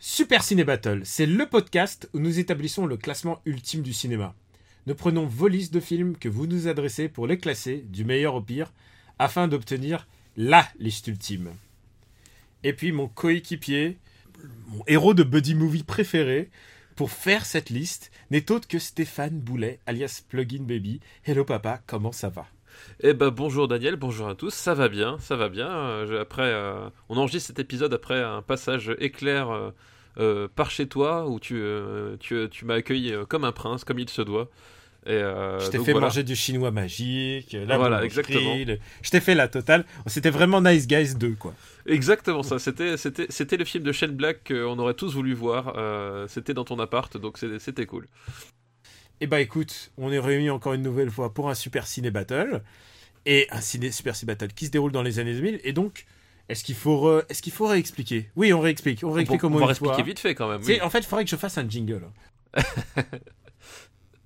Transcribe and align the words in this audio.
Super 0.00 0.44
Ciné 0.44 0.62
Battle, 0.62 1.00
c'est 1.02 1.26
le 1.26 1.44
podcast 1.46 2.08
où 2.12 2.20
nous 2.20 2.38
établissons 2.38 2.86
le 2.86 2.96
classement 2.96 3.40
ultime 3.44 3.82
du 3.82 3.92
cinéma. 3.92 4.32
Nous 4.86 4.94
prenons 4.94 5.26
vos 5.26 5.48
listes 5.48 5.74
de 5.74 5.80
films 5.80 6.16
que 6.16 6.28
vous 6.28 6.46
nous 6.46 6.68
adressez 6.68 7.08
pour 7.08 7.26
les 7.26 7.36
classer 7.36 7.84
du 7.88 8.04
meilleur 8.04 8.36
au 8.36 8.40
pire 8.40 8.72
afin 9.18 9.48
d'obtenir 9.48 10.06
LA 10.36 10.68
liste 10.78 11.08
ultime. 11.08 11.50
Et 12.62 12.74
puis 12.74 12.92
mon 12.92 13.08
coéquipier, 13.08 13.98
mon 14.68 14.84
héros 14.86 15.14
de 15.14 15.24
buddy 15.24 15.56
movie 15.56 15.82
préféré, 15.82 16.48
pour 16.94 17.10
faire 17.10 17.44
cette 17.44 17.70
liste, 17.70 18.12
n'est 18.30 18.52
autre 18.52 18.68
que 18.68 18.78
Stéphane 18.78 19.40
Boulet, 19.40 19.80
alias 19.86 20.22
Plugin 20.28 20.62
Baby. 20.62 21.00
Hello 21.24 21.44
papa, 21.44 21.82
comment 21.88 22.12
ça 22.12 22.28
va? 22.28 22.46
Eh 23.00 23.14
ben 23.14 23.30
bonjour 23.30 23.68
Daniel, 23.68 23.96
bonjour 23.96 24.28
à 24.28 24.34
tous, 24.34 24.52
ça 24.52 24.74
va 24.74 24.88
bien, 24.88 25.16
ça 25.20 25.36
va 25.36 25.48
bien. 25.48 25.68
Euh, 25.68 26.20
après, 26.22 26.42
euh, 26.52 26.88
on 27.08 27.16
enregistre 27.16 27.48
cet 27.48 27.58
épisode 27.58 27.92
après 27.94 28.22
un 28.22 28.42
passage 28.42 28.92
éclair 28.98 29.50
euh, 29.50 29.70
euh, 30.18 30.48
par 30.54 30.70
chez 30.70 30.86
toi 30.88 31.28
où 31.28 31.38
tu, 31.38 31.62
tu, 32.20 32.48
tu 32.50 32.64
m'as 32.64 32.74
accueilli 32.74 33.14
comme 33.28 33.44
un 33.44 33.52
prince, 33.52 33.84
comme 33.84 33.98
il 33.98 34.08
se 34.08 34.22
doit. 34.22 34.48
Et, 35.06 35.12
Je 35.20 35.70
t'ai 35.70 35.78
fait 35.78 35.92
voilà. 35.92 36.08
manger 36.08 36.22
du 36.24 36.34
chinois 36.36 36.70
magique, 36.72 37.56
la 37.66 37.78
Voilà, 37.78 38.04
exactement. 38.04 38.56
le- 38.66 38.78
Je 39.00 39.10
t'ai 39.10 39.20
fait 39.20 39.34
la 39.36 39.48
totale. 39.48 39.84
C'était 40.06 40.28
vraiment 40.30 40.60
Nice 40.60 40.86
Guys 40.86 41.14
2, 41.14 41.30
quoi. 41.38 41.54
Exactement 41.86 42.42
ça, 42.42 42.58
c'était, 42.58 42.96
c'était, 42.98 43.26
c'était 43.30 43.56
le 43.56 43.64
film 43.64 43.84
de 43.84 43.92
Shane 43.92 44.10
Black 44.10 44.48
qu'on 44.48 44.78
aurait 44.78 44.94
tous 44.94 45.14
voulu 45.14 45.34
voir. 45.34 45.74
c'était 46.28 46.52
dans 46.52 46.64
ton 46.64 46.78
appart, 46.80 47.16
donc 47.16 47.38
c'était 47.38 47.86
cool. 47.86 48.06
Eh 49.20 49.26
bah 49.26 49.40
écoute, 49.40 49.90
on 49.98 50.12
est 50.12 50.18
réunis 50.18 50.50
encore 50.50 50.74
une 50.74 50.82
nouvelle 50.82 51.10
fois 51.10 51.32
pour 51.34 51.50
un 51.50 51.54
Super 51.54 51.86
Ciné 51.86 52.10
Battle. 52.10 52.62
Et 53.26 53.46
un 53.50 53.60
ciné, 53.60 53.90
Super 53.90 54.14
Ciné 54.16 54.32
Battle 54.34 54.52
qui 54.54 54.66
se 54.66 54.70
déroule 54.70 54.92
dans 54.92 55.02
les 55.02 55.18
années 55.18 55.34
2000. 55.34 55.60
Et 55.64 55.72
donc, 55.72 56.06
est-ce 56.48 56.64
qu'il 56.64 56.76
faut, 56.76 56.96
re- 56.96 57.24
est-ce 57.28 57.42
qu'il 57.42 57.52
faut 57.52 57.66
réexpliquer? 57.66 58.30
Oui, 58.36 58.52
on 58.52 58.60
réexplique. 58.60 59.02
On 59.04 59.10
réexplique 59.10 59.42
on, 59.44 59.48
au 59.48 59.50
moins 59.50 59.62
on 59.62 59.66
va 59.66 60.02
vite 60.02 60.20
fait 60.20 60.34
quand 60.34 60.48
même. 60.48 60.62
Oui. 60.64 60.80
En 60.80 60.88
fait, 60.88 61.00
il 61.00 61.06
faudrait 61.06 61.24
que 61.24 61.30
je 61.30 61.36
fasse 61.36 61.58
un 61.58 61.68
jingle. 61.68 62.06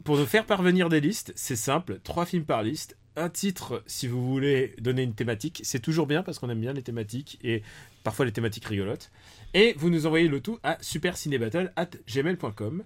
Pour 0.05 0.17
nous 0.19 0.27
faire 0.27 0.45
parvenir 0.47 0.89
des 0.89 1.01
listes, 1.01 1.33
c'est 1.37 1.55
simple, 1.57 2.01
trois 2.03 2.27
films 2.27 2.45
par 2.45 2.63
liste, 2.65 2.97
un 3.15 3.29
titre 3.29 3.85
si 3.87 4.09
vous 4.09 4.27
voulez 4.27 4.75
donner 4.81 5.03
une 5.03 5.15
thématique, 5.15 5.61
c'est 5.65 5.79
toujours 5.81 6.07
bien 6.09 6.23
parce 6.25 6.39
qu'on 6.41 6.51
aime 6.51 6.61
bien 6.61 6.73
les 6.73 6.83
thématiques 6.83 7.39
et 7.45 7.63
parfois 8.03 8.25
les 8.25 8.33
thématiques 8.33 8.65
rigolotes. 8.65 9.13
Et 9.55 9.75
vous 9.77 9.91
nous 9.91 10.07
envoyez 10.07 10.27
le 10.29 10.41
tout 10.41 10.59
à 10.65 10.77
supercinébattle@gmail.com. 10.81 12.83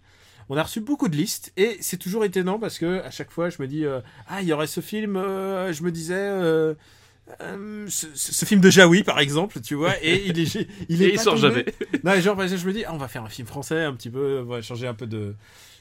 On 0.48 0.56
a 0.56 0.62
reçu 0.62 0.80
beaucoup 0.80 1.08
de 1.08 1.16
listes 1.16 1.52
et 1.56 1.76
c'est 1.80 1.96
toujours 1.96 2.24
étonnant 2.24 2.58
parce 2.58 2.78
que 2.78 3.02
à 3.02 3.10
chaque 3.10 3.30
fois 3.30 3.50
je 3.50 3.60
me 3.60 3.66
dis 3.66 3.84
euh, 3.84 4.00
ah 4.28 4.42
il 4.42 4.48
y 4.48 4.52
aurait 4.52 4.68
ce 4.68 4.80
film, 4.80 5.16
euh, 5.16 5.72
je 5.72 5.82
me 5.82 5.90
disais 5.90 6.14
euh, 6.14 6.74
ce, 7.88 8.44
film 8.44 8.60
de 8.60 8.70
Jaoui 8.70 9.02
par 9.02 9.18
exemple, 9.18 9.60
tu 9.60 9.74
vois, 9.74 9.94
et 10.02 10.24
il 10.26 10.38
est 10.38 10.68
il 10.88 11.02
est 11.02 11.06
Et 11.06 11.08
il 11.10 11.16
pas 11.16 11.22
sort 11.22 11.34
tombé. 11.34 11.48
jamais. 11.48 11.64
Non, 12.04 12.20
genre, 12.20 12.46
je 12.46 12.66
me 12.66 12.72
dis, 12.72 12.84
ah, 12.84 12.94
on 12.94 12.98
va 12.98 13.08
faire 13.08 13.24
un 13.24 13.28
film 13.28 13.48
français 13.48 13.82
un 13.82 13.94
petit 13.94 14.10
peu, 14.10 14.42
on 14.42 14.48
va 14.48 14.62
changer 14.62 14.86
un 14.86 14.94
peu 14.94 15.06
de. 15.06 15.34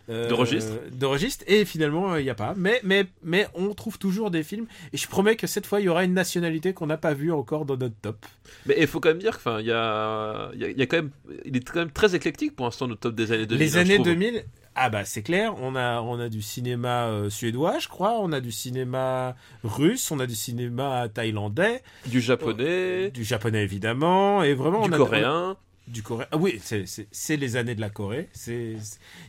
Euh, 0.09 0.27
De 0.27 0.33
registre. 0.33 0.71
de 0.91 1.05
registre 1.05 1.43
et 1.47 1.65
finalement 1.65 2.15
il 2.17 2.23
n'y 2.23 2.29
a 2.29 2.35
pas 2.35 2.53
mais 2.57 2.79
mais 2.83 3.05
mais 3.23 3.47
on 3.55 3.73
trouve 3.73 3.97
toujours 3.97 4.29
des 4.31 4.43
films 4.43 4.67
et 4.93 4.97
je 4.97 5.07
promets 5.07 5.35
que 5.35 5.47
cette 5.47 5.65
fois 5.65 5.79
il 5.81 5.85
y 5.85 5.89
aura 5.89 6.03
une 6.03 6.13
nationalité 6.13 6.73
qu'on 6.73 6.87
n'a 6.87 6.97
pas 6.97 7.13
vue 7.13 7.31
encore 7.31 7.65
dans 7.65 7.77
notre 7.77 7.95
top 8.01 8.25
Mais 8.67 8.75
il 8.79 8.87
faut 8.87 8.99
quand 8.99 9.09
même 9.09 9.19
dire 9.19 9.41
qu'il 9.41 9.65
y 9.65 9.71
a, 9.71 10.49
il 10.53 10.59
y 10.59 10.63
a- 10.65 10.69
y 10.71 10.81
a 10.81 10.85
quand 10.85 10.97
même, 10.97 11.11
il 11.45 11.55
est 11.57 11.67
quand 11.67 11.79
même 11.79 11.91
très 11.91 12.13
éclectique 12.15 12.55
pour 12.55 12.65
l'instant 12.65 12.87
le 12.87 12.95
top 12.95 13.15
des 13.15 13.31
années 13.31 13.45
2000. 13.47 13.65
les 13.65 13.77
hein, 13.77 13.81
années 13.81 13.93
trouve. 13.95 14.05
2000 14.07 14.43
ah 14.77 14.89
bah 14.89 15.05
c'est 15.05 15.23
clair 15.23 15.55
on 15.61 15.73
a 15.77 16.01
on 16.01 16.19
a 16.19 16.27
du 16.27 16.41
cinéma 16.41 17.05
euh, 17.05 17.29
suédois 17.29 17.79
je 17.79 17.87
crois 17.87 18.19
on 18.19 18.33
a 18.33 18.41
du 18.41 18.51
cinéma 18.51 19.35
russe 19.63 20.11
on 20.11 20.19
a 20.19 20.27
du 20.27 20.35
cinéma 20.35 21.07
thaïlandais 21.13 21.81
Du 22.07 22.19
japonais, 22.19 23.09
du 23.09 23.23
japonais 23.23 23.63
évidemment 23.63 24.43
et 24.43 24.53
vraiment 24.53 24.81
du 24.83 24.89
on 24.89 24.93
a 24.93 24.97
coréen. 24.97 25.55
Du 25.87 26.01
Corée. 26.03 26.25
Ah 26.31 26.37
oui, 26.37 26.59
c'est- 26.63 27.37
les 27.37 27.55
années 27.57 27.75
de 27.75 27.81
la 27.81 27.89
Corée. 27.89 28.29
Il 28.47 28.77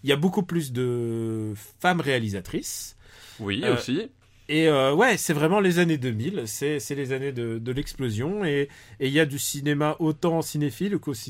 y 0.04 0.12
a 0.12 0.16
beaucoup 0.16 0.42
plus 0.42 0.72
de 0.72 1.52
femmes 1.80 2.00
réalisatrices. 2.00 2.96
Oui, 3.40 3.60
Euh, 3.64 3.74
aussi. 3.76 4.08
Et 4.48 4.68
euh, 4.68 4.94
ouais, 4.94 5.16
c'est 5.16 5.32
vraiment 5.34 5.60
les 5.60 5.78
années 5.80 5.98
2000. 5.98 6.44
C'est 6.46 6.78
les 6.90 7.12
années 7.12 7.32
de, 7.32 7.58
de 7.58 7.72
l'explosion. 7.72 8.44
Et 8.44 8.68
il 9.00 9.10
y 9.10 9.20
a 9.20 9.26
du 9.26 9.38
cinéma 9.38 9.96
autant 9.98 10.40
cinéphile 10.40 10.98
qu'autant 10.98 11.20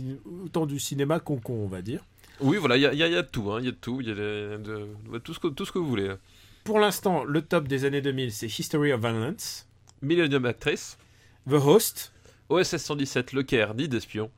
autant 0.44 0.66
du 0.66 0.78
cinéma 0.78 1.18
concon, 1.18 1.54
on 1.54 1.66
va 1.66 1.82
dire. 1.82 2.04
Oui, 2.40 2.58
voilà, 2.58 2.76
il 2.76 2.82
y 2.82 2.86
a, 2.86 2.92
il 2.92 2.98
y 2.98 3.02
a- 3.02 3.06
il 3.08 3.14
y 3.14 3.16
a 3.16 3.22
de 3.22 3.28
tout, 3.28 3.50
hein, 3.50 3.58
il 3.60 3.64
y 3.64 3.68
a 3.68 3.72
de 3.72 3.76
tout, 3.76 4.00
il 4.02 4.08
y 4.08 4.10
a 4.10 4.14
de- 4.14 4.58
de- 4.58 5.18
tout, 5.18 5.32
ce 5.32 5.38
que, 5.40 5.48
tout 5.48 5.64
ce 5.64 5.72
que 5.72 5.78
vous 5.78 5.88
voulez. 5.88 6.12
Pour 6.64 6.78
l'instant, 6.78 7.24
le 7.24 7.40
top 7.40 7.66
des 7.66 7.84
années 7.86 8.02
2000, 8.02 8.30
c'est 8.30 8.46
History 8.58 8.92
of 8.92 9.00
Violence, 9.00 9.66
Millennium 10.02 10.44
Actress, 10.44 10.98
The 11.48 11.54
Host, 11.54 12.12
OSS 12.50 12.76
117, 12.76 13.32
Le 13.32 13.42
Caire, 13.42 13.74
Nid 13.74 13.88
d'espion. 13.88 14.30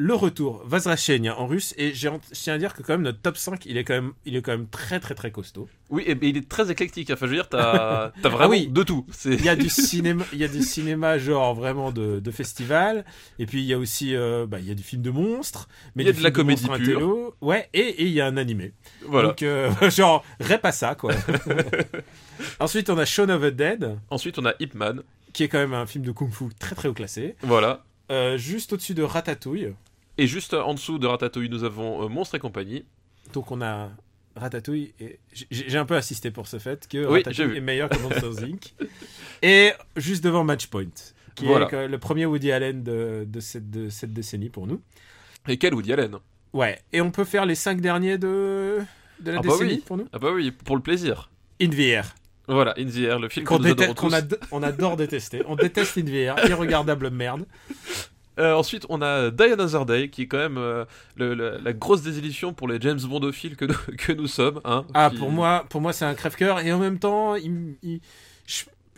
Le 0.00 0.14
Retour, 0.14 0.62
Vazrachenia 0.64 1.36
en 1.40 1.48
russe. 1.48 1.74
Et 1.76 1.92
j'ai 1.92 2.08
je 2.08 2.38
tiens 2.38 2.54
à 2.54 2.58
dire 2.58 2.72
que 2.72 2.82
quand 2.84 2.92
même 2.92 3.02
notre 3.02 3.20
top 3.20 3.36
5, 3.36 3.66
il 3.66 3.76
est 3.76 3.82
quand 3.82 3.94
même, 3.94 4.12
il 4.24 4.36
est 4.36 4.42
quand 4.42 4.52
même 4.52 4.68
très 4.68 5.00
très 5.00 5.16
très 5.16 5.32
costaud. 5.32 5.68
Oui, 5.90 6.04
et, 6.06 6.12
et 6.12 6.28
il 6.28 6.36
est 6.36 6.48
très 6.48 6.70
éclectique. 6.70 7.10
Enfin, 7.10 7.26
je 7.26 7.30
veux 7.32 7.36
dire, 7.36 7.48
t'as 7.48 8.12
as 8.24 8.28
vraiment 8.28 8.38
Ah 8.44 8.48
oui. 8.48 8.68
de 8.68 8.82
tout. 8.84 9.04
Il 9.24 9.44
y 9.44 9.48
a 9.48 9.56
du 9.56 9.68
cinéma, 9.68 10.24
il 10.32 10.38
y 10.38 10.44
a 10.44 10.48
du 10.48 10.62
cinéma 10.62 11.18
genre 11.18 11.52
vraiment 11.56 11.90
de, 11.90 12.20
de 12.20 12.30
festival. 12.30 13.04
Et 13.40 13.46
puis 13.46 13.58
il 13.60 13.64
y 13.66 13.74
a 13.74 13.78
aussi, 13.78 14.14
euh, 14.14 14.46
bah, 14.46 14.60
il 14.60 14.66
y 14.68 14.70
a 14.70 14.74
du 14.76 14.84
film 14.84 15.02
de 15.02 15.10
monstres. 15.10 15.68
Mais 15.96 16.04
Il 16.04 16.06
y 16.06 16.10
a 16.10 16.12
de 16.12 16.22
la 16.22 16.30
comédie 16.30 16.62
pure. 16.66 16.74
intello. 16.74 17.34
Ouais, 17.40 17.68
et 17.74 17.80
et 17.80 18.04
il 18.04 18.12
y 18.12 18.20
a 18.20 18.26
un 18.26 18.36
animé. 18.36 18.74
voilà. 19.04 19.30
Donc 19.30 19.42
euh, 19.42 19.72
genre 19.90 20.24
rep 20.38 20.64
à 20.64 20.70
ça 20.70 20.94
quoi. 20.94 21.12
Ensuite 22.60 22.88
on 22.90 22.98
a 22.98 23.04
Shaun 23.04 23.30
of 23.30 23.42
the 23.42 23.46
Dead, 23.46 23.98
Ensuite, 24.10 24.38
on 24.38 24.46
a 24.46 24.54
Ip 24.60 24.74
Man. 24.74 25.02
qui 25.32 25.42
est 25.42 25.48
quand 25.48 25.58
même 25.58 25.74
un 25.74 25.86
film 25.86 26.04
de 26.04 26.12
kung-fu 26.12 26.44
très 26.58 26.74
très 26.76 26.88
haut 26.88 26.94
classé. 26.94 27.34
Voilà. 27.42 27.84
Euh, 28.10 28.38
juste 28.38 28.72
au-dessus 28.72 28.94
de 28.94 29.02
Ratatouille. 29.02 29.72
Et 30.18 30.26
juste 30.26 30.54
en 30.54 30.74
dessous 30.74 30.98
de 30.98 31.06
Ratatouille, 31.06 31.48
nous 31.48 31.64
avons 31.64 32.04
euh, 32.04 32.08
Monstre 32.08 32.34
et 32.34 32.38
compagnie. 32.38 32.84
Donc 33.32 33.50
on 33.52 33.60
a 33.62 33.90
Ratatouille 34.36 34.92
et 35.00 35.18
j'ai 35.50 35.78
un 35.78 35.84
peu 35.84 35.94
insisté 35.94 36.30
pour 36.30 36.46
ce 36.46 36.58
fait 36.58 36.86
que 36.88 37.06
Oui, 37.06 37.22
Ratatouille 37.24 37.56
est 37.56 37.60
meilleur 37.60 37.88
que 37.88 37.98
Monsters 37.98 38.42
Inc. 38.44 38.74
Et 39.42 39.72
juste 39.96 40.22
devant 40.24 40.44
Matchpoint, 40.44 40.86
qui 41.34 41.46
Voilà. 41.46 41.68
est 41.72 41.88
le 41.88 41.98
premier 41.98 42.26
Woody 42.26 42.50
Allen 42.52 42.82
de, 42.82 43.24
de 43.28 43.40
cette, 43.40 43.70
de 43.70 43.88
cette 43.90 44.12
décennie 44.12 44.48
pour 44.50 44.66
nous. 44.66 44.80
Et 45.46 45.56
quel 45.56 45.74
Woody 45.74 45.92
Allen? 45.92 46.16
Ouais, 46.52 46.78
et 46.92 47.00
on 47.00 47.10
peut 47.10 47.24
faire 47.24 47.46
les 47.46 47.54
cinq 47.54 47.80
derniers 47.80 48.16
de, 48.18 48.78
de 49.20 49.30
la 49.30 49.38
Ah 49.38 49.42
bah 49.42 49.48
décennie 49.50 49.74
oui. 49.74 49.82
pour 49.86 49.96
nous? 49.98 50.08
Ah 50.12 50.18
bah 50.18 50.30
oui, 50.32 50.50
pour 50.50 50.76
le 50.76 50.82
plaisir. 50.82 51.30
In 51.60 51.68
the 51.68 51.78
Air, 51.78 52.14
Voilà, 52.48 52.74
In 52.78 52.86
the 52.86 52.96
Air, 52.98 53.18
le 53.18 53.28
film 53.28 53.44
qu'on 53.44 53.58
que 53.58 53.62
nous 53.62 53.68
déteste- 53.74 53.82
adorons 53.90 53.94
qu'on 53.94 54.08
tous. 54.08 54.14
ado- 54.14 54.36
on 54.52 54.62
adore 54.62 54.96
détester. 54.96 55.42
On 55.46 55.56
déteste 55.56 55.98
In 55.98 56.02
the 56.04 56.10
Air, 56.14 56.36
irregardable 56.48 57.10
merde. 57.10 57.44
Euh, 58.38 58.54
ensuite, 58.54 58.86
on 58.88 59.02
a 59.02 59.30
Die 59.30 59.42
Another 59.52 59.84
Day, 59.84 60.10
qui 60.10 60.22
est 60.22 60.26
quand 60.26 60.38
même 60.38 60.58
euh, 60.58 60.84
le- 61.16 61.34
le- 61.34 61.58
la 61.62 61.72
grosse 61.72 62.02
désillusion 62.02 62.52
pour 62.52 62.68
les 62.68 62.80
James 62.80 63.00
Bondophiles 63.00 63.56
que 63.56 63.64
nous, 63.64 63.74
que 63.98 64.12
nous 64.12 64.26
sommes. 64.28 64.60
Hein, 64.64 64.84
Ah, 64.94 65.10
Qui- 65.10 65.18
pour 65.18 65.30
moi, 65.30 65.64
pour 65.68 65.80
moi 65.80 65.92
c'est 65.92 66.04
un 66.04 66.14
crève-cœur, 66.14 66.60
et 66.60 66.72
en 66.72 66.78
même 66.78 66.98
temps, 66.98 67.34
il- 67.34 68.00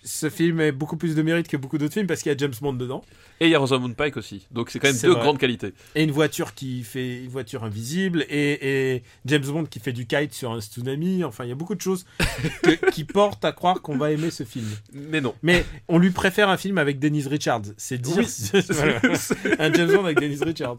ce 0.02 0.30
film 0.30 0.60
a 0.60 0.72
beaucoup 0.72 0.96
plus 0.96 1.14
de 1.14 1.22
mérite 1.22 1.46
que 1.48 1.56
beaucoup 1.56 1.76
d'autres 1.78 1.92
films 1.94 2.06
parce 2.06 2.22
qu'il 2.22 2.30
y 2.30 2.34
a 2.34 2.38
James 2.38 2.54
Bond 2.60 2.72
dedans. 2.74 3.04
Et 3.40 3.46
il 3.46 3.50
y 3.50 3.54
a 3.54 3.58
Rosamund 3.58 3.94
Pike 3.96 4.16
aussi. 4.16 4.46
Donc 4.50 4.70
c'est 4.70 4.78
quand 4.78 4.88
même 4.88 4.96
deux 5.00 5.12
vrai. 5.12 5.20
grandes 5.22 5.38
qualités. 5.38 5.72
Et 5.94 6.02
une 6.02 6.10
voiture 6.10 6.54
qui 6.54 6.82
fait 6.82 7.22
une 7.24 7.28
voiture 7.30 7.64
invisible 7.64 8.24
et, 8.28 8.94
et 8.96 9.02
James 9.26 9.44
Bond 9.44 9.64
qui 9.64 9.78
fait 9.80 9.92
du 9.92 10.06
kite 10.06 10.32
sur 10.34 10.52
un 10.52 10.60
tsunami. 10.60 11.24
Enfin, 11.24 11.44
il 11.44 11.48
y 11.48 11.52
a 11.52 11.54
beaucoup 11.54 11.74
de 11.74 11.80
choses 11.80 12.04
que- 12.62 12.90
qui 12.90 13.04
portent 13.04 13.44
à 13.44 13.52
croire 13.52 13.80
qu'on 13.82 13.96
va 13.96 14.10
aimer 14.12 14.30
ce 14.30 14.44
film. 14.44 14.68
Mais 14.92 15.20
non. 15.20 15.34
Mais 15.42 15.64
on 15.88 15.98
lui 15.98 16.10
préfère 16.10 16.48
un 16.48 16.56
film 16.56 16.78
avec 16.78 16.98
Denise 16.98 17.26
Richards. 17.28 17.62
C'est 17.76 17.98
dire 17.98 18.16
Oui. 18.18 18.26
Voilà. 18.70 19.00
un 19.58 19.72
James 19.72 19.92
Bond 19.92 20.04
avec 20.04 20.18
Denise 20.20 20.42
Richards. 20.42 20.78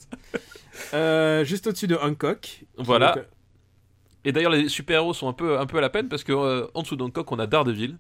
Euh, 0.94 1.44
juste 1.44 1.68
au-dessus 1.68 1.88
de 1.88 1.96
Hancock. 1.96 2.64
Voilà. 2.78 3.14
Donc, 3.16 3.26
Et 4.26 4.32
d'ailleurs, 4.32 4.52
les 4.52 4.70
super-héros 4.70 5.14
sont 5.14 5.28
un 5.28 5.34
peu, 5.34 5.60
un 5.60 5.66
peu 5.66 5.78
à 5.78 5.82
la 5.82 5.90
peine 5.90 6.08
parce 6.10 6.24
que 6.24 6.32
euh, 6.32 6.68
en 6.74 6.82
dessous 6.84 6.96
d'Hancock, 6.96 7.32
on 7.32 7.40
a 7.40 7.48
Daredevil. 7.48 7.98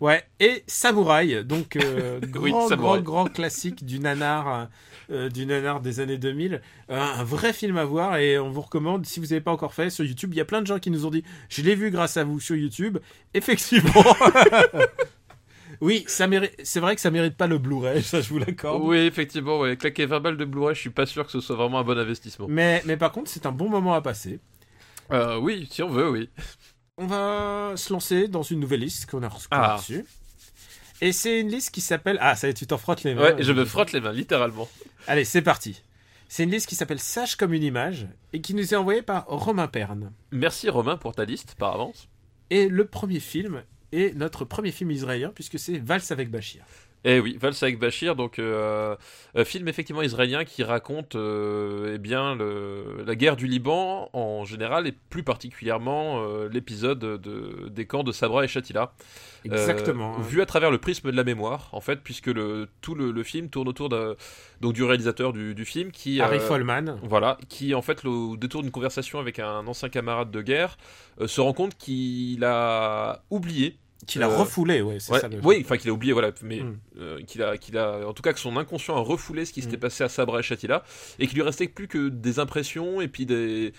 Ouais, 0.00 0.22
et 0.38 0.62
Samouraï, 0.66 1.44
donc 1.44 1.76
euh, 1.76 2.20
Oui, 2.36 2.50
grand, 2.50 2.68
Samouraï. 2.68 3.02
grand, 3.02 3.24
grand 3.24 3.32
classique 3.32 3.84
du 3.84 3.98
nanar, 3.98 4.68
euh, 5.10 5.28
du 5.28 5.44
nanar 5.44 5.80
des 5.80 5.98
années 6.00 6.18
2000. 6.18 6.60
Euh, 6.90 7.00
un 7.00 7.24
vrai 7.24 7.52
film 7.52 7.76
à 7.78 7.84
voir 7.84 8.16
et 8.16 8.38
on 8.38 8.50
vous 8.50 8.60
recommande, 8.60 9.06
si 9.06 9.18
vous 9.18 9.26
n'avez 9.26 9.40
pas 9.40 9.50
encore 9.50 9.74
fait, 9.74 9.90
sur 9.90 10.04
YouTube. 10.04 10.30
Il 10.32 10.36
y 10.36 10.40
a 10.40 10.44
plein 10.44 10.62
de 10.62 10.66
gens 10.66 10.78
qui 10.78 10.90
nous 10.90 11.04
ont 11.04 11.10
dit, 11.10 11.24
je 11.48 11.62
l'ai 11.62 11.74
vu 11.74 11.90
grâce 11.90 12.16
à 12.16 12.24
vous 12.24 12.38
sur 12.38 12.54
YouTube. 12.54 12.98
Effectivement, 13.34 13.90
Oui, 15.80 16.04
ça 16.08 16.26
mérite. 16.26 16.54
C'est 16.62 16.80
vrai 16.80 16.94
que 16.94 17.00
ça 17.00 17.10
mérite 17.10 17.36
pas 17.36 17.46
le 17.46 17.58
Blu-ray, 17.58 18.02
ça 18.02 18.20
je 18.20 18.28
vous 18.30 18.38
l'accorde. 18.38 18.82
Oui, 18.84 18.98
effectivement, 18.98 19.60
ouais. 19.60 19.76
claquer 19.76 20.06
20 20.06 20.20
balles 20.20 20.36
de 20.36 20.44
Blu-ray, 20.44 20.74
je 20.74 20.80
suis 20.80 20.90
pas 20.90 21.06
sûr 21.06 21.24
que 21.24 21.30
ce 21.32 21.40
soit 21.40 21.56
vraiment 21.56 21.78
un 21.78 21.84
bon 21.84 21.96
investissement. 21.96 22.46
Mais, 22.48 22.82
mais 22.84 22.96
par 22.96 23.12
contre, 23.12 23.30
c'est 23.30 23.46
un 23.46 23.52
bon 23.52 23.68
moment 23.68 23.94
à 23.94 24.00
passer. 24.00 24.40
Euh, 25.12 25.38
oui, 25.38 25.68
si 25.70 25.82
on 25.82 25.88
veut, 25.88 26.10
oui. 26.10 26.30
On 26.98 27.06
va 27.06 27.72
se 27.76 27.92
lancer 27.92 28.28
dans 28.28 28.42
une 28.42 28.60
nouvelle 28.60 28.80
liste 28.80 29.08
qu'on 29.08 29.22
a 29.22 29.28
reçue 29.28 29.46
Ah. 29.50 29.76
dessus. 29.78 30.04
Et 31.00 31.12
c'est 31.12 31.40
une 31.40 31.48
liste 31.48 31.70
qui 31.70 31.80
s'appelle. 31.80 32.18
Ah, 32.20 32.34
ça 32.34 32.48
y 32.48 32.50
est, 32.50 32.54
tu 32.54 32.66
t'en 32.66 32.76
frottes 32.76 33.04
les 33.04 33.14
mains. 33.14 33.22
Ouais, 33.36 33.42
je 33.42 33.52
me 33.52 33.64
frotte 33.64 33.92
les 33.92 34.00
mains, 34.00 34.12
littéralement. 34.12 34.68
Allez, 35.06 35.24
c'est 35.24 35.42
parti. 35.42 35.80
C'est 36.28 36.42
une 36.42 36.50
liste 36.50 36.66
qui 36.68 36.74
s'appelle 36.74 36.98
Sage 36.98 37.36
comme 37.36 37.54
une 37.54 37.62
image 37.62 38.08
et 38.32 38.40
qui 38.40 38.52
nous 38.52 38.74
est 38.74 38.76
envoyée 38.76 39.02
par 39.02 39.24
Romain 39.28 39.68
Perne. 39.68 40.12
Merci 40.32 40.68
Romain 40.68 40.96
pour 40.96 41.14
ta 41.14 41.24
liste, 41.24 41.54
par 41.54 41.72
avance. 41.74 42.08
Et 42.50 42.68
le 42.68 42.84
premier 42.84 43.20
film 43.20 43.62
est 43.92 44.14
notre 44.16 44.44
premier 44.44 44.72
film 44.72 44.90
israélien 44.90 45.30
puisque 45.34 45.58
c'est 45.58 45.78
Valse 45.78 46.10
avec 46.10 46.30
Bachir. 46.30 46.64
Eh 47.04 47.20
oui, 47.20 47.38
Vals 47.40 47.54
avec 47.62 47.78
Bachir, 47.78 48.16
donc 48.16 48.38
euh, 48.40 48.96
euh, 49.36 49.44
film 49.44 49.68
effectivement 49.68 50.02
israélien 50.02 50.44
qui 50.44 50.64
raconte 50.64 51.14
euh, 51.14 51.92
eh 51.94 51.98
bien 51.98 52.34
le- 52.34 53.04
la 53.06 53.14
guerre 53.14 53.36
du 53.36 53.46
Liban 53.46 54.10
en 54.12 54.44
général 54.44 54.86
et 54.88 54.92
plus 55.08 55.22
particulièrement 55.22 56.22
euh, 56.24 56.48
l'épisode 56.50 56.98
de, 56.98 57.68
des 57.68 57.86
camps 57.86 58.02
de 58.02 58.10
Sabra 58.10 58.44
et 58.44 58.48
Shatila. 58.48 58.92
Exactement. 59.44 60.18
vu 60.18 60.42
à 60.42 60.46
travers 60.46 60.70
le 60.72 60.78
prisme 60.78 61.10
de 61.12 61.16
la 61.16 61.22
mémoire, 61.24 61.68
en 61.72 61.80
fait, 61.80 62.00
puisque 62.02 62.26
le, 62.26 62.68
tout 62.80 62.96
le, 62.96 63.12
le 63.12 63.22
film 63.22 63.48
tourne 63.48 63.68
autour 63.68 63.88
de, 63.88 64.16
donc 64.60 64.72
du 64.74 64.82
réalisateur 64.82 65.32
du, 65.32 65.54
du 65.54 65.64
film 65.64 65.92
qui 65.92 66.20
Harry 66.20 66.40
Folman. 66.40 66.98
voilà, 67.04 67.38
qui 67.48 67.74
en 67.74 67.82
fait, 67.82 68.04
au 68.04 68.36
détour 68.36 68.62
d'une 68.62 68.72
conversation 68.72 69.20
avec 69.20 69.38
un 69.38 69.66
ancien 69.68 69.88
camarade 69.88 70.30
de 70.32 70.42
guerre, 70.42 70.76
se 71.24 71.40
rend 71.40 71.52
compte 71.52 71.76
qu'il 71.76 72.42
a 72.44 73.22
oublié 73.30 73.76
Qu'il 74.06 74.22
a 74.22 74.28
euh, 74.30 74.36
refoulé, 74.36 74.80
ouais, 74.80 75.00
c'est 75.00 75.12
Ouais, 75.12 75.20
ça. 75.20 75.26
le- 75.28 75.40
oui, 75.42 75.60
enfin 75.64 75.76
qu'il 75.76 75.90
a 75.90 75.92
oublié, 75.92 76.12
voilà, 76.12 76.30
mais 76.42 76.60
Mm. 76.60 76.78
euh, 77.00 77.22
qu'il 77.24 77.42
a, 77.42 77.58
qu'il 77.58 77.76
a, 77.76 78.06
en 78.06 78.12
tout 78.12 78.22
cas 78.22 78.32
que 78.32 78.38
son 78.38 78.56
inconscient 78.56 78.96
a 78.96 79.00
refoulé 79.00 79.44
ce 79.44 79.52
qui 79.52 79.60
s'était 79.60 79.76
Mm. 79.76 79.80
passé 79.80 80.04
à 80.04 80.08
Sabra 80.08 80.38
et 80.38 80.42
Shatila, 80.42 80.84
et 81.18 81.26
qu'il 81.26 81.34
lui 81.36 81.42
restait 81.42 81.66
plus 81.66 81.88
que 81.88 82.08
des 82.08 82.38
impressions 82.38 83.00
et 83.00 83.08
puis 83.08 83.26
des 83.26 83.72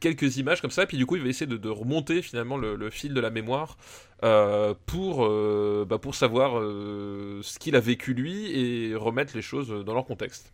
quelques 0.00 0.36
images 0.38 0.60
comme 0.60 0.72
ça, 0.72 0.82
et 0.82 0.86
puis 0.86 0.96
du 0.96 1.06
coup 1.06 1.14
il 1.16 1.22
va 1.22 1.28
essayer 1.28 1.46
de, 1.46 1.56
de 1.56 1.68
remonter 1.68 2.20
finalement 2.20 2.56
le, 2.56 2.74
le 2.74 2.90
fil 2.90 3.14
de 3.14 3.20
la 3.20 3.30
mémoire 3.30 3.78
euh, 4.24 4.74
pour, 4.86 5.24
euh, 5.24 5.86
bah, 5.88 5.98
pour 5.98 6.14
savoir 6.16 6.58
euh, 6.58 7.40
ce 7.44 7.58
qu'il 7.60 7.76
a 7.76 7.80
vécu 7.80 8.12
lui 8.12 8.50
et 8.50 8.94
remettre 8.96 9.36
les 9.36 9.42
choses 9.42 9.68
dans 9.84 9.94
leur 9.94 10.04
contexte. 10.04 10.52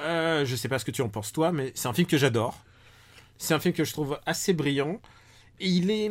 Euh, 0.00 0.44
je 0.44 0.54
sais 0.56 0.68
pas 0.68 0.78
ce 0.78 0.84
que 0.84 0.90
tu 0.90 1.02
en 1.02 1.08
penses 1.08 1.32
toi, 1.32 1.50
mais 1.50 1.72
c'est 1.74 1.88
un 1.88 1.92
film 1.92 2.06
que 2.06 2.16
j'adore. 2.18 2.58
C'est 3.38 3.54
un 3.54 3.58
film 3.58 3.74
que 3.74 3.84
je 3.84 3.92
trouve 3.92 4.18
assez 4.26 4.52
brillant. 4.52 5.00
Et 5.60 5.68
il 5.68 5.90
est, 5.90 6.10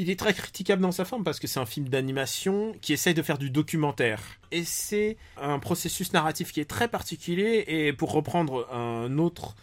il 0.00 0.08
est 0.08 0.18
très 0.18 0.32
critiquable 0.32 0.80
dans 0.80 0.92
sa 0.92 1.04
forme 1.04 1.24
parce 1.24 1.38
que 1.38 1.46
c'est 1.46 1.60
un 1.60 1.66
film 1.66 1.88
d'animation 1.88 2.74
qui 2.80 2.94
essaye 2.94 3.12
de 3.12 3.22
faire 3.22 3.36
du 3.36 3.50
documentaire. 3.50 4.22
Et 4.50 4.64
c'est 4.64 5.18
un 5.40 5.58
processus 5.58 6.12
narratif 6.12 6.52
qui 6.52 6.60
est 6.60 6.68
très 6.68 6.88
particulier. 6.88 7.64
Et 7.66 7.92
pour 7.92 8.12
reprendre 8.12 8.66
un 8.72 9.18
autre 9.18 9.54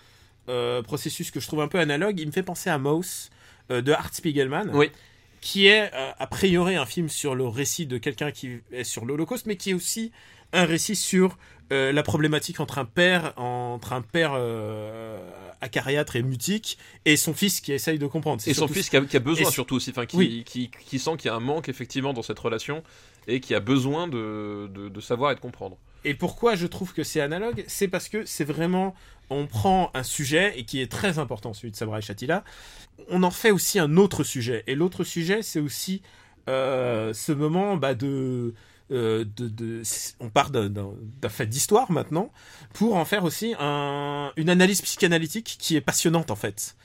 euh, 0.47 0.83
processus 0.83 1.31
que 1.31 1.39
je 1.39 1.47
trouve 1.47 1.61
un 1.61 1.67
peu 1.67 1.79
analogue, 1.79 2.19
il 2.19 2.27
me 2.27 2.31
fait 2.31 2.43
penser 2.43 2.69
à 2.69 2.77
Mouse 2.77 3.31
euh, 3.71 3.81
de 3.81 3.91
Art 3.91 4.13
Spiegelman. 4.13 4.69
Oui. 4.73 4.91
Qui 5.41 5.67
est 5.67 5.91
euh, 5.93 6.11
a 6.17 6.27
priori 6.27 6.75
un 6.75 6.85
film 6.85 7.09
sur 7.09 7.33
le 7.33 7.47
récit 7.47 7.87
de 7.87 7.97
quelqu'un 7.97 8.31
qui 8.31 8.59
est 8.71 8.83
sur 8.83 9.05
l'Holocauste, 9.05 9.47
mais 9.47 9.55
qui 9.55 9.71
est 9.71 9.73
aussi 9.73 10.11
un 10.53 10.65
récit 10.65 10.95
sur 10.95 11.37
euh, 11.71 11.91
la 11.91 12.03
problématique 12.03 12.59
entre 12.59 12.77
un 12.77 12.85
père, 12.85 13.33
entre 13.37 13.93
un 13.93 14.01
père 14.01 14.31
euh, 14.35 15.19
acariâtre 15.61 16.15
et 16.15 16.23
mutique 16.23 16.77
et 17.05 17.17
son 17.17 17.33
fils 17.33 17.61
qui 17.61 17.73
essaye 17.73 17.99
de 17.99 18.07
comprendre. 18.07 18.41
Et 18.45 18.53
son 18.53 18.67
fils 18.67 18.89
qui 18.89 18.97
a, 18.97 19.01
qui 19.01 19.17
a 19.17 19.19
besoin 19.19 19.49
surtout 19.49 19.75
aussi, 19.75 19.89
enfin 19.89 20.05
qui, 20.05 20.15
Oui. 20.17 20.43
qui, 20.45 20.69
qui 20.85 20.99
sent 20.99 21.17
qu'il 21.17 21.27
y 21.27 21.31
a 21.31 21.35
un 21.35 21.39
manque 21.39 21.69
effectivement 21.69 22.13
dans 22.13 22.21
cette 22.21 22.39
relation 22.39 22.83
et 23.27 23.39
qui 23.39 23.53
a 23.53 23.59
besoin 23.59 24.07
de, 24.07 24.69
de, 24.73 24.89
de 24.89 25.01
savoir 25.01 25.31
et 25.31 25.35
de 25.35 25.39
comprendre. 25.39 25.77
Et 26.05 26.13
pourquoi 26.13 26.55
je 26.55 26.67
trouve 26.67 26.93
que 26.93 27.03
c'est 27.03 27.19
analogue 27.19 27.65
C'est 27.67 27.87
parce 27.87 28.07
que 28.07 28.25
c'est 28.25 28.45
vraiment. 28.45 28.95
On 29.29 29.45
prend 29.45 29.91
un 29.93 30.03
sujet, 30.03 30.57
et 30.57 30.63
qui 30.63 30.79
est 30.79 30.89
très 30.89 31.19
important, 31.19 31.53
celui 31.53 31.71
de 31.71 31.75
Sabra 31.75 31.97
et 31.99 32.01
Shatila, 32.01 32.45
on 33.09 33.23
en 33.23 33.31
fait 33.31 33.51
aussi 33.51 33.77
un 33.77 33.97
autre 33.97 34.23
sujet. 34.23 34.63
Et 34.67 34.75
l'autre 34.75 35.03
sujet, 35.03 35.41
c'est 35.41 35.59
aussi 35.59 36.01
euh, 36.47 37.13
ce 37.13 37.33
moment 37.33 37.75
bah, 37.75 37.93
de. 37.93 38.53
Euh, 38.91 39.25
on 40.19 40.29
part 40.29 40.49
d'un- 40.49 40.93
fait 41.29 41.47
d'histoire 41.47 41.91
maintenant 41.91 42.31
pour 42.73 42.95
en 42.95 43.05
faire 43.05 43.23
aussi 43.23 43.53
un- 43.59 44.31
une 44.37 44.49
analyse 44.49 44.81
psychanalytique 44.81 45.57
qui 45.59 45.75
est 45.75 45.81
passionnante 45.81 46.31
en 46.31 46.35
fait. 46.35 46.75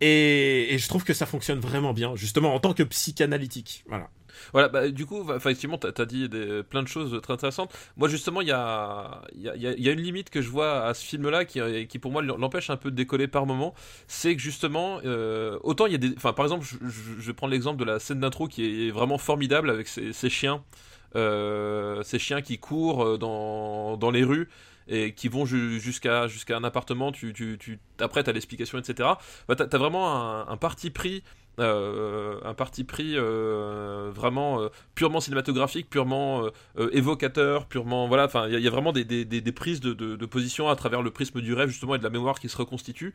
Et, 0.00 0.76
je 0.76 0.88
trouve 0.88 1.04
que 1.04 1.14
ça 1.14 1.26
fonctionne 1.26 1.60
vraiment 1.60 1.92
bien, 1.92 2.16
justement 2.16 2.54
en 2.54 2.60
tant 2.60 2.74
que 2.74 2.82
psychanalytique. 2.82 3.84
Voilà. 3.88 4.10
Voilà, 4.52 4.68
bah, 4.68 4.88
du 4.90 5.06
coup, 5.06 5.32
effectivement, 5.32 5.78
t'as 5.78 5.90
as 5.96 6.06
dit 6.06 6.28
des, 6.28 6.64
plein 6.64 6.82
de 6.82 6.88
choses 6.88 7.20
très 7.22 7.34
intéressantes. 7.34 7.72
Moi, 7.96 8.08
justement, 8.08 8.40
il 8.40 8.48
y 8.48 8.52
a, 8.52 9.22
y, 9.36 9.48
a, 9.88 9.92
une 9.92 10.00
limite 10.00 10.28
que 10.28 10.42
je 10.42 10.48
vois 10.50 10.84
à 10.86 10.92
ce 10.94 11.04
film-là 11.04 11.44
qui, 11.44 11.60
qui, 11.86 11.98
pour 12.00 12.10
moi, 12.10 12.20
l'empêche 12.20 12.68
un 12.68 12.76
peu 12.76 12.90
de 12.90 12.96
décoller 12.96 13.28
par 13.28 13.46
moment. 13.46 13.74
C'est 14.08 14.34
que 14.34 14.42
justement, 14.42 14.98
euh, 15.04 15.58
autant 15.62 15.86
il 15.86 15.92
y 15.92 15.94
a 15.94 15.98
des. 15.98 16.10
Par 16.10 16.40
exemple, 16.42 16.66
je, 16.66 16.76
je- 16.88 17.20
je 17.20 17.32
prendre 17.32 17.52
l'exemple 17.52 17.78
de 17.78 17.84
la 17.84 18.00
scène 18.00 18.18
d'intro 18.20 18.48
qui 18.48 18.88
est 18.88 18.90
vraiment 18.90 19.18
formidable 19.18 19.70
avec 19.70 19.86
ces, 19.86 20.12
ces 20.12 20.30
chiens. 20.30 20.64
Euh, 21.16 22.02
ces 22.02 22.18
chiens 22.18 22.42
qui 22.42 22.58
courent 22.58 23.04
euh, 23.04 23.18
dans, 23.18 23.96
dans 23.96 24.10
les 24.10 24.24
rues 24.24 24.48
et 24.88 25.14
qui 25.14 25.28
vont 25.28 25.46
ju- 25.46 25.80
jusqu'à 25.80 26.26
jusqu'à 26.28 26.56
un 26.56 26.64
appartement, 26.64 27.10
tu, 27.12 27.32
tu, 27.32 27.56
tu 27.58 27.78
à 28.28 28.32
l'explication, 28.32 28.78
etc. 28.78 29.08
Bah, 29.48 29.56
t'as, 29.56 29.66
t'as 29.66 29.78
vraiment 29.78 30.46
un 30.48 30.56
parti 30.58 30.90
pris, 30.90 31.22
euh, 31.58 32.38
un 32.44 32.54
parti 32.54 32.84
pris 32.84 33.12
euh, 33.16 34.10
vraiment 34.14 34.60
euh, 34.60 34.68
purement 34.94 35.20
cinématographique, 35.20 35.88
purement 35.90 36.48
évocateur, 36.92 37.66
purement 37.66 38.08
voilà. 38.08 38.24
Enfin, 38.24 38.46
il 38.46 38.52
y, 38.52 38.56
a- 38.56 38.58
il 38.58 38.64
y 38.64 38.68
a 38.68 38.70
vraiment 38.70 38.92
des, 38.92 39.04
des, 39.04 39.24
des, 39.24 39.40
des 39.40 39.52
prises 39.52 39.80
de, 39.80 39.92
de, 39.92 40.16
de 40.16 40.26
position 40.26 40.68
à 40.68 40.76
travers 40.76 41.02
le 41.02 41.10
prisme 41.10 41.40
du 41.40 41.54
rêve 41.54 41.68
justement 41.68 41.94
et 41.94 41.98
de 41.98 42.04
la 42.04 42.10
mémoire 42.10 42.38
qui 42.40 42.48
se 42.48 42.56
reconstitue, 42.56 43.14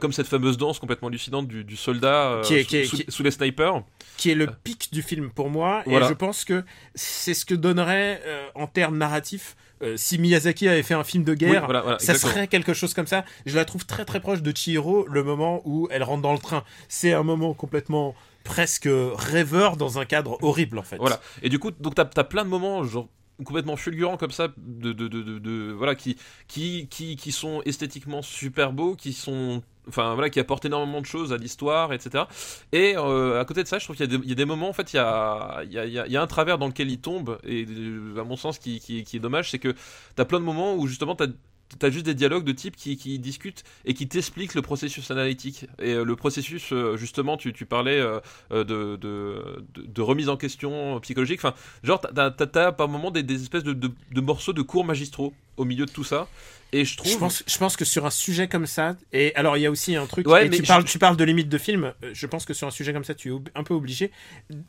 comme 0.00 0.12
cette 0.12 0.26
fameuse 0.26 0.56
danse 0.56 0.78
complètement 0.78 1.08
hallucinante 1.08 1.48
du, 1.48 1.64
du 1.64 1.76
soldat 1.76 2.40
Qui 2.44 2.54
est- 2.54 2.62
sous, 2.62 2.68
qui 2.68 2.76
est- 2.76 2.84
sous- 2.84 2.96
qui- 2.96 3.04
sous 3.10 3.22
les 3.22 3.30
snipers. 3.30 3.82
qui 4.16 4.30
est 4.30 4.34
le 4.34 4.46
pic 4.64 4.92
du 4.92 5.02
film 5.02 5.30
pour 5.30 5.50
moi. 5.50 5.82
Voilà. 5.86 6.06
Et 6.06 6.08
je 6.08 6.14
pense 6.14 6.44
que 6.44 6.64
c'est 6.94 7.34
ce 7.34 7.44
que 7.44 7.54
donnerait 7.54 8.22
en 8.54 8.66
termes 8.66 8.98
narratifs 8.98 9.56
euh, 9.82 9.96
si 9.96 10.18
Miyazaki 10.18 10.68
avait 10.68 10.82
fait 10.82 10.94
un 10.94 11.04
film 11.04 11.24
de 11.24 11.32
Oui, 11.32 11.38
guerre. 11.38 11.64
voilà, 11.64 11.80
voilà, 11.82 11.98
Ça 11.98 12.12
exactement. 12.12 12.32
serait 12.34 12.48
quelque 12.48 12.74
chose 12.74 12.94
comme 12.94 13.06
ça. 13.06 13.24
Je 13.46 13.56
la 13.56 13.64
trouve 13.64 13.86
très 13.86 14.04
très 14.04 14.20
proche 14.20 14.42
de 14.42 14.54
Chihiro, 14.56 15.06
le 15.08 15.22
moment 15.22 15.62
où 15.64 15.88
elle 15.90 16.02
rentre 16.02 16.22
dans 16.22 16.32
le 16.32 16.38
train. 16.38 16.64
C'est 16.88 17.12
un 17.12 17.22
moment 17.22 17.54
complètement 17.54 18.14
presque 18.44 18.88
rêveur 18.90 19.76
dans 19.76 19.98
un 19.98 20.04
cadre 20.04 20.38
horrible 20.42 20.78
en 20.78 20.82
fait. 20.82 20.96
Voilà. 20.96 21.20
Et 21.42 21.48
du 21.48 21.58
coup, 21.58 21.70
donc 21.70 21.94
t'as 21.94 22.08
as 22.16 22.24
plein 22.24 22.44
de 22.44 22.48
moments 22.50 22.82
genre 22.84 23.08
complètement 23.44 23.76
fulgurants 23.76 24.18
comme 24.18 24.30
ça 24.32 24.48
de, 24.58 24.92
de, 24.92 25.08
de, 25.08 25.22
de- 25.22 25.38
de- 25.38 25.72
voilà 25.72 25.94
qui, 25.94 26.16
qui 26.46 26.88
qui 26.90 27.16
qui 27.16 27.32
sont 27.32 27.62
esthétiquement 27.64 28.20
super 28.20 28.72
beaux 28.74 28.94
qui 28.96 29.14
sont 29.14 29.62
enfin 29.88 30.14
voilà 30.14 30.30
qui 30.30 30.40
apportent 30.40 30.64
énormément 30.64 31.00
de 31.00 31.06
choses 31.06 31.32
à 31.32 31.36
l'histoire 31.36 31.92
etc 31.92 32.24
et 32.72 32.94
euh, 32.96 33.40
à 33.40 33.44
côté 33.44 33.62
de 33.62 33.68
ça 33.68 33.78
je 33.78 33.84
trouve 33.84 33.96
qu'il 33.96 34.10
y, 34.10 34.32
a 34.32 34.34
des- 34.34 34.44
moments 34.44 34.68
en 34.68 34.72
fait 34.72 34.92
il 34.92 34.96
y 34.96 34.98
a 34.98 36.22
un 36.22 36.26
travers 36.26 36.58
dans 36.58 36.68
lequel 36.68 36.90
il 36.90 37.00
tombe 37.00 37.38
et 37.44 37.66
euh, 37.68 38.20
à 38.20 38.24
mon 38.24 38.36
sens 38.36 38.58
qui, 38.58 38.76
est 39.12 39.18
dommage 39.18 39.50
c'est 39.50 39.58
que 39.58 39.74
t'as 40.16 40.24
plein 40.24 40.40
de 40.40 40.44
moments 40.44 40.74
où 40.74 40.86
justement 40.86 41.14
t'as 41.14 41.90
juste 41.90 42.06
des 42.06 42.14
dialogues 42.14 42.44
de 42.44 42.52
type 42.52 42.76
qui, 42.76 43.18
discutent 43.18 43.62
et 43.84 43.94
qui 43.94 44.08
t'expliquent 44.08 44.54
le 44.54 44.62
processus 44.62 45.08
analytique. 45.12 45.66
Et 45.78 45.92
euh, 45.92 46.04
le 46.04 46.16
processus, 46.16 46.74
justement, 46.96 47.36
tu, 47.36 47.52
parlais 47.64 48.04
de, 48.50 50.00
remise 50.00 50.28
en 50.28 50.36
question 50.36 50.98
psychologique. 50.98 51.38
Enfin, 51.38 51.54
genre, 51.84 52.00
t'as, 52.00 52.32
t'as 52.32 52.72
par 52.72 52.88
moment 52.88 53.12
des, 53.12 53.22
des 53.22 53.40
espèces 53.40 53.62
de 53.62 54.20
morceaux 54.20 54.52
de 54.52 54.62
cours 54.62 54.84
magistraux 54.84 55.32
au 55.56 55.64
milieu 55.64 55.86
de 55.86 55.92
tout 55.92 56.04
ça. 56.04 56.26
Et 56.72 56.84
je 56.84 56.96
trouve. 56.96 57.10
Je 57.12 57.18
pense, 57.18 57.42
je 57.46 57.58
pense 57.58 57.76
que 57.76 57.84
sur 57.84 58.06
un 58.06 58.10
sujet 58.10 58.46
comme 58.48 58.66
ça, 58.66 58.96
et 59.12 59.34
alors 59.34 59.56
il 59.56 59.60
y 59.60 59.66
a 59.66 59.70
aussi 59.70 59.96
un 59.96 60.06
truc, 60.06 60.26
Ouais, 60.28 60.46
et 60.46 60.48
mais 60.48 60.56
tu, 60.56 60.62
je- 60.62 60.68
parles, 60.68 60.84
tu 60.84 60.98
parles 60.98 61.16
de 61.16 61.24
limite 61.24 61.48
de 61.48 61.58
film, 61.58 61.92
euh, 62.04 62.10
je 62.12 62.26
pense 62.26 62.44
que 62.44 62.54
sur 62.54 62.68
un 62.68 62.70
sujet 62.70 62.92
comme 62.92 63.04
ça, 63.04 63.14
tu 63.14 63.32
es 63.32 63.36
un 63.54 63.64
peu 63.64 63.74
obligé. 63.74 64.12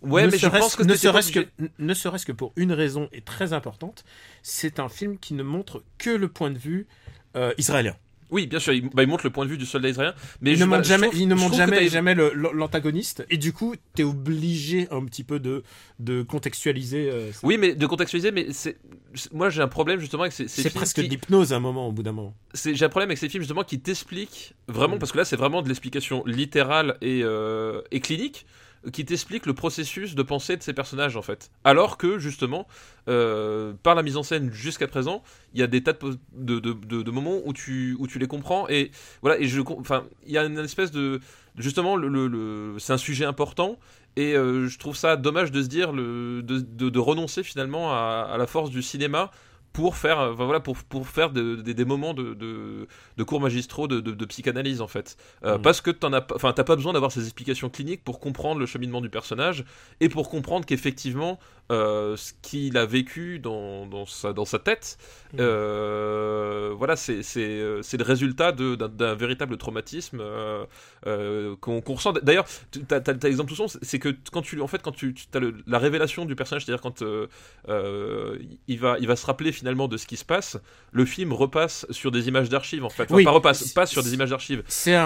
Ouais, 0.02 0.26
ne 0.26 0.32
mais 0.32 0.38
je 0.38 0.48
pense 0.48 0.76
que 0.76 0.84
ne 0.84 0.96
serait-ce 0.96 1.32
que, 1.32 1.48
ne 1.80 1.94
serait-ce 1.94 2.26
que 2.26 2.32
pour 2.32 2.54
une 2.56 2.72
raison 2.74 3.08
et 3.12 3.22
très 3.22 3.54
importante, 3.54 4.04
c'est 4.42 4.80
un 4.80 4.90
film 4.90 5.20
qui 5.20 5.34
ne 5.36 5.44
montre 5.44 5.84
que 6.00 6.10
le 6.10 6.28
point 6.28 6.50
de 6.50 6.58
vue 6.58 6.88
euh, 7.36 7.54
israélien. 7.58 7.96
Oui, 8.32 8.48
bien 8.48 8.60
sûr, 8.60 8.74
il, 8.74 8.90
bah, 8.90 9.04
il 9.04 9.10
montre 9.10 9.26
le 9.26 9.30
point 9.30 9.46
de 9.46 9.50
vue 9.52 9.58
du 9.58 9.66
soldat 9.66 9.90
israélien. 9.90 10.16
Mais 10.42 10.52
il 10.52 10.58
je, 10.58 10.64
ne 10.64 10.70
montre 10.70 10.86
jamais, 10.86 11.10
il 11.14 11.28
ne 11.28 11.36
montre 11.36 11.56
jamais, 11.56 11.88
jamais 11.90 12.16
l'antagoniste, 12.16 13.26
et 13.30 13.38
du 13.38 13.54
coup, 13.54 13.76
t'es 13.94 14.04
obligé 14.04 14.88
un 14.92 15.04
petit 15.06 15.24
peu 15.24 15.40
de, 15.40 15.64
de 16.00 16.22
contextualiser. 16.22 17.10
euh. 17.12 17.32
Oui, 17.44 17.58
mais 17.58 17.76
de 17.76 17.86
contextualiser, 17.86 18.32
mais 18.32 18.48
c'est. 18.52 18.78
Moi, 19.32 19.50
j'ai 19.50 19.62
un 19.62 19.68
problème 19.68 20.00
justement 20.00 20.24
avec 20.24 20.34
ces, 20.34 20.48
ces 20.48 20.64
c'est 20.64 20.70
films 20.70 20.80
presque 20.82 20.96
qui- 20.96 21.04
de 21.04 21.10
l'hypnose 21.10 21.54
à 21.54 21.58
un 21.58 21.60
moment, 21.60 21.88
au 21.88 21.92
bout 21.92 22.04
d'un 22.04 22.14
moment. 22.14 22.34
j'ai 22.54 22.86
un 22.86 22.90
problème 22.90 23.10
avec 23.10 23.18
ces 23.18 23.30
films 23.30 23.44
justement 23.44 23.64
qui 23.64 23.80
t'expliquent 23.80 24.54
vraiment, 24.68 24.96
Mm. 24.96 25.00
parce 25.00 25.12
que 25.12 25.18
là 25.18 25.26
c'est 25.26 25.36
vraiment 25.36 25.62
de 25.62 25.68
l'explication 25.68 26.24
littérale 26.26 26.98
et, 27.02 27.22
euh, 27.24 27.82
et 27.92 28.00
clinique, 28.00 28.46
qui 28.92 29.06
t'explique 29.06 29.46
le 29.46 29.54
processus 29.54 30.16
de 30.16 30.24
pensée 30.24 30.58
de 30.58 30.64
ces 30.64 30.74
personnages 30.74 31.16
en 31.16 31.22
fait. 31.22 31.52
Alors 31.64 31.98
que 31.98 32.18
justement, 32.18 32.68
euh, 33.08 33.74
par 33.84 33.94
la 33.96 34.02
mise 34.02 34.18
en 34.18 34.24
scène 34.24 34.52
jusqu'à 34.52 34.88
présent, 34.88 35.22
il 35.54 35.60
y 35.60 35.64
a 35.64 35.68
des 35.68 35.84
tas 35.84 35.94
de, 36.34 37.12
moments 37.12 37.40
où 37.46 37.54
tu, 37.54 37.98
tu 38.10 38.20
les 38.20 38.28
comprends 38.28 38.68
et 38.70 38.92
voilà, 39.22 39.40
et 39.40 39.48
je, 39.48 39.62
il 40.26 40.32
y 40.32 40.38
a 40.38 40.46
une 40.46 40.60
espèce 40.60 40.92
de. 40.92 41.20
Justement, 41.58 41.98
le, 41.98 42.76
c'est 42.80 42.94
un 42.94 42.98
sujet 42.98 43.26
important 43.26 43.78
Et 44.16 44.36
euh, 44.36 44.70
je 44.70 44.80
trouve 44.80 44.96
ça 44.96 45.18
dommage 45.18 45.52
de 45.52 45.62
se 45.62 45.68
dire, 45.68 45.92
de, 45.92 47.00
renoncer 47.00 47.44
finalement 47.44 47.92
à, 47.92 48.36
la 48.38 48.48
force 48.48 48.70
du 48.70 48.82
cinéma 48.82 49.32
pour 49.74 49.96
faire, 49.96 50.20
enfin, 50.20 50.46
voilà, 50.46 50.60
pour, 50.60 50.78
pour 50.78 51.08
faire 51.08 51.30
de, 51.30 51.56
de, 51.56 51.72
des 51.72 51.86
moments 51.86 52.14
de, 52.14 52.34
de, 52.34 53.24
cours 53.24 53.40
magistraux 53.40 53.88
de, 53.88 54.26
psychanalyse 54.26 54.82
en 54.82 54.88
fait. 54.88 55.18
Euh, 55.44 55.58
mmh. 55.58 55.62
Parce 55.62 55.82
que 55.82 55.92
t'en 55.92 56.14
as, 56.14 56.26
enfin, 56.34 56.54
t'as 56.54 56.64
pas 56.64 56.76
besoin 56.76 56.94
d'avoir 56.94 57.12
ces 57.12 57.24
explications 57.24 57.70
cliniques 57.70 58.04
pour 58.04 58.20
comprendre 58.20 58.60
le 58.60 58.66
cheminement 58.66 59.02
du 59.02 59.10
personnage 59.10 59.64
et 60.00 60.10
pour 60.10 60.30
comprendre 60.30 60.66
qu'effectivement 60.66 61.40
euh, 61.72 62.18
ce 62.18 62.34
qu'il 62.42 62.76
a 62.76 62.86
vécu 62.86 63.40
dans, 63.40 63.86
dans, 63.86 64.06
sa, 64.06 64.34
dans 64.34 64.44
sa 64.44 64.60
tête, 64.60 64.98
mmh. 65.34 65.38
euh, 65.40 66.74
voilà, 66.76 66.98
c'est, 66.98 67.22
le 67.22 68.04
résultat 68.04 68.52
d'un, 68.52 69.16
véritable 69.16 69.56
traumatisme 69.58 70.20
euh, 70.22 71.56
qu'on, 71.62 71.80
ressent. 71.80 72.12
D'ailleurs, 72.24 72.46
tu 72.72 72.82
as, 72.90 73.14
l'exemple 73.24 73.50
tout 73.50 73.56
son, 73.56 73.68
c'est 73.82 74.00
que 74.00 74.14
quand 74.34 74.42
tu, 74.42 74.60
en 74.60 74.68
fait, 74.68 74.82
quand 74.82 74.92
tu, 74.92 75.16
as 75.34 75.40
la 75.66 75.80
révélation 75.80 76.26
du 76.26 76.36
personnage, 76.36 76.66
c'est-à-dire 76.66 76.82
quand 76.82 77.02
il, 78.68 78.80
va, 78.80 78.98
il 79.00 79.08
va 79.08 79.16
se 79.16 79.26
rappeler 79.26 79.54
finalement 79.62 79.88
de 79.88 79.96
ce 79.98 80.08
qui 80.08 80.18
se 80.18 80.26
passe, 80.26 80.58
le 80.92 81.06
film 81.06 81.34
repasse 81.34 81.86
sur 81.92 82.10
des 82.10 82.28
images 82.28 82.50
d'archives 82.50 82.84
en 82.84 82.90
fait. 82.90 83.04
Enfin, 83.04 83.16
oui, 83.16 83.24
pas 83.24 83.30
repasse, 83.30 83.72
passe 83.74 83.92
sur 83.92 84.02
des 84.02 84.16
images 84.16 84.32
d'archives. 84.32 84.64
C'est, 84.68 84.98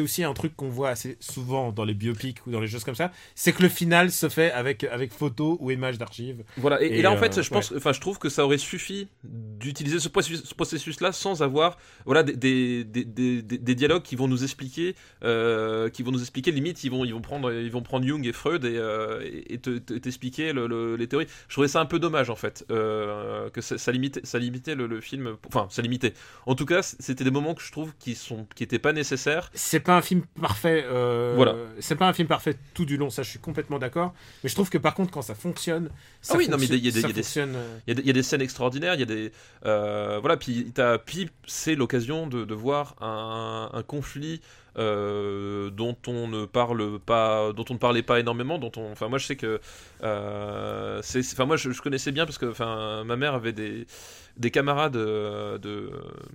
aussi 0.00 0.22
un 0.22 0.34
truc 0.34 0.54
qu'on 0.54 0.68
voit 0.68 0.90
assez 0.90 1.16
souvent 1.18 1.72
dans 1.72 1.84
les 1.84 1.94
biopics 1.94 2.46
ou 2.46 2.50
dans 2.50 2.60
les 2.60 2.66
choses 2.66 2.84
comme 2.84 2.94
ça, 2.94 3.10
c'est 3.34 3.54
que 3.54 3.62
le 3.62 3.70
final 3.70 4.10
se 4.10 4.28
fait 4.28 4.52
avec, 4.52 4.84
avec 4.84 5.12
photos 5.12 5.56
ou 5.60 5.70
images 5.70 5.96
d'archives. 5.96 6.44
Voilà, 6.58 6.82
et, 6.82 6.86
et, 6.86 6.98
et 6.98 7.02
là 7.02 7.10
en 7.10 7.16
fait, 7.16 7.38
euh, 7.38 7.42
je 7.42 7.48
pense, 7.48 7.72
enfin, 7.74 7.94
je 7.94 8.00
trouve 8.00 8.18
que 8.18 8.28
ça 8.28 8.44
aurait 8.44 8.58
suffi 8.58 9.08
d'utiliser 9.24 9.98
ce 9.98 10.08
processus-là 10.08 11.12
sans 11.12 11.42
avoir, 11.42 11.78
voilà, 12.04 12.22
des, 12.22 12.84
des, 12.84 12.84
des, 12.84 13.42
des, 13.42 13.74
dialogues 13.74 14.02
qui 14.02 14.16
vont 14.16 14.28
nous 14.28 14.44
expliquer, 14.44 14.94
euh, 15.24 15.88
qui 15.88 16.02
vont 16.02 16.12
nous 16.12 16.20
expliquer 16.20 16.52
limite, 16.52 16.84
ils 16.84 16.90
vont, 16.90 17.06
ils 17.06 17.14
vont 17.14 17.22
prendre, 17.22 17.50
ils 17.50 17.70
vont 17.70 17.82
prendre 17.82 18.06
Jung 18.06 18.26
et 18.26 18.32
Freud 18.34 18.66
et, 18.66 18.76
euh, 18.76 19.22
et 19.24 19.58
t'expliquer 19.58 20.52
le, 20.52 20.66
le, 20.66 20.96
les 20.96 21.06
théories. 21.06 21.26
Je 21.48 21.54
trouvais 21.54 21.68
ça 21.68 21.80
un 21.80 21.86
peu 21.86 21.98
dommage 21.98 22.28
en 22.28 22.36
fait, 22.36 22.66
que 22.68 23.60
ça, 23.60 23.85
ça, 23.86 23.92
limitait, 23.92 24.20
ça 24.24 24.40
limitait 24.40 24.74
le, 24.74 24.88
le, 24.88 25.00
film, 25.00 25.36
enfin, 25.46 25.68
ça 25.70 25.80
limitait. 25.80 26.12
En 26.44 26.56
tout 26.56 26.66
cas, 26.66 26.82
c'était 26.82 27.22
des 27.22 27.30
moments 27.30 27.54
que 27.54 27.62
je 27.62 27.70
trouve 27.70 27.92
qui 28.00 28.16
sont, 28.16 28.46
qui 28.56 28.64
étaient 28.64 28.80
pas 28.80 28.92
nécessaires. 28.92 29.48
C'est 29.54 29.78
pas 29.78 29.96
un 29.96 30.02
film 30.02 30.22
parfait. 30.40 30.84
Euh, 30.86 31.34
voilà. 31.36 31.54
C'est 31.78 31.94
pas 31.94 32.08
un 32.08 32.12
film 32.12 32.26
parfait 32.26 32.56
tout 32.74 32.84
du 32.84 32.96
long, 32.96 33.10
ça, 33.10 33.22
je 33.22 33.30
suis 33.30 33.38
complètement 33.38 33.78
d'accord. 33.78 34.12
Mais 34.42 34.48
je 34.48 34.54
trouve 34.54 34.70
que 34.70 34.78
par 34.78 34.94
contre, 34.94 35.12
quand 35.12 35.22
ça 35.22 35.36
fonctionne, 35.36 35.90
ça 36.20 36.34
ah 36.34 36.38
oui, 36.38 36.48
non, 36.48 36.56
mais 36.58 36.66
il 36.66 36.74
y, 36.74 36.88
y, 36.88 37.00
y, 37.00 37.04
a 38.10 38.12
des 38.12 38.22
scènes 38.22 38.42
extraordinaires, 38.42 38.94
il 38.94 39.00
y 39.00 39.04
a 39.04 39.06
des. 39.06 39.30
Euh, 39.64 40.18
voilà, 40.18 40.36
puis, 40.36 40.72
puis 41.04 41.30
c'est 41.46 41.76
l'occasion 41.76 42.26
de, 42.26 42.44
de, 42.44 42.54
voir 42.54 42.96
un, 43.00 43.70
un 43.72 43.82
conflit. 43.84 44.40
Euh, 44.78 45.70
dont 45.70 45.96
on 46.06 46.28
ne 46.28 46.44
parle 46.44 46.98
pas, 46.98 47.50
dont 47.54 47.64
on 47.70 47.74
ne 47.74 47.78
parlait 47.78 48.02
pas 48.02 48.20
énormément, 48.20 48.58
dont 48.58 48.72
on, 48.76 48.92
enfin 48.92 49.08
moi 49.08 49.16
je 49.16 49.24
sais 49.24 49.36
que, 49.36 49.58
euh, 50.02 51.00
c'est, 51.02 51.20
enfin 51.20 51.46
moi 51.46 51.56
je, 51.56 51.70
je, 51.70 51.80
connaissais 51.80 52.12
bien 52.12 52.26
parce 52.26 52.36
que, 52.36 52.44
enfin 52.44 53.02
ma 53.04 53.16
mère 53.16 53.32
avait 53.32 53.54
des, 53.54 53.86
des 54.36 54.50
camarades 54.50 54.92
de, 54.92 55.56
de, 55.56 55.90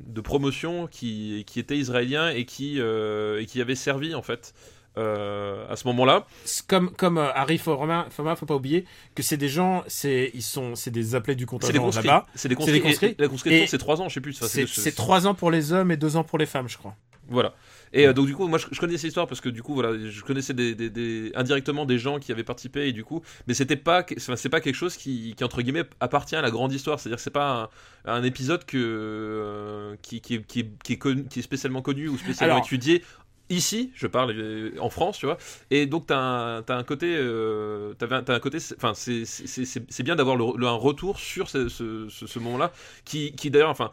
de 0.07 0.21
promotion 0.21 0.88
qui, 0.88 1.43
qui 1.45 1.60
étaient 1.60 1.77
israéliens 1.77 2.29
et 2.29 2.45
qui, 2.45 2.79
euh, 2.79 3.41
et 3.41 3.45
qui 3.45 3.62
avaient 3.62 3.75
servi 3.75 4.15
en 4.15 4.24
fait. 4.24 4.53
Euh, 4.98 5.65
à 5.69 5.77
ce 5.77 5.88
moment-là. 5.88 6.27
Comme, 6.67 6.91
comme 6.91 7.17
euh, 7.17 7.31
Harry 7.33 7.57
Forma, 7.57 8.07
Forma, 8.10 8.36
faut 8.36 8.45
pas 8.45 8.55
oublier 8.55 8.83
que 9.15 9.24
c'est 9.24 9.38
des 9.38 9.48
gens, 9.48 9.86
c'est 9.88 10.31
ils 10.33 10.41
sont, 10.41 10.75
c'est 10.75 10.91
des 10.91 11.15
appelés 11.15 11.36
du 11.36 11.45
contingent 11.45 11.95
là-bas. 11.95 12.25
C'est 12.36 12.50
des 12.50 12.55
conscrits. 12.55 12.81
conscrits. 12.81 13.15
la 13.17 13.29
conscription, 13.29 13.67
c'est 13.67 13.77
3 13.77 14.01
ans, 14.01 14.10
je 14.10 14.15
sais 14.15 14.19
plus. 14.19 14.33
C'est 14.33 14.91
3 14.91 15.27
ans 15.27 15.33
pour 15.33 15.50
les 15.50 15.71
hommes 15.71 15.91
et 15.91 15.98
2 15.98 16.17
ans 16.17 16.25
pour 16.25 16.38
les 16.38 16.45
femmes, 16.45 16.67
je 16.67 16.77
crois. 16.77 16.98
Voilà. 17.29 17.53
Et 17.93 18.07
euh, 18.07 18.13
donc 18.13 18.27
du 18.27 18.36
coup, 18.36 18.48
moi 18.48 18.57
je, 18.57 18.67
je, 18.71 18.79
connais 18.79 18.98
cette 18.98 19.10
histoire 19.10 19.27
parce 19.27 19.41
que 19.41 19.50
du 19.50 19.62
coup, 19.62 19.74
voilà, 19.74 19.98
je 19.98 20.21
connaissais 20.21 20.53
des, 20.53 20.75
des, 20.75 20.89
des, 20.89 21.31
indirectement 21.36 21.86
des 21.86 21.98
gens 21.98 22.19
qui 22.19 22.31
avaient 22.31 22.43
participé 22.43 22.88
et 22.88 22.93
du 22.93 23.03
coup, 23.03 23.21
mais 23.48 23.53
c'était 23.53 23.75
pas, 23.75 24.05
c'est 24.17 24.50
pas 24.50 24.62
quelque 24.62 24.75
chose 24.75 24.95
qui, 24.98 25.33
qui, 25.36 25.43
entre 25.43 25.62
guillemets 25.62 25.83
appartient 26.00 26.36
à 26.36 26.41
la 26.41 26.51
grande 26.51 26.74
histoire. 26.74 27.00
C'est-à-dire 27.00 27.17
que 27.17 27.24
c'est 27.24 27.29
pas 27.29 27.69
un, 28.05 28.13
un, 28.13 28.24
épisode 28.24 28.65
que 28.65 28.77
euh, 28.77 29.95
qui, 30.01 30.21
qui, 30.21 30.41
qui, 30.43 30.65
qui, 30.83 30.93
est 30.93 30.98
connu, 30.98 31.25
qui 31.25 31.39
est 31.39 31.43
spécialement 31.43 31.81
connu 31.81 32.07
ou 32.07 32.17
spécialement 32.17 32.55
Alors, 32.55 32.65
étudié 32.65 33.03
ici, 33.51 33.91
je 33.93 34.07
parle 34.07 34.31
euh, 34.31 34.71
en 34.79 34.89
France, 34.89 35.17
tu 35.17 35.25
vois. 35.25 35.38
Et 35.69 35.86
donc, 35.86 36.07
tu 36.07 36.13
as, 36.13 36.63
as, 36.67 36.74
un 36.74 36.83
côté. 36.83 37.15
Euh, 37.17 37.93
as 38.01 38.33
un 38.33 38.39
côté. 38.39 38.57
Enfin, 38.77 38.93
c'est 38.95 40.03
bien 40.03 40.15
d'avoir 40.15 40.38
un 40.38 40.71
retour 40.71 41.19
sur 41.19 41.50
ce, 41.50 41.69
ce, 41.69 42.07
ce, 42.10 42.25
ce 42.25 42.39
moment-là, 42.39 42.71
qui, 43.05 43.33
qui 43.33 43.51
d'ailleurs, 43.51 43.69
enfin, 43.69 43.91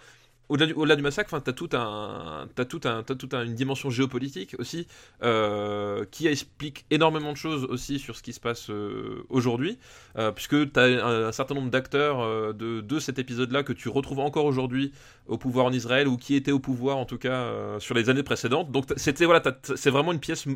au-delà 0.48 0.96
du, 0.96 1.02
massacre, 1.02 1.30
tu 1.42 1.50
as 1.50 1.52
tout 1.52 1.68
un, 1.72 2.48
tout 2.68 2.80
un, 2.84 2.98
as 3.00 3.14
tout 3.14 3.28
un, 3.32 3.44
une 3.44 3.54
dimension 3.54 3.90
géopolitique 3.90 4.56
aussi 4.58 4.86
euh, 5.22 6.04
qui 6.10 6.26
explique 6.26 6.86
énormément 6.90 7.32
de 7.32 7.36
choses 7.36 7.64
aussi 7.64 7.98
sur 7.98 8.16
ce 8.16 8.22
qui 8.22 8.32
se 8.32 8.40
passe 8.40 8.70
euh, 8.70 9.24
aujourd'hui, 9.28 9.78
euh, 10.16 10.32
puisque 10.32 10.72
tu 10.72 10.80
as 10.80 10.84
un, 10.84 11.26
un, 11.26 11.32
certain 11.32 11.54
nombre 11.54 11.70
d'acteurs 11.70 12.54
de, 12.54 12.80
de 12.80 12.98
cet 12.98 13.18
épisode-là 13.18 13.62
que 13.62 13.72
tu 13.72 13.88
retrouves 13.88 14.20
encore 14.20 14.46
aujourd'hui 14.46 14.92
au 15.26 15.36
pouvoir 15.36 15.66
en 15.66 15.72
Israël 15.72 16.08
ou 16.08 16.16
qui 16.16 16.34
étaient 16.34 16.52
au 16.52 16.58
pouvoir 16.60 16.96
en 16.96 17.04
tout 17.04 17.18
cas 17.18 17.78
sur 17.78 17.94
les 17.94 18.08
années 18.08 18.22
précédentes. 18.22 18.70
Donc 18.72 18.86
c'était 18.96 19.26
voilà, 19.26 19.42
c'est 19.62 19.90
vraiment 19.90 20.12
une 20.12 20.20
pièce 20.20 20.46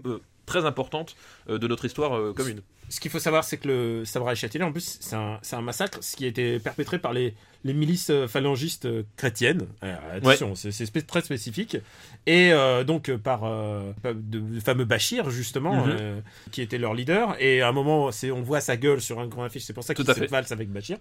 très 0.47 0.65
importante 0.65 1.17
de 1.49 1.67
notre 1.67 1.85
histoire 1.85 2.35
commune. 2.35 2.63
Ce 2.93 3.01
qu'il 3.01 3.11
faut 3.11 3.19
savoir, 3.19 3.43
c'est 3.43 3.57
que 3.57 3.69
le 3.69 4.05
Sabra 4.05 4.33
et 4.33 4.37
Châtillon, 4.37 4.67
en 4.67 4.73
plus, 4.73 4.99
c'est 5.01 5.17
un, 5.17 5.41
un, 5.53 5.63
massacre, 5.63 5.99
ce 6.03 6.15
qui 6.15 6.27
a 6.27 6.29
été 6.29 6.59
perpétré 6.59 6.99
par 6.99 7.15
les, 7.15 7.35
les 7.65 7.73
milices 7.73 8.13
phalangistes 8.29 8.87
chrétiennes. 9.17 9.67
attention, 9.81 10.51
ouais. 10.51 10.71
c'est 10.73 11.07
très 11.07 11.23
spécifique. 11.23 11.79
Et 12.27 12.53
euh, 12.53 12.85
donc 12.85 13.11
par 13.17 13.45
euh, 13.45 13.93
le 14.05 14.61
fameux 14.61 14.85
Bachir, 14.85 15.31
justement, 15.31 15.75
mm 15.75 15.89
-hmm. 15.89 15.97
euh, 16.01 16.21
qui 16.51 16.61
était 16.61 16.79
leur 16.79 16.95
leader. 16.95 17.37
Et 17.41 17.63
à 17.63 17.69
un 17.69 17.73
moment, 17.73 18.11
on 18.11 18.43
voit 18.43 18.61
sa 18.61 18.77
gueule 18.77 19.01
sur 19.01 19.21
un 19.21 19.27
grand 19.27 19.45
affiche, 19.45 19.65
c'est 19.65 19.73
pour 19.73 19.85
ça 19.85 19.95
qu'il 19.95 20.05
se 20.05 20.25
valse 20.27 20.53
avec 20.53 20.69
Bachir. 20.71 20.99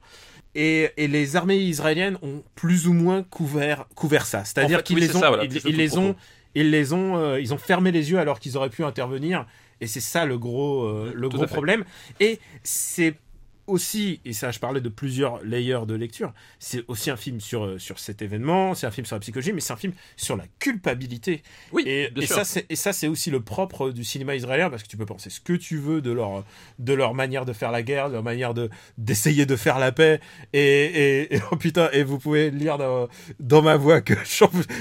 Et, 0.55 0.91
et, 0.97 1.07
les 1.07 1.35
armées 1.35 1.57
israéliennes 1.57 2.17
ont 2.21 2.43
plus 2.55 2.87
ou 2.87 2.93
moins 2.93 3.23
couvert, 3.23 3.85
couvert 3.95 4.25
ça. 4.25 4.45
C'est-à-dire 4.45 4.77
en 4.77 4.79
fait, 4.79 4.87
qu'ils 4.87 4.95
oui, 4.95 5.07
les, 5.07 5.07
voilà, 5.07 5.43
ils, 5.43 5.61
ils 5.65 5.77
les 5.77 5.97
ont 5.97 6.15
ils 6.55 6.69
les 6.69 6.93
ont 6.93 7.17
euh, 7.17 7.39
ils 7.39 7.53
ont 7.53 7.57
fermé 7.57 7.91
les 7.91 8.11
yeux 8.11 8.19
alors 8.19 8.39
qu'ils 8.39 8.57
auraient 8.57 8.69
pu 8.69 8.83
intervenir. 8.83 9.45
Et 9.79 9.87
c'est 9.87 10.01
ça 10.01 10.25
le 10.25 10.37
gros 10.37 10.83
euh, 10.83 11.11
le 11.15 11.29
Tout 11.29 11.37
gros 11.37 11.47
problème. 11.47 11.83
Et 12.19 12.39
c'est 12.63 13.15
aussi, 13.67 14.19
et 14.25 14.33
ça 14.33 14.51
je 14.51 14.59
parlais 14.59 14.81
de 14.81 14.89
plusieurs 14.89 15.43
layers 15.43 15.85
de 15.87 15.93
lecture, 15.93 16.33
c'est 16.59 16.83
aussi 16.87 17.09
un 17.09 17.17
film 17.17 17.39
sur, 17.39 17.65
euh, 17.65 17.79
sur 17.79 17.99
cet 17.99 18.21
événement, 18.21 18.75
c'est 18.75 18.87
un 18.87 18.91
film 18.91 19.05
sur 19.05 19.15
la 19.15 19.19
psychologie, 19.19 19.53
mais 19.53 19.61
c'est 19.61 19.73
un 19.73 19.77
film 19.77 19.93
sur 20.15 20.35
la 20.35 20.45
culpabilité. 20.59 21.43
Oui, 21.71 21.83
et, 21.85 22.09
et 22.15 22.25
ça, 22.25 22.43
et 22.69 22.75
ça 22.75 22.93
c'est 22.93 23.07
aussi 23.07 23.31
le 23.31 23.41
propre 23.41 23.91
du 23.91 24.03
cinéma 24.03 24.35
israélien, 24.35 24.69
parce 24.69 24.83
que 24.83 24.87
tu 24.87 24.97
peux 24.97 25.05
penser 25.05 25.29
ce 25.29 25.39
que 25.39 25.53
tu 25.53 25.77
veux 25.77 26.01
de 26.01 26.11
leur, 26.11 26.43
de 26.79 26.93
leur 26.93 27.13
manière 27.13 27.45
de 27.45 27.53
faire 27.53 27.71
la 27.71 27.83
guerre, 27.83 28.09
de 28.09 28.13
leur 28.13 28.23
manière 28.23 28.53
de, 28.53 28.69
d'essayer 28.97 29.45
de 29.45 29.55
faire 29.55 29.79
la 29.79 29.91
paix, 29.91 30.19
et, 30.53 30.59
et, 30.59 31.35
et, 31.35 31.41
oh 31.51 31.55
putain, 31.55 31.89
et 31.91 32.03
vous 32.03 32.19
pouvez 32.19 32.51
lire 32.51 32.77
dans, 32.77 33.07
dans 33.39 33.61
ma 33.61 33.77
voix 33.77 34.01
que 34.01 34.13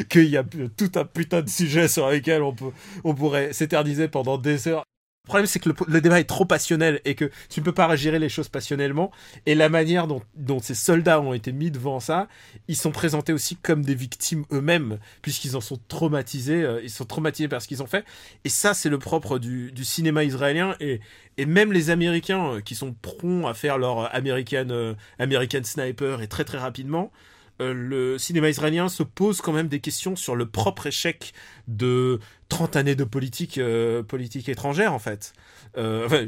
qu'il 0.08 0.28
y 0.28 0.36
a 0.36 0.44
tout 0.44 0.92
un 0.94 1.04
putain 1.04 1.42
de 1.42 1.48
sujet 1.48 1.88
sur 1.88 2.08
lesquels 2.08 2.42
on, 2.42 2.54
peut, 2.54 2.72
on 3.04 3.14
pourrait 3.14 3.52
s'éterniser 3.52 4.08
pendant 4.08 4.38
des 4.38 4.68
heures. 4.68 4.84
Le 5.24 5.28
problème, 5.28 5.46
c'est 5.46 5.60
que 5.60 5.68
le, 5.68 5.74
le, 5.86 6.00
débat 6.00 6.18
est 6.18 6.24
trop 6.24 6.46
passionnel 6.46 7.00
et 7.04 7.14
que 7.14 7.30
tu 7.50 7.60
ne 7.60 7.64
peux 7.64 7.74
pas 7.74 7.94
gérer 7.94 8.18
les 8.18 8.30
choses 8.30 8.48
passionnellement. 8.48 9.12
Et 9.44 9.54
la 9.54 9.68
manière 9.68 10.06
dont, 10.06 10.22
dont, 10.34 10.60
ces 10.60 10.74
soldats 10.74 11.20
ont 11.20 11.34
été 11.34 11.52
mis 11.52 11.70
devant 11.70 12.00
ça, 12.00 12.26
ils 12.68 12.76
sont 12.76 12.90
présentés 12.90 13.32
aussi 13.34 13.56
comme 13.56 13.84
des 13.84 13.94
victimes 13.94 14.44
eux-mêmes, 14.50 14.98
puisqu'ils 15.20 15.56
en 15.56 15.60
sont 15.60 15.78
traumatisés, 15.88 16.64
euh, 16.64 16.80
ils 16.82 16.90
sont 16.90 17.04
traumatisés 17.04 17.48
par 17.48 17.60
ce 17.60 17.68
qu'ils 17.68 17.82
ont 17.82 17.86
fait. 17.86 18.04
Et 18.44 18.48
ça, 18.48 18.72
c'est 18.72 18.88
le 18.88 18.98
propre 18.98 19.38
du, 19.38 19.72
du, 19.72 19.84
cinéma 19.84 20.24
israélien. 20.24 20.74
Et, 20.80 21.00
et 21.36 21.44
même 21.44 21.72
les 21.72 21.90
Américains, 21.90 22.54
euh, 22.54 22.60
qui 22.60 22.74
sont 22.74 22.94
prompts 22.94 23.46
à 23.46 23.52
faire 23.52 23.76
leur 23.76 24.12
American, 24.14 24.68
euh, 24.70 24.94
American 25.18 25.62
Sniper 25.62 26.22
et 26.22 26.28
très 26.28 26.44
très 26.44 26.58
rapidement, 26.58 27.12
euh, 27.60 27.74
le 27.74 28.18
cinéma 28.18 28.48
israélien 28.48 28.88
se 28.88 29.02
pose 29.02 29.40
quand 29.40 29.52
même 29.52 29.68
des 29.68 29.80
questions 29.80 30.16
sur 30.16 30.34
le 30.34 30.46
propre 30.46 30.86
échec 30.86 31.32
de 31.68 32.18
30 32.48 32.76
années 32.76 32.94
de 32.94 33.04
politique, 33.04 33.58
euh, 33.58 34.02
politique 34.02 34.48
étrangère, 34.48 34.92
en 34.92 34.98
fait. 34.98 35.32
Euh, 35.76 36.06
enfin, 36.06 36.26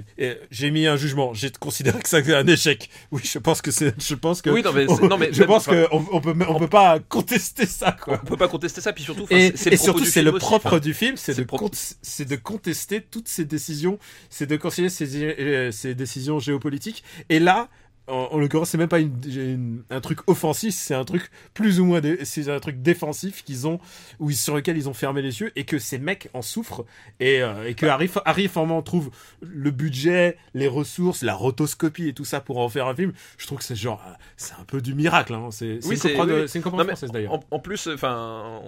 j'ai 0.50 0.70
mis 0.70 0.86
un 0.86 0.96
jugement. 0.96 1.34
J'ai 1.34 1.50
considéré 1.50 1.98
que 2.00 2.08
ça 2.08 2.18
c'était 2.18 2.34
un 2.34 2.46
échec. 2.46 2.90
Oui, 3.10 3.22
je 3.24 3.38
pense 3.38 3.60
que 3.60 3.70
c'est. 3.70 3.94
Je 4.00 4.14
pense 4.14 4.40
que. 4.40 4.50
Oui, 4.50 4.62
non 4.62 4.72
mais, 4.72 4.86
on, 4.88 5.08
non, 5.08 5.18
mais 5.18 5.30
je 5.32 5.42
pense 5.42 5.66
qu'on 5.66 5.86
on 5.90 6.20
peut, 6.20 6.34
on 6.48 6.58
peut 6.58 6.68
pas 6.68 7.00
contester 7.00 7.66
ça. 7.66 7.92
Quoi. 7.92 8.20
On 8.22 8.26
peut 8.26 8.36
pas 8.36 8.48
contester 8.48 8.80
ça, 8.80 8.92
puis 8.92 9.02
surtout. 9.02 9.26
Et, 9.30 9.46
et 9.46 9.76
surtout, 9.76 10.04
c'est 10.04 10.22
le 10.22 10.32
propre 10.32 10.78
du 10.78 10.94
film, 10.94 11.16
c'est 11.16 11.36
de, 11.36 11.42
con 11.42 11.68
de 11.68 12.36
contester 12.36 13.00
toutes 13.02 13.28
ces 13.28 13.44
décisions, 13.44 13.98
c'est 14.30 14.46
de 14.46 14.56
considérer 14.56 14.90
ces, 14.90 15.72
ces 15.72 15.94
décisions 15.94 16.38
géopolitiques. 16.38 17.02
Et 17.28 17.40
là, 17.40 17.68
en, 18.08 18.28
en 18.32 18.38
l'occurrence, 18.38 18.70
c'est 18.70 18.78
même 18.78 18.88
pas 18.88 18.98
une- 19.00 19.16
une- 19.26 19.82
un 19.90 20.00
truc 20.00 20.18
offensif, 20.26 20.74
c'est 20.74 20.94
un 20.94 21.04
truc 21.04 21.30
plus 21.54 21.80
ou 21.80 21.84
moins, 21.84 22.00
c'est 22.24 22.48
un 22.48 22.58
truc 22.60 22.82
défensif 22.82 23.44
qu'ils 23.44 23.66
ont, 23.66 23.78
où 24.18 24.30
ils, 24.30 24.36
sur 24.36 24.54
lequel 24.56 24.76
ils 24.76 24.88
ont 24.88 24.94
fermé 24.94 25.22
les 25.22 25.40
yeux 25.40 25.52
et 25.56 25.64
que 25.64 25.78
ces 25.78 25.98
mecs 25.98 26.28
en 26.34 26.42
souffrent 26.42 26.84
et, 27.20 27.42
euh, 27.42 27.68
et 27.68 27.74
que 27.74 27.86
Harry, 27.86 28.10
Harry 28.24 28.48
Forman 28.48 28.82
trouve 28.82 29.10
le 29.40 29.70
budget, 29.70 30.36
les 30.54 30.68
ressources, 30.68 31.22
la 31.22 31.34
rotoscopie 31.34 32.08
et 32.08 32.12
tout 32.12 32.24
ça 32.24 32.40
pour 32.40 32.58
en 32.58 32.68
faire 32.68 32.86
un 32.88 32.94
film. 32.94 33.12
Je 33.38 33.46
trouve 33.46 33.58
que 33.58 33.64
c'est 33.64 33.76
genre, 33.76 34.02
euh, 34.08 34.12
c'est 34.36 34.54
un 34.54 34.64
peu 34.64 34.80
du 34.80 34.94
miracle. 34.94 35.34
Hein. 35.34 35.48
C'est 35.50 35.78
Oui, 35.84 35.96
une 35.96 36.10
oui, 36.32 36.46
une 36.54 36.62
comprendre 36.62 36.84
française 36.84 37.10
d'ailleurs. 37.12 37.34
En, 37.34 37.40
en 37.50 37.58
plus, 37.58 37.86
enfin, 37.88 38.62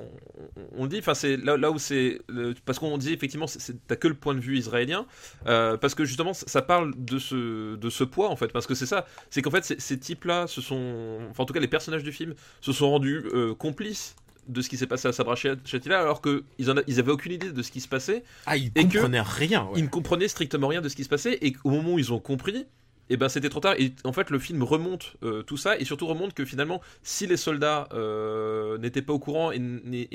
on, 0.77 0.87
dit, 0.87 0.99
enfin, 0.99 1.15
c'est 1.15 1.37
là, 1.37 1.57
là 1.57 1.71
où 1.71 1.79
c'est 1.79 2.21
parce 2.65 2.79
qu'on 2.79 2.97
dit 2.99 3.13
effectivement, 3.13 3.47
t'as 3.87 3.97
que 3.97 4.09
le 4.09 4.15
point 4.15 4.35
de 4.35 4.41
vue 4.41 4.59
israélien, 4.59 5.07
euh, 5.47 5.77
parce 5.77 5.95
que 5.95 6.05
justement, 6.05 6.33
ça 6.35 6.63
parle 6.63 6.93
de 6.97 7.19
ce 7.19 7.77
de 7.77 7.91
ce 7.91 8.05
poids 8.05 8.31
en 8.31 8.37
fait, 8.37 8.53
parce 8.53 8.67
que 8.67 8.75
c'est 8.75 8.87
ça, 8.87 9.07
c'est 9.31 9.43
qu'en 9.43 9.51
fait, 9.51 9.75
ces, 9.79 9.99
types-là, 9.99 10.47
se 10.47 10.61
sont, 10.61 11.19
enfin, 11.31 11.43
en 11.43 11.47
tout 11.47 11.55
cas, 11.55 11.61
les 11.61 11.69
personnages 11.69 12.03
du 12.05 12.13
film 12.13 12.35
se 12.61 12.73
sont 12.73 12.91
rendus 12.91 13.23
euh, 13.33 13.55
complices 13.55 14.17
de 14.49 14.61
ce 14.61 14.69
qui 14.69 14.77
s'est 14.77 14.87
passé 14.87 15.09
à 15.09 15.13
Sabra 15.13 15.37
Shatila, 15.37 16.01
alors 16.01 16.21
que 16.21 16.45
ils, 16.59 16.71
avaient 16.71 17.13
aucune 17.13 17.33
idée 17.33 17.51
de 17.51 17.63
ce 17.63 17.71
qui 17.71 17.81
se 17.81 17.89
passait, 17.89 18.25
Ah, 18.47 18.57
ils 18.57 18.71
et 18.75 18.87
que- 18.87 18.93
comprenaient 18.95 19.21
rien. 19.23 19.65
ouais. 19.65 19.73
ils 19.77 19.85
ne 19.85 19.89
comprenaient 19.89 20.29
strictement 20.29 20.69
rien 20.69 20.81
de 20.81 20.89
ce 20.89 20.97
qui 20.97 21.05
se 21.05 21.09
passait 21.09 21.39
et 21.41 21.55
au 21.65 21.71
moment 21.71 21.95
où 21.95 21.99
ils 21.99 22.13
ont 22.13 22.19
compris 22.19 22.67
et 23.11 23.17
ben 23.19 23.29
c'était 23.29 23.51
trop 23.51 23.61
tard 23.61 23.75
et 23.79 23.93
en 24.05 24.13
fait 24.13 24.31
le 24.31 24.39
film 24.39 24.63
remonte 24.63 25.15
euh, 25.23 25.43
tout 25.43 25.57
ça 25.59 25.79
et 25.79 25.85
surtout 25.85 26.07
remonte 26.07 26.33
que 26.33 26.45
finalement 26.45 26.81
si 27.03 27.27
les 27.27 27.37
soldats 27.37 27.87
euh, 27.93 28.79
n'étaient 28.79 29.03
pas 29.03 29.13
au 29.13 29.19
courant 29.19 29.53
et, 29.53 29.59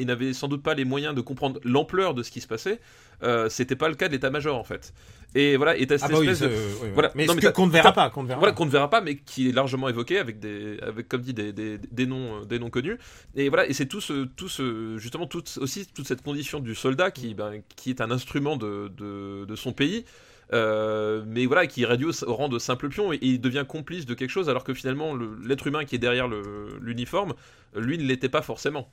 n'avaient 0.05 0.33
sans 0.33 0.47
doute 0.47 0.63
pas 0.63 0.73
les 0.73 0.85
moyens 0.85 1.13
de 1.13 1.21
comprendre 1.21 1.59
l'ampleur 1.63 2.13
de 2.15 2.23
ce 2.23 2.31
qui 2.31 2.41
se 2.41 2.47
passait 2.47 2.79
euh, 3.21 3.47
c'était 3.49 3.75
pas 3.75 3.89
le 3.89 3.95
cas 3.95 4.07
de 4.07 4.13
l'état-major 4.13 4.57
en 4.57 4.63
fait 4.63 4.93
et 5.35 5.55
voilà 5.57 5.77
et 5.77 5.85
t'as 5.85 5.95
Ah 5.95 5.97
cette 5.99 6.11
bah 6.11 6.17
oui, 6.19 6.29
espèce 6.29 6.49
de- 6.49 6.55
ouais. 6.85 6.91
voilà. 6.93 7.11
Mais 7.13 7.27
Non, 7.27 7.35
mais 7.35 7.51
qu'on 7.51 7.67
ne 7.67 7.71
verra 7.71 7.91
pas, 7.91 8.09
qu'on 8.09 8.23
ne 8.23 8.27
verra 8.27 8.39
voilà 8.39 8.53
qu'on 8.55 8.65
ne 8.65 8.71
verra 8.71 8.89
pas 8.89 9.01
mais 9.01 9.17
qui 9.17 9.49
est 9.49 9.51
largement 9.51 9.87
évoqué 9.87 10.17
avec 10.17 10.39
des 10.39 10.79
avec 10.81 11.07
comme 11.07 11.21
dit 11.21 11.35
des, 11.35 11.53
des, 11.53 11.77
des 11.77 12.05
noms 12.07 12.41
euh, 12.41 12.45
des 12.45 12.57
noms 12.57 12.71
connus 12.71 12.97
et 13.35 13.49
voilà 13.49 13.67
et 13.67 13.73
c'est 13.73 13.85
tout 13.85 14.01
ce 14.01 14.25
tout 14.25 14.49
ce 14.49 14.97
justement 14.97 15.27
toute 15.27 15.59
aussi 15.61 15.85
toute 15.85 16.07
cette 16.07 16.23
condition 16.23 16.59
du 16.59 16.73
soldat 16.73 17.11
qui 17.11 17.35
ben, 17.35 17.61
qui 17.75 17.91
est 17.91 18.01
un 18.01 18.09
instrument 18.09 18.57
de, 18.57 18.91
de, 18.97 19.45
de 19.45 19.55
son 19.55 19.73
pays 19.73 20.05
euh, 20.53 21.23
mais 21.27 21.45
voilà 21.45 21.67
qui 21.67 21.83
est 21.83 22.03
au, 22.25 22.33
rang 22.33 22.49
de 22.49 22.59
simple 22.59 22.89
pion 22.89 23.13
et, 23.13 23.17
et 23.17 23.27
il 23.27 23.41
devient 23.41 23.65
complice 23.67 24.05
de 24.05 24.13
quelque 24.13 24.29
chose 24.31 24.49
alors 24.49 24.63
que 24.63 24.73
finalement 24.73 25.13
le- 25.13 25.37
l'être 25.45 25.67
humain 25.67 25.85
qui 25.85 25.95
est 25.95 25.99
derrière 25.99 26.27
l'uniforme 26.27 27.33
lui 27.75 27.97
ne 27.97 28.03
l'était 28.03 28.29
pas 28.29 28.41
forcément 28.41 28.89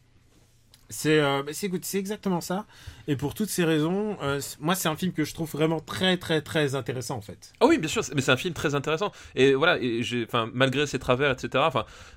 C'est 0.89 1.19
euh, 1.21 1.43
bah, 1.43 1.53
c'est- 1.53 1.99
exactement 1.99 2.41
ça. 2.41 2.65
Et 3.09 3.17
pour 3.17 3.35
toutes 3.35 3.49
ces 3.49 3.65
raisons, 3.65 4.17
euh, 4.23 4.41
moi, 4.61 4.75
c'est 4.75 4.89
un 4.89 4.97
film 4.97 5.13
que 5.13 5.25
je 5.25 5.35
trouve 5.35 5.51
vraiment 5.51 5.81
très, 5.81 6.17
très, 6.17 6.41
très 6.43 6.75
intéressant 6.75 7.17
en 7.17 7.21
fait. 7.21 7.53
Ah 7.61 7.67
oui, 7.67 7.79
bien 7.79 7.89
sûr, 7.89 8.03
mais 8.15 8.21
c'est 8.21 8.31
un 8.31 8.37
film 8.37 8.55
très 8.55 8.75
intéressant. 8.75 9.11
Et 9.35 9.55
voilà, 9.55 9.79
et 9.81 10.03
malgré 10.53 10.87
ses 10.87 10.99
travers, 10.99 11.31
etc. 11.33 11.65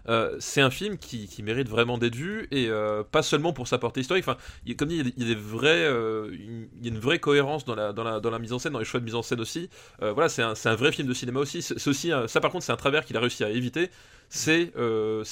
Euh, 0.07 0.35
c'est 0.39 0.61
un 0.61 0.69
film 0.69 0.97
qui, 0.97 1.27
qui 1.27 1.41
mérite 1.43 1.67
vraiment 1.69 1.97
d'être 1.97 2.15
vu 2.15 2.47
et 2.51 2.69
pas 3.11 3.23
seulement 3.23 3.53
pour 3.53 3.67
sa 3.67 3.77
portée 3.77 4.01
historique. 4.01 4.25
Enfin, 4.27 4.38
comme 4.77 4.88
dit, 4.89 4.99
il 5.17 5.23
y 5.23 5.31
a 5.31 5.33
des, 5.33 5.39
vrais, 5.39 5.88
une- 5.88 6.67
il 6.79 6.85
y 6.85 6.89
a 6.89 6.93
une 6.93 6.99
vraie 6.99 7.19
cohérence 7.19 7.65
dans 7.65 7.75
la, 7.75 7.93
dans 7.93 8.03
la, 8.03 8.19
dans 8.19 8.29
la 8.29 8.39
mise 8.39 8.53
en 8.53 8.59
scène, 8.59 8.73
dans 8.73 8.79
les 8.79 8.85
choix 8.85 8.99
de 8.99 9.05
mise 9.05 9.15
en 9.15 9.21
scène 9.23 9.41
aussi. 9.41 9.69
Voilà, 9.99 10.29
c'est 10.29 10.43
un, 10.43 10.53
un 10.65 10.75
vrai 10.75 10.91
film 10.91 11.07
de 11.07 11.13
cinéma 11.13 11.39
aussi. 11.39 11.61
Ça 11.61 12.41
par 12.41 12.51
contre, 12.51 12.65
c'est 12.65 12.71
un 12.71 12.77
travers 12.77 13.05
qu'il 13.05 13.17
a 13.17 13.19
réussi 13.19 13.43
à 13.43 13.49
éviter. 13.49 13.89
C'est, 14.29 14.71
euh, 14.77 15.24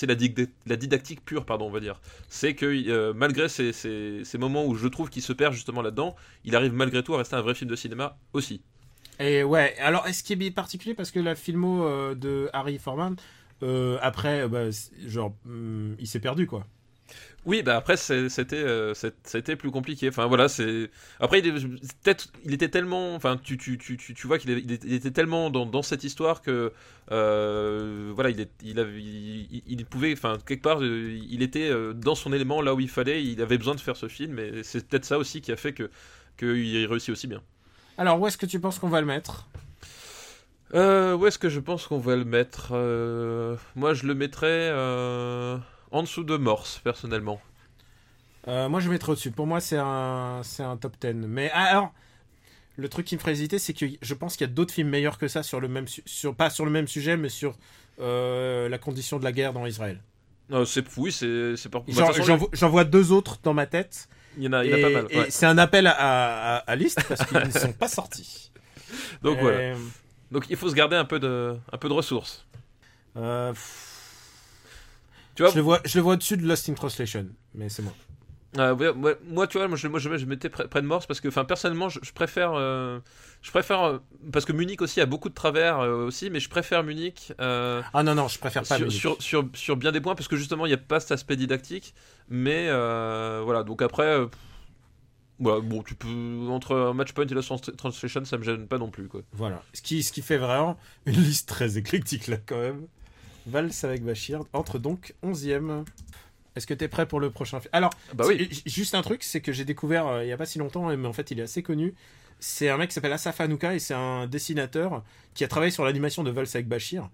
la, 0.66 0.76
didactique 0.76 1.24
pure, 1.24 1.46
pardon, 1.46 1.68
on 1.68 1.72
va 1.72 1.80
dire. 1.80 2.02
C'est 2.30 2.56
que 2.56 2.66
euh, 2.66 3.14
malgré 3.14 3.48
ces, 3.48 3.72
ces, 3.72 4.38
moments 4.38 4.66
où 4.66 4.76
je 4.76 4.88
trouve 4.88 5.10
qu'il 5.10 5.22
se 5.22 5.34
perd 5.34 5.54
justement 5.54 5.84
là-dedans, 5.84 6.16
il 6.44 6.56
arrive 6.56 6.74
malgré 6.74 7.04
tout 7.04 7.14
à 7.14 7.20
rester 7.20 7.36
un 7.36 7.42
vrai 7.42 7.54
film 7.54 7.70
de 7.70 7.76
cinéma 7.76 8.18
aussi. 8.34 8.62
Et 9.20 9.44
ouais, 9.44 9.76
alors, 9.80 10.08
est-ce 10.08 10.24
qu'il 10.24 10.42
est 10.42 10.52
particulier 10.52 10.96
parce 10.96 11.12
que 11.12 11.20
la 11.20 11.36
filmo 11.36 11.86
euh, 11.86 12.16
de 12.16 12.50
Harry 12.54 12.80
Forman, 12.80 13.16
après, 14.02 14.48
bah, 14.48 14.70
genre, 15.06 15.36
hum, 15.46 15.96
il 16.00 16.08
s'est 16.08 16.20
perdu 16.20 16.48
quoi. 16.48 16.66
Oui, 17.46 17.64
bah 17.64 17.78
après 17.78 17.96
c'était 17.96 18.56
euh, 18.56 18.94
c'était 19.24 19.56
plus 19.56 19.72
compliqué. 19.72 20.10
Enfin 20.10 20.26
voilà, 20.26 20.50
c'est 20.50 20.90
après 21.20 21.40
il, 21.40 21.48
est- 21.48 22.30
il 22.44 22.54
était 22.54 22.68
tellement, 22.68 23.16
enfin 23.16 23.38
tu 23.42 23.58
tu, 23.58 23.78
tu, 23.78 23.96
tu, 23.96 24.14
tu 24.14 24.28
vois 24.28 24.38
qu'il 24.38 24.50
il 24.52 24.94
était, 24.94 25.12
tellement 25.12 25.50
dans, 25.50 25.66
dans 25.66 25.82
cette 25.82 26.04
histoire 26.04 26.42
que 26.42 26.74
euh, 27.12 28.12
voilà 28.14 28.32
il 28.32 28.42
est, 28.42 28.52
il, 28.64 28.80
avait, 28.80 29.00
il, 29.00 29.64
il 29.66 29.86
pouvait, 29.86 30.12
enfin 30.12 30.38
quelque 30.46 30.62
part 30.64 30.82
euh, 30.82 31.18
il 31.30 31.42
était 31.42 31.72
dans 31.96 32.16
son 32.16 32.34
élément 32.34 32.62
là 32.62 32.74
où 32.76 32.82
il 32.82 32.90
fallait. 32.90 33.24
Il 33.24 33.42
avait 33.42 33.58
besoin 33.58 33.76
de 33.76 33.80
faire 33.80 33.96
ce 33.96 34.10
film 34.10 34.40
et 34.40 34.64
c'est 34.64 34.86
peut-être 34.86 35.06
ça 35.06 35.18
aussi 35.18 35.40
qui 35.40 35.52
a 35.54 35.56
fait 35.56 35.72
que 35.74 35.90
qu'il 36.38 36.86
réussit 36.86 37.12
aussi 37.12 37.28
bien. 37.28 37.42
Alors, 37.98 38.20
où 38.20 38.28
est-ce 38.28 38.38
que 38.38 38.46
tu 38.46 38.60
penses 38.60 38.78
qu'on 38.78 38.90
va 38.90 39.00
le 39.00 39.08
mettre? 39.08 39.48
Euh, 40.74 41.16
où 41.16 41.26
est-ce 41.26 41.40
que 41.40 41.48
je 41.50 41.62
pense 41.62 41.88
qu'on 41.88 41.98
va 41.98 42.18
le 42.18 42.26
mettre? 42.26 42.72
Moi 43.76 43.94
je 43.94 44.06
le 44.06 44.14
mettrais 44.14 44.70
en 45.98 46.04
dessous 46.04 46.24
de 46.24 46.38
Morse 46.38 46.80
personnellement. 46.84 47.42
Euh, 48.48 48.70
Moi, 48.70 48.80
je 48.80 48.90
mettrais 48.90 49.12
au-dessus. 49.12 49.32
Pour 49.32 49.48
moi, 49.48 49.60
c'est 49.60 49.78
un, 49.78 50.42
c'est 50.44 50.64
un 50.64 50.78
top 50.78 50.96
10. 51.02 51.14
Mais 51.28 51.50
ah, 51.54 51.64
alors, 51.66 51.94
le 52.78 52.88
truc 52.90 53.06
qui 53.06 53.16
me 53.16 53.20
ferait 53.20 53.34
hésiter, 53.34 53.60
c'est 53.60 53.74
que 53.74 53.86
je 54.02 54.14
pense 54.14 54.38
qu'il 54.38 54.48
y 54.48 54.50
a 54.50 54.54
d'autres 54.54 54.74
films 54.74 54.90
meilleurs 54.90 55.18
que 55.18 55.28
ça 55.28 55.44
sur 55.44 55.60
le 55.60 55.68
même, 55.68 55.88
su- 55.88 56.04
sur, 56.06 56.36
pas 56.36 56.50
sur 56.50 56.64
le 56.66 56.72
même 56.72 56.88
sujet, 56.88 57.18
mais 57.18 57.30
sur 57.30 57.58
euh, 58.00 58.70
la 58.70 58.78
condition 58.78 59.20
de 59.20 59.24
la 59.24 59.32
guerre 59.32 59.54
dans 59.54 59.66
Israël. 59.66 60.02
Euh, 60.52 60.64
c'est 60.64 60.86
oui 60.98 61.12
c'est 61.12 61.58
c'est 61.58 61.68
pas. 61.68 61.80
bah, 61.80 61.86
J'en 61.90 62.06
toute 62.06 62.16
façon, 62.16 62.24
j'en 62.24 62.38
vois- 62.38 62.50
j'en 62.54 62.70
vois 62.70 62.84
deux 62.86 63.12
autres 63.12 63.38
dans 63.44 63.54
ma 63.54 63.66
tête. 63.66 64.08
Il 64.38 64.44
y 64.44 64.48
en 64.48 64.54
a, 64.54 64.64
il 64.64 64.70
y 64.72 64.74
en 64.74 64.78
a 64.78 64.80
et 64.80 64.82
pas 64.84 64.90
mal. 64.90 65.08
et 65.10 65.32
c'est 65.32 65.46
un 65.46 65.58
appel 65.58 65.88
à, 65.88 65.94
à, 65.98 66.58
à 66.60 66.76
liste 66.78 67.04
parce 67.10 67.26
qu'ils 67.26 67.38
ne 67.40 67.50
sont 67.52 67.74
pas 67.74 67.90
sortis. 67.90 68.52
Donc 69.24 69.40
voilà. 69.40 69.76
Donc 70.32 70.46
il 70.50 70.56
faut 70.56 70.70
se 70.70 70.76
garder 70.76 70.96
un 70.96 71.04
peu 71.04 71.20
de, 71.20 71.58
un 71.72 71.78
peu 71.78 71.90
de 71.90 71.94
ressources. 71.94 72.46
euh, 73.18 73.52
pff, 73.52 73.87
Tu 75.38 75.44
vois, 75.44 75.52
je 75.52 75.56
le 75.56 75.62
vois, 75.62 75.80
je 75.86 75.98
le 75.98 76.02
vois 76.04 76.14
au-dessus 76.14 76.36
de 76.36 76.46
Lost 76.46 76.68
in 76.68 76.74
Translation, 76.74 77.28
mais 77.54 77.70
c'est 77.70 77.84
moi. 77.84 77.94
euh, 78.58 78.74
ouais, 78.76 78.90
ouais, 78.90 79.18
moi, 79.30 79.46
tu 79.48 79.58
vois, 79.60 79.68
moi 79.68 79.78
je, 79.78 79.88
moi, 79.88 80.00
je, 80.00 80.26
mettais 80.26 80.50
près, 80.50 80.68
près 80.68 80.82
de 80.82 80.88
Morse 80.88 81.06
parce 81.06 81.22
que, 81.22 81.28
enfin, 81.28 81.46
personnellement, 81.46 81.90
je, 81.90 82.00
je 82.02 82.12
préfère, 82.12 82.54
euh, 82.56 83.00
je 83.44 83.52
préfère, 83.52 83.84
euh, 83.84 83.98
parce 84.34 84.46
que 84.46 84.52
Munich 84.52 84.82
aussi 84.82 85.00
a 85.00 85.06
beaucoup 85.06 85.30
de 85.30 85.36
travers 85.36 85.80
euh, 85.80 86.06
aussi, 86.08 86.30
mais 86.32 86.40
je 86.40 86.50
préfère 86.50 86.84
Munich. 86.84 87.34
euh, 87.40 87.82
Ah 87.94 88.02
non 88.04 88.16
non, 88.16 88.28
je 88.28 88.40
préfère 88.40 88.64
pas. 88.64 88.78
sur, 88.78 88.88
Munich. 88.88 89.00
sur, 89.00 89.22
sur, 89.22 89.48
sur 89.54 89.78
bien 89.78 89.92
des 89.92 90.02
points 90.02 90.16
parce 90.16 90.28
que 90.28 90.36
justement 90.38 90.66
il 90.66 90.70
n'y 90.70 90.74
a 90.76 90.78
pas 90.80 91.00
cet 91.00 91.12
aspect 91.12 91.36
didactique 91.36 91.94
mais 92.30 92.66
euh, 92.70 93.42
voilà 93.46 93.64
donc 93.64 93.82
après 93.82 94.04
euh, 94.08 94.26
voilà, 95.40 95.62
bon 95.62 95.84
tu 95.84 95.94
peux 95.94 96.48
entre 96.50 96.76
un 96.76 96.94
match 96.94 97.12
point 97.14 97.26
et 97.28 97.34
la 97.34 97.42
trans- 97.44 97.58
translation 97.60 98.26
ça 98.26 98.38
me 98.40 98.44
gêne 98.44 98.68
pas 98.68 98.80
non 98.80 98.90
plus 98.90 99.08
quoi 99.08 99.22
Voilà. 99.34 99.62
Ce 99.74 99.82
qui, 99.84 100.02
ce 100.02 100.12
qui 100.12 100.22
fait 100.24 100.38
vraiment 100.38 100.78
une 101.06 101.14
liste 101.22 101.48
très 101.48 101.78
éclectique 101.78 102.28
là 102.28 102.38
quand 102.44 102.58
même. 102.60 102.88
Vals 103.48 103.72
avec 103.84 104.04
Bachir 104.04 104.44
entre 104.54 104.80
donc 104.80 105.16
11e. 105.24 105.84
Est-ce 106.56 106.68
que 106.68 106.74
tu 106.74 106.84
es 106.84 106.88
prêt 106.88 107.08
pour 107.08 107.20
le 107.20 107.30
prochain 107.30 107.60
film 107.60 107.70
Alors, 107.72 107.92
bah 108.14 108.26
oui 108.28 108.50
juste 108.66 108.96
un 108.96 109.02
truc, 109.02 109.24
c'est 109.24 109.42
que 109.42 109.52
j'ai 109.52 109.66
découvert 109.66 110.08
euh, 110.08 110.24
il 110.24 110.28
y 110.28 110.32
a 110.32 110.38
pas 110.38 110.46
si 110.46 110.58
longtemps, 110.60 110.96
mais 110.96 111.08
en 111.08 111.14
fait 111.14 111.32
il 111.32 111.40
est 111.40 111.44
assez 111.44 111.62
connu. 111.62 111.94
C'est 112.40 112.70
un 112.70 112.78
mec 112.78 112.90
qui 112.90 112.96
s'appelle 112.96 113.14
Asaf 113.14 113.40
Hanouka 113.42 113.76
et 113.76 113.80
c'est 113.80 113.94
un 113.94 114.28
dessinateur 114.28 115.04
qui 115.34 115.44
a 115.44 115.48
travaillé 115.48 115.72
sur 115.72 115.86
l'animation 115.86 116.24
de 116.24 116.32
Vals 116.32 116.48
avec 116.54 116.68
Bachir. 116.68 117.10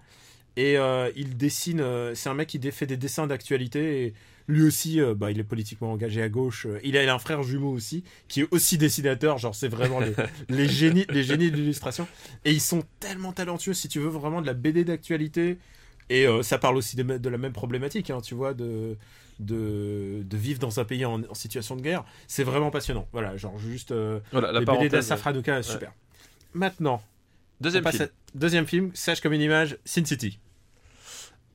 Et 0.56 0.78
euh, 0.78 1.12
il 1.16 1.38
dessine, 1.38 1.82
euh, 1.82 2.14
c'est 2.16 2.30
un 2.30 2.36
mec 2.36 2.48
qui 2.48 2.60
fait 2.72 2.86
des 2.86 2.98
dessins 2.98 3.28
d'actualité 3.28 4.06
et 4.06 4.14
lui 4.48 4.64
aussi, 4.64 5.00
bah, 5.16 5.32
il 5.32 5.40
est 5.40 5.46
politiquement 5.46 5.94
engagé 5.94 6.22
à 6.22 6.28
gauche. 6.28 6.68
Il 6.84 6.98
a, 6.98 7.04
il 7.04 7.08
a 7.08 7.16
un 7.16 7.20
frère 7.20 7.44
jumeau 7.44 7.72
aussi 7.72 8.04
qui 8.28 8.42
est 8.42 8.48
aussi 8.52 8.78
dessinateur. 8.78 9.38
Genre, 9.38 9.56
c'est 9.56 9.70
vraiment 9.70 10.02
les, 10.02 10.14
les 10.50 10.68
génies, 10.68 11.06
les 11.10 11.24
génies 11.24 11.50
de 11.50 11.56
l'illustration. 11.56 12.08
Et 12.44 12.52
ils 12.52 12.62
sont 12.62 12.84
tellement 13.00 13.32
talentueux, 13.32 13.74
si 13.74 13.88
tu 13.88 14.00
veux 14.00 14.10
vraiment 14.10 14.42
de 14.42 14.46
la 14.46 14.54
BD 14.54 14.84
d'actualité. 14.84 15.58
Et 16.10 16.28
euh, 16.28 16.44
ça 16.44 16.58
parle 16.58 16.78
aussi 16.78 16.96
de, 16.96 17.04
de 17.04 17.30
la 17.30 17.38
même 17.38 17.54
problématique, 17.54 18.10
hein, 18.10 18.20
tu 18.22 18.36
vois, 18.36 18.54
de, 18.54 18.98
de, 19.40 20.22
de 20.24 20.38
vivre 20.38 20.60
dans 20.60 20.80
un 20.80 20.86
pays 20.86 21.06
en, 21.06 21.22
en 21.24 21.34
situation 21.34 21.76
de 21.76 21.82
guerre. 21.82 22.04
C'est 22.28 22.44
vraiment 22.44 22.72
passionnant. 22.72 23.08
Voilà, 23.14 23.36
genre 23.38 23.58
juste 23.58 23.92
euh, 23.92 24.20
voilà 24.32 24.52
la 24.52 24.60
les 24.60 24.66
BD 24.66 24.90
Hanouka, 25.26 25.64
super. 25.64 25.92
Maintenant, 26.54 27.02
deuxième 27.62 27.84
film 27.88 28.04
à- 28.04 28.38
deuxième 28.38 28.68
film, 28.68 28.92
Sage 28.94 29.22
comme 29.22 29.34
une 29.34 29.42
image, 29.42 29.78
Sin 29.86 30.06
City. 30.06 30.40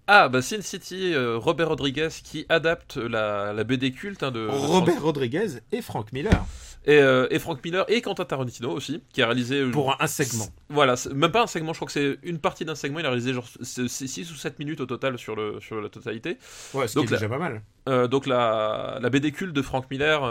ah 0.06 0.28
bah 0.28 0.42
Sin 0.42 0.62
City 0.62 1.12
euh, 1.14 1.36
Robert 1.38 1.68
Rodriguez 1.68 2.08
qui 2.24 2.46
adapte 2.48 2.96
la, 2.96 3.52
la 3.52 3.64
BD 3.64 3.92
culte 3.92 4.22
hein, 4.22 4.30
de, 4.30 4.40
de 4.40 4.48
Robert 4.48 5.02
Rodriguez 5.02 5.60
et 5.72 5.82
Frank 5.82 6.12
Miller 6.12 6.44
Et, 6.88 6.98
euh, 7.00 7.26
et 7.30 7.38
Frank 7.38 7.62
Miller 7.64 7.84
et 7.88 8.00
Quentin 8.00 8.24
Tarantino 8.24 8.70
aussi, 8.70 9.02
qui 9.12 9.20
a 9.22 9.26
réalisé. 9.26 9.60
euh, 9.60 9.70
pour 9.70 9.92
un, 9.92 9.96
un 10.00 10.06
segment. 10.06 10.46
Voilà, 10.70 10.94
même 11.14 11.30
pas 11.30 11.42
un 11.42 11.46
segment, 11.46 11.72
je 11.74 11.78
crois 11.78 11.86
que 11.86 11.92
c'est 11.92 12.18
une 12.22 12.38
partie 12.38 12.64
d'un 12.64 12.74
segment, 12.74 12.98
il 12.98 13.04
a 13.06 13.10
réalisé 13.10 13.34
genre 13.34 13.46
6 13.60 14.30
ou 14.32 14.34
7 14.34 14.58
minutes 14.58 14.80
au 14.80 14.86
total 14.86 15.18
sur, 15.18 15.36
le, 15.36 15.60
sur 15.60 15.80
la 15.80 15.90
totalité. 15.90 16.38
Ouais, 16.74 16.88
ce 16.88 16.94
Donc 16.94 17.06
qui 17.06 17.12
est 17.12 17.16
là- 17.16 17.18
déjà 17.18 17.28
pas 17.28 17.38
mal. 17.38 17.62
Euh, 17.88 18.08
donc 18.08 18.26
la, 18.26 18.98
la 19.02 19.10
BD 19.10 19.30
culte 19.32 19.52
de 19.52 19.60
Frank 19.62 19.84
Miller, 19.90 20.22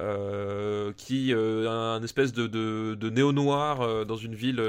euh, 0.00 0.92
qui 0.96 1.32
euh, 1.34 1.68
un 1.68 2.02
espèce 2.02 2.32
de, 2.32 2.46
de, 2.46 2.94
de 2.94 3.10
néo-noir 3.10 3.80
euh, 3.80 4.04
dans 4.04 4.16
une 4.16 4.34
ville. 4.34 4.62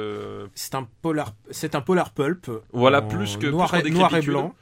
C'est 0.55 0.75
un 0.75 0.87
polar, 1.01 1.33
c'est 1.51 1.75
un 1.75 1.81
polar 1.81 2.11
pulp. 2.11 2.49
Voilà, 2.73 3.01
plus 3.01 3.37
que- 3.37 3.47
noir, 3.47 3.69
plus 3.71 3.87
et, 3.87 3.91
noir 3.91 4.15
et 4.15 4.21
blanc. 4.21 4.55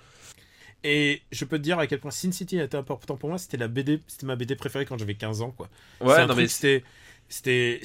Et 0.83 1.21
je 1.31 1.45
peux 1.45 1.57
te 1.57 1.63
dire 1.63 1.79
à 1.79 1.87
quel 1.87 1.99
point 1.99 2.11
Sin 2.11 2.31
City 2.31 2.59
était 2.59 2.77
important 2.77 3.17
pour 3.17 3.29
moi. 3.29 3.37
C'était 3.37 3.57
la 3.57 3.67
BD, 3.67 4.01
c'était 4.07 4.25
ma 4.25 4.35
BD 4.35 4.55
préférée 4.55 4.85
quand 4.85 4.97
j'avais 4.97 5.15
15 5.15 5.41
ans, 5.41 5.51
quoi. 5.51 5.69
Ouais, 6.01 6.25
non 6.25 6.35
mais 6.35 6.47
c'était, 6.47 6.83
C'était, 7.29 7.81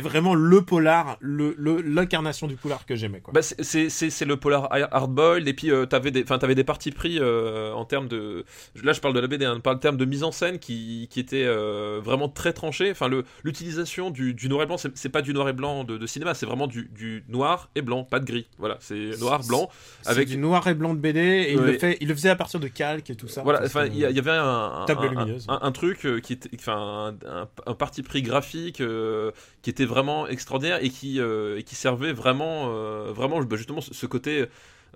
vraiment 0.00 0.34
le 0.34 0.62
polar, 0.62 1.16
le, 1.20 1.54
l'incarnation 1.82 2.46
du 2.46 2.56
polar 2.56 2.86
que 2.86 2.94
j'aimais, 2.96 3.20
quoi. 3.20 3.32
Bah, 3.34 3.42
c'est- 3.42 4.24
le 4.26 4.36
polar 4.36 4.68
hardboiled 4.92 5.46
et 5.46 5.52
puis 5.54 5.70
euh, 5.70 5.86
t'avais 5.86 6.10
des 6.10 6.22
enfin 6.24 6.38
t'avais 6.38 6.54
des 6.56 6.64
parties 6.64 6.90
pris 6.90 7.18
euh, 7.20 7.72
en 7.72 7.84
termes 7.84 8.08
de 8.08 8.44
là 8.82 8.92
je 8.92 9.00
parle 9.00 9.14
de 9.14 9.20
la 9.20 9.26
BD 9.28 9.44
hein, 9.44 9.60
en 9.64 9.76
termes 9.76 9.96
de 9.96 10.04
mise 10.04 10.24
en 10.24 10.32
scène 10.32 10.58
qui, 10.58 11.06
qui 11.10 11.20
était 11.20 11.44
euh, 11.44 12.00
vraiment 12.02 12.28
très 12.28 12.52
tranché 12.52 12.90
enfin 12.90 13.06
le 13.08 13.24
l'utilisation 13.44 14.10
du, 14.10 14.34
du 14.34 14.48
noir 14.48 14.62
et 14.62 14.66
blanc 14.66 14.76
c'est 14.78 15.08
pas 15.10 15.22
du 15.22 15.32
noir 15.32 15.48
et 15.48 15.52
blanc 15.52 15.84
de, 15.84 15.96
de 15.96 16.06
cinéma 16.06 16.34
c'est 16.34 16.46
vraiment 16.46 16.66
du, 16.66 16.90
du 16.92 17.24
noir 17.28 17.68
et 17.76 17.82
blanc 17.82 18.02
pas 18.04 18.18
de 18.18 18.24
gris 18.24 18.46
voilà 18.58 18.78
c'est 18.80 19.18
noir 19.20 19.40
blanc 19.46 19.70
C'est 20.02 20.10
avec 20.10 20.28
du 20.28 20.38
noir 20.38 20.66
et 20.66 20.74
blanc 20.74 20.94
de 20.94 20.98
BD 20.98 21.20
et 21.20 21.52
il, 21.52 21.60
Ouais. 21.60 21.72
le 21.72 21.78
fait, 21.78 21.98
il 22.00 22.08
le 22.08 22.14
faisait 22.14 22.30
à 22.30 22.36
partir 22.36 22.58
de 22.58 22.68
calques 22.68 23.10
et 23.10 23.14
tout 23.14 23.28
ça. 23.28 23.42
Voilà, 23.42 23.62
enfin, 23.64 23.86
il 23.86 23.96
y, 23.96 24.04
avait 24.04 24.30
un, 24.30 24.82
un, 24.82 24.84
Table 24.86 25.06
un- 25.06 25.10
lumineuse. 25.10 25.46
un- 25.48 25.58
un 25.62 25.72
truc 25.72 26.04
euh, 26.04 26.20
qui 26.20 26.32
était, 26.34 26.50
enfin, 26.58 27.14
un, 27.24 27.42
un- 27.42 27.48
un 27.66 27.74
parti 28.02 28.02
pris 28.02 28.22
graphique 28.22 28.80
euh, 28.80 29.30
qui 29.62 29.70
était 29.70 29.84
vraiment 29.86 30.26
extraordinaire 30.28 30.82
et 30.82 30.90
qui, 30.90 31.20
euh, 31.20 31.58
et 31.58 31.62
qui 31.62 31.74
servait 31.74 32.12
vraiment, 32.12 32.66
euh, 32.68 33.12
vraiment, 33.12 33.40
bah, 33.42 33.56
justement, 33.56 33.80
ce 33.80 33.94
ce 33.94 34.06
côté, 34.06 34.46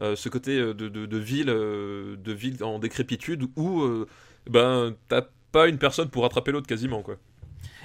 ce 0.00 0.28
côté 0.28 0.56
de, 0.58 0.72
de, 0.72 0.88
de 1.06 1.18
ville, 1.18 1.46
de 1.48 2.32
ville 2.32 2.62
en 2.64 2.78
décrépitude 2.78 3.44
où, 3.56 3.84
ben, 4.48 4.94
t'as 5.08 5.22
pas 5.52 5.68
une 5.68 5.78
personne 5.78 6.08
pour 6.10 6.22
rattraper 6.22 6.52
l'autre 6.52 6.66
quasiment, 6.66 7.02
quoi. 7.02 7.16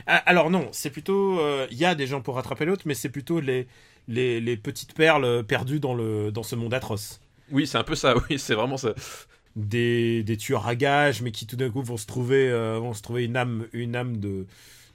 Ah, 0.08 0.18
Alors 0.26 0.50
non, 0.50 0.70
c'est 0.72 0.90
plutôt, 0.92 1.40
il 1.72 1.78
y 1.78 1.86
a 1.86 1.96
des 1.96 2.08
gens 2.08 2.22
pour 2.22 2.36
rattraper 2.36 2.66
l'autre, 2.66 2.84
mais 2.86 2.94
c'est 2.94 3.10
plutôt 3.10 3.40
les, 3.40 3.68
les, 4.08 4.40
les 4.42 4.58
petites 4.58 4.94
perles 4.94 5.44
perdues 5.46 5.80
dans 5.80 5.94
le, 5.94 6.32
dans 6.32 6.44
ce 6.44 6.56
monde 6.56 6.74
atroce. 6.74 7.20
Oui, 7.52 7.68
c'est 7.68 7.78
un 7.78 7.84
peu 7.84 7.96
ça. 7.96 8.16
Oui, 8.30 8.40
c'est 8.40 8.56
vraiment 8.56 8.78
ça. 8.78 8.94
des, 9.56 10.24
des 10.24 10.38
tueurs 10.38 10.68
à 10.68 10.76
gages, 10.76 11.22
mais 11.22 11.32
qui 11.32 11.48
tout 11.48 11.56
d'un 11.58 11.70
coup 11.72 11.84
vont 11.84 11.98
se 11.98 12.08
trouver, 12.08 12.50
euh, 12.50 12.80
vont 12.80 12.94
se 12.94 13.02
trouver 13.02 13.26
une 13.26 13.38
âme, 13.38 13.68
une 13.74 13.96
âme 13.96 14.18
de, 14.20 14.48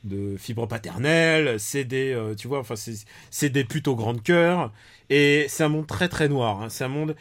de 0.04 0.36
fibre 0.38 0.66
paternelle. 0.66 1.58
C'est 1.60 1.84
des, 1.84 2.12
euh, 2.12 2.34
tu 2.34 2.48
vois, 2.48 2.60
enfin, 2.60 2.74
c'est, 2.76 3.50
des 3.50 3.64
putes 3.64 3.88
au 3.88 3.96
grand 3.96 4.20
cœur. 4.22 4.72
Et 5.10 5.46
c'est 5.48 5.64
un 5.64 5.68
monde 5.68 5.86
très 5.86 6.08
très 6.08 6.28
noir. 6.28 6.62
hein. 6.62 6.68
C'est 6.70 6.84
un 6.84 6.88
monde 6.88 7.16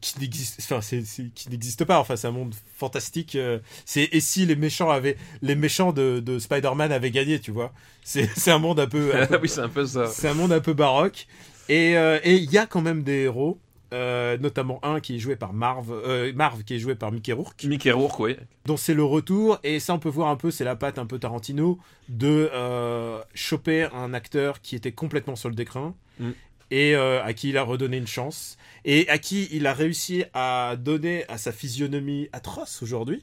qui 0.00 0.18
n'existe, 0.20 0.60
enfin, 0.60 0.80
c'est, 0.82 1.04
c'est- 1.04 1.32
qui 1.34 1.48
n'existe 1.50 1.84
pas. 1.84 1.98
Enfin, 2.00 2.16
c'est 2.16 2.26
un 2.26 2.32
monde 2.32 2.54
fantastique. 2.76 3.36
euh, 3.36 3.58
c'est 3.86 4.08
et 4.12 4.20
si 4.20 4.44
les 4.46 4.56
méchants 4.56 4.90
avaient, 4.90 5.16
les 5.42 5.54
méchants 5.54 5.92
de, 5.92 6.20
de 6.20 6.38
Spider-Man 6.38 6.92
avaient 6.92 7.10
gagné, 7.10 7.40
tu 7.40 7.50
vois. 7.52 7.72
C'est, 8.02 8.28
c'est 8.36 8.50
un 8.50 8.58
monde 8.58 8.80
un 8.80 8.86
peu, 8.86 9.14
un 9.16 9.26
peu 9.26 9.38
oui, 9.42 9.48
c'est 9.48 9.60
un 9.62 9.68
peu 9.68 9.86
ça. 9.86 10.14
c'est 10.14 10.28
un 10.28 10.34
monde 10.34 10.52
un 10.52 10.60
peu 10.60 10.74
baroque. 10.74 11.26
Et 11.68 11.96
euh, 11.96 12.20
et 12.24 12.34
il 12.36 12.50
y 12.52 12.58
a 12.58 12.66
quand 12.66 12.82
même 12.82 13.02
des 13.04 13.22
héros, 13.24 13.58
euh, 13.94 14.36
notamment 14.38 14.84
un 14.84 14.98
qui 14.98 15.14
est 15.14 15.18
joué 15.20 15.36
par 15.36 15.52
Marv, 15.52 15.92
euh, 15.92 16.32
Marv 16.34 16.64
qui 16.64 16.74
est 16.74 16.78
joué 16.80 16.96
par 16.96 17.12
Mickey 17.12 17.32
Rourke, 17.32 17.62
Mickey 17.62 17.92
Rourke, 17.92 18.18
oui. 18.18 18.36
dont 18.66 18.76
c'est 18.76 18.92
le 18.92 19.04
retour. 19.04 19.60
Et 19.62 19.78
ça, 19.78 19.94
on 19.94 20.00
peut 20.00 20.08
voir 20.08 20.30
un 20.30 20.36
peu, 20.36 20.50
c'est 20.50 20.64
la 20.64 20.74
patte 20.74 20.98
un 20.98 21.06
peu 21.06 21.20
Tarantino, 21.20 21.78
de 22.08 22.50
euh, 22.52 23.22
choper 23.34 23.86
un 23.94 24.12
acteur 24.12 24.60
qui 24.60 24.74
était 24.74 24.90
complètement 24.90 25.36
sur 25.36 25.48
le 25.48 25.54
décrin. 25.54 25.94
Mm. 26.18 26.30
Et 26.70 26.96
à 26.96 27.32
qui 27.34 27.50
il 27.50 27.56
a 27.56 27.62
redonné 27.62 27.98
une 27.98 28.08
chance. 28.08 28.58
Et 28.84 29.08
à 29.08 29.18
qui 29.18 29.48
il 29.52 29.68
a 29.68 29.74
réussi 29.74 30.24
à 30.32 30.74
donner 30.76 31.24
à 31.28 31.38
sa 31.38 31.52
physionomie 31.52 32.28
atroce 32.32 32.82
aujourd'hui. 32.82 33.22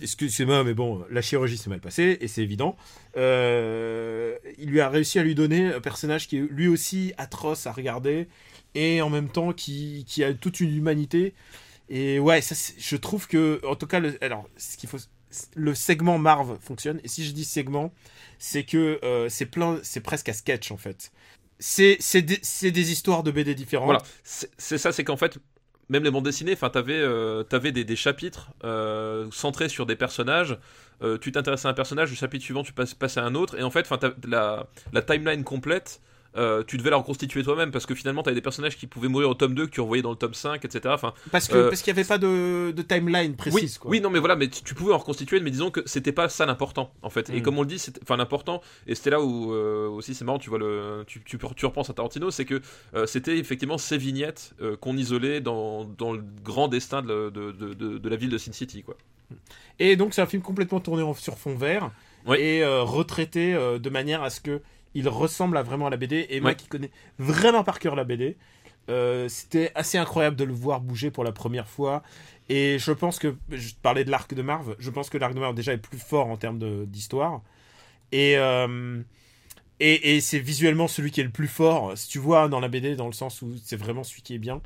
Excusez-moi, 0.00 0.64
mais 0.64 0.72
bon, 0.72 1.04
la 1.10 1.20
chirurgie 1.20 1.58
s'est 1.58 1.68
mal 1.68 1.80
passée, 1.80 2.16
et 2.22 2.28
c'est 2.28 2.42
évident. 2.42 2.74
Il 3.16 3.20
lui 4.70 4.80
a 4.80 4.88
réussi 4.88 5.18
à 5.18 5.24
lui 5.24 5.34
donner 5.34 5.74
un 5.74 5.80
personnage 5.80 6.26
qui 6.26 6.38
est 6.38 6.46
lui 6.48 6.68
aussi 6.68 7.12
atroce 7.18 7.66
à 7.66 7.72
regarder, 7.72 8.28
et 8.76 9.02
en 9.02 9.10
même 9.10 9.28
temps 9.28 9.52
qui, 9.52 10.04
a 10.22 10.34
toute 10.34 10.60
une 10.60 10.76
humanité. 10.76 11.34
Et 11.88 12.18
ouais, 12.18 12.40
je 12.42 12.96
trouve 12.96 13.26
que, 13.26 13.60
en 13.64 13.76
tout 13.76 13.86
cas, 13.86 14.00
le, 14.00 14.22
alors, 14.22 14.48
ce 14.56 14.76
qu'il 14.76 14.88
faut, 14.88 14.98
le 15.54 15.74
segment 15.74 16.18
Marv 16.18 16.58
fonctionne. 16.60 17.00
Et 17.04 17.08
si 17.08 17.24
je 17.24 17.32
dis 17.32 17.44
segment, 17.44 17.92
c'est 18.38 18.64
que 18.64 19.00
euh, 19.04 19.28
c'est 19.28 19.46
plein, 19.46 19.78
c'est 19.82 20.00
presque 20.00 20.28
à 20.28 20.32
sketch 20.32 20.70
en 20.70 20.76
fait. 20.76 21.12
C'est 21.58 21.96
c'est 22.00 22.22
des, 22.22 22.92
histoires 22.92 23.22
de 23.22 23.30
BD 23.30 23.54
différentes. 23.54 23.86
Voilà, 23.86 24.02
c'est 24.24 24.78
ça, 24.78 24.92
c'est 24.92 25.04
qu'en 25.04 25.16
fait, 25.16 25.38
même 25.88 26.04
les 26.04 26.10
bandes 26.10 26.24
dessinées, 26.24 26.52
enfin, 26.52 26.70
t'avais, 26.70 26.98
euh, 26.98 27.42
t'avais 27.44 27.72
des, 27.72 27.96
chapitres 27.96 28.50
euh, 28.64 29.26
centrés 29.30 29.68
sur 29.68 29.86
des 29.86 29.96
personnages. 29.96 30.58
euh, 31.02 31.18
tu 31.18 31.32
t'intéressais 31.32 31.68
à 31.68 31.70
un 31.70 31.74
personnage, 31.74 32.10
le 32.10 32.16
chapitre 32.16 32.44
suivant, 32.44 32.62
tu 32.62 32.72
passes, 32.72 32.94
passes 32.94 33.16
à 33.16 33.24
un 33.24 33.34
autre, 33.34 33.58
et 33.58 33.62
en 33.62 33.70
fait, 33.70 33.86
enfin, 33.90 33.98
la, 34.26 34.66
la 34.92 35.02
timeline 35.02 35.44
complète. 35.44 36.00
Euh, 36.36 36.62
tu 36.66 36.76
devais 36.76 36.90
la 36.90 36.96
reconstituer 36.96 37.42
toi-même 37.42 37.70
parce 37.70 37.86
que 37.86 37.94
finalement 37.94 38.22
t'avais 38.22 38.34
des 38.34 38.40
personnages 38.42 38.76
qui 38.76 38.86
pouvaient 38.86 39.08
mourir 39.08 39.30
au 39.30 39.34
tome 39.34 39.54
2 39.54 39.66
que 39.66 39.70
tu 39.70 39.80
revoyais 39.80 40.02
dans 40.02 40.10
le 40.10 40.16
tome 40.16 40.34
5 40.34 40.64
etc 40.64 40.80
enfin 40.94 41.14
Parce 41.32 41.50
Euh, 41.52 41.68
parce 41.68 41.82
qu'il 41.82 41.92
n'y 41.94 41.98
avait 42.00 42.06
pas 42.08 42.18
de, 42.18 42.72
de 42.72 42.82
timeline 42.82 43.30
oui, 43.30 43.36
précise. 43.50 43.78
quoi. 43.78 43.90
oui, 43.90 44.00
non, 44.00 44.10
mais 44.10 44.18
voilà, 44.18 44.36
mais 44.36 44.48
tu, 44.48 44.62
tu 44.62 44.74
pouvais 44.74 44.92
en 44.92 44.98
reconstituer, 44.98 45.40
mais 45.40 45.50
disons 45.50 45.70
que 45.70 45.80
c'était 45.86 46.12
pas 46.12 46.28
ça 46.28 46.44
l'important, 46.46 46.92
en 47.02 47.10
fait. 47.10 47.30
Et 47.30 47.40
Mm. 47.40 47.42
comme 47.42 47.58
on 47.58 47.62
le 47.62 47.68
dit, 47.68 47.82
enfin 48.02 48.16
l'important, 48.16 48.60
et 48.86 48.94
c'était 48.94 49.10
là 49.10 49.20
où 49.22 49.52
euh, 49.54 49.88
aussi 49.88 50.14
c'est 50.14 50.24
marrant, 50.24 50.38
tu 50.38 50.50
vois 50.50 50.58
le, 50.58 51.04
tu, 51.06 51.22
tu, 51.24 51.38
tu 51.56 51.66
repenses 51.66 51.90
à 51.90 51.94
Tarantino, 51.94 52.30
c'est 52.30 52.44
que 52.44 52.60
c'était 53.06 53.38
effectivement 53.38 53.78
ces 53.78 53.98
vignettes 53.98 54.54
qu'on 54.80 54.96
isolait 54.96 55.40
dans, 55.40 55.84
dans 55.84 56.12
le 56.12 56.22
grand 56.44 56.68
destin 56.68 57.02
de, 57.02 57.08
la- 57.08 57.30
de, 57.30 57.52
de, 57.52 57.74
de- 57.74 57.98
de 57.98 58.08
la 58.08 58.16
ville 58.16 58.30
de 58.30 58.38
Sin 58.38 58.52
City, 58.52 58.82
quoi. 58.82 58.96
Et 59.78 59.96
donc 59.96 60.14
c'est 60.14 60.22
un 60.22 60.26
film 60.26 60.42
complètement 60.42 60.80
tourné 60.80 61.02
en- 61.02 61.14
sur 61.14 61.36
fond 61.38 61.54
vert 61.56 61.90
Oui. 62.26 62.36
et 62.38 62.62
euh, 62.62 62.82
retraité 62.82 63.54
euh, 63.54 63.78
de 63.78 63.90
manière 63.90 64.22
à 64.22 64.30
ce 64.30 64.40
que 64.40 64.60
il 64.96 65.08
ressemble 65.08 65.58
à 65.58 65.62
vraiment 65.62 65.86
à 65.86 65.90
la 65.90 65.98
BD. 65.98 66.26
Et 66.30 66.40
moi 66.40 66.54
qui 66.54 66.66
connais 66.68 66.90
vraiment 67.18 67.62
par 67.62 67.78
cœur 67.78 67.94
la 67.94 68.04
BD, 68.04 68.36
euh, 68.88 69.28
c'était 69.28 69.70
assez 69.74 69.98
incroyable 69.98 70.36
de 70.36 70.44
le 70.44 70.54
voir 70.54 70.80
bouger 70.80 71.10
pour 71.10 71.22
la 71.22 71.32
première 71.32 71.68
fois. 71.68 72.02
Et 72.48 72.78
je 72.78 72.92
pense 72.92 73.18
que 73.18 73.36
je 73.50 73.74
parlais 73.82 74.04
de 74.04 74.10
l'arc 74.10 74.32
de 74.32 74.42
Marv. 74.42 74.74
Je 74.78 74.90
pense 74.90 75.10
que 75.10 75.18
l'arc 75.18 75.34
de 75.34 75.40
Marv 75.40 75.54
déjà 75.54 75.74
est 75.74 75.78
plus 75.78 75.98
fort 75.98 76.28
en 76.28 76.36
termes 76.38 76.86
d'histoire. 76.86 77.42
Et 78.10 78.38
euh, 78.38 79.02
et, 79.80 80.16
et 80.16 80.20
c'est 80.22 80.38
visuellement 80.38 80.88
celui 80.88 81.10
qui 81.10 81.20
est 81.20 81.24
le 81.24 81.30
plus 81.30 81.48
fort. 81.48 81.96
Si 81.98 82.08
tu 82.08 82.18
vois 82.18 82.48
dans 82.48 82.60
la 82.60 82.68
BD, 82.68 82.96
dans 82.96 83.06
le 83.06 83.12
sens 83.12 83.42
où 83.42 83.54
c'est 83.62 83.76
vraiment 83.76 84.02
celui 84.02 84.22
qui 84.22 84.34
est 84.34 84.38
bien. 84.38 84.62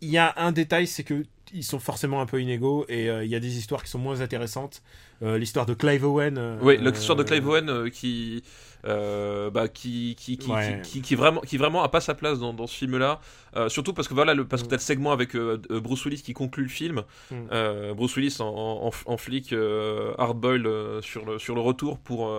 Il 0.00 0.10
y 0.10 0.18
a 0.18 0.32
un 0.36 0.52
détail, 0.52 0.86
c'est 0.86 1.04
que 1.04 1.24
ils 1.54 1.64
sont 1.64 1.78
forcément 1.78 2.20
un 2.20 2.26
peu 2.26 2.42
inégaux 2.42 2.84
et 2.90 3.08
euh, 3.08 3.24
il 3.24 3.30
y 3.30 3.34
a 3.34 3.40
des 3.40 3.56
histoires 3.56 3.82
qui 3.82 3.90
sont 3.90 3.98
moins 3.98 4.20
intéressantes. 4.20 4.82
Euh, 5.22 5.38
l'histoire 5.38 5.64
de 5.66 5.72
Clive 5.74 6.04
Owen. 6.04 6.36
euh, 6.38 6.58
Oui, 6.60 6.76
l'histoire 6.78 7.16
de 7.16 7.22
Clive 7.24 7.48
Owen 7.48 7.90
qui, 7.90 8.42
bah, 8.84 9.66
qui, 9.72 10.14
qui, 10.18 10.36
qui, 10.36 10.50
Ouais. 10.50 10.80
qui, 10.84 10.90
qui, 10.90 11.02
qui 11.02 11.14
vraiment, 11.14 11.40
qui 11.40 11.56
vraiment 11.56 11.82
a 11.82 11.88
pas 11.88 12.00
sa 12.00 12.14
place 12.14 12.38
dans, 12.38 12.52
dans 12.52 12.66
ce 12.66 12.76
film-là. 12.76 13.20
Surtout 13.68 13.92
parce 13.94 14.08
que 14.08 14.14
voilà, 14.14 14.34
le, 14.34 14.46
parce 14.46 14.62
que 14.62 14.68
t'as 14.68 14.76
le 14.76 14.82
segment 14.82 15.10
avec 15.10 15.34
Bruce 15.36 16.04
Willis 16.04 16.22
qui 16.22 16.34
conclut 16.34 16.64
le 16.64 16.68
film. 16.68 17.02
Mm. 17.30 17.92
Bruce 17.94 18.14
Willis 18.16 18.36
en, 18.40 18.46
en, 18.46 18.90
en 19.06 19.16
flic 19.16 19.52
hardboil 20.18 20.66
euh, 20.66 21.00
sur 21.02 21.24
le 21.24 21.38
sur 21.38 21.54
le 21.54 21.60
retour 21.60 21.98
pour 21.98 22.30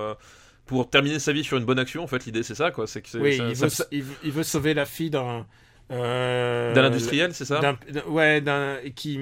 pour 0.65 0.88
terminer 0.89 1.17
sa 1.17 1.34
vie 1.34 1.43
sur 1.43 1.58
une 1.58 1.65
bonne 1.65 1.80
action. 1.80 2.04
En 2.04 2.08
fait, 2.08 2.26
l'idée 2.26 2.43
c'est 2.43 2.56
ça, 2.56 2.69
quoi. 2.72 2.86
C'est 2.86 3.02
que 3.02 3.10
c'est- 3.10 3.17
Oui, 3.19 3.38
ça- 3.38 3.48
il 3.50 3.56
ça- 3.58 3.65
veut, 3.65 3.69
ça- 3.72 3.86
il, 3.91 4.04
veut- 4.04 4.15
il 4.24 4.32
veut 4.32 4.43
sauver 4.43 4.74
la 4.76 4.86
fille 4.86 5.10
d'un. 5.10 5.48
Euh, 5.91 6.73
d'un 6.73 6.86
industriel, 6.86 7.34
c'est 7.34 7.45
ça. 7.45 7.75
ouais, 8.08 8.41
d'un. 8.41 8.78
Qui. 8.95 9.19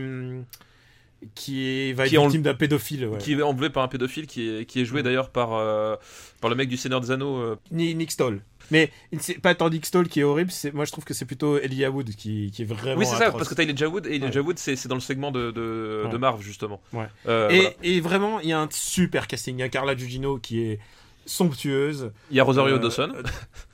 Qui 1.34 1.94
va 1.94 2.04
être 2.06 2.10
Qui 2.12 2.18
victime 2.18 2.44
d'un 2.44 2.54
pédophile. 2.54 3.08
Ouais. 3.08 3.18
Qui 3.18 3.34
est 3.34 3.42
enlevé 3.42 3.72
par 3.72 3.82
un 3.84 3.88
pédophile 3.88 4.28
qui 4.28 4.48
est, 4.50 4.66
qui 4.66 4.82
est 4.82 4.86
joué 4.86 5.02
d'ailleurs 5.02 5.32
par, 5.32 5.54
euh, 5.54 5.96
par 6.42 6.50
le 6.52 6.56
mec 6.56 6.70
du 6.70 6.78
Seigneur 6.78 7.02
des 7.02 7.10
Anneaux. 7.10 7.38
euh, 7.38 7.56
Ni 7.72 7.96
Nick 7.96 8.12
Stoll. 8.12 8.42
Mais 8.70 8.92
c'est 9.20 9.40
pas 9.42 9.56
tant 9.56 9.70
Nick 9.70 9.86
Stoll 9.88 10.10
qui 10.10 10.20
est 10.20 10.24
horrible, 10.24 10.52
c'est- 10.52 10.74
moi 10.74 10.84
je 10.86 10.92
trouve 10.92 11.06
que 11.06 11.14
c'est 11.16 11.26
plutôt 11.26 11.58
Elijah 11.58 11.90
Wood 11.90 12.10
qui, 12.16 12.52
qui 12.52 12.62
est 12.62 12.66
vraiment. 12.66 13.00
Oui, 13.00 13.06
c'est 13.08 13.16
ça, 13.16 13.32
parce 13.32 13.48
que 13.50 13.56
t'as 13.56 13.64
Elijah 13.64 13.88
Wood, 13.88 14.06
et 14.06 14.16
Elijah 14.18 14.42
Ouais. 14.42 14.48
Wood, 14.48 14.60
c'est 14.60 14.88
dans 14.88 14.96
le 14.96 15.02
segment 15.02 15.32
de, 15.32 15.50
de, 15.52 16.04
Ouais. 16.06 16.12
de 16.12 16.18
Marv, 16.18 16.42
justement. 16.42 16.82
Ouais. 16.94 17.06
Euh, 17.28 17.50
et, 17.50 17.58
voilà. 17.62 17.74
et 17.82 18.00
vraiment, 18.02 18.40
il 18.42 18.50
y 18.50 18.54
a 18.54 18.60
un 18.60 18.68
super 18.70 19.28
casting. 19.28 19.56
Il 19.58 19.62
y 19.62 19.64
a 19.64 19.70
Carla 19.70 19.96
Gugino 19.96 20.38
qui 20.38 20.60
est 20.62 20.80
somptueuse. 21.28 22.12
Il 22.32 22.38
y 22.38 22.40
a 22.40 22.44
Rosario 22.44 22.76
Euh, 22.76 22.80
Dawson. 22.80 23.12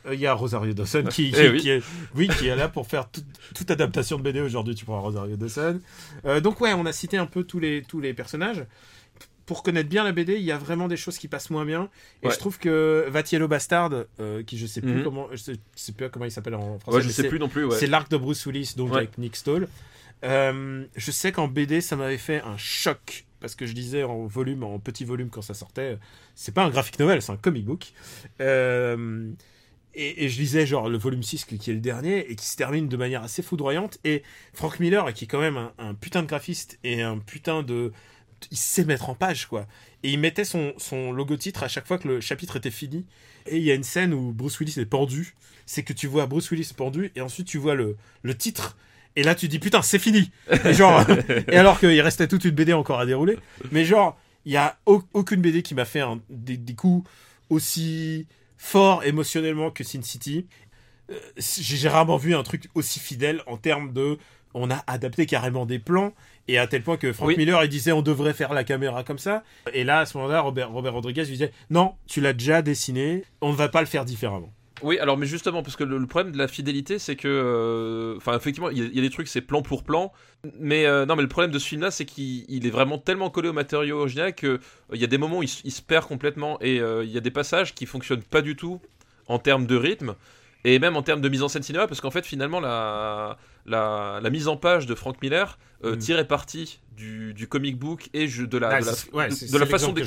euh, 0.07 0.13
Il 0.13 0.19
y 0.19 0.27
a 0.27 0.33
Rosario 0.33 0.73
Dawson 0.73 1.03
qui, 1.09 1.27
Eh 1.37 1.41
qui- 1.41 1.47
oui. 1.49 1.59
qui 1.61 1.69
est, 1.69 1.83
oui, 2.15 2.27
qui 2.27 2.47
est 2.47 2.55
là 2.55 2.67
pour 2.67 2.87
faire 2.87 3.09
toute, 3.09 3.25
toute 3.55 3.71
adaptation 3.71 4.17
de 4.17 4.23
BD 4.23 4.41
aujourd'hui. 4.41 4.75
Tu 4.75 4.83
prends 4.85 5.01
Rosario 5.01 5.35
Dawson. 5.37 5.79
Euh, 6.25 6.41
donc 6.41 6.59
ouais, 6.61 6.73
on 6.73 6.85
a 6.85 6.91
cité 6.91 7.17
un 7.17 7.25
peu 7.25 7.43
tous 7.43 7.59
les 7.59 7.81
tous 7.83 8.01
les 8.01 8.13
personnages. 8.13 8.65
Pour 9.45 9.61
connaître 9.61 9.89
bien 9.89 10.05
la 10.05 10.13
BD, 10.13 10.35
il 10.35 10.41
y 10.43 10.53
a 10.53 10.57
vraiment 10.57 10.87
des 10.87 10.95
choses 10.95 11.17
qui 11.17 11.27
passent 11.27 11.49
moins 11.49 11.65
bien. 11.65 11.89
Et 12.21 12.27
Ouais. 12.27 12.33
je 12.33 12.39
trouve 12.39 12.57
que 12.59 13.05
Vatiello 13.09 13.49
Bastard, 13.49 13.91
euh, 14.21 14.41
qui 14.43 14.57
je 14.57 14.65
sais 14.65 14.79
plus 14.79 14.93
Mhm. 14.95 15.03
comment, 15.03 15.27
je 15.31 15.35
sais, 15.37 15.53
je 15.53 15.57
sais 15.81 15.91
plus 15.91 16.09
comment 16.09 16.23
il 16.25 16.31
s'appelle 16.31 16.55
en 16.55 16.79
français. 16.79 16.97
Ouais, 16.97 17.03
je 17.03 17.09
sais 17.09 17.27
plus 17.27 17.39
non 17.39 17.49
plus, 17.49 17.65
ouais. 17.65 17.75
C'est 17.77 17.87
l'arc 17.87 18.09
de 18.09 18.15
Bruce 18.15 18.45
Willis, 18.45 18.73
donc 18.77 18.93
avec 18.95 19.17
Nick 19.17 19.35
Stoll. 19.35 19.67
Euh, 20.23 20.85
je 20.95 21.11
sais 21.11 21.33
qu'en 21.33 21.49
BD, 21.49 21.81
ça 21.81 21.97
m'avait 21.97 22.17
fait 22.17 22.41
un 22.41 22.55
choc. 22.57 23.25
Parce 23.43 23.55
que 23.55 23.65
je 23.65 23.73
disais 23.73 24.03
en 24.03 24.25
volume, 24.25 24.63
en 24.63 24.79
petit 24.79 25.03
volume 25.03 25.29
quand 25.29 25.41
ça 25.41 25.53
sortait, 25.53 25.97
c'est 26.33 26.53
pas 26.53 26.63
un 26.63 26.69
graphic 26.69 26.97
novel, 26.97 27.21
c'est 27.21 27.33
un 27.33 27.35
comic 27.35 27.65
book. 27.65 27.91
Euh, 28.39 29.33
et, 29.95 30.29
je 30.29 30.39
lisais 30.39 30.65
genre 30.65 30.87
le 30.87 30.97
volume 30.97 31.23
6 31.23 31.43
qui 31.43 31.55
est 31.69 31.73
le 31.73 31.81
dernier 31.81 32.31
et 32.31 32.37
qui 32.37 32.45
se 32.45 32.55
termine 32.55 32.87
de 32.87 32.95
manière 32.95 33.21
assez 33.21 33.41
foudroyante. 33.41 33.99
Et 34.05 34.23
Frank 34.53 34.79
Miller, 34.79 35.13
qui 35.13 35.25
est 35.25 35.27
quand 35.27 35.41
même 35.41 35.71
un, 35.77 35.93
putain 35.93 36.21
de 36.23 36.27
graphiste 36.27 36.79
et 36.85 37.01
un 37.01 37.17
putain 37.17 37.63
de. 37.63 37.91
Il 38.49 38.55
sait 38.55 38.85
mettre 38.85 39.09
en 39.09 39.15
page 39.15 39.47
quoi. 39.47 39.67
Et 40.03 40.13
il 40.13 40.19
mettait 40.19 40.45
son, 40.45 40.71
son 40.77 41.11
logo 41.11 41.35
titre 41.35 41.63
à 41.63 41.67
chaque 41.67 41.85
fois 41.85 41.97
que 41.97 42.07
le 42.07 42.21
chapitre 42.21 42.55
était 42.55 42.71
fini. 42.71 43.05
Et 43.45 43.57
il 43.57 43.63
y 43.63 43.71
a 43.71 43.75
une 43.75 43.83
scène 43.83 44.13
où 44.13 44.31
Bruce 44.31 44.57
Willis 44.61 44.79
est 44.79 44.85
pendu. 44.85 45.35
C'est 45.65 45.83
que 45.83 45.91
tu 45.91 46.07
vois 46.07 46.27
Bruce 46.27 46.49
Willis 46.49 46.71
pendu 46.73 47.11
et 47.17 47.19
ensuite 47.19 47.47
tu 47.47 47.57
vois 47.57 47.75
le, 47.75 47.97
le 48.21 48.37
titre. 48.37 48.77
Et 49.15 49.23
là 49.23 49.35
tu 49.35 49.47
dis 49.47 49.59
putain 49.59 49.81
c'est 49.81 49.99
fini. 49.99 50.31
Et 50.65 50.73
genre 50.73 51.03
et 51.51 51.55
alors 51.57 51.79
qu'il 51.79 51.99
restait 52.01 52.27
toute 52.27 52.45
une 52.45 52.51
BD 52.51 52.73
encore 52.73 52.99
à 52.99 53.05
dérouler. 53.05 53.37
Mais 53.71 53.85
genre 53.85 54.17
il 54.45 54.51
y 54.53 54.57
a 54.57 54.77
au- 54.85 55.03
aucune 55.13 55.41
BD 55.41 55.61
qui 55.61 55.75
m'a 55.75 55.85
fait 55.85 56.01
un- 56.01 56.19
des, 56.29 56.57
des 56.57 56.73
coups 56.75 57.07
aussi 57.49 58.27
forts 58.57 59.03
émotionnellement 59.03 59.71
que 59.71 59.83
Sin 59.83 60.01
City. 60.01 60.47
Euh, 61.11 61.19
J'ai 61.37 61.75
j'ai 61.77 61.89
rarement 61.89 62.17
vu 62.17 62.33
un 62.35 62.43
truc 62.43 62.69
aussi 62.75 62.99
fidèle 62.99 63.41
en 63.47 63.57
termes 63.57 63.93
de. 63.93 64.17
On 64.55 64.69
a 64.69 64.83
adapté 64.85 65.25
carrément 65.25 65.65
des 65.65 65.79
plans 65.79 66.13
et 66.47 66.59
à 66.59 66.67
tel 66.67 66.83
point 66.83 66.95
que 66.97 67.11
Frank 67.11 67.27
Oui. 67.29 67.37
Miller 67.37 67.63
il 67.63 67.69
disait 67.69 67.91
on 67.91 68.03
devrait 68.03 68.33
faire 68.35 68.53
la 68.53 68.63
caméra 68.63 69.03
comme 69.03 69.17
ça. 69.17 69.43
Et 69.73 69.83
là 69.83 69.99
à 69.99 70.05
ce 70.05 70.15
moment-là 70.17 70.41
Robert, 70.41 70.71
Robert 70.71 70.93
Rodriguez 70.93 71.23
lui 71.23 71.31
disait 71.31 71.51
non 71.71 71.95
tu 72.07 72.21
l'as 72.21 72.33
déjà 72.33 72.61
dessiné, 72.61 73.23
on 73.41 73.51
ne 73.51 73.55
va 73.57 73.67
pas 73.69 73.81
le 73.81 73.87
faire 73.87 74.05
différemment. 74.05 74.53
Oui, 74.83 74.99
alors 74.99 75.17
mais 75.17 75.25
justement, 75.25 75.63
parce 75.63 75.77
que 75.77 75.85
le, 75.85 76.05
problème 76.07 76.33
de 76.33 76.37
la 76.37 76.49
fidélité, 76.49 76.99
c'est 76.99 77.15
que, 77.15 77.27
euh, 77.29 78.17
enfin, 78.17 78.35
effectivement, 78.35 78.69
il 78.69 78.93
y, 78.93 78.99
a- 78.99 79.01
des 79.01 79.09
trucs, 79.09 79.29
c'est 79.29 79.39
plan 79.41 79.61
pour 79.61 79.83
plan, 79.83 80.11
mais 80.59 80.85
euh, 80.85 81.05
non, 81.05 81.15
mais 81.15 81.21
le 81.21 81.29
problème 81.29 81.51
de 81.51 81.57
ce 81.59 81.67
film-là, 81.69 81.89
c'est 81.89 82.03
qu'il 82.03 82.43
il 82.49 82.67
est 82.67 82.69
vraiment 82.69 82.97
tellement 82.97 83.29
collé 83.29 83.47
au 83.47 83.53
matériau 83.53 83.99
original 83.99 84.35
que 84.35 84.47
euh, 84.47 84.59
il 84.93 84.99
y 84.99 85.05
a 85.05 85.07
des 85.07 85.17
moments 85.17 85.37
où 85.39 85.43
il 85.43 85.47
se 85.71 85.81
perd 85.81 86.05
complètement 86.05 86.59
et 86.59 86.81
euh, 86.81 87.05
il 87.05 87.11
y 87.11 87.17
a 87.17 87.21
des 87.21 87.31
passages 87.31 87.73
qui 87.73 87.85
fonctionnent 87.85 88.23
pas 88.23 88.41
du 88.41 88.57
tout 88.57 88.81
en 89.27 89.39
termes 89.39 89.65
de 89.67 89.77
rythme 89.77 90.15
et 90.65 90.79
même 90.79 90.97
en 90.97 91.01
termes 91.01 91.21
de 91.21 91.29
mise 91.29 91.43
en 91.43 91.47
scène 91.47 91.63
cinéma, 91.63 91.87
parce 91.87 92.01
qu'en 92.01 92.11
fait, 92.11 92.25
finalement, 92.25 92.59
la, 92.59 93.37
la, 93.65 94.19
la 94.21 94.29
mise 94.29 94.47
en 94.47 94.57
page 94.57 94.85
de 94.85 94.95
Frank 94.95 95.21
Miller 95.21 95.57
euh, 95.85 95.95
Mm. 95.95 95.99
tirait 95.99 96.27
parti 96.27 96.79
du, 96.95 97.33
du 97.33 97.47
comic 97.47 97.77
book 97.77 98.09
et 98.13 98.27
je- 98.29 98.45
de 98.45 98.57
la, 98.57 98.69
Ah, 98.69 98.79
de 98.81 98.85
la, 98.85 98.93
c'est- 98.93 99.11
ouais, 99.13 99.27
de- 99.27 99.33
c'est- 99.33 99.47
de 99.47 99.51
c'est 99.51 99.59
la 99.59 99.65
façon 99.65 99.93
ouais. 99.93 100.03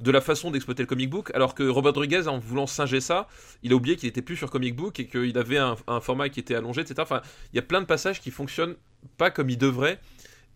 de 0.00 0.10
la 0.10 0.20
façon 0.22 0.50
d'exploiter 0.50 0.82
le 0.82 0.86
comic 0.86 1.10
book, 1.10 1.30
alors 1.34 1.54
que 1.54 1.62
Robert 1.62 1.92
Rodriguez, 1.92 2.26
en 2.26 2.38
voulant 2.38 2.66
singer 2.66 3.00
ça, 3.00 3.28
il 3.62 3.72
a 3.72 3.74
oublié 3.74 3.96
qu'il 3.96 4.08
était 4.08 4.22
plus 4.22 4.36
sur 4.36 4.50
comic 4.50 4.74
book 4.74 4.98
et 4.98 5.06
qu'il 5.06 5.36
avait 5.36 5.58
un, 5.58 5.76
un 5.88 6.00
format 6.00 6.30
qui 6.30 6.40
était 6.40 6.54
allongé, 6.54 6.80
etc. 6.80 6.94
Enfin, 7.02 7.20
il 7.52 7.56
y 7.56 7.58
a 7.58 7.62
plein 7.62 7.80
de 7.82 7.86
passages 7.86 8.20
qui 8.20 8.30
fonctionnent 8.30 8.76
pas 9.18 9.30
comme 9.30 9.50
ils 9.50 9.58
devraient 9.58 9.98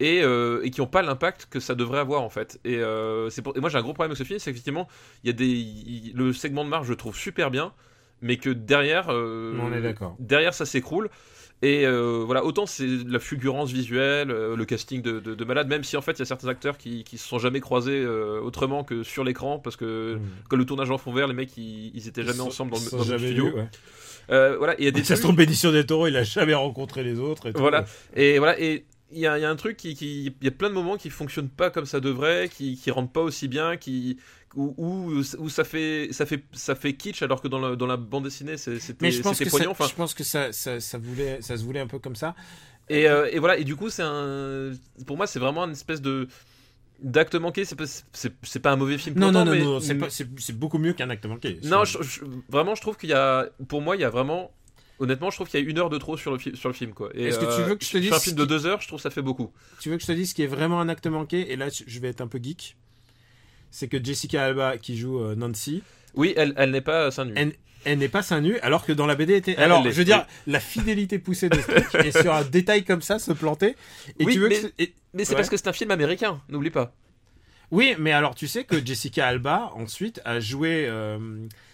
et, 0.01 0.23
euh, 0.23 0.63
et 0.65 0.71
qui 0.71 0.81
n'ont 0.81 0.87
pas 0.87 1.03
l'impact 1.03 1.49
que 1.51 1.61
ça 1.61 1.75
devrait 1.75 1.99
avoir 1.99 2.23
en 2.23 2.31
fait. 2.31 2.59
Et, 2.65 2.79
euh, 2.79 3.29
pour... 3.43 3.55
et 3.57 3.61
moi 3.61 3.69
j'ai 3.69 3.77
un 3.79 3.83
gros 3.83 3.93
problème 3.93 4.13
avec 4.13 4.19
ce 4.19 4.25
film, 4.25 4.39
c'est 4.39 4.51
qu'effectivement, 4.51 4.89
il 5.25 5.27
y 5.27 5.31
a 5.31 5.35
des... 5.35 6.13
le 6.15 6.33
segment 6.33 6.65
de 6.65 6.71
marge 6.71 6.87
je 6.87 6.93
le 6.93 6.97
trouve 6.97 7.17
super 7.17 7.51
bien, 7.51 7.73
mais 8.23 8.39
que 8.39 8.49
derrière, 8.51 9.11
euh, 9.11 9.59
On 9.61 9.73
est 9.75 9.83
d'accord. 9.83 10.17
derrière 10.21 10.55
ça 10.55 10.65
s'écroule. 10.65 11.11
Et 11.65 11.87
euh, 11.87 12.23
voilà, 12.27 12.45
autant 12.45 12.67
c'est 12.67 12.87
de 12.87 13.11
la 13.13 13.19
fulgurance 13.19 13.71
visuelle, 13.73 14.31
euh, 14.31 14.55
le 14.55 14.65
casting 14.67 15.01
de, 15.01 15.19
de, 15.21 15.35
de 15.35 15.45
malade, 15.45 15.67
même 15.69 15.83
si 15.83 15.97
en 15.97 16.03
fait 16.03 16.13
il 16.13 16.19
y 16.19 16.23
a 16.23 16.27
certains 16.27 16.49
acteurs 16.49 16.77
qui, 16.77 17.05
qui 17.05 17.17
se 17.17 17.27
sont 17.27 17.39
jamais 17.39 17.61
croisés 17.61 18.03
euh, 18.05 18.41
autrement 18.43 18.85
que 18.85 19.03
sur 19.03 19.25
l'écran, 19.25 19.59
parce 19.59 19.77
que 19.77 20.17
Mm. 20.17 20.21
quand 20.51 20.57
le 20.57 20.67
tournage 20.67 20.91
en 20.91 20.99
fond 20.99 21.13
vert, 21.13 21.27
les 21.27 21.35
mecs 21.35 21.57
ils, 21.57 21.91
ils 21.95 22.07
étaient 22.09 22.23
jamais 22.23 22.35
Ils 22.35 22.39
sont- 22.41 22.47
ensemble 22.49 22.73
dans 22.73 22.79
le, 22.79 22.91
dans 23.05 23.13
le 23.13 23.19
studio. 23.19 23.47
vus, 23.47 23.53
ouais. 23.55 23.69
Euh, 24.31 24.57
voilà, 24.59 24.75
et 24.75 24.77
il 24.81 24.85
y 24.85 24.89
a 24.89 24.91
des 24.91 25.05
Ça 25.05 25.17
se 25.17 25.23
trouve, 25.23 25.37
Benicio 25.37 25.71
del 25.73 25.87
Toro, 25.87 26.07
il 26.07 26.17
a 26.17 26.23
jamais 26.23 26.55
rencontré 26.55 27.03
les 27.05 27.19
autres. 27.19 27.47
Et 27.49 27.53
tout. 27.53 27.61
Voilà. 27.61 27.85
Et 28.15 28.39
voilà, 28.39 28.59
et 28.61 28.85
il 29.15 29.21
y 29.21 29.27
a, 29.27 29.39
il 29.39 29.43
y 29.43 29.45
a 29.45 29.51
un 29.51 29.57
truc 29.57 29.77
qui, 29.77 29.95
qui- 29.95 30.27
il 30.27 30.45
y 30.45 30.49
a 30.49 30.51
plein 30.51 30.69
de 30.69 30.75
moments 30.75 30.97
qui 30.97 31.09
fonctionnent 31.11 31.49
pas 31.49 31.71
comme 31.71 31.87
ça 31.87 32.01
devrait, 32.01 32.49
qui, 32.53 32.77
qui 32.77 32.91
rentrent 32.91 33.13
pas 33.13 33.23
aussi 33.23 33.49
bien, 33.49 33.77
qui 33.77 34.19
où, 34.57 34.75
où, 34.77 35.23
où 35.39 35.49
ça 35.49 35.65
fait 35.65 36.09
ça 36.13 36.27
fait 36.27 36.45
ça 36.53 36.75
fait 36.75 36.93
kitsch 36.95 37.23
alors 37.23 37.41
que 37.43 37.49
dans, 37.49 37.59
le- 37.59 37.77
dans 37.77 37.87
la 37.87 37.97
bande 37.97 38.25
dessinée 38.25 38.57
c'était 38.57 38.79
c'était 39.35 39.45
poignant. 39.51 39.71
Enfin, 39.73 39.85
je 39.89 39.95
pense 39.95 40.15
que 40.15 40.23
ça, 40.25 40.53
ça, 40.53 40.79
ça, 40.81 40.99
voulait, 40.99 41.41
ça 41.43 41.57
se 41.57 41.65
voulait 41.65 41.81
un 41.81 41.87
peu 41.89 41.99
comme 41.99 42.15
ça. 42.17 42.35
et, 42.89 43.09
euh, 43.09 43.29
et 43.33 43.39
voilà, 43.39 43.57
et 43.59 43.65
du 43.65 43.75
coup 43.77 43.89
c'est 43.91 44.03
un 44.05 44.73
pour 45.07 45.17
moi 45.17 45.27
c'est 45.27 45.39
vraiment 45.41 45.65
une 45.65 45.73
espèce 45.73 46.01
de 46.03 46.29
d'acte 47.03 47.35
manqué. 47.35 47.65
C'est 47.65 47.75
pas 47.77 47.85
c'est 48.13 48.61
pas 48.61 48.71
un 48.71 48.77
mauvais 48.77 48.97
film. 48.99 49.19
Non, 49.19 49.33
non, 49.33 49.45
non, 49.45 49.51
mais- 49.53 49.65
non, 49.65 49.81
c'est 50.39 50.57
beaucoup 50.57 50.79
mieux 50.79 50.93
qu'un 50.93 51.11
acte 51.11 51.27
manqué. 51.27 51.59
Non, 51.65 51.85
C'est- 51.85 51.99
je- 52.03 52.03
je- 52.09 52.21
vraiment, 52.49 52.75
je 52.77 52.81
trouve 52.81 52.97
qu'il 52.97 53.11
y 53.11 53.15
a. 53.15 53.49
Pour 53.69 53.83
moi, 53.83 53.97
il 53.97 54.03
y 54.03 54.05
a 54.05 54.11
vraiment. 54.11 54.53
Honnêtement, 55.01 55.31
je 55.31 55.37
trouve 55.37 55.49
qu'il 55.49 55.61
y 55.61 55.67
a 55.67 55.69
une 55.69 55.79
heure 55.79 55.91
de 55.91 55.99
trop 55.99 56.17
sur 56.17 56.31
le, 56.33 56.39
fi- 56.39 56.57
sur 56.57 56.69
le 56.69 56.75
film. 56.75 56.93
quoi. 56.93 57.11
Est-ce 57.15 57.39
que 57.39 57.45
tu 57.47 57.61
euh, 57.63 57.65
veux 57.65 57.75
que 57.75 57.85
je 57.85 57.91
te 57.91 57.97
sur 57.97 58.01
dise 58.01 58.13
un 58.13 58.19
ce 58.19 58.25
film 58.25 58.37
de 58.37 58.45
deux 58.45 58.65
heures, 58.67 58.81
je 58.81 58.87
trouve 58.87 58.99
que 58.99 59.03
ça 59.03 59.11
fait 59.11 59.23
beaucoup. 59.23 59.53
Tu 59.81 59.91
veux 59.91 59.97
que 59.97 60.03
je 60.03 60.07
te 60.07 60.13
dise 60.13 60.31
ce 60.31 60.35
qui 60.35 60.43
est 60.43 60.47
vraiment 60.47 60.81
un 60.81 60.89
acte 60.89 61.07
manqué? 61.09 61.51
Et 61.53 61.57
là, 61.57 61.67
je 61.69 61.99
vais 62.01 62.09
être 62.09 62.21
un 62.21 62.29
peu 62.29 62.39
geek. 62.43 62.77
C'est 63.71 63.89
que 63.89 64.03
Jessica 64.03 64.45
Alba, 64.45 64.79
qui 64.79 64.97
joue 64.97 65.19
euh, 65.21 65.35
Nancy, 65.35 65.83
Oui, 66.15 66.33
elle, 66.37 66.55
elle 66.57 66.71
n'est 66.71 66.81
pas 66.81 67.11
seins 67.11 67.25
nus. 67.25 67.33
Elle- 67.37 67.55
elle 67.87 67.99
n'est 67.99 68.09
pas 68.09 68.23
seins 68.23 68.41
nus, 68.41 68.59
alors 68.61 68.87
que 68.87 68.93
dans 68.93 69.05
la 69.05 69.15
BD 69.15 69.35
était. 69.35 69.57
Alors, 69.57 69.85
je 69.85 69.91
veux 69.91 70.05
dire, 70.07 70.27
la 70.47 70.59
fidélité 70.61 71.19
poussée 71.19 71.51
de 71.51 71.57
ce 71.61 71.71
truc 71.71 72.05
et 72.07 72.13
sur 72.13 72.33
un 72.33 72.43
détail 72.45 72.83
comme 72.85 73.03
ça 73.03 73.19
se 73.19 73.33
planter. 73.33 73.77
Et 74.19 74.25
Oui, 74.25 74.33
tu 74.33 74.39
veux 74.39 74.49
mais- 74.49 74.61
que. 74.61 74.67
et- 74.79 74.95
Mais 75.13 75.25
c'est 75.27 75.33
Ouais. 75.33 75.37
parce 75.37 75.51
que 75.51 75.57
c'est 75.59 75.69
un 75.69 75.73
film 75.75 75.91
américain, 75.91 76.41
n'oublie 76.49 76.71
pas. 76.71 76.95
Oui, 77.71 77.95
mais 77.99 78.13
alors 78.13 78.35
tu 78.35 78.47
sais 78.49 78.65
que 78.65 78.83
Jessica 78.85 79.27
Alba 79.27 79.71
ensuite 79.75 80.21
a 80.25 80.41
joué. 80.41 80.87
euh, 80.89 81.19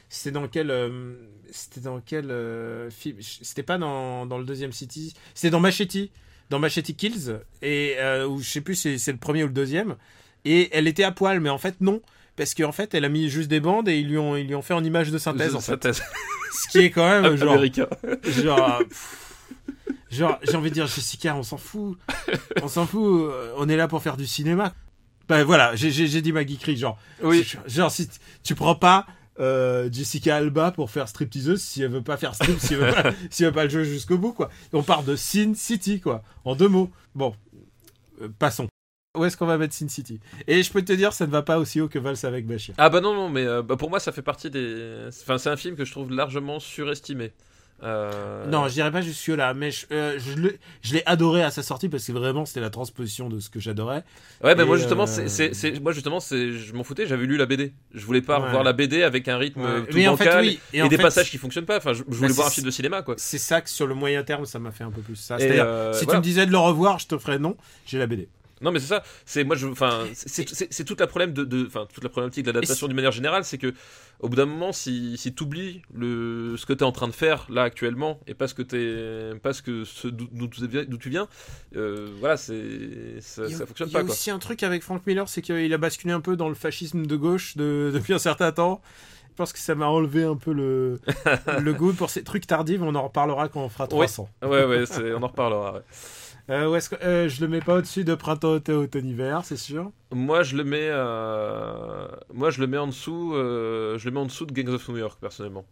c'était 0.08 0.32
dans 0.32 0.48
quel 0.48 0.70
euh, 0.72 1.14
C'était 1.52 1.80
dans 1.80 2.00
quel 2.00 2.30
euh, 2.30 2.90
film? 2.90 3.16
C'était 3.20 3.62
pas 3.62 3.78
dans, 3.78 4.26
dans 4.26 4.38
le 4.38 4.44
deuxième 4.44 4.72
City. 4.72 5.14
C'était 5.34 5.50
dans 5.50 5.60
Machete, 5.60 6.10
dans 6.50 6.58
Machete 6.58 6.96
Kills 6.96 7.38
et 7.62 7.94
euh, 7.98 8.26
ou 8.26 8.40
je 8.40 8.48
sais 8.50 8.60
plus 8.60 8.74
si 8.74 8.98
c'est 8.98 9.12
le 9.12 9.18
premier 9.18 9.42
ou 9.44 9.46
le 9.46 9.52
deuxième. 9.52 9.96
Et 10.44 10.68
elle 10.72 10.86
était 10.88 11.04
à 11.04 11.12
poil, 11.12 11.40
mais 11.40 11.50
en 11.50 11.58
fait 11.58 11.80
non, 11.80 12.00
parce 12.36 12.54
qu'en 12.54 12.72
fait 12.72 12.94
elle 12.94 13.04
a 13.04 13.08
mis 13.08 13.28
juste 13.28 13.48
des 13.48 13.60
bandes 13.60 13.88
et 13.88 13.98
ils 13.98 14.08
lui 14.08 14.18
ont 14.18 14.36
ils 14.36 14.46
lui 14.46 14.54
ont 14.54 14.62
fait 14.62 14.74
en 14.74 14.82
image 14.84 15.10
de 15.10 15.18
synthèse 15.18 15.54
en 15.54 15.60
fait. 15.60 15.72
Synthèse. 15.72 16.02
Ce 16.52 16.68
qui 16.68 16.78
est 16.78 16.90
quand 16.90 17.08
même 17.08 17.36
genre 17.36 17.52
américain. 17.52 17.86
genre 18.42 18.78
pff, 18.78 19.44
genre 20.10 20.38
j'ai 20.42 20.56
envie 20.56 20.70
de 20.70 20.74
dire 20.74 20.86
Jessica 20.86 21.36
on 21.36 21.42
s'en 21.42 21.56
fout 21.58 21.96
on 22.62 22.68
s'en 22.68 22.86
fout 22.86 23.02
euh, 23.30 23.52
on 23.56 23.68
est 23.68 23.76
là 23.76 23.86
pour 23.86 24.02
faire 24.02 24.16
du 24.16 24.26
cinéma 24.26 24.74
ben 25.28 25.44
voilà 25.44 25.76
j'ai 25.76 26.20
dit 26.22 26.32
ma 26.32 26.44
geekerie 26.44 26.76
genre 26.76 26.98
Oui. 27.22 27.46
genre 27.66 27.90
si 27.92 28.08
tu 28.42 28.54
prends 28.56 28.74
pas 28.74 29.06
euh, 29.40 29.88
Jessica 29.90 30.36
Alba 30.36 30.70
pour 30.70 30.90
faire 30.90 31.08
stripteaseuse 31.08 31.60
si 31.60 31.82
elle 31.82 31.90
veut 31.90 32.02
pas 32.02 32.16
faire 32.16 32.34
strip 32.34 32.58
si 32.60 32.74
elle 32.74 32.80
veut 32.80 32.92
pas, 32.92 33.10
si 33.30 33.42
elle 33.42 33.48
veut 33.48 33.54
pas 33.54 33.64
le 33.64 33.70
jouer 33.70 33.84
jusqu'au 33.84 34.18
bout 34.18 34.32
quoi 34.32 34.50
on 34.72 34.82
part 34.82 35.02
de 35.02 35.16
Sin 35.16 35.54
City 35.54 36.00
quoi 36.00 36.22
en 36.44 36.54
deux 36.54 36.68
mots 36.68 36.90
bon 37.14 37.34
Euh, 38.22 38.28
passons 38.38 38.68
où 39.18 39.24
est-ce 39.24 39.36
qu'on 39.36 39.46
va 39.46 39.58
mettre 39.58 39.74
Sin 39.74 39.88
City? 39.88 40.20
Et 40.46 40.62
je 40.62 40.70
peux 40.70 40.82
te 40.82 40.92
dire 40.92 41.12
ça 41.12 41.26
ne 41.26 41.32
va 41.32 41.42
pas 41.42 41.58
aussi 41.58 41.80
haut 41.80 41.88
que 41.88 41.98
Valse 41.98 42.22
avec 42.24 42.46
Bachir 42.46 42.74
Ah 42.78 42.90
bah 42.90 43.00
non, 43.00 43.12
non, 43.12 43.28
mais 43.28 43.44
euh, 43.44 43.60
bah 43.60 43.74
pour 43.76 43.90
moi, 43.90 43.98
ça 43.98 44.12
fait 44.12 44.22
partie 44.22 44.50
des. 44.50 45.08
Enfin, 45.08 45.36
c'est 45.36 45.50
un 45.50 45.56
film 45.56 45.74
que 45.74 45.84
je 45.84 45.90
trouve 45.90 46.12
largement 46.12 46.60
surestimé. 46.60 47.32
Euh, 47.82 48.46
Non, 48.46 48.68
je 48.68 48.74
dirais 48.74 48.90
pas 48.90 49.00
jusque 49.00 49.28
là, 49.28 49.54
mais 49.54 49.70
je, 49.70 49.86
euh, 49.92 50.18
je 50.18 50.92
l'ai- 50.92 51.02
adoré 51.06 51.42
à 51.42 51.50
sa 51.50 51.62
sortie 51.62 51.88
parce 51.88 52.04
que 52.06 52.12
vraiment 52.12 52.44
c'était 52.44 52.60
la 52.60 52.68
transposition 52.70 53.28
de 53.28 53.40
ce 53.40 53.48
que 53.48 53.58
j'adorais. 53.58 54.04
Ouais, 54.44 54.54
mais 54.54 54.62
Et, 54.62 54.66
moi 54.66 54.76
justement, 54.76 55.04
euh, 55.04 55.06
c'est, 55.06 55.28
c'est, 55.28 55.54
c'est- 55.54 55.80
moi 55.80 55.92
justement, 55.92 56.20
c'est, 56.20 56.52
je 56.52 56.72
m'en 56.74 56.84
foutais. 56.84 57.06
J'avais 57.06 57.24
lu 57.26 57.36
la 57.38 57.46
BD. 57.46 57.72
Je 57.94 58.04
voulais 58.04 58.20
pas 58.22 58.38
Ouais. 58.38 58.46
revoir 58.46 58.62
la 58.64 58.72
BD 58.74 59.02
avec 59.02 59.28
un 59.28 59.38
rythme 59.38 59.62
tout 59.86 59.96
mais 59.96 60.08
en 60.08 60.16
fait, 60.16 60.24
bancal 60.26 60.44
oui. 60.44 60.60
et, 60.72 60.82
en 60.82 60.88
des 60.88 60.96
fait, 60.96 61.02
passages 61.02 61.30
qui 61.30 61.38
fonctionnent 61.38 61.64
pas. 61.66 61.78
Enfin, 61.78 61.92
je, 61.94 62.02
je 62.08 62.14
voulais 62.16 62.28
Bah, 62.28 62.34
voir 62.34 62.46
un 62.46 62.50
c'est- 62.50 62.54
film 62.56 62.66
de 62.66 62.70
cinéma, 62.70 63.02
quoi. 63.02 63.14
C'est 63.16 63.38
ça 63.38 63.60
que 63.60 63.70
sur 63.70 63.86
le 63.86 63.94
moyen 63.94 64.22
terme, 64.24 64.44
ça 64.44 64.58
m'a 64.58 64.72
fait 64.72 64.84
un 64.84 64.90
peu 64.90 65.00
plus 65.00 65.16
ça. 65.16 65.38
C'est-à-dire, 65.38 65.64
euh, 65.66 65.92
si 65.94 66.04
voilà. 66.04 66.20
tu 66.20 66.22
me 66.22 66.24
disais 66.30 66.46
de 66.46 66.52
le 66.52 66.58
revoir, 66.58 66.98
je 66.98 67.06
te 67.06 67.16
ferais 67.18 67.38
non. 67.38 67.56
J'ai 67.86 67.98
la 67.98 68.06
BD. 68.06 68.28
Non, 68.60 68.72
mais 68.72 68.78
c'est 68.80 68.86
ça. 68.88 69.02
C'est 69.24 69.44
moi, 69.44 69.56
je, 69.56 69.66
enfin, 69.68 70.04
c'est, 70.14 70.84
toute 70.84 71.00
la 71.00 71.06
problème 71.06 71.32
de, 71.32 71.66
enfin, 71.66 71.86
toute 71.92 72.04
la 72.04 72.10
problématique 72.10 72.44
de 72.44 72.50
l'adaptation 72.50 72.86
d'une 72.88 72.96
manière 72.96 73.12
générale, 73.12 73.44
c'est 73.44 73.58
que 73.58 73.72
au 74.20 74.28
bout 74.28 74.36
d'un 74.36 74.44
moment, 74.46 74.72
si, 74.72 75.16
si 75.16 75.32
t'oublies 75.34 75.80
le, 75.94 76.56
ce 76.58 76.66
que 76.66 76.74
t'es 76.74 76.84
en 76.84 76.92
train 76.92 77.08
de 77.08 77.12
faire 77.12 77.46
là 77.48 77.62
actuellement 77.62 78.20
et 78.26 78.34
pas 78.34 78.48
ce 78.48 78.54
que 78.54 78.62
t'es, 78.62 79.38
pas 79.40 79.52
ce 79.54 79.62
que 79.62 79.84
ce 79.84 80.08
d'où, 80.08 80.46
tu 80.48 80.66
viens- 80.66 80.84
tu 81.72 81.78
euh, 81.78 82.08
voilà, 82.18 82.36
c'est, 82.36 83.20
ça, 83.20 83.48
ça 83.48 83.64
fonctionne 83.66 83.88
il 83.88 83.92
y 83.92 83.96
a 83.96 84.00
pas, 84.00 84.04
quoi. 84.04 84.12
aussi 84.12 84.30
un 84.30 84.38
truc 84.38 84.62
avec 84.62 84.82
Frank 84.82 85.06
Miller, 85.06 85.26
c'est 85.28 85.40
qu'il 85.42 85.72
a 85.72 85.78
basculé 85.78 86.12
un 86.12 86.20
peu 86.20 86.36
dans 86.36 86.48
le 86.50 86.54
fascisme 86.54 87.06
de 87.06 87.16
gauche 87.16 87.56
de- 87.56 87.90
depuis 87.94 88.12
un 88.12 88.18
certain 88.18 88.52
temps. 88.52 88.82
Je 89.30 89.34
pense 89.36 89.52
que 89.54 89.58
ça 89.58 89.74
m'a 89.74 89.86
enlevé 89.86 90.24
un 90.24 90.36
peu 90.36 90.52
le, 90.52 91.00
le 91.62 91.72
goût 91.72 91.94
pour 91.94 92.10
ces 92.10 92.22
trucs 92.22 92.46
tardifs. 92.46 92.80
On 92.82 92.94
en 92.94 93.04
reparlera 93.04 93.48
quand 93.48 93.62
on 93.62 93.68
fera 93.70 93.84
Oui. 93.84 93.88
300. 93.90 94.28
Ouais, 94.42 94.64
ouais, 94.66 94.84
c'est, 94.84 95.14
on 95.14 95.22
en 95.22 95.28
reparlera. 95.28 95.74
ouais. 95.74 95.80
Euh, 96.48 96.68
où 96.68 96.74
est-ce 96.74 96.90
que, 96.90 96.96
euh, 97.04 97.28
je 97.28 97.40
le 97.40 97.48
mets 97.48 97.60
pas 97.60 97.76
au-dessus 97.76 98.04
de 98.04 98.14
printemps, 98.14 98.52
automne, 98.52 98.76
automne, 98.76 99.06
hiver, 99.06 99.44
c'est 99.44 99.56
sûr. 99.56 99.92
Moi, 100.12 100.42
je 100.42 100.56
le 100.56 100.64
mets, 100.64 100.88
euh, 100.90 102.08
moi, 102.32 102.50
je 102.50 102.60
le 102.60 102.66
mets 102.66 102.78
en 102.78 102.88
dessous, 102.88 103.34
euh, 103.34 103.98
je 103.98 104.04
le 104.06 104.10
mets 104.12 104.20
en 104.20 104.26
dessous 104.26 104.46
de 104.46 104.52
Gangs 104.52 104.74
of 104.74 104.88
New 104.88 104.98
York, 104.98 105.18
personnellement. 105.20 105.64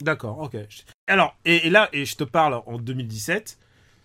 D'accord, 0.00 0.40
ok. 0.40 0.56
Alors, 1.06 1.36
et, 1.44 1.66
et 1.66 1.70
là, 1.70 1.88
et 1.92 2.04
je 2.04 2.16
te 2.16 2.24
parle 2.24 2.62
en 2.66 2.78
2017. 2.78 3.58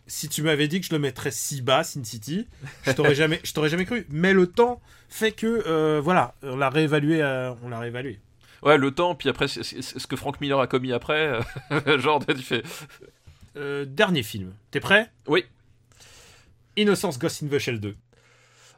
Si 0.06 0.28
tu 0.28 0.42
m'avais 0.42 0.68
dit 0.68 0.82
que 0.82 0.88
je 0.88 0.92
le 0.94 1.00
mettrais 1.00 1.32
si 1.32 1.62
bas, 1.62 1.84
Sin 1.84 2.04
City, 2.04 2.48
je 2.84 2.92
t'aurais 2.92 3.16
jamais, 3.16 3.40
je 3.44 3.54
t'aurais 3.54 3.70
jamais 3.70 3.86
cru. 3.86 4.08
Mais 4.10 4.34
le 4.34 4.48
temps 4.48 4.82
fait 5.08 5.32
que, 5.32 6.00
voilà, 6.00 6.36
on 6.44 6.58
l'a 6.58 6.70
réévalué, 6.70 7.24
on 7.64 7.70
l'a 7.70 7.80
réévalué. 7.80 8.20
Ouais, 8.62 8.78
le 8.78 8.92
temps, 8.92 9.16
puis 9.16 9.30
après, 9.30 9.48
ce 9.48 10.08
que 10.08 10.16
Frank 10.16 10.42
Miller 10.42 10.60
a 10.60 10.68
commis 10.68 10.92
après, 10.92 11.40
genre, 11.98 12.24
tu 12.26 12.36
fais. 12.38 12.64
Euh, 13.58 13.86
dernier 13.86 14.24
film. 14.24 14.54
T'es 14.72 14.80
prêt? 14.80 15.12
Oui. 15.28 15.44
Innocence 16.78 17.18
Ghost 17.20 17.44
in 17.44 17.48
the 17.48 17.60
Shell 17.60 17.80
2. 17.80 17.96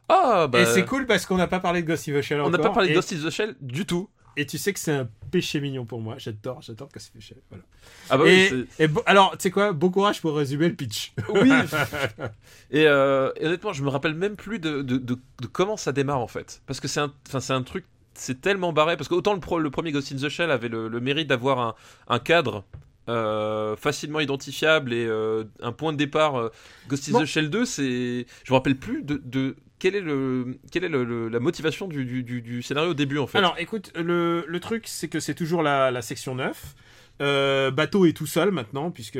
Ah, 0.10 0.47
bah. 0.47 0.62
Et 0.62 0.65
c'est 0.65 0.86
cool 0.86 1.05
parce 1.05 1.25
qu'on 1.25 1.38
n'a 1.38 1.47
pas 1.47 1.60
parlé 1.60 1.81
de 1.84 1.88
Ghost 1.88 2.07
in 2.10 2.13
the 2.13 2.21
Shell 2.21 2.41
On 2.41 2.49
n'a 2.49 2.57
pas 2.57 2.69
parlé 2.71 2.89
de 2.89 2.93
et, 2.93 2.95
Ghost 2.95 3.13
in 3.13 3.17
the 3.25 3.29
Shell 3.29 3.55
du 3.62 3.86
tout. 3.86 4.10
et 4.36 4.45
tu 4.45 4.57
sais 4.57 4.73
que 4.73 4.79
c'est 4.79 4.91
un 4.93 5.07
péché 5.29 5.62
mignon 5.62 5.86
pour 5.86 6.01
moi. 6.01 6.15
J'adore, 6.17 6.62
j'adore 6.62 6.89
Ghost 6.93 7.12
in 7.15 7.19
the 7.19 7.21
Shell. 7.21 7.38
Voilà. 7.49 7.63
Ah 8.10 8.17
bah 8.17 8.23
oui, 8.25 8.67
et, 8.79 8.88
alors, 9.05 9.31
tu 9.38 9.43
sais 9.43 9.51
quoi? 9.51 9.71
Bon 9.73 9.89
courage 9.89 10.19
pour 10.21 10.36
résumer 10.36 10.67
le 10.69 10.75
pitch. 10.75 11.13
oui. 11.29 11.51
et, 12.71 12.88
euh, 12.88 13.31
et 13.38 13.45
honnêtement, 13.45 13.73
je 13.73 13.84
me 13.84 13.89
rappelle 13.89 14.15
même 14.15 14.36
plus 14.36 14.60
de, 14.60 14.81
de, 14.81 14.97
de- 14.97 15.19
de 15.41 15.47
comment 15.47 15.77
ça 15.77 15.91
démarre 15.91 16.19
en 16.19 16.27
fait. 16.27 16.62
Parce 16.65 16.79
que 16.79 16.88
c'est 16.88 16.99
un, 17.01 17.13
un 17.49 17.62
truc, 17.63 17.86
c'est 18.13 18.41
tellement 18.41 18.73
barré. 18.73 18.97
Parce 18.97 19.07
qu'autant 19.07 19.34
le, 19.34 19.39
pro- 19.39 19.60
le 19.60 19.69
premier 19.69 19.91
Ghost 19.91 20.12
in 20.12 20.15
the 20.17 20.29
Shell 20.29 20.51
avait 20.51 20.69
le, 20.69 20.88
le 20.89 20.99
mérite 20.99 21.27
d'avoir 21.27 21.60
un, 21.60 21.75
un 22.07 22.19
cadre. 22.19 22.65
Euh, 23.09 23.75
facilement 23.75 24.19
identifiable 24.19 24.93
et 24.93 25.05
euh, 25.05 25.43
un 25.61 25.71
point 25.71 25.91
de 25.91 25.97
départ 25.97 26.35
euh, 26.35 26.49
Ghost 26.87 27.09
in 27.09 27.13
Bon. 27.13 27.21
the 27.21 27.25
Shell 27.25 27.49
2 27.49 27.65
c'est 27.65 28.25
je 28.43 28.51
me 28.51 28.55
rappelle 28.55 28.77
plus 28.77 29.01
de, 29.03 29.21
de 29.25 29.55
quelle 29.79 29.95
est, 29.95 30.01
le, 30.01 30.59
quelle 30.71 30.83
est 30.83 30.89
le- 30.89 31.03
le- 31.03 31.27
la 31.29 31.39
motivation 31.39 31.87
du, 31.87 32.05
du, 32.05 32.21
du- 32.23 32.61
scénario 32.61 32.91
au 32.91 32.93
début 32.93 33.17
en 33.17 33.25
fait 33.25 33.39
Alors, 33.39 33.55
écoute, 33.57 33.91
le, 33.95 34.45
le 34.47 34.59
truc, 34.59 34.83
c'est 34.87 35.07
que 35.07 35.19
c'est 35.19 35.33
toujours 35.33 35.63
la, 35.63 35.89
la 35.89 36.03
section 36.03 36.35
9. 36.35 36.75
Euh, 37.21 37.71
Bateau 37.71 38.05
est 38.05 38.13
tout 38.13 38.27
seul 38.27 38.51
maintenant, 38.51 38.91
puisque 38.91 39.17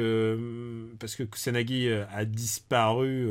parce 1.00 1.16
que 1.16 1.24
Kusanagi 1.24 1.90
a 2.14 2.26
disparu, 2.26 3.28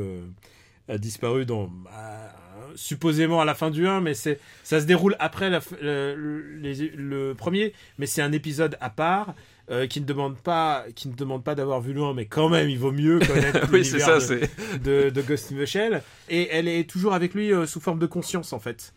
a 0.89 0.97
disparu 0.97 1.45
dans 1.45 1.67
bah, 1.67 2.33
supposément 2.75 3.39
à 3.41 3.45
la 3.45 3.55
fin 3.55 3.69
du 3.71 3.87
1, 3.87 4.01
mais 4.01 4.13
c'est 4.13 4.39
ça 4.63 4.81
se 4.81 4.85
déroule 4.85 5.15
après 5.19 5.49
la 5.49 5.61
le, 5.81 6.57
les- 6.57 6.89
le 6.95 7.33
premier, 7.33 7.73
mais 7.97 8.05
c'est 8.07 8.21
un 8.21 8.31
épisode 8.33 8.77
à 8.81 8.89
part. 8.89 9.35
Euh, 9.71 9.87
qui 9.87 10.01
ne 10.01 10.05
demande 10.05 10.37
pas 10.37 10.85
qui 10.95 11.07
ne 11.07 11.13
demande 11.15 11.43
pas 11.43 11.55
d'avoir 11.55 11.81
vu 11.81 11.93
loin 11.93 12.13
mais 12.13 12.25
quand 12.25 12.49
même 12.49 12.69
il 12.69 12.77
vaut 12.77 12.91
mieux 12.91 13.19
connaître 13.19 13.67
Oui, 13.71 13.83
c'est 13.85 13.97
l'univers 13.97 14.21
ça, 14.21 14.35
de- 14.35 14.41
c'est. 14.45 14.83
de, 14.83 15.09
de 15.09 15.21
Ghost 15.21 15.51
in 15.51 15.55
the 15.61 15.65
Shell 15.65 16.03
et 16.29 16.49
elle 16.51 16.67
est 16.67 16.89
toujours 16.89 17.13
avec 17.13 17.33
lui 17.33 17.51
euh, 17.53 17.65
sous 17.65 17.79
forme 17.79 17.99
de 17.99 18.05
conscience 18.07 18.51
en 18.53 18.59
fait 18.59 18.93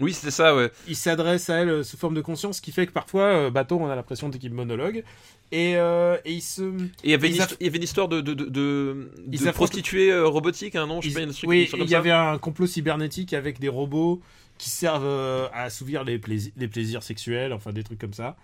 Oui, 0.00 0.12
c'est 0.12 0.30
ça, 0.32 0.56
ouais. 0.56 0.70
il 0.88 0.96
s'adresse 0.96 1.50
à 1.50 1.56
elle 1.58 1.68
euh, 1.68 1.82
sous 1.84 1.96
forme 1.96 2.14
de 2.14 2.20
conscience, 2.20 2.56
ce 2.56 2.62
qui 2.62 2.72
fait 2.72 2.86
que 2.86 2.92
parfois, 2.92 3.48
Bateau, 3.50 3.78
on 3.80 3.88
a 3.88 3.94
l'impression 3.94 4.28
qu'il 4.28 4.52
monologue. 4.52 5.04
Et, 5.52 5.76
euh, 5.76 6.16
et 6.24 6.32
il 6.32 6.40
se. 6.40 6.62
Et 6.62 6.88
il 7.04 7.10
y 7.10 7.14
avait, 7.14 7.28
une 7.28 7.34
Ils 7.36 7.42
a- 7.42 7.44
histo- 7.44 7.56
il 7.60 7.66
y 7.66 7.68
avait 7.68 7.76
une 7.78 7.84
histoire 7.84 8.08
de, 8.08 8.20
de, 8.20 8.34
de, 8.34 8.44
de, 8.46 9.10
de 9.28 9.50
prostituée 9.52 10.10
euh, 10.10 10.26
robotique, 10.26 10.74
hein, 10.74 10.88
non? 10.88 11.00
Je 11.00 11.10
sais 11.10 11.14
pas, 11.14 11.20
une 11.20 11.32
oui, 11.46 11.68
il 11.74 11.84
y 11.84 11.88
ça. 11.90 11.98
avait 11.98 12.10
un 12.10 12.38
complot 12.38 12.66
cybernétique 12.66 13.34
avec 13.34 13.60
des 13.60 13.68
robots 13.68 14.20
qui 14.58 14.68
servent 14.68 15.04
euh, 15.06 15.46
à 15.52 15.62
assouvir 15.62 16.02
les 16.02 16.18
plaisirs 16.18 17.04
sexuels, 17.04 17.52
enfin 17.52 17.72
des 17.72 17.84
trucs 17.84 18.00
comme 18.00 18.14
ça. 18.14 18.34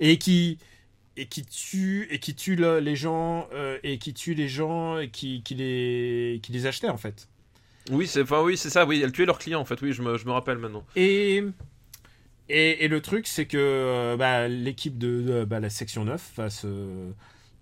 Et 0.00 0.18
qui. 0.18 0.58
Et 1.20 1.26
qui 1.26 1.44
tue 1.44 2.06
et 2.10 2.18
qui 2.20 2.34
tue 2.34 2.54
le- 2.56 2.78
les 2.78 2.94
gens 2.96 3.48
euh, 3.52 3.78
et 3.82 3.98
qui 3.98 4.14
tue 4.14 4.34
les 4.34 4.48
gens 4.48 4.98
et 4.98 5.08
qui, 5.10 5.42
qui 5.42 5.54
les 5.56 6.38
qui 6.42 6.52
les 6.52 6.66
achetaient 6.66 6.88
en 6.88 6.96
fait. 6.96 7.28
Oui, 7.90 8.06
c'est 8.06 8.22
enfin, 8.22 8.42
oui, 8.42 8.56
c'est 8.56 8.70
ça, 8.70 8.86
oui, 8.86 9.00
elle 9.02 9.10
tuait 9.12 9.26
leurs 9.26 9.38
clients 9.38 9.60
en 9.60 9.64
fait, 9.64 9.80
oui, 9.82 9.92
je 9.92 10.02
me, 10.02 10.16
je 10.16 10.26
me 10.26 10.30
rappelle 10.32 10.58
maintenant. 10.58 10.84
Et, 10.94 11.42
et, 12.48 12.84
et 12.84 12.88
le 12.88 13.00
truc, 13.00 13.26
c'est 13.26 13.46
que 13.46 13.56
euh, 13.58 14.16
bah, 14.16 14.46
l'équipe 14.48 14.96
de, 14.98 15.22
de- 15.22 15.44
bah, 15.44 15.58
la 15.60 15.70
section 15.70 16.04
9 16.04 16.32
va, 16.36 16.50
se- 16.50 17.10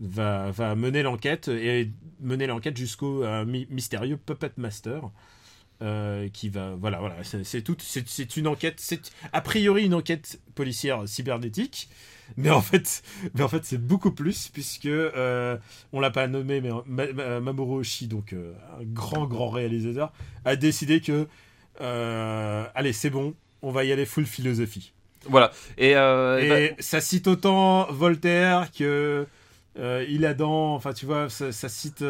va, 0.01 0.51
va 0.51 0.75
mener 0.75 1.03
l'enquête 1.03 1.49
et 1.49 1.91
mener 2.21 2.47
l'enquête 2.47 2.77
jusqu'au 2.77 3.25
euh, 3.25 3.45
mystérieux 3.71 4.17
Puppet 4.17 4.51
Master. 4.57 5.03
euh, 5.83 6.29
qui 6.33 6.49
va 6.49 6.75
voilà 6.75 7.01
voilà 7.01 7.17
c'est 7.23 7.61
tout 7.61 7.77
c'est 7.81 8.09
c'est 8.09 8.39
une 8.39 8.47
enquête 8.47 8.77
c'est 8.79 9.13
a 9.35 9.43
priori 9.43 9.85
une 9.85 9.93
enquête 9.93 10.41
policière 10.55 11.07
cybernétique 11.07 11.91
mais 12.37 12.51
en 12.51 12.61
fait 12.63 13.03
mais 13.35 13.43
en 13.43 13.49
fait 13.49 13.65
c'est 13.65 13.79
beaucoup 13.79 14.11
plus 14.13 14.49
puisque 14.49 14.87
euh, 14.87 15.57
on 15.93 16.01
l'a 16.01 16.11
pas 16.11 16.27
nommé 16.29 16.61
mais 16.61 16.71
Ma- 16.87 17.13
Ma- 17.13 17.41
Mamoru 17.41 17.81
Oshii 17.81 18.09
donc 18.09 18.33
euh, 18.33 18.53
un 18.81 18.85
grand 18.85 19.27
grand 19.27 19.49
réalisateur 19.51 20.13
a 20.45 20.57
décidé 20.57 21.01
que 21.01 21.27
euh, 21.81 22.65
allez 22.75 22.93
c'est 22.93 23.11
bon 23.11 23.35
on 23.63 23.71
va 23.71 23.85
y 23.85 23.93
aller 23.93 24.07
full 24.07 24.27
philosophie 24.27 24.93
Voilà. 25.29 25.51
Et, 25.79 25.97
euh, 25.97 26.39
et 26.39 26.71
bah, 26.71 26.77
ça 26.79 27.01
cite 27.01 27.27
autant 27.27 27.87
Voltaire 27.93 28.71
que 28.73 29.27
il 30.09 30.25
Adam 30.25 30.75
enfin 30.75 30.93
tu 30.95 31.05
vois 31.07 31.29
ça, 31.29 31.53
ça 31.53 31.69
cite 31.69 32.05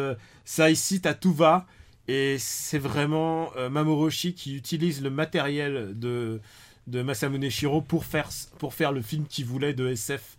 ça 0.45 0.73
cite 0.73 1.05
à 1.05 1.13
tout 1.13 1.33
va 1.33 1.65
et 2.07 2.37
c'est 2.39 2.77
vraiment 2.79 3.51
Mamoru 3.69 4.05
Oshii 4.05 4.33
qui 4.33 4.55
utilise 4.55 5.01
le 5.03 5.09
matériel 5.09 5.91
de 5.99 6.39
de 6.87 7.01
Masamune 7.01 7.49
Shiro 7.51 7.81
pour 7.81 8.05
faire 8.05 8.29
pour 8.59 8.73
faire 8.73 8.91
le 8.91 9.01
film 9.01 9.25
qu'il 9.27 9.45
voulait 9.45 9.73
de 9.73 9.87
SF 9.89 10.37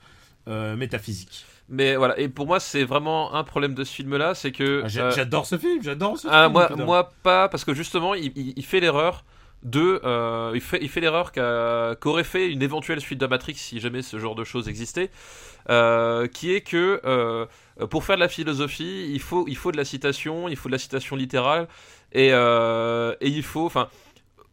euh, 0.49 0.77
métaphysique. 0.77 1.45
mais 1.69 1.97
voilà. 1.97 2.19
Et 2.19 2.29
pour 2.29 2.47
moi, 2.47 2.59
c'est 2.59 2.85
vraiment 2.85 3.35
un 3.35 3.45
problème 3.45 3.75
de 3.75 3.85
ce 3.85 3.93
film-là, 3.95 4.35
c'est 4.35 4.51
que. 4.53 4.83
Ah, 4.85 4.99
euh, 5.01 5.11
J'adore 5.15 5.45
ce 5.47 5.59
film, 5.59 5.83
j'adore 5.83 6.19
ce 6.19 6.27
Ah, 6.31 6.51
film. 6.69 6.85
moi, 6.85 7.13
pas, 7.23 7.49
parce 7.51 7.65
que 7.67 7.75
justement, 7.75 8.15
il, 8.15 8.33
il- 8.35 8.55
il 8.57 8.65
fait 8.65 8.81
l'erreur 8.81 9.25
de. 9.63 10.01
euh, 10.05 10.53
il 10.55 10.61
fait, 10.63 10.79
il 10.81 10.89
fait 10.89 11.01
l'erreur 11.03 11.33
qu'a- 11.33 11.97
qu'aurait 12.01 12.25
fait 12.25 12.49
une 12.51 12.63
éventuelle 12.63 13.01
suite 13.03 13.19
de 13.21 13.27
Matrix 13.27 13.55
si 13.57 13.79
jamais 13.81 14.01
ce 14.03 14.19
genre 14.19 14.35
de 14.35 14.45
choses 14.45 14.69
existait, 14.69 15.11
qui 16.33 16.53
est 16.55 16.63
que 16.63 17.47
pour 17.91 18.05
faire 18.05 18.17
de 18.17 18.21
la 18.21 18.29
philosophie, 18.29 19.11
il 19.13 19.21
faut, 19.21 19.45
il 19.49 19.57
faut 19.57 19.71
de 19.71 19.77
la 19.77 19.85
citation, 19.85 20.49
il 20.49 20.57
faut 20.57 20.69
de 20.69 20.73
la 20.75 20.79
citation 20.79 21.15
littérale, 21.17 21.69
et, 22.13 22.29
et 22.29 23.29
il 23.29 23.43
faut. 23.43 23.67
Enfin. 23.67 23.89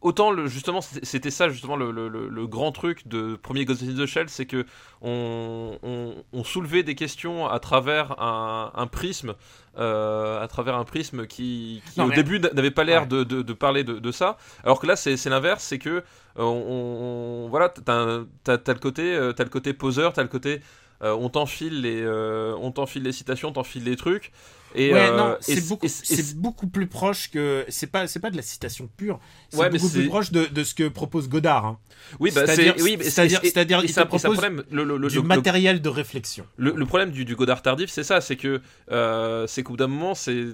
Autant 0.08 0.30
le, 0.30 0.46
justement 0.46 0.82
c'était 0.82 1.32
ça 1.32 1.50
justement 1.50 1.76
le, 1.76 1.90
le- 1.90 2.08
le- 2.10 2.28
le 2.30 2.46
grand 2.48 2.72
truc 2.72 3.08
de 3.08 3.36
premier 3.36 3.66
Ghost 3.66 3.82
in 3.82 3.96
the 3.96 4.06
Shell 4.06 4.30
c'est 4.30 4.46
que 4.46 4.64
on, 5.02 5.80
on- 5.82 6.14
on 6.32 6.44
soulevait 6.44 6.84
des 6.84 6.94
questions 6.94 7.48
à 7.48 7.60
travers 7.60 8.22
un, 8.22 8.72
un 8.76 8.86
prisme 8.86 9.34
euh, 9.80 10.44
à 10.44 10.48
travers 10.48 10.76
un 10.76 10.84
prisme 10.84 11.26
qui, 11.26 11.82
qui, 11.92 12.00
Non, 12.00 12.06
au 12.06 12.10
mais- 12.10 12.16
début 12.18 12.40
n'avait 12.40 12.70
pas 12.70 12.84
l'air 12.84 13.02
Ouais. 13.02 13.08
de, 13.08 13.24
de- 13.24 13.42
de 13.42 13.54
parler 13.54 13.84
de, 13.84 13.98
de 13.98 14.12
ça 14.12 14.38
alors 14.64 14.80
que 14.80 14.86
là 14.86 14.96
c'est 14.96 15.18
l'inverse 15.26 15.64
c'est 15.64 15.80
que 15.80 15.90
euh, 15.90 16.04
on, 16.38 17.46
on- 17.46 17.50
voilà 17.50 17.70
t'as 17.70 18.20
t'as 18.44 18.74
le 18.74 18.80
côté 18.80 19.16
euh, 19.16 19.34
t'as 19.34 19.44
le 19.44 19.50
côté 19.50 19.74
poseur 19.74 20.14
t'as 20.14 20.22
le 20.22 20.28
côté 20.30 20.62
euh, 21.02 21.14
on 21.20 21.30
t'enfile 21.30 21.82
les 21.82 22.02
euh, 22.04 22.56
on 22.62 22.72
t'enfile 22.72 23.02
les 23.02 23.12
citations 23.12 23.52
t'enfile 23.52 23.84
les 23.86 23.96
trucs 23.96 24.32
et 24.76 24.94
ouais, 24.94 25.00
euh, 25.10 25.18
non, 25.18 25.38
c'est 25.42 25.68
beaucoup, 25.68 25.88
beaucoup 26.36 26.68
plus 26.68 26.88
proche 26.88 27.30
que 27.32 27.66
c'est 27.70 27.88
pas, 27.88 28.08
c'est 28.08 28.20
pas 28.20 28.30
de 28.30 28.36
la 28.38 28.42
citation 28.42 28.90
pure. 28.98 29.20
C'est 29.50 29.58
Ouais, 29.58 29.70
beaucoup 29.70 29.90
plus 29.90 30.08
proche 30.08 30.32
de, 30.32 30.46
de 30.46 30.64
ce 30.64 30.74
que 30.76 30.88
propose 30.88 31.30
Godard. 31.30 31.66
hein. 31.66 31.80
oui 32.20 32.32
bah 32.34 32.42
c'est-à-dire- 32.46 32.74
c'est 32.78 32.84
oui 32.84 32.98
c'est-à-dire- 33.02 33.40
il 33.84 33.90
ça- 33.90 34.06
propose 34.06 34.22
problème 34.24 34.64
le, 34.72 34.84
le- 34.84 34.98
le- 34.98 35.08
du 35.08 35.22
matériel 35.22 35.82
de 35.82 35.90
réflexion. 35.90 36.46
Le, 36.58 36.72
le 36.76 36.86
problème 36.86 37.12
du, 37.12 37.26
du 37.26 37.36
Godard 37.36 37.62
tardif, 37.62 37.90
c'est 37.90 38.04
ça, 38.04 38.22
c'est 38.22 38.36
que 38.36 38.62
euh, 38.92 39.48
c'est 39.48 39.64
qu'au 39.64 39.74
bout 39.74 39.78
d'un 39.78 39.88
moment, 39.88 40.14
c'est 40.16 40.46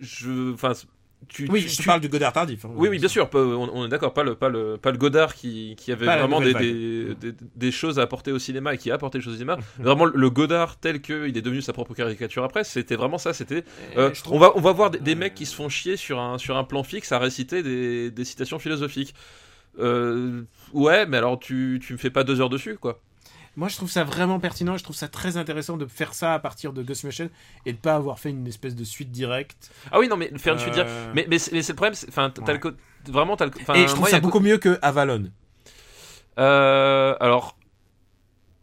je, 0.00 0.52
enfin, 0.52 0.72
tu, 1.28 1.46
Oui, 1.50 1.62
tu- 1.62 1.68
je 1.68 1.76
te 1.76 1.82
tu- 1.82 1.86
parle 1.88 2.00
du 2.00 2.08
Godard 2.08 2.32
tardif. 2.32 2.64
hein. 2.64 2.70
Oui, 2.74 2.88
oui, 2.88 2.98
bien 2.98 3.08
sûr, 3.08 3.28
pas- 3.30 3.38
on, 3.38 3.70
on 3.72 3.86
est 3.86 3.88
d'accord, 3.88 4.12
pas 4.14 4.22
le, 4.22 4.34
pas, 4.34 4.48
le, 4.48 4.76
pas 4.76 4.90
le 4.90 4.98
Godard 4.98 5.34
qui, 5.34 5.74
qui 5.76 5.92
avait 5.92 6.06
Pas 6.06 6.16
vraiment 6.18 6.40
des, 6.40 6.54
des, 6.54 7.14
des- 7.14 7.34
des 7.56 7.70
choses 7.72 7.98
à 7.98 8.02
apporter 8.02 8.32
au 8.32 8.38
cinéma 8.38 8.74
et 8.74 8.78
qui 8.78 8.90
a 8.90 8.94
apporté 8.94 9.18
des 9.18 9.24
choses 9.24 9.34
au 9.34 9.36
cinéma. 9.36 9.58
vraiment, 9.78 10.04
le 10.04 10.30
Godard 10.30 10.78
tel 10.78 11.00
qu'il 11.00 11.36
est 11.36 11.42
devenu 11.42 11.62
sa 11.62 11.72
propre 11.72 11.94
caricature 11.94 12.44
après, 12.44 12.64
c'était 12.64 12.96
vraiment 12.96 13.18
ça. 13.18 13.32
C'était, 13.32 13.64
euh, 13.96 14.10
on, 14.30 14.38
va, 14.38 14.52
on 14.56 14.60
va 14.60 14.72
voir 14.72 14.90
des, 14.90 14.98
des 14.98 15.14
mecs 15.14 15.34
qui 15.34 15.46
se 15.46 15.54
font 15.54 15.68
chier 15.68 15.96
sur 15.96 16.18
un, 16.20 16.38
sur 16.38 16.56
un 16.56 16.64
plan 16.64 16.82
fixe 16.82 17.12
à 17.12 17.18
réciter 17.18 17.62
des, 17.62 18.10
des 18.10 18.24
citations 18.24 18.58
philosophiques. 18.58 19.14
Euh, 19.80 20.42
ouais, 20.72 21.06
mais 21.06 21.16
alors 21.16 21.38
tu, 21.38 21.80
tu 21.84 21.92
me 21.94 21.98
fais 21.98 22.10
pas 22.10 22.24
deux 22.24 22.40
heures 22.40 22.48
dessus, 22.50 22.76
quoi. 22.80 23.00
Moi, 23.56 23.68
je 23.68 23.76
trouve 23.76 23.90
ça 23.90 24.02
vraiment 24.04 24.40
pertinent. 24.40 24.76
Je 24.76 24.82
trouve 24.82 24.96
ça 24.96 25.08
très 25.08 25.36
intéressant 25.36 25.76
de 25.76 25.86
faire 25.86 26.12
ça 26.14 26.34
à 26.34 26.38
partir 26.38 26.72
de 26.72 26.82
Ghost 26.82 27.04
Machine 27.04 27.30
et 27.66 27.72
de 27.72 27.78
pas 27.78 27.94
avoir 27.94 28.18
fait 28.18 28.30
une 28.30 28.46
espèce 28.48 28.74
de 28.74 28.84
suite 28.84 29.10
directe. 29.12 29.70
Ah 29.92 29.98
oui, 30.00 30.08
non, 30.08 30.16
mais 30.16 30.30
faire 30.38 30.54
une 30.54 30.58
suite 30.60 30.74
dire. 30.74 30.86
Euh, 30.88 31.12
Mais, 31.14 31.26
mais, 31.28 31.38
c'est 31.38 31.52
mais 31.52 31.62
c'est 31.62 31.72
le 31.72 31.76
problème, 31.76 31.94
enfin, 32.08 32.30
t'as 32.30 32.42
Ouais. 32.52 32.60
le 32.62 33.12
vraiment, 33.12 33.36
t'as 33.36 33.46
le. 33.46 33.52
et 33.76 33.82
je 33.82 33.86
trouve 33.86 34.00
moi, 34.00 34.08
ça 34.10 34.20
beaucoup 34.20 34.40
mieux 34.40 34.58
que 34.58 34.78
Avalon. 34.82 35.30
Euh, 36.38 37.14
alors. 37.20 37.56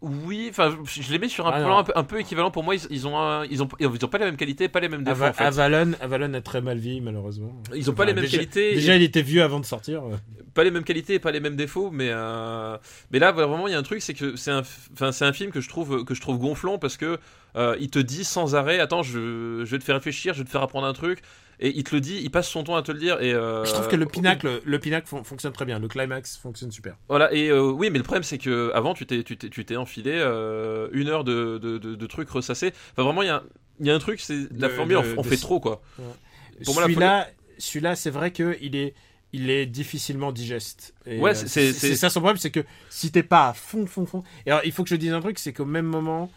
Oui, 0.01 0.47
enfin, 0.49 0.75
je 0.85 1.11
les 1.11 1.19
mets 1.19 1.29
sur 1.29 1.47
un 1.47 1.51
Ah, 1.53 1.61
plan 1.61 1.77
un 1.77 1.83
peu, 1.83 1.91
un 1.95 2.03
peu 2.03 2.19
équivalent. 2.19 2.49
Pour 2.49 2.63
moi, 2.63 2.73
ils, 2.73 2.81
ils 2.89 3.07
ont, 3.07 3.19
un- 3.19 3.45
ils 3.45 3.61
ont, 3.61 3.67
ils 3.79 3.85
ont 3.87 4.07
pas 4.07 4.17
la 4.17 4.25
même 4.25 4.35
qualité, 4.35 4.67
pas 4.67 4.79
les 4.79 4.89
mêmes 4.89 5.03
défauts. 5.03 5.23
Ava- 5.25 5.29
en 5.29 5.33
fait. 5.33 5.43
Avalon, 5.43 5.91
Avalon 6.01 6.33
a 6.33 6.41
très 6.41 6.59
mal 6.59 6.79
vieilli 6.79 7.01
malheureusement. 7.01 7.53
Ils 7.75 7.87
ont 7.89 7.93
pas 7.93 8.05
les 8.05 8.13
mêmes 8.15 8.23
déjà, 8.23 8.37
qualités, 8.37 8.73
Déjà, 8.73 8.95
il 8.95 9.03
était 9.03 9.21
vieux 9.21 9.43
avant 9.43 9.59
de 9.59 9.65
sortir. 9.65 10.01
pas 10.55 10.63
les 10.63 10.71
mêmes 10.71 10.83
qualités, 10.83 11.19
pas 11.19 11.31
les 11.31 11.39
mêmes 11.39 11.55
défauts, 11.55 11.91
mais 11.91 12.09
euh, 12.09 12.77
mais 13.11 13.19
là 13.19 13.31
vraiment 13.31 13.67
il 13.67 13.71
y 13.71 13.75
a 13.75 13.79
un 13.79 13.83
truc, 13.83 14.01
c'est 14.01 14.13
que 14.15 14.35
c'est 14.35 14.51
un, 14.51 14.63
enfin 14.93 15.11
c'est 15.11 15.23
un 15.25 15.33
film 15.33 15.51
que 15.51 15.61
je 15.61 15.69
trouve 15.69 16.03
que 16.03 16.13
je 16.15 16.19
trouve 16.21 16.39
gonflant 16.39 16.77
parce 16.79 16.97
que 16.97 17.19
euh, 17.55 17.75
il 17.79 17.89
te 17.89 17.99
dit 17.99 18.23
sans 18.23 18.55
arrêt, 18.55 18.79
attends, 18.79 19.03
je, 19.03 19.61
je 19.63 19.71
vais 19.71 19.79
te 19.79 19.83
faire 19.83 19.95
réfléchir, 19.95 20.33
je 20.33 20.39
vais 20.39 20.45
te 20.45 20.49
faire 20.49 20.61
apprendre 20.63 20.87
un 20.87 20.93
truc, 20.93 21.19
et 21.61 21.77
il 21.77 21.83
te 21.83 21.93
le 21.95 22.01
dit, 22.01 22.19
il 22.21 22.29
passe 22.31 22.49
son 22.49 22.63
temps 22.63 22.75
à 22.75 22.81
te 22.81 22.91
le 22.91 22.99
dire, 22.99 23.21
et 23.21 23.33
euh, 23.33 23.63
Je 23.65 23.71
trouve 23.71 23.87
que 23.87 23.95
le 23.95 24.05
pinacle, 24.05 24.61
le 24.65 24.79
pinacle 24.79 25.07
fon- 25.07 25.23
fonctionne 25.23 25.53
très 25.53 25.65
bien. 25.65 25.79
Le 25.79 25.87
climax 25.87 26.37
fonctionne 26.37 26.71
super. 26.71 26.95
Voilà, 27.07 27.31
et 27.33 27.49
euh, 27.49 27.69
oui, 27.71 27.89
mais 27.91 27.97
le 27.99 28.03
problème 28.03 28.23
c'est 28.23 28.37
que 28.37 28.71
avant 28.73 28.93
tu 28.93 29.05
t'es 29.05 29.23
tu 29.23 29.37
t'es 29.37 29.75
enfilé 29.77 30.11
euh, 30.15 30.89
une 30.91 31.07
heure 31.07 31.23
de, 31.23 31.57
de, 31.57 31.77
de, 31.77 31.95
de 31.95 32.05
trucs 32.07 32.29
ressassés. 32.29 32.73
Enfin 32.93 33.03
vraiment 33.03 33.21
il 33.21 33.27
y 33.27 33.29
a 33.29 33.43
il 33.79 33.87
y 33.87 33.89
a 33.91 33.95
un 33.95 33.99
truc, 33.99 34.19
c'est 34.19 34.47
la 34.57 34.69
formule, 34.69 34.97
on, 35.17 35.23
fait 35.23 35.37
trop 35.37 35.59
quoi. 35.59 35.81
Pour 36.65 36.73
moi, 36.75 36.83
la 36.83 36.87
Celui-là, 36.87 37.27
celui-là, 37.57 37.95
c'est 37.95 38.11
vrai 38.11 38.31
que 38.31 38.55
il 38.61 38.75
est, 38.75 38.93
il 39.33 39.49
est 39.49 39.65
difficilement 39.65 40.31
digeste. 40.31 40.93
Et, 41.07 41.19
Ouais, 41.19 41.31
euh, 41.31 41.47
c'est- 41.47 41.95
ça 41.95 42.09
son 42.11 42.19
problème, 42.19 42.37
c'est 42.37 42.51
que 42.51 42.63
si 42.89 43.11
t'es 43.11 43.23
pas 43.23 43.49
à 43.49 43.53
fond, 43.53 43.87
fond, 43.87 44.05
fond. 44.05 44.23
Et 44.45 44.51
alors, 44.51 44.61
il 44.65 44.71
faut 44.71 44.83
que 44.83 44.89
je 44.89 44.95
dise 44.95 45.13
un 45.13 45.19
truc, 45.21 45.39
c'est 45.39 45.53
qu'au 45.53 45.65
même 45.65 45.85
moment, 45.85 46.31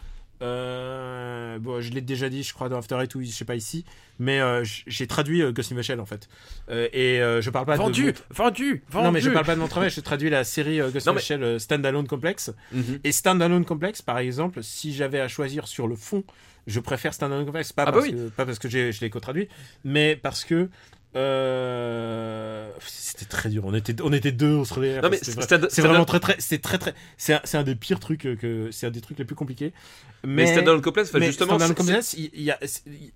euh, 0.44 1.58
bon, 1.58 1.80
je 1.80 1.90
l'ai 1.90 2.00
déjà 2.00 2.28
dit, 2.28 2.42
je 2.42 2.52
crois 2.54 2.68
dans 2.68 2.78
After 2.78 2.96
Eight 3.00 3.14
ou 3.14 3.22
je 3.22 3.26
sais 3.28 3.44
pas 3.44 3.54
ici, 3.56 3.84
mais 4.18 4.40
euh, 4.40 4.62
j'ai 4.86 5.06
traduit 5.06 5.42
euh, 5.42 5.52
Ghost 5.52 5.72
in 5.72 5.76
the 5.76 5.82
Shell 5.82 6.00
en 6.00 6.06
fait. 6.06 6.28
Euh, 6.70 6.88
et 6.92 7.18
je 7.42 7.50
parle 7.50 7.66
pas 7.66 7.74
de 7.74 7.78
vendu, 7.78 8.06
mon- 8.06 8.12
vendu, 8.44 8.82
vendu. 8.90 9.04
Non 9.06 9.12
mais 9.12 9.20
je 9.20 9.30
parle 9.30 9.46
pas 9.46 9.54
de 9.54 9.60
mon 9.60 9.68
travail, 9.68 9.90
je 9.90 10.00
traduis 10.00 10.30
la 10.30 10.44
série 10.44 10.78
Ghost 10.78 11.06
Non, 11.06 11.12
in 11.12 11.14
the 11.14 11.16
mais- 11.16 11.22
Shell 11.22 11.60
Standalone 11.60 12.06
Complex. 12.06 12.52
Mhm. 12.72 13.00
Et 13.04 13.12
Standalone 13.12 13.64
Complex, 13.64 14.02
par 14.02 14.18
exemple, 14.18 14.62
si 14.62 14.92
j'avais 14.94 15.20
à 15.20 15.28
choisir 15.28 15.66
sur 15.68 15.86
le 15.88 15.96
fond, 15.96 16.24
je 16.66 16.80
préfère 16.80 17.12
Standalone 17.14 17.44
Complex. 17.46 17.72
Pas, 17.72 17.82
Ah 17.82 17.86
bah 17.86 17.92
parce, 17.92 18.04
oui. 18.06 18.12
que, 18.12 18.28
pas 18.30 18.46
parce 18.46 18.58
que 18.58 18.68
j'ai- 18.68 18.92
je 18.92 19.00
l'ai 19.00 19.10
co-traduit, 19.10 19.48
mais 19.84 20.16
parce 20.16 20.44
que 20.44 20.68
Euh, 21.16 22.68
C'était 22.86 23.26
très 23.26 23.48
dur. 23.48 23.62
On 23.66 23.74
était, 23.74 23.94
on 24.02 24.12
était 24.12 24.32
deux, 24.32 24.54
on 24.56 24.64
se 24.64 24.74
réveillait. 24.74 25.00
Non, 25.00 25.08
mais 25.10 25.18
c'est- 25.22 25.34
vrai- 25.34 25.82
vraiment 25.82 26.04
très 26.04 26.20
très. 26.20 26.36
C'est 26.38 26.58
très 26.60 26.78
très. 26.78 26.94
C'est 27.16 27.34
un, 27.34 27.40
un 27.60 27.62
des 27.62 27.74
pires 27.74 28.00
trucs 28.00 28.22
que. 28.22 28.68
C'est 28.72 28.86
un 28.86 28.90
des 28.90 29.00
trucs 29.00 29.18
les 29.18 29.24
plus 29.24 29.36
compliqués. 29.36 29.72
Mais, 30.24 30.44
Mais. 30.44 30.46
Stand-Alone 30.52 30.80
Complex, 30.82 31.12
mais 31.14 31.26
justement, 31.26 31.58
c'est- 31.58 31.74
Complex, 31.74 32.14
il, 32.14 32.30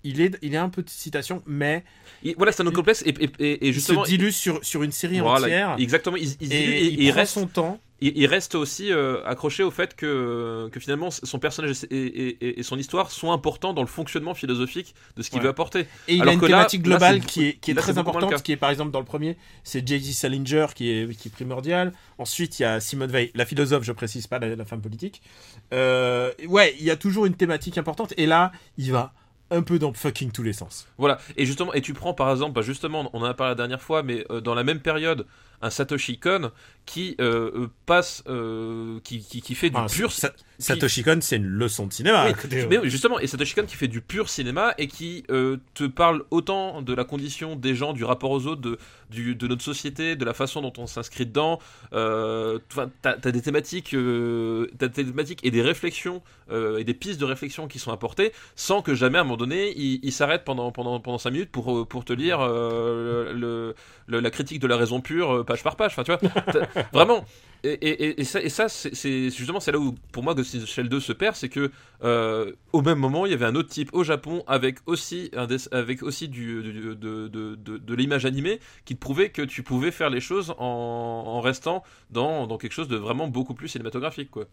il 0.03 0.21
est, 0.21 0.37
il 0.41 0.53
est 0.53 0.57
un 0.57 0.69
peu 0.69 0.83
de 0.83 0.89
citation, 0.89 1.41
mais 1.47 1.83
il- 2.23 2.35
voilà, 2.37 2.51
Stand-Alone 2.51 2.75
Complex 2.75 3.03
et, 3.05 3.09
et, 3.19 3.29
et, 3.39 3.67
et 3.67 3.73
justement, 3.73 4.05
se 4.05 4.09
dilue 4.09 4.29
sur, 4.31 4.63
sur 4.63 4.83
une 4.83 4.91
série 4.91 5.19
voilà, 5.19 5.45
entière. 5.47 5.75
exactement, 5.79 6.17
il, 6.17 6.29
il, 6.39 6.53
et, 6.53 6.85
il, 6.85 7.01
il 7.01 7.09
prend 7.09 7.19
reste, 7.21 7.33
son 7.33 7.47
temps. 7.47 7.79
Il, 8.01 8.17
il 8.17 8.25
reste 8.27 8.55
aussi 8.55 8.91
euh, 8.91 9.23
accroché 9.25 9.63
au 9.63 9.71
fait 9.71 9.95
que, 9.95 10.69
que 10.71 10.79
finalement 10.79 11.09
son 11.11 11.39
personnage 11.39 11.83
et, 11.89 11.95
et- 11.97 12.27
et- 12.45 12.59
et 12.59 12.63
son 12.63 12.77
histoire 12.77 13.11
sont 13.11 13.31
importants 13.31 13.73
dans 13.73 13.81
le 13.81 13.87
fonctionnement 13.87 14.33
philosophique 14.33 14.95
de 15.17 15.21
ce 15.23 15.29
qu'il 15.29 15.39
Ouais. 15.39 15.43
veut 15.43 15.49
apporter. 15.49 15.81
Et 16.07 16.15
il 16.15 16.21
Alors 16.21 16.31
a 16.31 16.33
une 16.35 16.41
là- 16.41 16.47
thématique 16.47 16.81
là, 16.87 16.97
globale 16.97 17.19
qui 17.21 17.45
est, 17.47 17.53
qui 17.59 17.71
est 17.71 17.73
là, 17.73 17.81
c'est 17.81 17.91
très 17.93 17.99
importante, 17.99 18.41
qui 18.43 18.51
est 18.51 18.57
par 18.57 18.69
exemple 18.69 18.91
dans 18.91 18.99
le 18.99 19.05
premier, 19.05 19.37
c'est 19.63 19.87
Jay-Z 19.87 20.11
Salinger 20.13 20.67
qui 20.75 20.89
est, 20.89 21.15
qui 21.17 21.27
est 21.27 21.31
primordial. 21.31 21.93
Ensuite, 22.17 22.59
il 22.59 22.63
y 22.63 22.65
a 22.65 22.79
Simone 22.79 23.11
Veil, 23.11 23.31
la 23.35 23.45
philosophe, 23.45 23.83
je 23.83 23.91
précise 23.91 24.27
pas, 24.27 24.39
la, 24.39 24.55
la 24.55 24.65
femme 24.65 24.81
politique. 24.81 25.21
Euh, 25.73 26.31
ouais, 26.47 26.75
il 26.79 26.85
y 26.85 26.91
a 26.91 26.95
toujours 26.95 27.25
une 27.25 27.35
thématique 27.35 27.77
importante. 27.77 28.13
Et 28.17 28.25
là, 28.25 28.51
il 28.77 28.91
va 28.91 29.13
un 29.51 29.63
peu 29.63 29.79
dans 29.79 29.91
fucking 29.93 30.31
tous 30.31 30.43
les 30.43 30.53
sens. 30.53 30.87
Voilà, 30.99 31.17
et 31.35 31.45
justement, 31.45 31.73
et 31.73 31.81
tu 31.81 31.93
prends 31.93 32.13
par 32.13 32.29
exemple, 32.29 32.53
bah, 32.53 32.61
justement, 32.61 33.09
on 33.13 33.21
en 33.21 33.25
a 33.25 33.33
parlé 33.33 33.51
la 33.51 33.55
dernière 33.55 33.81
fois, 33.81 34.03
mais 34.03 34.23
euh, 34.29 34.41
dans 34.41 34.53
la 34.53 34.63
même 34.63 34.79
période, 34.79 35.25
un 35.61 35.71
Satoshi 35.71 36.19
Kon 36.19 36.51
qui 36.89 37.15
euh, 37.21 37.51
euh, 37.55 37.67
passe, 37.85 38.23
euh, 38.27 38.99
qui, 39.03 39.19
qui, 39.21 39.41
qui 39.41 39.53
fait 39.53 39.69
du 39.69 39.77
Ah, 39.77 39.85
pur. 39.87 40.11
Sa- 40.11 40.33
Satoshi 40.57 41.03
Kon, 41.03 41.19
c'est 41.21 41.37
une 41.37 41.45
leçon 41.45 41.87
de 41.87 41.93
cinéma. 41.93 42.25
Oui, 42.25 42.31
à 42.31 42.33
côté, 42.33 42.65
mais 42.69 42.79
ouais. 42.79 42.89
justement, 42.89 43.17
et 43.19 43.27
Satoshi 43.27 43.53
Kon 43.55 43.65
qui 43.65 43.75
fait 43.77 43.87
du 43.87 44.01
pur 44.01 44.27
cinéma 44.27 44.73
et 44.77 44.87
qui 44.87 45.23
euh, 45.29 45.57
te 45.73 45.85
parle 45.85 46.23
autant 46.31 46.81
de 46.81 46.93
la 46.93 47.05
condition 47.05 47.55
des 47.55 47.75
gens, 47.75 47.93
du 47.93 48.03
rapport 48.03 48.31
aux 48.31 48.45
autres, 48.47 48.61
de, 48.61 48.77
du, 49.09 49.35
de 49.35 49.47
notre 49.47 49.61
société, 49.63 50.15
de 50.17 50.25
la 50.25 50.33
façon 50.33 50.61
dont 50.61 50.73
on 50.77 50.87
s'inscrit 50.87 51.25
dedans. 51.27 51.59
Enfin, 51.93 52.89
t'as 53.01 53.15
as 53.23 53.31
des 53.31 53.41
thématiques, 53.41 53.95
t'as 54.77 54.87
des 54.87 55.05
thématiques 55.05 55.39
et 55.43 55.51
des 55.51 55.61
réflexions 55.61 56.21
et 56.51 56.83
des 56.83 56.93
pistes 56.95 57.19
de 57.21 57.25
réflexion 57.25 57.67
qui 57.67 57.77
sont 57.79 57.91
apportées, 57.91 58.33
sans 58.55 58.81
que 58.81 58.95
jamais 58.95 59.19
à 59.19 59.21
un 59.21 59.23
moment 59.23 59.37
donné 59.37 59.71
il, 59.77 59.99
il 60.01 60.11
s'arrête 60.11 60.43
pendant 60.43 60.71
pendant 60.71 60.99
pendant 60.99 61.19
cinq 61.19 61.31
minutes 61.31 61.51
pour 61.51 61.87
pour 61.87 62.03
te 62.03 62.11
lire 62.13 62.39
le, 62.47 63.75
le- 64.07 64.19
la 64.19 64.31
critique 64.31 64.59
de 64.59 64.67
la 64.67 64.75
raison 64.75 64.99
pure 65.01 65.45
page 65.45 65.63
par 65.63 65.75
page. 65.75 65.91
Enfin, 65.97 66.03
tu 66.03 66.11
vois, 66.11 66.78
vraiment. 66.93 67.25
Et, 67.61 67.71
et, 67.73 68.21
et 68.21 68.23
ça, 68.23 68.41
et 68.41 68.47
ça 68.47 68.69
c'est 68.69 69.29
justement 69.31 69.59
c'est 69.59 69.73
là 69.73 69.79
où 69.79 69.93
pour 70.13 70.23
moi 70.23 70.33
Ghost 70.33 70.55
in 70.55 70.59
the 70.59 70.65
Shell 70.65 70.87
2 70.87 71.01
se 71.01 71.11
perd, 71.11 71.35
c'est 71.35 71.49
que 71.49 71.71
euh, 72.05 72.53
au 72.71 72.81
même 72.81 72.99
moment 72.99 73.25
il 73.25 73.31
y 73.33 73.35
avait 73.35 73.45
un 73.45 73.55
autre 73.55 73.67
type 73.67 73.89
au 73.91 74.05
Japon 74.05 74.43
avec 74.47 74.77
aussi 74.85 75.29
un 75.35 75.45
des- 75.45 75.67
avec 75.73 76.01
aussi 76.01 76.29
du, 76.29 76.63
du- 76.63 76.71
de, 76.95 77.27
de, 77.27 77.55
de, 77.55 77.77
de 77.77 77.93
l'image 77.95 78.25
animée 78.25 78.61
qui 78.85 78.95
te 78.95 79.01
prouvait 79.01 79.27
que 79.29 79.41
tu 79.41 79.61
pouvais 79.61 79.91
faire 79.91 80.09
les 80.09 80.21
choses 80.21 80.51
en, 80.57 80.63
en 81.27 81.41
restant 81.41 81.83
dans, 82.11 82.47
dans 82.47 82.57
quelque 82.57 82.71
chose 82.71 82.87
de 82.87 82.95
vraiment 82.95 83.27
beaucoup 83.27 83.53
plus 83.53 83.67
cinématographique 83.67 84.31
quoi. 84.31 84.45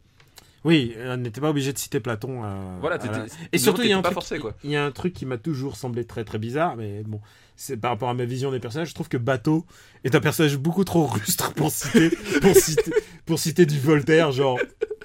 Oui, 0.65 0.97
on 0.99 1.17
n'était 1.19 1.41
pas 1.41 1.51
obligé 1.51 1.73
de 1.73 1.79
citer 1.79 2.01
Platon. 2.01 2.43
euh, 2.43 2.77
Voilà, 2.81 2.97
la- 2.97 3.27
Et 3.53 3.59
surtout, 3.59 3.83
il 3.83 3.89
y 3.91 3.93
a 3.93 3.99
un 3.99 4.03
truc, 4.03 4.15
forcé 4.15 4.41
quoi. 4.41 4.53
il 4.65 4.71
y 4.73 4.77
a 4.77 4.85
un 4.85 4.91
truc 4.91 5.13
qui 5.15 5.25
m'a 5.27 5.39
toujours 5.39 5.77
semblé 5.77 6.05
très 6.05 6.25
très 6.25 6.39
bizarre, 6.39 6.75
mais 6.75 7.05
bon, 7.07 7.21
c'est 7.57 7.77
par 7.77 7.91
rapport 7.91 8.09
à 8.11 8.15
ma 8.15 8.25
vision 8.25 8.51
des 8.51 8.61
personnages. 8.61 8.91
Je 8.91 8.95
trouve 8.95 9.09
que 9.09 9.17
Bateau 9.17 9.65
est 10.05 10.15
un 10.15 10.21
personnage 10.21 10.57
beaucoup 10.59 10.85
trop 10.85 11.07
rustre 11.07 11.53
pour 11.55 11.71
citer, 11.71 12.11
pour 12.41 12.55
citer, 12.55 12.93
pour 13.25 13.39
citer 13.39 13.67
du 13.67 13.81
Voltaire, 13.81 14.31
genre 14.33 14.59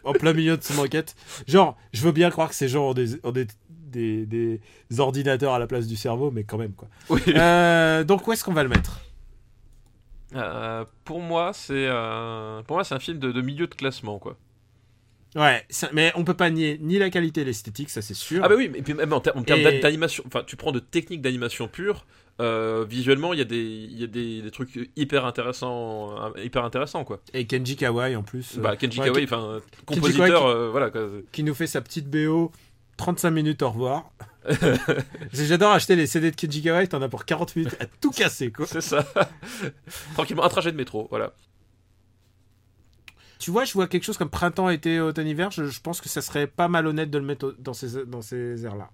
en 0.04 0.14
plein 0.14 0.34
milieu 0.34 0.58
de 0.58 0.64
son 0.64 0.78
enquête. 0.80 1.16
Genre, 1.48 1.78
je 1.94 2.02
veux 2.02 2.12
bien 2.12 2.30
croire 2.30 2.50
que 2.50 2.56
ces 2.56 2.68
gens 2.68 2.90
ont 2.90 2.94
des, 2.94 3.24
ont 3.26 3.32
des, 3.32 3.48
des, 3.70 4.26
des 4.26 4.60
ordinateurs 5.00 5.54
à 5.54 5.60
la 5.60 5.68
place 5.68 5.88
du 5.88 5.96
cerveau, 5.96 6.30
mais 6.32 6.44
quand 6.44 6.58
même 6.58 6.74
quoi. 6.74 6.88
Oui. 7.10 7.22
Euh, 7.28 8.04
donc 8.04 8.28
où 8.28 8.32
est-ce 8.34 8.44
qu'on 8.44 8.54
va 8.54 8.64
le 8.64 8.70
mettre? 8.70 9.00
Euh, 10.34 10.86
pour 11.04 11.20
moi 11.20 11.52
c'est 11.54 11.74
euh, 11.76 12.62
pour 12.64 12.78
moi 12.78 12.86
c'est 12.86 12.96
un 12.96 13.00
film 13.00 13.20
de, 13.20 13.34
de 13.34 13.42
milieu 13.42 13.68
de 13.68 13.76
classement 13.76 14.18
quoi. 14.18 14.38
Ouais, 15.36 15.66
ça- 15.70 15.90
mais 15.94 16.12
on 16.16 16.24
peut 16.24 16.34
pas 16.36 16.50
nier 16.50 16.78
ni 16.82 16.98
la 17.00 17.10
qualité 17.10 17.44
l'esthétique, 17.44 17.90
ça 17.90 18.02
c'est 18.02 18.14
sûr. 18.14 18.42
Ah 18.44 18.48
bah 18.50 18.56
oui, 18.58 18.70
mais 18.72 18.82
puis 18.82 18.94
même 18.94 19.12
en, 19.14 19.20
ter- 19.20 19.36
en 19.36 19.44
termes 19.44 19.60
Et- 19.60 19.80
d'animation, 19.82 20.24
enfin 20.28 20.44
tu 20.48 20.56
prends 20.56 20.72
de 20.72 20.80
techniques 20.80 21.22
d'animation 21.22 21.68
pure, 21.68 22.06
euh, 22.40 22.86
visuellement 22.88 23.34
il 23.34 23.40
y 23.40 23.42
a 23.42 23.46
des 23.46 23.62
y 23.92 24.04
a 24.04 24.08
des, 24.08 24.42
des 24.42 24.52
trucs 24.52 24.90
hyper 24.96 25.26
intéressants 25.26 26.16
euh, 26.36 26.44
hyper 26.44 26.64
intéressants 26.64 27.04
quoi. 27.04 27.20
Et 27.34 27.46
Kenji 27.46 27.76
Kawai 27.76 28.16
en 28.16 28.24
plus. 28.24 28.58
euh, 28.58 28.62
Bah 28.62 28.76
Kenji 28.78 29.00
ouais, 29.00 29.08
Kawai, 29.08 29.24
enfin 29.26 29.60
Kenji 29.86 30.00
compositeur, 30.02 30.28
Kawai 30.42 30.54
qui- 30.54 30.58
euh, 30.60 30.70
voilà 30.72 30.90
quoi. 30.90 31.02
qui 31.32 31.44
nous 31.44 31.54
fait 31.54 31.68
sa 31.68 31.82
petite 31.82 32.10
BO 32.10 32.52
35 32.98 33.32
minutes 33.32 33.62
au 33.62 33.70
revoir. 33.70 34.12
J'adore 35.34 35.72
acheter 35.72 35.96
les 35.96 36.08
CD 36.08 36.32
de 36.32 36.36
Kenji 36.36 36.62
Kawai, 36.64 36.88
t'en 36.88 37.02
as 37.02 37.10
pour 37.10 37.26
40 37.26 37.56
minutes 37.56 37.76
à 37.80 37.86
tout 37.86 38.12
casser 38.12 38.52
quoi. 38.52 38.66
C'est 38.66 38.82
ça. 38.82 39.06
Tranquillement 40.16 40.44
un 40.44 40.50
trajet 40.50 40.72
de 40.72 40.78
métro, 40.78 41.08
voilà. 41.12 41.34
Tu 43.40 43.50
vois, 43.50 43.66
je 43.66 43.74
vois 43.74 43.88
quelque 43.88 44.04
chose 44.04 44.18
comme 44.20 44.30
printemps, 44.30 44.70
été, 44.70 45.00
automne, 45.00 45.28
hiver, 45.28 45.50
je, 45.52 45.66
je 45.66 45.82
pense 45.82 46.00
que 46.00 46.10
ça 46.10 46.22
serait 46.22 46.46
pas 46.46 46.68
malhonnête 46.68 47.10
de 47.10 47.18
le 47.18 47.26
mettre 47.26 47.56
dans 47.58 47.74
ces, 47.74 48.06
dans 48.06 48.22
ces 48.22 48.66
airs-là. 48.66 48.90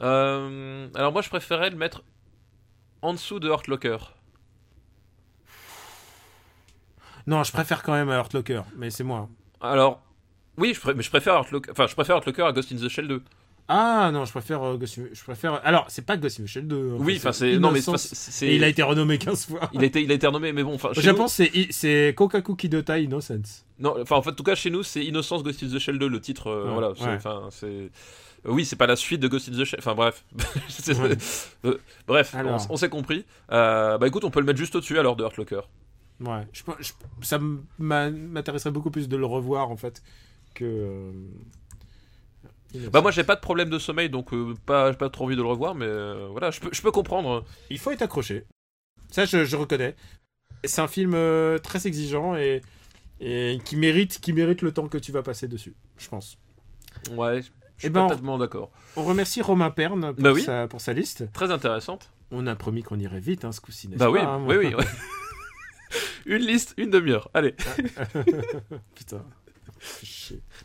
Euh, 0.00 0.88
alors 0.94 1.12
moi 1.12 1.22
je 1.22 1.28
préférais 1.28 1.70
le 1.70 1.76
mettre 1.76 2.02
en 3.02 3.12
dessous 3.14 3.40
de 3.40 3.48
Hurt 3.48 3.66
Locker. 3.68 3.98
Non, 7.26 7.44
je 7.44 7.52
préfère 7.52 7.82
quand 7.82 7.92
même 7.92 8.08
à 8.10 8.16
Hurt 8.16 8.32
Locker, 8.34 8.62
mais 8.76 8.90
c'est 8.90 9.04
moi. 9.04 9.28
Alors 9.60 10.00
oui, 10.58 10.72
je, 10.74 10.80
pré- 10.80 10.94
mais 10.94 11.02
je 11.02 11.10
préfère 11.10 11.34
Hurt 11.34 11.50
Locker, 11.52 11.70
enfin 11.70 11.86
je 11.86 11.94
préfère 11.94 12.16
Hurt 12.16 12.26
Locker 12.26 12.42
à 12.46 12.52
Ghost 12.52 12.72
in 12.72 12.76
the 12.76 12.88
Shell 12.88 13.06
2. 13.08 13.22
Ah 13.68 14.10
non, 14.12 14.24
je 14.24 14.32
préfère 14.32 14.60
euh, 14.62 14.76
Ghost 14.76 14.98
je 15.12 15.22
préfère 15.22 15.60
Alors, 15.64 15.86
c'est 15.88 16.04
pas 16.04 16.16
Ghost 16.16 16.40
in 16.40 16.44
the 16.44 16.46
Shell 16.48 16.66
2. 16.66 16.96
Oui, 16.98 17.14
enfin 17.18 17.32
c'est 17.32 17.58
non 17.58 17.70
mais 17.70 17.80
c'est 17.80 18.54
il 18.54 18.64
a 18.64 18.68
été 18.68 18.82
renommé 18.82 19.18
15 19.18 19.46
fois. 19.46 19.70
il 19.72 19.82
a 19.82 19.84
été 19.84 20.02
il 20.02 20.10
a 20.10 20.14
été 20.14 20.26
renommé 20.26 20.52
mais 20.52 20.64
bon 20.64 20.74
enfin 20.74 20.90
nous- 20.94 21.00
Japon, 21.00 21.28
c'est 21.28 21.50
c'est 21.70 22.12
Kokaku 22.16 22.56
Kidota 22.56 22.98
Innocence. 22.98 23.64
Non, 23.78 23.94
enfin 24.02 24.16
en 24.16 24.22
fait, 24.22 24.30
en 24.30 24.34
tout 24.34 24.42
cas 24.42 24.56
chez 24.56 24.70
nous 24.70 24.82
c'est 24.82 25.04
Innocence 25.04 25.44
Ghost 25.44 25.62
in 25.62 25.68
the 25.68 25.78
Shell 25.78 25.98
2 25.98 26.08
le 26.08 26.20
titre. 26.20 26.48
euh, 26.48 26.66
Ouais, 26.66 26.72
voilà, 26.72 26.92
c'est- 26.96 27.04
ouais. 27.04 27.14
enfin 27.14 27.48
c'est. 27.50 27.90
Euh, 28.46 28.50
Oui, 28.50 28.64
c'est 28.64 28.76
pas 28.76 28.86
la 28.86 28.96
suite 28.96 29.20
de 29.20 29.28
Ghost 29.28 29.48
in 29.48 29.52
the 29.52 29.64
Shell. 29.64 29.78
Enfin 29.80 29.94
bref, 29.94 30.24
euh, 31.64 31.78
bref, 32.06 32.34
Alors. 32.34 32.66
on, 32.68 32.74
on 32.74 32.76
s'est 32.76 32.88
compris. 32.88 33.24
Euh, 33.50 33.98
bah 33.98 34.06
écoute, 34.06 34.24
on 34.24 34.30
peut 34.30 34.40
le 34.40 34.46
mettre 34.46 34.58
juste 34.58 34.74
au-dessus 34.76 34.98
alors 34.98 35.16
de 35.16 35.22
Hurt 35.24 35.36
Locker. 35.36 35.60
Ouais, 36.20 36.46
je, 36.52 36.62
pe- 36.62 36.76
je- 36.80 36.92
ça 37.26 37.38
m'intéresserait 37.78 38.70
beaucoup 38.70 38.90
plus 38.90 39.08
de 39.08 39.16
le 39.16 39.26
revoir 39.26 39.70
en 39.70 39.76
fait 39.76 40.02
que. 40.54 41.10
Bah 42.90 43.02
moi 43.02 43.10
j'ai 43.10 43.24
pas 43.24 43.34
de 43.36 43.40
problème 43.40 43.68
de 43.68 43.78
sommeil 43.78 44.08
donc 44.08 44.32
euh, 44.32 44.54
pas 44.64 44.94
pas 44.94 45.10
trop 45.10 45.26
envie 45.26 45.36
de 45.36 45.42
le 45.42 45.46
revoir 45.46 45.74
mais 45.74 45.84
euh, 45.84 46.28
voilà 46.30 46.50
je 46.50 46.58
peux 46.60 46.70
je 46.72 46.80
peux 46.80 46.90
comprendre. 46.90 47.44
Il 47.68 47.78
faut 47.78 47.90
être 47.90 48.00
accroché. 48.02 48.44
Ça, 49.10 49.26
je, 49.26 49.44
je 49.44 49.56
reconnais. 49.56 49.94
C'est 50.64 50.80
un 50.80 50.88
film 50.88 51.12
euh, 51.14 51.58
très 51.58 51.86
exigeant 51.86 52.34
et, 52.34 52.62
et 53.20 53.58
qui, 53.62 53.76
mérite, 53.76 54.20
qui 54.22 54.32
mérite 54.32 54.62
le 54.62 54.72
temps 54.72 54.88
que 54.88 54.96
tu 54.96 55.12
vas 55.12 55.22
passer 55.22 55.48
dessus, 55.48 55.74
je 55.98 56.08
pense. 56.08 56.38
Ouais, 57.10 57.42
suis 57.82 57.88
Eh 57.88 57.90
pas 57.92 58.00
ben, 58.00 58.06
on- 58.06 58.08
totalement 58.10 58.38
d'accord. 58.38 58.70
On 58.96 59.04
remercie 59.04 59.42
Romain 59.42 59.70
Perne 59.70 60.12
pour, 60.14 60.22
Bah 60.22 60.32
oui. 60.32 60.42
sa, 60.42 60.66
pour 60.68 60.80
sa 60.80 60.92
liste. 60.92 61.30
Très 61.32 61.50
intéressante. 61.50 62.10
On 62.30 62.46
a 62.46 62.54
promis 62.56 62.82
qu'on 62.82 62.98
irait 62.98 63.20
vite, 63.20 63.44
hein, 63.44 63.52
ce 63.52 63.60
coup-ci. 63.60 63.88
n'est-ce 63.88 63.98
Bah 63.98 64.10
oui, 64.10 64.20
pas, 64.20 64.26
hein, 64.26 64.42
oui 64.46 64.56
oui. 64.56 64.74
ouais. 64.74 64.84
une 66.26 66.42
liste, 66.42 66.74
une 66.78 66.90
demi-heure. 66.90 67.28
Allez. 67.34 67.54
Putain. 68.94 69.24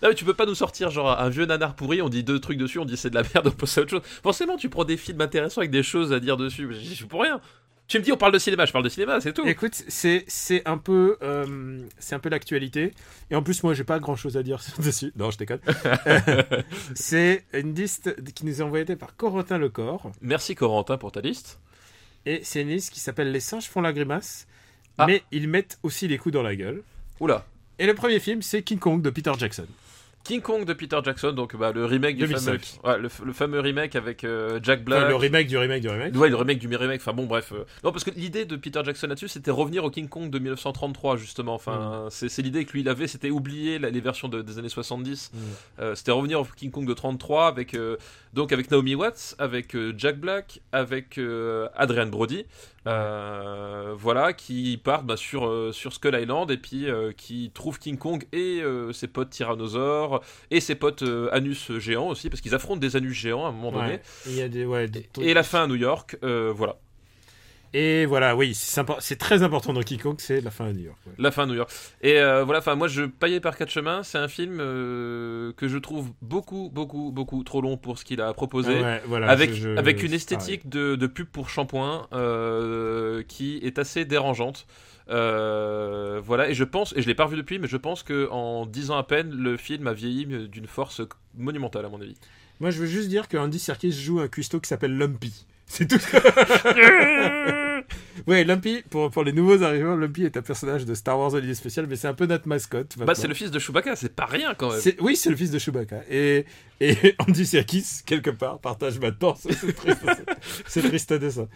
Non 0.03 0.09
mais 0.09 0.13
tu 0.15 0.25
peux 0.25 0.35
pas 0.35 0.45
nous 0.45 0.53
sortir 0.53 0.91
genre 0.91 1.19
un 1.19 1.29
vieux 1.29 1.45
nanar 1.47 1.75
pourri, 1.75 2.03
on 2.03 2.09
dit 2.09 2.23
deux 2.23 2.39
trucs 2.39 2.59
dessus, 2.59 2.77
on 2.77 2.85
dit 2.85 2.95
c'est 2.97 3.09
de 3.09 3.15
la 3.15 3.23
merde, 3.23 3.47
on 3.47 3.51
passe 3.51 3.77
à 3.77 3.81
autre 3.81 3.89
chose. 3.89 4.01
Forcément 4.21 4.57
tu 4.57 4.69
prends 4.69 4.83
des 4.85 4.95
films 4.95 5.21
intéressants 5.21 5.61
avec 5.61 5.71
des 5.71 5.81
choses 5.81 6.13
à 6.13 6.19
dire 6.19 6.37
dessus, 6.37 6.67
mais 6.67 6.75
j'y 6.75 6.95
suis 6.95 7.05
pour 7.05 7.23
rien. 7.23 7.41
Tu 7.87 7.99
me 7.99 8.03
dis 8.03 8.11
on 8.11 8.17
parle 8.17 8.33
de 8.33 8.39
cinéma, 8.39 8.65
je 8.65 8.73
parle 8.73 8.83
de 8.83 8.89
cinéma, 8.89 9.21
c'est 9.21 9.31
tout. 9.31 9.45
Écoute, 9.47 9.73
c'est 9.87 10.25
c'est 10.27 10.61
un 10.67 10.77
peu 10.77 11.17
euh, 11.21 11.79
c'est 11.99 12.15
un 12.15 12.19
peu 12.19 12.27
l'actualité 12.27 12.93
et 13.31 13.35
en 13.35 13.41
plus 13.43 13.63
moi 13.63 13.73
j'ai 13.73 13.85
pas 13.85 13.97
grand 13.99 14.17
chose 14.17 14.35
à 14.35 14.43
dire 14.43 14.59
dessus. 14.79 15.13
Non, 15.15 15.31
je 15.31 15.37
déconne. 15.37 15.59
c'est 16.95 17.45
une 17.53 17.73
liste 17.73 18.15
qui 18.33 18.45
nous 18.45 18.59
est 18.59 18.63
envoyée 18.63 18.85
par 18.95 19.15
Corentin 19.15 19.57
Lecor 19.57 20.11
Merci 20.21 20.55
Corentin 20.55 20.97
pour 20.97 21.11
ta 21.11 21.21
liste. 21.21 21.59
et 22.25 22.41
c'est 22.43 22.61
une 22.61 22.69
liste 22.69 22.91
qui 22.93 22.99
s'appelle 22.99 23.31
Les 23.31 23.39
singes 23.39 23.67
font 23.69 23.81
la 23.81 23.93
grimace, 23.93 24.47
Ah. 24.97 25.05
mais 25.07 25.23
ils 25.31 25.47
mettent 25.47 25.79
aussi 25.83 26.07
les 26.07 26.17
coups 26.17 26.33
dans 26.33 26.43
la 26.43 26.55
gueule. 26.55 26.83
Oula. 27.19 27.45
Et 27.79 27.85
le 27.85 27.93
premier 27.93 28.19
film 28.19 28.41
c'est 28.41 28.63
King 28.63 28.79
Kong 28.79 29.01
de 29.01 29.09
Peter 29.09 29.31
Jackson. 29.37 29.67
King 30.27 30.41
Kong 30.41 30.65
de 30.65 30.73
Peter 30.73 30.99
Jackson, 31.03 31.31
donc 31.31 31.55
bah, 31.55 31.71
le 31.71 31.85
remake 31.85 32.17
du 32.17 32.23
2005. 32.27 32.59
fameux, 32.83 32.95
ouais, 32.97 33.09
le, 33.25 33.33
fameux 33.33 33.59
remake 33.61 33.95
avec 33.95 34.25
euh, 34.25 34.59
Jack 34.61 34.83
Black. 34.83 34.99
Enfin, 34.99 35.09
le 35.09 35.15
remake 35.15 35.47
du 35.47 35.57
remake 35.57 35.81
du 35.81 35.87
remake. 35.87 36.15
Ouais, 36.17 36.27
le 36.27 36.35
remake 36.35 36.59
du 36.59 36.67
remake, 36.75 36.99
enfin 36.99 37.13
bon, 37.13 37.25
bref. 37.27 37.53
euh, 37.53 37.63
Non, 37.85 37.93
parce 37.93 38.03
que 38.03 38.11
l'idée 38.11 38.43
de 38.43 38.57
Peter 38.57 38.81
Jackson 38.83 39.07
là-dessus, 39.07 39.29
c'était 39.29 39.51
revenir 39.51 39.85
au 39.85 39.89
King 39.89 40.09
Kong 40.09 40.29
de 40.29 40.37
1933, 40.37 41.15
justement. 41.15 41.53
Enfin, 41.53 42.07
c'est 42.09 42.27
c'est 42.27 42.41
l'idée 42.41 42.65
que 42.65 42.73
lui, 42.73 42.81
il 42.81 42.89
avait, 42.89 43.07
c'était 43.07 43.29
oublier 43.29 43.79
les 43.79 44.01
versions 44.01 44.27
de- 44.27 44.41
des 44.41 44.59
années 44.59 44.67
70. 44.67 45.31
Mm. 45.33 45.37
Euh, 45.79 45.95
c'était 45.95 46.11
revenir 46.11 46.41
au 46.41 46.45
King 46.55 46.71
Kong 46.71 46.85
de 46.85 46.93
33 46.93 47.47
avec, 47.47 47.77
donc 48.33 48.51
avec 48.51 48.69
Naomi 48.69 48.95
Watts, 48.95 49.35
avec 49.39 49.77
Jack 49.97 50.19
Black, 50.19 50.59
avec 50.73 51.19
Adrian 51.75 52.07
Brody. 52.07 52.45
Euh, 52.87 53.93
voilà, 53.97 54.31
qui 54.33 54.79
partent 54.81 55.05
bah, 55.05 55.17
sur, 55.17 55.45
euh, 55.47 55.71
sur 55.73 55.91
Skull 55.93 56.17
Island 56.19 56.49
et 56.49 56.57
puis 56.57 56.89
euh, 56.89 57.11
qui 57.11 57.51
trouvent 57.53 57.79
King 57.79 57.97
Kong 57.97 58.25
et 58.31 58.61
ses 58.93 59.07
potes 59.07 59.29
tyrannosaures 59.29 60.21
et 60.51 60.59
ses 60.59 60.75
potes 60.75 61.03
anus 61.31 61.71
géants 61.77 62.07
aussi, 62.07 62.29
parce 62.29 62.41
qu'ils 62.41 62.55
affrontent 62.55 62.79
des 62.79 62.95
anus 62.95 63.13
géants 63.13 63.45
à 63.45 63.49
un 63.49 63.51
moment 63.51 63.71
donné. 63.71 63.93
Ouais. 63.93 64.01
Il 64.25 64.33
y 64.35 64.41
a 64.41 64.47
des 64.47 64.65
ouais. 64.65 64.87
des 64.87 65.03
trucs- 65.03 65.25
Et 65.25 65.33
la 65.33 65.43
fin 65.43 65.63
à 65.63 65.67
New 65.67 65.75
York, 65.75 66.17
voilà. 66.21 66.77
Et 67.73 68.05
voilà, 68.05 68.35
oui, 68.35 68.53
c'est 68.55 69.15
très 69.17 69.43
important 69.43 69.73
dans 69.73 69.81
Kong, 69.83 70.15
c'est 70.19 70.41
la 70.41 70.51
fin 70.51 70.65
à 70.67 70.73
New 70.73 70.85
York. 70.85 70.97
ouais. 71.05 71.13
La 71.17 71.31
fin 71.31 71.43
à 71.43 71.45
New 71.45 71.53
York. 71.55 71.69
Et 72.01 72.19
euh, 72.19 72.43
voilà, 72.43 72.59
enfin 72.59 72.75
moi 72.75 72.87
je 72.87 73.03
paillais 73.03 73.39
par 73.39 73.57
quatre 73.57 73.69
chemins. 73.71 74.03
C'est 74.03 74.17
un 74.17 74.27
film 74.27 74.57
euh, 74.59 75.51
que 75.57 75.67
je 75.67 75.77
trouve 75.77 76.11
beaucoup, 76.21 76.69
beaucoup, 76.73 77.11
beaucoup 77.11 77.43
trop 77.43 77.61
long 77.61 77.77
pour 77.77 77.97
ce 77.99 78.05
qu'il 78.05 78.21
a 78.21 78.33
proposé. 78.33 78.79
Ouais, 78.81 79.01
voilà, 79.05 79.29
avec, 79.29 79.51
je- 79.53 79.55
je- 79.73 79.77
avec 79.77 80.01
une 80.03 80.13
esthétique 80.13 80.69
de, 80.69 80.95
de 80.95 81.07
pub 81.07 81.27
pour 81.27 81.49
shampoing 81.49 82.07
euh, 82.13 83.21
qui 83.27 83.57
est 83.63 83.77
assez 83.79 84.05
dérangeante. 84.05 84.65
Voilà, 85.07 86.49
et 86.49 86.53
je 86.53 86.63
pense, 86.63 86.93
et 86.95 87.01
je 87.01 87.07
l'ai 87.07 87.15
pas 87.15 87.25
revu 87.25 87.37
depuis, 87.37 87.59
mais 87.59 87.67
je 87.67 87.77
pense 87.77 88.03
que 88.03 88.29
en 88.31 88.65
10 88.65 88.91
ans 88.91 88.97
à 88.97 89.03
peine, 89.03 89.31
le 89.31 89.57
film 89.57 89.87
a 89.87 89.93
vieilli 89.93 90.25
d'une 90.47 90.67
force 90.67 91.01
monumentale 91.35 91.85
à 91.85 91.89
mon 91.89 92.01
avis. 92.01 92.15
Moi, 92.59 92.71
je 92.71 92.79
veux 92.79 92.87
juste 92.87 93.09
dire 93.09 93.27
que 93.27 93.37
Andy 93.37 93.59
Serkis 93.59 93.91
joue 93.91 94.19
un 94.19 94.27
cuistot 94.27 94.59
qui 94.59 94.67
s'appelle 94.67 94.97
Lumpy. 94.97 95.45
C'est 95.67 95.87
tout. 95.87 95.99
ce 95.99 96.17
ouais, 98.27 98.43
Lumpy, 98.43 98.83
pour, 98.89 99.11
pour 99.11 99.23
les 99.23 99.33
nouveaux 99.33 99.61
arrivants, 99.63 99.95
Lumpy 99.95 100.23
est 100.23 100.37
un 100.37 100.41
personnage 100.41 100.85
de 100.85 100.93
Star 100.95 101.19
Wars 101.19 101.33
Holiday 101.33 101.53
Special, 101.53 101.87
mais 101.87 101.95
c'est 101.95 102.07
un 102.07 102.13
peu 102.13 102.25
notre 102.25 102.47
mascotte. 102.47 102.95
Bah, 102.97 103.13
c'est 103.15 103.27
le 103.27 103.33
fils 103.33 103.51
de 103.51 103.59
Chewbacca, 103.59 103.95
c'est 103.95 104.15
pas 104.15 104.25
rien 104.25 104.53
quand 104.55 104.71
même. 104.71 104.81
Oui, 105.01 105.15
c'est 105.15 105.29
le 105.29 105.35
fils 105.35 105.51
de 105.51 105.59
Chewbacca. 105.59 106.01
Et, 106.09 106.45
et 106.79 107.15
Andy 107.19 107.45
Serkis, 107.45 107.85
quelque 108.05 108.29
part, 108.29 108.59
partage 108.59 108.99
maintenant. 108.99 109.35
C'est 109.39 109.53
c'est 109.53 109.73
triste, 109.73 109.99
c'est 110.67 110.81
triste 110.81 111.13
de 111.13 111.29
ça. 111.29 111.47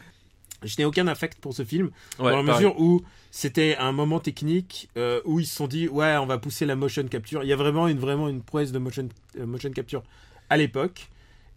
Je 0.64 0.76
n'ai 0.78 0.86
aucun 0.86 1.08
affect 1.08 1.40
pour 1.40 1.56
ce 1.56 1.64
film, 1.64 1.90
Ouais, 2.20 2.30
dans 2.32 2.38
la 2.38 2.44
pareil. 2.44 2.66
mesure 2.68 2.80
où 2.80 3.02
c'était 3.32 3.76
un 3.78 3.92
moment 3.94 4.20
technique 4.20 4.90
euh, 4.96 5.20
où 5.26 5.40
ils 5.40 5.48
se 5.48 5.56
sont 5.56 5.66
dit, 5.68 5.88
ouais, 5.88 6.18
on 6.18 6.28
va 6.28 6.38
pousser 6.38 6.68
la 6.68 6.76
motion 6.76 7.04
capture. 7.08 7.42
Il 7.44 7.50
y 7.50 7.54
a 7.54 7.56
vraiment 7.56 7.88
une, 7.88 7.98
vraiment 7.98 8.30
une 8.30 8.44
prouesse 8.44 8.72
de 8.72 8.78
motion, 8.78 9.10
euh, 9.40 9.46
motion 9.48 9.72
capture 9.72 10.04
à 10.52 10.58
l'époque, 10.58 11.10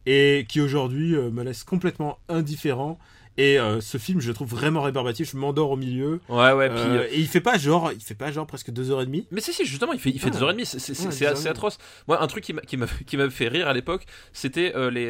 et 0.06 0.44
qui 0.48 0.60
aujourd'hui 0.60 1.14
euh, 1.14 1.30
me 1.30 1.42
laisse 1.42 1.64
complètement 1.64 2.18
indifférent. 2.28 2.98
Et 3.36 3.58
euh, 3.58 3.80
ce 3.80 3.98
film, 3.98 4.20
je 4.20 4.28
le 4.28 4.34
trouve 4.34 4.48
vraiment 4.48 4.82
rébarbatif. 4.82 5.32
Je 5.32 5.36
m'endors 5.36 5.72
au 5.72 5.76
milieu. 5.76 6.20
Ouais, 6.28 6.52
ouais, 6.52 6.68
puis. 6.70 6.78
Euh, 6.78 7.08
et 7.10 7.18
il 7.18 7.26
fait 7.26 7.40
pas 7.40 7.58
genre, 7.58 7.90
il 7.90 8.00
fait 8.00 8.14
pas 8.14 8.30
genre 8.30 8.46
presque 8.46 8.70
deux 8.70 8.92
heures 8.92 9.02
et 9.02 9.06
demie. 9.06 9.26
Mais 9.32 9.40
si, 9.40 9.52
si, 9.52 9.64
justement, 9.66 9.92
il 9.92 9.98
fait, 9.98 10.10
il 10.10 10.20
fait 10.20 10.30
Ah. 10.32 10.38
2h30, 10.38 10.64
c'est- 10.64 10.78
c'est 10.78 10.94
c'est- 10.94 11.06
Ouais, 11.06 11.10
c'est 11.10 11.24
2h30. 11.24 11.32
assez 11.32 11.48
atroce. 11.48 11.78
Moi, 12.06 12.22
un 12.22 12.26
truc 12.28 12.44
qui 12.44 12.52
m'a- 12.76 13.30
fait 13.30 13.48
rire 13.48 13.66
à 13.66 13.72
l'époque, 13.72 14.06
c'était 14.32 14.72
euh, 14.76 14.88
les, 14.88 15.08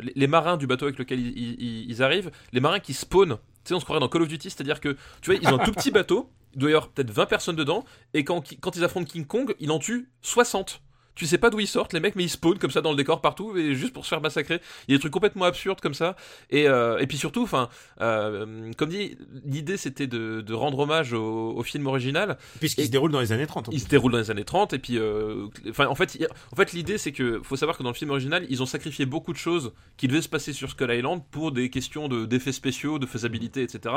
les, 0.00 0.12
les 0.14 0.26
marins 0.28 0.58
du 0.58 0.68
bateau 0.68 0.84
avec 0.84 0.96
lequel 1.00 1.18
ils, 1.18 1.36
ils- 1.60 1.90
ils 1.90 2.02
arrivent, 2.04 2.30
les 2.52 2.60
marins 2.60 2.78
qui 2.78 2.94
spawnent. 2.94 3.38
Tu 3.64 3.70
sais, 3.70 3.74
on 3.74 3.80
se 3.80 3.84
croirait 3.84 4.00
dans 4.00 4.08
Call 4.08 4.22
of 4.22 4.28
Duty, 4.28 4.48
c'est-à-dire 4.48 4.78
que, 4.80 4.96
tu 5.20 5.30
vois, 5.32 5.34
ils 5.42 5.48
ont 5.48 5.60
un 5.60 5.64
tout 5.64 5.72
petit 5.72 5.90
bateau, 5.90 6.30
il 6.54 6.60
doit 6.60 6.70
y 6.70 6.72
avoir 6.72 6.88
peut-être 6.88 7.10
20 7.10 7.26
personnes 7.26 7.56
dedans, 7.56 7.84
et 8.14 8.22
quand, 8.22 8.44
quand 8.60 8.76
ils 8.76 8.84
affrontent 8.84 9.06
King 9.10 9.26
Kong, 9.26 9.56
il 9.58 9.72
en 9.72 9.80
tue 9.80 10.08
60. 10.22 10.82
Tu 11.16 11.26
sais 11.26 11.38
pas 11.38 11.50
d'où 11.50 11.60
ils 11.60 11.66
sortent, 11.66 11.92
les 11.92 12.00
mecs, 12.00 12.16
mais 12.16 12.22
ils 12.24 12.30
spawnent 12.30 12.58
comme 12.58 12.70
ça 12.70 12.80
dans 12.80 12.90
le 12.92 12.96
décor 12.96 13.20
partout, 13.20 13.54
et 13.58 13.74
juste 13.74 13.92
pour 13.92 14.04
se 14.04 14.08
faire 14.10 14.20
massacrer. 14.22 14.60
Il 14.88 14.92
y 14.92 14.94
a 14.94 14.96
des 14.96 15.00
trucs 15.00 15.12
complètement 15.12 15.44
absurdes 15.44 15.80
comme 15.80 15.92
ça. 15.92 16.16
Et, 16.50 16.66
euh, 16.66 16.98
et 16.98 17.06
puis 17.06 17.18
surtout, 17.18 17.42
enfin, 17.42 17.68
euh, 18.00 18.70
comme 18.78 18.88
dit, 18.88 19.18
l'idée 19.44 19.76
c'était 19.76 20.06
de, 20.06 20.40
de 20.40 20.54
rendre 20.54 20.78
hommage 20.78 21.12
au, 21.12 21.52
au 21.56 21.62
film 21.62 21.86
original. 21.88 22.38
Puisqu'il 22.58 22.86
se 22.86 22.90
déroule 22.90 23.10
dans 23.12 23.20
les 23.20 23.32
années 23.32 23.46
30. 23.46 23.68
en 23.68 23.72
Il 23.72 23.76
plus. 23.78 23.84
se 23.84 23.88
déroule 23.90 24.12
dans 24.12 24.18
les 24.18 24.30
années 24.30 24.44
30 24.44 24.72
et 24.72 24.78
puis 24.78 24.96
euh, 24.98 25.46
en 25.78 25.94
fait 25.94 26.14
il- 26.14 26.26
en 26.52 26.56
fait 26.56 26.72
l'idée 26.72 26.96
c'est 26.96 27.12
que 27.12 27.40
faut 27.42 27.56
savoir 27.56 27.76
que 27.76 27.82
dans 27.82 27.90
le 27.90 27.94
film 27.94 28.10
original 28.10 28.46
ils 28.48 28.62
ont 28.62 28.66
sacrifié 28.66 29.04
beaucoup 29.04 29.32
de 29.32 29.38
choses 29.38 29.72
qui 29.96 30.08
devaient 30.08 30.22
se 30.22 30.28
passer 30.28 30.52
sur 30.52 30.70
Skull 30.70 30.90
Island 30.92 31.22
pour 31.30 31.52
des 31.52 31.70
questions 31.70 32.08
de 32.08 32.24
d'effets 32.24 32.52
spéciaux 32.52 32.98
de 32.98 33.06
faisabilité 33.06 33.62
etc 33.62 33.94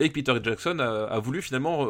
et 0.00 0.08
que 0.08 0.14
Peter 0.14 0.34
Jackson 0.42 0.78
a, 0.80 1.04
a 1.06 1.18
voulu 1.20 1.40
finalement 1.42 1.86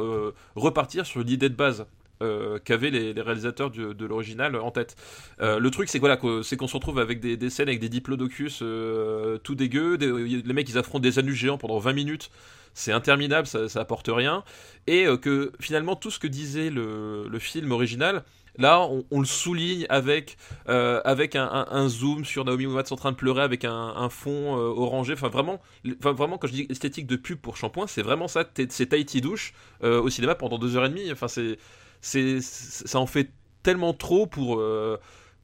repartir 0.54 1.06
sur 1.06 1.20
l'idée 1.20 1.48
de 1.48 1.54
base 1.54 1.86
euh, 2.22 2.58
qu'avaient 2.58 2.90
les, 2.90 3.12
réalisateurs 3.20 3.70
de 3.70 4.06
l'original 4.06 4.56
en 4.56 4.70
tête. 4.70 4.96
Euh, 5.40 5.58
le 5.58 5.70
truc, 5.70 5.88
c'est 5.88 5.98
voilà, 5.98 6.18
c'est 6.42 6.56
qu'on 6.56 6.68
se 6.68 6.74
retrouve 6.74 6.98
avec 6.98 7.20
des, 7.20 7.50
scènes 7.50 7.68
avec 7.68 7.80
des 7.80 7.88
diplodocus 7.88 8.60
euh, 8.62 9.38
tout 9.38 9.54
dégueux, 9.54 9.98
des- 9.98 10.42
les 10.42 10.52
mecs 10.52 10.68
ils 10.68 10.78
affrontent 10.78 11.02
des 11.02 11.18
anus 11.18 11.34
géants 11.34 11.58
pendant 11.58 11.78
20 11.78 11.92
minutes, 11.92 12.30
c'est 12.74 12.92
interminable, 12.92 13.46
ça, 13.46 13.68
ça 13.68 13.80
apporte 13.80 14.08
rien, 14.08 14.44
et 14.86 15.06
euh, 15.06 15.16
que 15.16 15.52
finalement 15.60 15.96
tout 15.96 16.10
ce 16.10 16.18
que 16.18 16.26
disait 16.26 16.68
le, 16.70 17.38
film 17.38 17.72
original, 17.72 18.22
là 18.58 18.86
on, 19.10 19.20
le 19.20 19.26
souligne 19.26 19.86
avec, 19.88 20.36
euh, 20.68 21.00
avec 21.04 21.36
un, 21.36 21.88
zoom 21.88 22.24
sur 22.24 22.44
Naomi 22.44 22.66
Watts 22.66 22.92
en 22.92 22.96
train 22.96 23.12
de 23.12 23.16
pleurer 23.16 23.42
avec 23.42 23.64
un, 23.64 24.08
fond 24.10 24.56
euh, 24.56 24.68
orangé, 24.68 25.14
enfin 25.14 25.28
vraiment, 25.28 25.60
vraiment 26.00 26.36
quand 26.36 26.48
je 26.48 26.52
dis 26.52 26.66
esthétique 26.68 27.06
de 27.06 27.16
pub 27.16 27.38
pour 27.38 27.56
shampoing, 27.56 27.86
c'est 27.86 28.02
vraiment 28.02 28.28
ça, 28.28 28.44
c'est 28.68 28.86
Tahiti 28.86 29.22
douche 29.22 29.54
euh, 29.82 30.00
au 30.00 30.10
cinéma 30.10 30.34
pendant 30.34 30.58
deux 30.58 30.76
heures 30.76 30.84
et 30.84 30.90
demie, 30.90 31.10
enfin 31.10 31.28
c'est, 31.28 31.58
c'est, 32.00 32.40
ça 32.40 32.98
en 32.98 33.06
fait 33.06 33.30
tellement 33.62 33.92
trop 33.94 34.26
pour, 34.26 34.58
euh, 34.60 34.98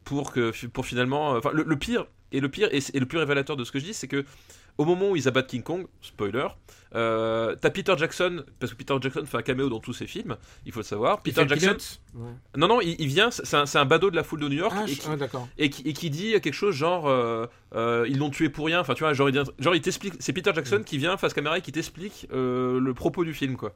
pour 0.05 0.33
que, 0.33 0.53
pour 0.69 0.87
finalement, 0.87 1.31
enfin 1.33 1.51
le, 1.53 1.65
le 1.65 1.77
pire 1.77 2.07
et 2.33 2.41
le 2.41 2.49
pire 2.49 2.69
et, 2.73 2.81
le 2.99 3.07
plus 3.07 3.19
révélateur 3.19 3.57
de 3.57 3.65
ce 3.65 3.73
que 3.73 3.79
je 3.79 3.85
dis, 3.87 3.95
c'est 3.95 4.09
que 4.09 4.25
au 4.79 4.87
moment 4.87 5.11
où 5.11 5.17
ils 5.17 5.29
abattent 5.29 5.49
King 5.49 5.63
Kong, 5.63 5.87
spoiler, 6.01 6.47
euh, 6.95 7.55
t'as 7.61 7.69
Peter 7.69 7.93
Jackson, 7.99 8.43
parce 8.59 8.73
que 8.73 8.79
Peter 8.79 8.95
Jackson 9.03 9.27
fait 9.27 9.37
un 9.37 9.43
caméo 9.43 9.69
dans 9.69 9.81
tous 9.81 9.93
ses 9.93 10.07
films, 10.07 10.37
il 10.65 10.73
faut 10.73 10.81
le 10.81 10.85
savoir. 10.85 11.21
Il 11.27 11.33
Peter 11.35 11.47
Jackson, 11.47 11.77
Ouais. 12.15 12.31
non 12.57 12.69
non, 12.69 12.81
il, 12.81 12.97
il 12.99 13.07
vient, 13.07 13.31
c'est 13.31 13.55
un, 13.55 13.65
un 13.75 13.85
badaud 13.85 14.11
de 14.11 14.17
la 14.17 14.23
foule 14.25 14.41
de 14.41 14.49
New 14.49 14.57
York 14.57 14.75
Ah, 14.75 14.85
et, 14.89 14.95
qui, 14.95 15.07
ah, 15.11 15.27
et, 15.59 15.69
qui, 15.69 15.83
et 15.83 15.93
qui 15.93 16.09
dit 16.09 16.33
quelque 16.41 16.55
chose 16.55 16.75
genre 16.75 17.07
euh, 17.07 17.47
euh, 17.75 18.07
ils 18.09 18.17
l'ont 18.19 18.31
tué 18.31 18.49
pour 18.49 18.65
rien. 18.65 18.81
Enfin 18.81 18.95
tu 18.95 19.03
vois, 19.05 19.13
genre 19.13 19.29
il, 19.29 19.35
genre, 19.59 19.75
il 19.75 19.83
t'explique, 19.83 20.15
c'est 20.21 20.33
Peter 20.33 20.53
Jackson 20.55 20.79
Mm. 20.79 20.85
qui 20.85 20.97
vient 20.97 21.19
face 21.19 21.35
caméra 21.35 21.59
et 21.59 21.61
qui 21.61 21.73
t'explique 21.73 22.27
euh, 22.33 22.81
le 22.81 22.95
propos 22.95 23.25
du 23.25 23.35
film 23.35 23.57
quoi. 23.59 23.75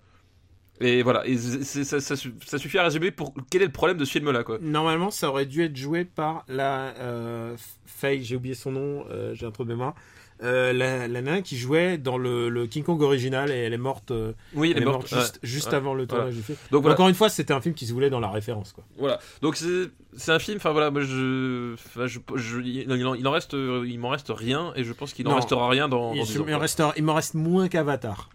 Et 0.80 1.02
voilà, 1.02 1.26
et 1.26 1.36
ça, 1.38 2.00
ça 2.00 2.16
su- 2.16 2.34
ça 2.46 2.58
suffit 2.58 2.78
à 2.78 2.82
résumer 2.84 3.10
pour 3.10 3.32
quel 3.50 3.62
est 3.62 3.66
le 3.66 3.72
problème 3.72 3.96
de 3.96 4.04
ce 4.04 4.10
film 4.12 4.30
là 4.30 4.44
quoi. 4.44 4.58
Normalement, 4.60 5.10
ça 5.10 5.28
aurait 5.30 5.46
dû 5.46 5.62
être 5.64 5.76
joué 5.76 6.04
par 6.04 6.44
la 6.48 6.94
euh, 6.98 7.56
Faye, 7.86 8.22
j'ai 8.22 8.36
oublié 8.36 8.54
son 8.54 8.72
nom, 8.72 9.04
euh, 9.10 9.34
j'ai 9.34 9.46
un 9.46 9.50
trou 9.50 9.64
de 9.64 9.70
mémoire. 9.70 9.94
Euh, 10.42 10.74
la, 10.74 11.08
la 11.08 11.22
nain 11.22 11.40
qui 11.40 11.56
jouait 11.56 11.96
dans 11.96 12.18
le, 12.18 12.50
le 12.50 12.66
King 12.66 12.82
Kong 12.84 13.00
original 13.00 13.50
et 13.50 13.54
elle 13.54 13.72
est 13.72 13.78
morte, 13.78 14.10
euh, 14.10 14.32
Oui, 14.54 14.74
elle 14.76 14.82
est 14.82 14.84
morte 14.84 15.08
juste, 15.08 15.36
ouais, 15.36 15.48
juste 15.48 15.68
ouais, 15.68 15.76
avant 15.76 15.94
le 15.94 16.04
voilà. 16.04 16.24
tournage 16.24 16.34
du 16.36 16.42
film. 16.42 16.58
Donc 16.70 16.82
voilà, 16.82 16.92
Encore 16.94 17.08
une 17.08 17.14
fois, 17.14 17.30
c'était 17.30 17.54
un 17.54 17.62
film 17.62 17.74
qui 17.74 17.86
se 17.86 17.94
voulait 17.94 18.10
dans 18.10 18.20
la 18.20 18.28
référence. 18.30 18.74
Quoi. 18.74 18.84
Voilà. 18.98 19.18
Donc 19.40 19.56
c'est 19.56 20.30
un 20.32 20.38
film. 20.38 20.58
Enfin 20.58 20.72
voilà, 20.72 20.90
moi 20.90 21.00
je, 21.00 21.72
enfin, 21.72 22.06
je, 22.06 22.18
je- 22.34 22.60
il, 22.60 23.06
en, 23.06 23.14
il 23.14 23.26
en 23.26 23.30
reste, 23.30 23.54
il 23.54 23.98
m'en 23.98 24.10
reste 24.10 24.28
rien 24.28 24.74
et 24.76 24.84
je 24.84 24.92
pense 24.92 25.14
qu'il 25.14 25.26
en 25.26 25.30
Non. 25.30 25.36
restera 25.36 25.70
rien 25.70 25.88
dans. 25.88 26.12
Il, 26.12 26.18
dans 26.18 26.24
il 26.24 26.28
10 26.28 26.36
ans, 26.40 26.44
me 26.44 26.50
quoi. 26.50 26.58
reste, 26.58 26.82
il 26.98 27.02
me 27.04 27.12
reste 27.12 27.32
moins 27.32 27.68
qu'Avatar. 27.68 28.28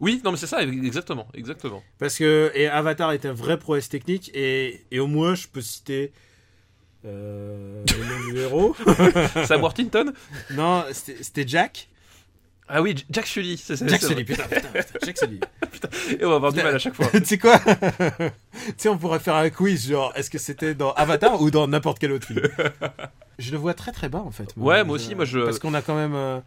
Oui, 0.00 0.20
non 0.24 0.30
mais 0.32 0.38
c'est 0.38 0.46
ça, 0.46 0.62
exactement, 0.62 1.28
exactement. 1.34 1.82
Parce 1.98 2.16
que 2.16 2.50
et 2.54 2.66
Avatar 2.68 3.12
est 3.12 3.26
un 3.26 3.32
vrai 3.34 3.58
prouesse 3.58 3.88
technique 3.88 4.30
et, 4.34 4.84
et 4.90 4.98
au 4.98 5.06
moins 5.06 5.34
je 5.34 5.46
peux 5.46 5.60
citer 5.60 6.12
euh, 7.04 7.82
le 7.98 8.04
nom 8.04 8.30
du 8.32 8.38
héros. 8.38 8.76
Sam 9.46 9.60
Worthington? 9.62 10.12
non, 10.52 10.84
c'était 10.92 11.46
Jack. 11.46 11.88
Ah 12.72 12.80
oui, 12.82 12.94
Jack 13.10 13.26
Sully. 13.26 13.56
c'est- 13.56 13.74
c'est- 13.76 13.88
Jack 13.88 14.00
Sully, 14.00 14.22
putain, 14.24 14.44
putain, 14.44 14.68
putain, 14.68 14.98
Jack 15.04 15.18
Sully. 15.18 15.40
Et 16.20 16.24
on 16.24 16.30
va 16.30 16.36
avoir 16.36 16.52
du 16.52 16.62
mal 16.62 16.74
à 16.74 16.78
chaque 16.78 16.94
fois. 16.94 17.06
tu 17.12 17.24
sais 17.24 17.38
quoi? 17.38 17.58
Tu 17.58 18.74
sais, 18.76 18.88
on 18.88 18.96
pourrait 18.96 19.18
faire 19.18 19.34
un 19.34 19.50
quiz, 19.50 19.88
genre, 19.88 20.12
est-ce 20.14 20.30
que 20.30 20.38
c'était 20.38 20.74
dans 20.74 20.92
Avatar 20.92 21.40
ou 21.42 21.50
dans 21.50 21.66
n'importe 21.66 21.98
quel 21.98 22.12
autre 22.12 22.26
film? 22.28 22.42
Je 23.40 23.50
le 23.50 23.56
vois 23.58 23.74
très 23.74 23.90
très 23.92 24.08
bas 24.08 24.20
en 24.20 24.30
fait. 24.30 24.54
Ouais, 24.56 24.84
moi 24.84 24.94
aussi, 24.96 25.14
moi, 25.16 25.24
je- 25.24 25.40
Parce 25.40 25.58
qu'on 25.58 25.74
a 25.74 25.82
quand 25.82 25.96
même. 25.96 26.14
euh, 26.14 26.38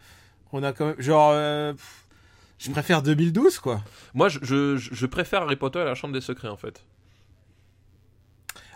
on 0.54 0.64
a 0.64 0.72
quand 0.72 0.86
même. 0.88 0.96
Genre. 1.02 1.32
euh, 1.34 1.74
pff, 1.74 2.03
je 2.64 2.72
préfère 2.72 3.02
2012 3.02 3.60
quoi. 3.60 3.82
Moi, 4.14 4.30
je, 4.30 4.40
je, 4.42 4.78
je 4.78 5.06
préfère 5.06 5.44
Harry 5.44 5.56
Potter 5.56 5.80
à 5.80 5.86
la 5.86 5.96
Chambre 5.96 6.14
des 6.14 6.22
Secrets 6.22 6.48
en 6.48 6.58
fait. 6.58 6.84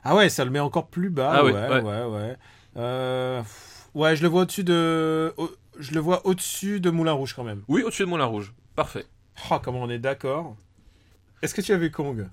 Ah 0.04 0.16
ouais, 0.16 0.30
ça 0.30 0.46
le 0.46 0.52
met 0.52 0.60
encore 0.60 0.88
plus 0.88 1.10
bas. 1.10 1.34
Ah 1.36 1.44
oui, 1.44 1.52
ouais, 1.52 1.68
ouais. 1.68 1.82
ouais, 1.82 2.04
ouais. 2.06 2.38
Euh, 2.78 3.42
ouais, 3.94 4.16
je 4.16 4.22
le 4.24 4.28
vois 4.30 4.44
au-dessus 4.44 4.64
de. 4.64 5.34
je 5.80 5.92
le 5.94 6.00
vois 6.00 6.26
au-dessus 6.26 6.80
de 6.80 6.90
Moulin 6.90 7.12
Rouge 7.14 7.34
quand 7.34 7.44
même. 7.44 7.64
Oui, 7.68 7.84
au-dessus 7.84 8.04
de 8.04 8.08
Moulin 8.08 8.26
Rouge. 8.26 8.54
Parfait. 8.76 9.06
Oh, 9.52 9.58
comment 9.62 9.82
on 9.82 9.90
est 9.90 10.00
d'accord. 10.00 10.56
Est-ce 11.42 11.54
que 11.54 11.62
tu 11.62 11.74
as 11.74 11.78
vu 11.78 11.92
Kong? 11.92 12.28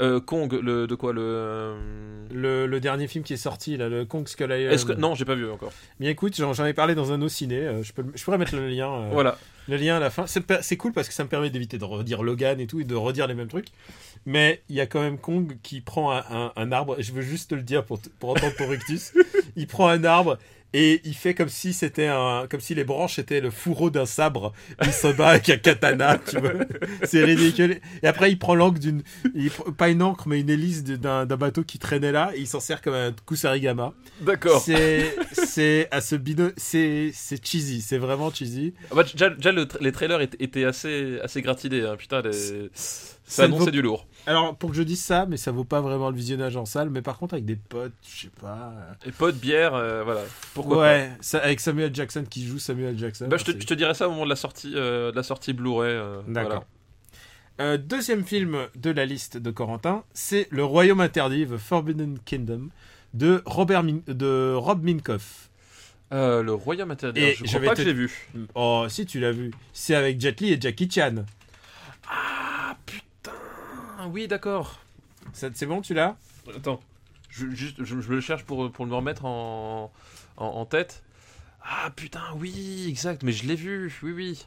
Euh, 0.00 0.20
Kong, 0.20 0.52
le 0.52 0.86
de 0.86 0.94
quoi 0.94 1.12
le. 1.12 1.74
le, 2.32 2.66
le 2.66 2.80
dernier 2.80 3.08
film 3.08 3.24
qui 3.24 3.32
est 3.32 3.36
sorti, 3.38 3.76
là, 3.76 3.88
le 3.88 4.04
Kong 4.04 4.28
Skull 4.28 4.52
Island. 4.52 4.84
Que 4.86 4.92
non, 5.00 5.14
j'ai 5.14 5.24
pas 5.24 5.34
vu 5.34 5.50
encore. 5.50 5.72
Bien 5.98 6.10
écoute, 6.10 6.36
j'en 6.36 6.64
ai 6.66 6.72
parlé 6.72 6.94
dans 6.94 7.12
un 7.12 7.28
ciné. 7.28 7.56
euh, 7.58 7.82
je, 7.82 7.92
peux, 7.92 8.04
je 8.14 8.22
pourrais 8.24 8.38
mettre 8.38 8.54
le 8.54 8.68
lien. 8.68 8.92
euh, 8.92 9.08
Voilà. 9.12 9.36
Le 9.66 9.76
lien 9.76 9.96
à 9.96 10.00
la 10.00 10.10
fin. 10.10 10.24
C'est 10.26 10.76
cool 10.76 10.92
parce 10.92 11.08
que 11.08 11.14
ça 11.14 11.24
me 11.24 11.28
permet 11.28 11.50
d'éviter 11.50 11.76
de 11.78 11.84
redire 11.84 12.22
Logan 12.22 12.58
et 12.60 12.66
tout 12.66 12.80
et 12.80 12.84
de 12.84 12.94
redire 12.94 13.26
les 13.26 13.34
mêmes 13.34 13.48
trucs. 13.48 13.66
Mais 14.24 14.62
il 14.68 14.76
y 14.76 14.80
a 14.80 14.86
quand 14.86 15.00
même 15.00 15.18
Kong 15.18 15.58
qui 15.62 15.80
prend 15.80 16.12
un, 16.12 16.24
un- 16.30 16.52
un 16.56 16.72
arbre. 16.72 16.96
Je 17.00 17.12
veux 17.12 17.22
juste 17.22 17.50
te 17.50 17.54
le 17.54 17.62
dire 17.62 17.84
pour, 17.84 18.00
pour 18.18 18.30
entendre 18.30 18.54
ton 18.56 18.68
rictus. 18.68 19.12
il 19.56 19.66
prend 19.66 19.88
un 19.88 20.04
arbre 20.04 20.38
et 20.74 21.00
il 21.04 21.14
fait 21.14 21.34
comme 21.34 21.48
si 21.48 21.72
c'était 21.72 22.06
un, 22.08 22.46
comme 22.50 22.60
si 22.60 22.74
les 22.74 22.84
branches 22.84 23.18
étaient 23.18 23.40
le 23.40 23.50
fourreau 23.50 23.90
d'un 23.90 24.06
sabre. 24.06 24.52
Il 24.84 24.92
se 24.92 25.08
bat 25.08 25.28
avec 25.28 25.48
un 25.50 25.56
katana, 25.56 26.18
tu 26.28 26.38
vois. 26.38 26.52
C'est 27.04 27.24
ridicule. 27.24 27.80
Et 28.02 28.06
après, 28.06 28.30
il 28.30 28.38
prend 28.38 28.54
l'encre 28.54 28.78
d'une, 28.78 29.02
pas 29.76 29.88
une 29.88 30.02
encre, 30.02 30.28
mais 30.28 30.40
une 30.40 30.50
hélice 30.50 30.84
d'un 30.84 31.26
d'un 31.26 31.36
bateau 31.36 31.62
qui 31.64 31.78
traînait 31.78 32.12
là. 32.12 32.30
Et 32.34 32.40
il 32.40 32.46
s'en 32.46 32.60
sert 32.60 32.82
comme 32.82 32.94
un 32.94 33.12
kusarigama. 33.26 33.94
D'accord. 34.20 34.60
C'est, 34.60 35.14
c'est 35.32 35.88
à 35.90 36.00
ce 36.00 36.16
c'est, 36.56 37.10
c'est 37.14 37.44
cheesy. 37.46 37.80
C'est 37.80 37.98
vraiment 37.98 38.30
cheesy. 38.32 38.74
Ah 38.90 38.94
bah, 38.94 39.04
déjà, 39.04 39.30
déjà, 39.30 39.52
le 39.52 39.64
tra- 39.64 39.78
les 39.80 39.92
trailers 39.92 40.20
étaient, 40.20 40.42
étaient 40.44 40.64
assez, 40.64 41.18
assez 41.22 41.42
gratinés. 41.42 41.82
hein. 41.82 41.96
Putain, 41.96 42.20
les- 42.22 42.70
Ça 43.28 43.42
Ça 43.42 43.42
ne 43.42 43.48
annonçait 43.48 43.66
vaut- 43.66 43.70
du 43.72 43.82
lourd. 43.82 44.06
Alors, 44.26 44.56
pour 44.56 44.70
que 44.70 44.76
je 44.76 44.82
dise 44.82 45.02
ça, 45.02 45.26
mais 45.26 45.36
ça 45.36 45.52
vaut 45.52 45.64
pas 45.64 45.82
vraiment 45.82 46.08
le 46.08 46.16
visionnage 46.16 46.56
en 46.56 46.64
salle, 46.64 46.88
mais 46.88 47.02
par 47.02 47.18
contre, 47.18 47.34
avec 47.34 47.44
des 47.44 47.56
potes, 47.56 47.92
je 48.10 48.22
sais 48.22 48.30
pas. 48.40 48.72
euh, 48.74 49.08
Et 49.08 49.12
potes, 49.12 49.36
bière, 49.36 49.74
euh, 49.74 50.02
voilà. 50.02 50.22
Pourquoi 50.54 50.78
ouais, 50.80 51.10
ça, 51.20 51.38
avec 51.38 51.60
Samuel 51.60 51.94
Jackson 51.94 52.24
qui 52.28 52.46
joue 52.46 52.58
Samuel 52.58 52.98
Jackson. 52.98 53.26
pas 53.26 53.32
Bah, 53.32 53.36
je, 53.36 53.44
te, 53.52 53.60
je 53.60 53.66
te 53.66 53.74
dirais 53.74 53.92
ça 53.92 54.08
au 54.08 54.12
moment 54.12 54.24
de 54.24 54.30
la 54.30 54.36
sortie, 54.36 54.72
euh, 54.74 55.10
de 55.10 55.16
la 55.16 55.22
sortie 55.22 55.52
Blu-ray. 55.52 55.90
euh, 55.92 56.20
D'accord. 56.26 56.64
Euh, 57.60 57.76
deuxième 57.76 58.24
film 58.24 58.56
de 58.76 58.90
la 58.90 59.04
liste 59.04 59.36
de 59.36 59.50
Corentin, 59.50 60.04
c'est 60.14 60.46
Le 60.50 60.64
Royaume 60.64 61.00
interdit, 61.00 61.44
The 61.46 61.56
Forbidden 61.58 62.18
Kingdom, 62.24 62.68
de, 63.14 63.42
Robert 63.44 63.82
Min- 63.82 64.00
de 64.06 64.54
Rob 64.56 64.82
Minkoff. 64.84 65.50
Euh, 66.12 66.42
le 66.42 66.54
Royaume 66.54 66.90
interdit. 66.92 67.20
Et 67.20 67.34
je 67.34 67.44
crois 67.44 67.60
pas 67.60 67.72
te- 67.74 67.76
que 67.78 67.82
je 67.82 67.88
l'ai 67.88 67.92
vu. 67.94 68.28
Oh, 68.54 68.86
si 68.88 69.04
tu 69.04 69.20
l'as 69.20 69.32
vu. 69.32 69.50
C'est 69.74 69.94
avec 69.94 70.18
Jet 70.20 70.40
Li 70.40 70.52
et 70.54 70.60
Jackie 70.60 70.88
Chan. 70.90 71.24
Oui, 74.10 74.26
d'accord. 74.26 74.80
C'est 75.32 75.66
bon, 75.66 75.82
tu 75.82 75.92
l'as 75.94 76.16
Attends, 76.56 76.80
je, 77.28 77.46
juste, 77.50 77.84
je, 77.84 78.00
je 78.00 78.08
me 78.08 78.14
le 78.14 78.20
cherche 78.20 78.44
pour, 78.44 78.70
pour 78.72 78.86
me 78.86 78.94
remettre 78.94 79.26
en, 79.26 79.92
en, 80.38 80.46
en 80.46 80.64
tête. 80.64 81.02
Ah 81.62 81.90
putain, 81.94 82.22
oui, 82.36 82.86
exact, 82.88 83.22
mais 83.22 83.32
je 83.32 83.46
l'ai 83.46 83.54
vu, 83.54 83.92
oui, 84.02 84.12
oui. 84.12 84.46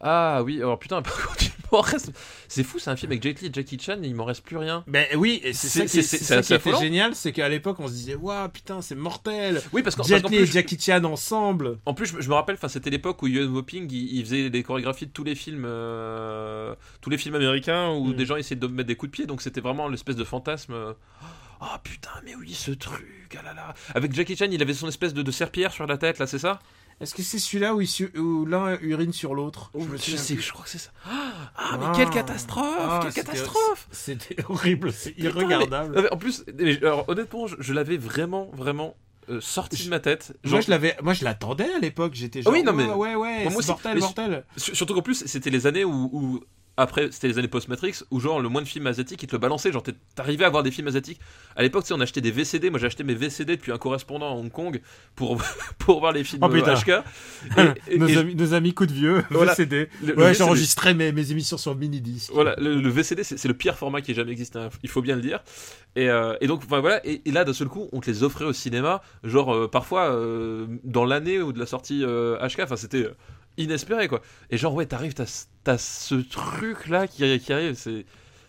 Ah 0.00 0.42
oui, 0.44 0.58
alors 0.58 0.78
putain, 0.78 1.00
par 1.02 1.14
contre, 1.26 1.44
m'en 1.74 1.80
reste. 1.82 2.12
C'est 2.48 2.62
fou, 2.64 2.78
c'est 2.78 2.90
un 2.90 2.96
film 2.96 3.12
avec 3.12 3.22
Jet 3.22 3.40
Li 3.40 3.48
et 3.48 3.50
Jackie 3.52 3.78
Chan 3.78 3.98
et 4.02 4.06
il 4.06 4.14
m'en 4.14 4.24
reste 4.24 4.42
plus 4.44 4.56
rien. 4.56 4.84
Ben 4.86 5.06
oui, 5.16 5.40
et 5.44 5.52
c'est 5.52 5.68
ça 5.68 5.80
qui, 5.82 5.88
c'est- 5.88 6.02
c'est 6.02 6.18
c'est 6.18 6.24
ça 6.24 6.38
assez 6.38 6.58
qui 6.58 6.68
était 6.68 6.78
génial, 6.80 7.14
c'est 7.14 7.32
qu'à 7.32 7.48
l'époque 7.48 7.78
on 7.80 7.88
se 7.88 7.92
disait 7.92 8.14
waouh 8.14 8.48
putain 8.48 8.80
c'est 8.82 8.94
mortel. 8.94 9.60
Oui, 9.72 9.82
parce 9.82 9.96
Jet 10.06 10.20
parce 10.20 10.22
qu'en 10.22 10.28
Li 10.30 10.36
et 10.36 10.46
Jackie 10.46 10.78
Chan 10.80 11.02
ensemble. 11.04 11.78
en 11.86 11.94
plus, 11.94 12.06
je, 12.06 12.16
me- 12.16 12.20
je 12.20 12.28
me 12.28 12.34
rappelle, 12.34 12.54
enfin, 12.56 12.68
c'était 12.68 12.90
l'époque 12.90 13.22
où 13.22 13.26
Yuen 13.26 13.48
Woping 13.50 13.90
il, 13.92 14.16
il 14.18 14.24
faisait 14.24 14.48
les 14.48 14.62
chorégraphies 14.62 15.06
de 15.06 15.12
tous 15.12 15.24
les 15.24 15.34
films, 15.34 15.64
euh, 15.66 16.74
tous 17.00 17.10
les 17.10 17.18
films 17.18 17.34
américains 17.34 17.90
où 17.90 18.08
Mm. 18.08 18.14
des 18.14 18.26
gens 18.26 18.36
essayaient 18.36 18.60
de 18.60 18.66
me 18.66 18.72
mettre 18.74 18.88
des 18.88 18.96
coups 18.96 19.10
de 19.10 19.16
pied, 19.16 19.26
donc 19.26 19.42
c'était 19.42 19.60
vraiment 19.60 19.88
l'espèce 19.88 20.16
de 20.16 20.24
fantasme. 20.24 20.72
euh, 20.72 20.92
Oh 21.60 21.76
putain, 21.82 22.10
mais 22.24 22.34
oui, 22.34 22.52
ce 22.52 22.72
truc, 22.72 23.36
ah 23.38 23.42
là 23.42 23.54
là. 23.54 23.74
Avec 23.94 24.12
Jackie 24.12 24.36
Chan, 24.36 24.46
il 24.50 24.60
avait 24.60 24.74
son 24.74 24.88
espèce 24.88 25.14
de, 25.14 25.22
de 25.22 25.30
serpillière 25.30 25.72
sur 25.72 25.86
la 25.86 25.96
tête, 25.96 26.18
là, 26.18 26.26
c'est 26.26 26.38
ça? 26.38 26.58
Est-ce 27.00 27.14
que 27.14 27.22
c'est 27.22 27.38
celui-là 27.38 27.74
où, 27.74 27.82
su- 27.82 28.10
où 28.18 28.46
l'un 28.46 28.78
urine 28.80 29.12
sur 29.12 29.34
l'autre? 29.34 29.70
Je, 29.78 29.84
me 29.84 29.96
sais, 29.98 30.34
plus. 30.34 30.42
je 30.42 30.52
crois 30.52 30.64
que 30.64 30.70
c'est 30.70 30.78
ça. 30.78 30.90
Ah, 31.04 31.76
mais 31.78 31.86
Ah. 31.88 31.92
quelle 31.96 32.10
catastrophe 32.10 32.76
Ah, 32.80 33.00
Quelle 33.02 33.12
catastrophe 33.24 33.88
C'était 33.90 34.36
horrible, 34.48 34.92
c'est 34.92 35.14
irregardable. 35.18 36.00
mais- 36.02 36.12
en 36.12 36.16
plus, 36.16 36.44
alors, 36.82 37.08
honnêtement, 37.08 37.46
je, 37.46 37.56
je 37.58 37.72
l'avais 37.72 37.96
vraiment, 37.96 38.50
vraiment 38.54 38.96
euh, 39.30 39.40
sorti 39.40 39.82
de 39.84 39.88
ma 39.90 40.00
tête. 40.00 40.36
Moi 40.44 40.60
je 40.60 40.68
l'avais, 40.70 40.96
moi 41.02 41.14
je 41.14 41.24
l'attendais 41.24 41.72
à 41.74 41.78
l'époque. 41.78 42.12
J'étais 42.14 42.40
Ah 42.40 42.42
genre 42.42 42.52
oui, 42.52 42.62
non, 42.62 42.74
mais- 42.74 42.84
ouais 42.86 43.14
ouais 43.14 43.44
Moi 43.48 43.62
mortel 43.66 43.98
mortel. 43.98 44.44
Sur- 44.56 44.76
Surtout 44.76 44.92
qu'en 44.94 45.00
plus, 45.02 45.24
c'était 45.26 45.48
les 45.50 45.66
années 45.66 45.84
où. 45.84 46.10
où- 46.12 46.40
après, 46.76 47.08
c'était 47.12 47.28
les 47.28 47.38
années 47.38 47.48
post-Matrix 47.48 48.00
où, 48.10 48.18
genre, 48.20 48.40
le 48.40 48.48
moins 48.48 48.62
de 48.62 48.66
films 48.66 48.86
asiatiques, 48.88 49.22
ils 49.22 49.26
te 49.26 49.32
le 49.32 49.38
balançaient. 49.38 49.70
Genre, 49.72 49.82
t'arrivais 50.14 50.44
à 50.44 50.50
voir 50.50 50.62
des 50.62 50.70
films 50.70 50.88
asiatiques. 50.88 51.20
À 51.56 51.62
l'époque, 51.62 51.84
tu 51.84 51.88
sais, 51.88 51.94
on 51.94 52.00
achetait 52.00 52.20
des 52.20 52.30
VCD. 52.32 52.70
Moi, 52.70 52.78
j'ai 52.80 52.86
acheté 52.86 53.04
mes 53.04 53.14
VCD 53.14 53.56
depuis 53.56 53.70
un 53.72 53.78
correspondant 53.78 54.26
à 54.26 54.34
Hong 54.38 54.50
Kong 54.50 54.80
pour, 55.14 55.40
pour 55.78 56.00
voir 56.00 56.12
les 56.12 56.24
films 56.24 56.42
Oh, 56.44 56.52
euh, 56.52 56.74
HK. 56.74 56.88
Et- 57.88 57.94
et- 57.94 57.98
nos, 57.98 58.08
et- 58.08 58.16
amis, 58.16 58.34
nos 58.34 58.54
amis 58.54 58.74
coups 58.74 58.88
de 58.90 58.94
vieux, 58.94 59.24
Voilà. 59.30 59.52
VCD. 59.52 59.88
le- 60.04 60.16
Ouais, 60.16 60.34
j'enregistrais 60.34 60.94
mes, 60.94 61.12
mes 61.12 61.30
émissions 61.30 61.56
sur 61.58 61.74
mini 61.76 62.00
disque. 62.00 62.30
Voilà, 62.34 62.54
le, 62.58 62.80
le 62.80 62.88
VCD, 62.88 63.22
c'est 63.22 63.36
c'est 63.38 63.48
le 63.48 63.54
pire 63.54 63.76
format 63.76 64.00
qui 64.00 64.10
ait 64.10 64.14
jamais 64.14 64.32
existé, 64.32 64.58
hein, 64.58 64.70
il 64.82 64.88
faut 64.88 65.02
bien 65.02 65.16
le 65.16 65.22
dire. 65.22 65.40
Et, 65.96 66.08
euh, 66.08 66.34
et 66.40 66.46
donc, 66.48 66.62
enfin, 66.64 66.80
voilà, 66.80 67.00
et, 67.06 67.20
là, 67.30 67.44
d'un 67.44 67.52
seul 67.52 67.68
coup, 67.68 67.88
on 67.92 68.00
te 68.00 68.10
les 68.10 68.22
offrait 68.24 68.44
au 68.46 68.52
cinéma, 68.52 69.00
genre 69.22 69.54
euh, 69.54 69.68
parfois 69.68 70.10
euh, 70.10 70.66
dans 70.82 71.04
l'année 71.04 71.40
ou 71.40 71.52
de 71.52 71.58
la 71.60 71.66
sortie 71.66 72.02
euh, 72.04 72.36
HK, 72.48 72.60
enfin, 72.64 72.76
c'était 72.76 73.04
euh, 73.04 73.14
inespéré, 73.56 74.08
quoi. 74.08 74.20
Et 74.50 74.56
genre, 74.58 74.74
ouais, 74.74 74.86
t'arrives, 74.86 75.14
t'as 75.14 75.46
t'as 75.64 75.78
ce 75.78 76.14
truc-là 76.16 77.06
qui, 77.06 77.38
qui 77.40 77.52
arrive, 77.52 77.74
c'est. 77.74 78.04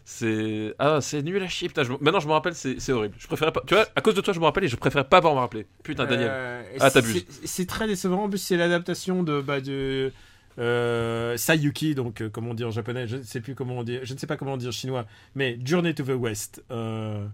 C'est. 0.08 0.76
Ah, 0.78 1.00
c'est 1.02 1.24
nul 1.24 1.42
à 1.42 1.48
chier, 1.48 1.68
putain. 1.68 1.84
je 1.84 1.92
maintenant, 1.92 2.20
je 2.20 2.28
me 2.28 2.34
rappelle, 2.34 2.54
c'est 2.54 2.80
c'est 2.80 2.92
horrible. 2.92 3.16
Je 3.18 3.26
préférais 3.26 3.52
pas. 3.52 3.64
Tu 3.66 3.74
vois, 3.74 3.88
à 3.96 4.02
cause 4.02 4.14
de 4.14 4.22
toi, 4.22 4.36
je 4.36 4.40
me 4.40 4.46
rappelle 4.46 4.64
et 4.64 4.68
je 4.68 4.76
préfère 4.76 5.08
pas 5.10 5.20
m'en 5.20 5.34
rappeler. 5.34 5.66
Putain, 5.84 6.06
Daniel. 6.06 6.30
Euh, 6.32 6.64
Ah, 6.80 6.92
t'abuses. 6.92 7.26
c'est- 7.28 7.48
C'est 7.48 7.66
très 7.66 7.88
décevant. 7.88 8.26
En 8.26 8.30
plus, 8.30 8.38
c'est 8.38 8.56
l'adaptation 8.56 9.24
de, 9.24 9.42
bah, 9.42 9.62
de 9.62 10.14
euh, 10.60 11.36
Sayuki, 11.38 11.96
donc 11.96 12.22
euh, 12.22 12.30
comment 12.30 12.52
on 12.52 12.54
dit 12.54 12.64
en 12.64 12.70
japonais, 12.72 13.08
je 13.08 13.18
ne 13.18 13.24
sais 13.24 13.42
plus 13.42 13.56
comment 13.56 13.78
on 13.80 13.84
dit, 13.84 13.98
je 14.04 14.14
ne 14.14 14.20
sais 14.20 14.28
pas 14.28 14.38
comment 14.38 14.54
on 14.54 14.58
dit 14.58 14.68
en 14.68 14.72
chinois, 14.72 15.06
mais 15.34 15.58
Journey 15.66 15.94
to 15.96 16.04
the 16.04 16.10
West 16.10 16.64
euh, 16.72 17.26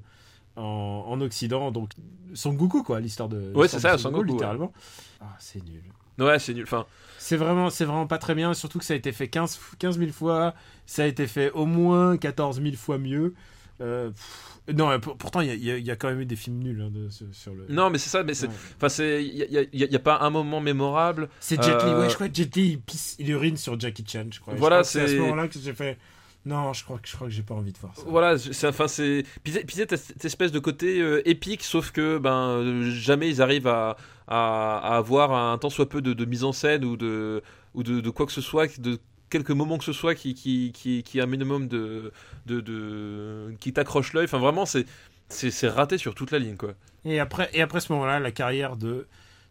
en, 0.56 0.62
en 1.08 1.22
Occident, 1.22 1.72
donc 1.72 1.92
Son 2.34 2.54
Goku 2.54 2.84
quoi, 2.84 3.00
l'histoire 3.02 3.28
de. 3.30 3.38
Ouais, 3.54 3.64
l'histoire 3.64 3.68
c'est 3.70 3.78
de 3.78 3.82
ça, 3.82 3.98
Son 3.98 4.12
Goku, 4.12 4.24
ouais. 4.28 4.32
littéralement. 4.32 4.72
Ah, 5.20 5.36
c'est 5.40 5.64
nul. 5.64 5.84
Ouais, 6.20 6.40
c'est 6.40 6.54
nul. 6.54 6.64
Enfin, 6.64 6.86
C'est 7.24 7.38
vraiment, 7.38 7.70
c'est 7.70 7.86
vraiment 7.86 8.08
pas 8.08 8.18
très 8.18 8.34
bien, 8.34 8.56
surtout 8.56 8.80
que 8.80 8.86
ça 8.86 8.94
a 8.96 8.98
été 8.98 9.12
fait 9.12 9.28
15, 9.28 9.60
15 9.78 10.00
000 10.00 10.12
fois, 10.12 10.56
ça 10.88 11.04
a 11.04 11.06
été 11.06 11.28
fait 11.28 11.52
au 11.52 11.68
moins 11.68 12.18
14 12.18 12.60
000 12.60 12.76
fois 12.76 12.98
mieux. 12.98 13.36
Euh, 13.80 14.10
pff, 14.10 14.76
non, 14.76 15.00
pour- 15.00 15.18
pourtant, 15.18 15.42
il 15.42 15.54
y 15.54 15.70
y, 15.72 15.82
y 15.84 15.92
a 15.92 15.96
quand 15.96 16.10
même 16.10 16.22
eu 16.22 16.26
des 16.26 16.36
films 16.36 16.58
nuls 16.58 16.82
hein, 16.82 16.90
de- 16.92 17.10
sur, 17.32 17.54
le. 17.54 17.66
non, 17.70 17.92
mais 17.92 18.00
c'est 18.00 18.10
ça, 18.10 18.24
mais 18.24 18.34
c'est. 18.34 18.48
Enfin. 18.48 18.88
Il 19.04 19.70
y 19.72 19.96
a, 19.96 20.00
pas 20.00 20.18
un 20.22 20.32
moment 20.32 20.62
mémorable. 20.62 21.30
C'est 21.40 21.62
Jet 21.62 21.72
Li, 21.84 21.92
Euh, 21.92 22.00
ouais, 22.02 22.10
je 22.10 22.16
crois 22.16 22.28
que 22.28 22.34
Jet 22.36 22.56
Li, 22.56 22.70
il, 22.72 22.80
pisse, 22.82 23.16
il 23.20 23.30
urine 23.30 23.56
sur 23.58 23.80
Jackie 23.80 24.04
Chan, 24.08 24.26
je 24.32 24.40
crois. 24.40 24.56
Voilà, 24.56 24.84
c'est 24.84 25.02
à 25.02 25.08
ce 25.08 25.16
moment-là 25.18 25.48
que 25.48 25.60
j'ai 25.60 25.74
fait. 25.74 25.98
Non, 26.46 26.74
je 26.74 26.84
crois 26.84 26.98
que 26.98 27.08
je 27.08 27.16
crois 27.16 27.28
que 27.28 27.34
j'ai 27.34 27.44
pas 27.44 27.54
envie 27.54 27.72
de 27.72 27.78
voir 27.78 27.96
ça. 27.96 28.02
Voilà, 28.08 28.38
c'est 28.38 28.68
enfin 28.68 28.88
c'est 28.88 29.24
puis 29.44 29.54
puis 29.66 29.76
cette 29.76 30.26
espèce 30.26 30.52
de 30.52 30.60
côté 30.60 31.00
euh, 31.00 31.22
épique 31.30 31.64
sauf 31.64 31.92
que 31.92 32.18
ben 32.18 32.50
euh, 32.50 32.92
jamais 32.92 33.30
ils 33.30 33.42
arrivent 33.42 33.68
à, 33.68 33.96
à, 34.28 34.78
à 34.80 34.98
avoir 34.98 35.34
un 35.34 35.58
tant 35.60 35.70
soit 35.70 35.88
peu 35.88 36.02
de, 36.02 36.14
de 36.14 36.26
mise 36.26 36.44
en 36.44 36.52
scène 36.52 36.84
ou 36.84 36.98
de 36.98 37.44
ou 37.76 37.84
de, 37.84 38.02
de 38.02 38.10
quoi 38.10 38.26
que 38.26 38.32
ce 38.32 38.42
soit 38.42 38.80
de 38.80 38.98
quelques 39.30 39.52
moments 39.52 39.78
que 39.78 39.84
ce 39.84 39.94
soit 39.94 40.16
qui 40.16 40.34
qui 40.34 40.72
qui, 40.74 41.04
qui 41.04 41.20
a 41.20 41.24
un 41.24 41.28
minimum 41.28 41.68
de 41.68 42.12
de, 42.48 42.60
de 42.60 43.54
qui 43.60 43.72
t'accroche 43.72 44.14
l'œil 44.14 44.26
enfin 44.26 44.40
vraiment 44.40 44.66
c'est 44.66 44.86
c'est 45.30 45.52
c'est 45.52 45.70
raté 45.70 46.00
sur 46.00 46.16
toute 46.16 46.32
la 46.32 46.40
ligne 46.40 46.58
quoi. 46.58 46.74
Et 47.06 47.20
après, 47.20 47.50
et 47.54 47.62
après 47.62 47.80
ce 47.80 47.92
moment-là, 47.94 48.20
la 48.20 48.32
carrière 48.32 48.78
de 48.78 49.08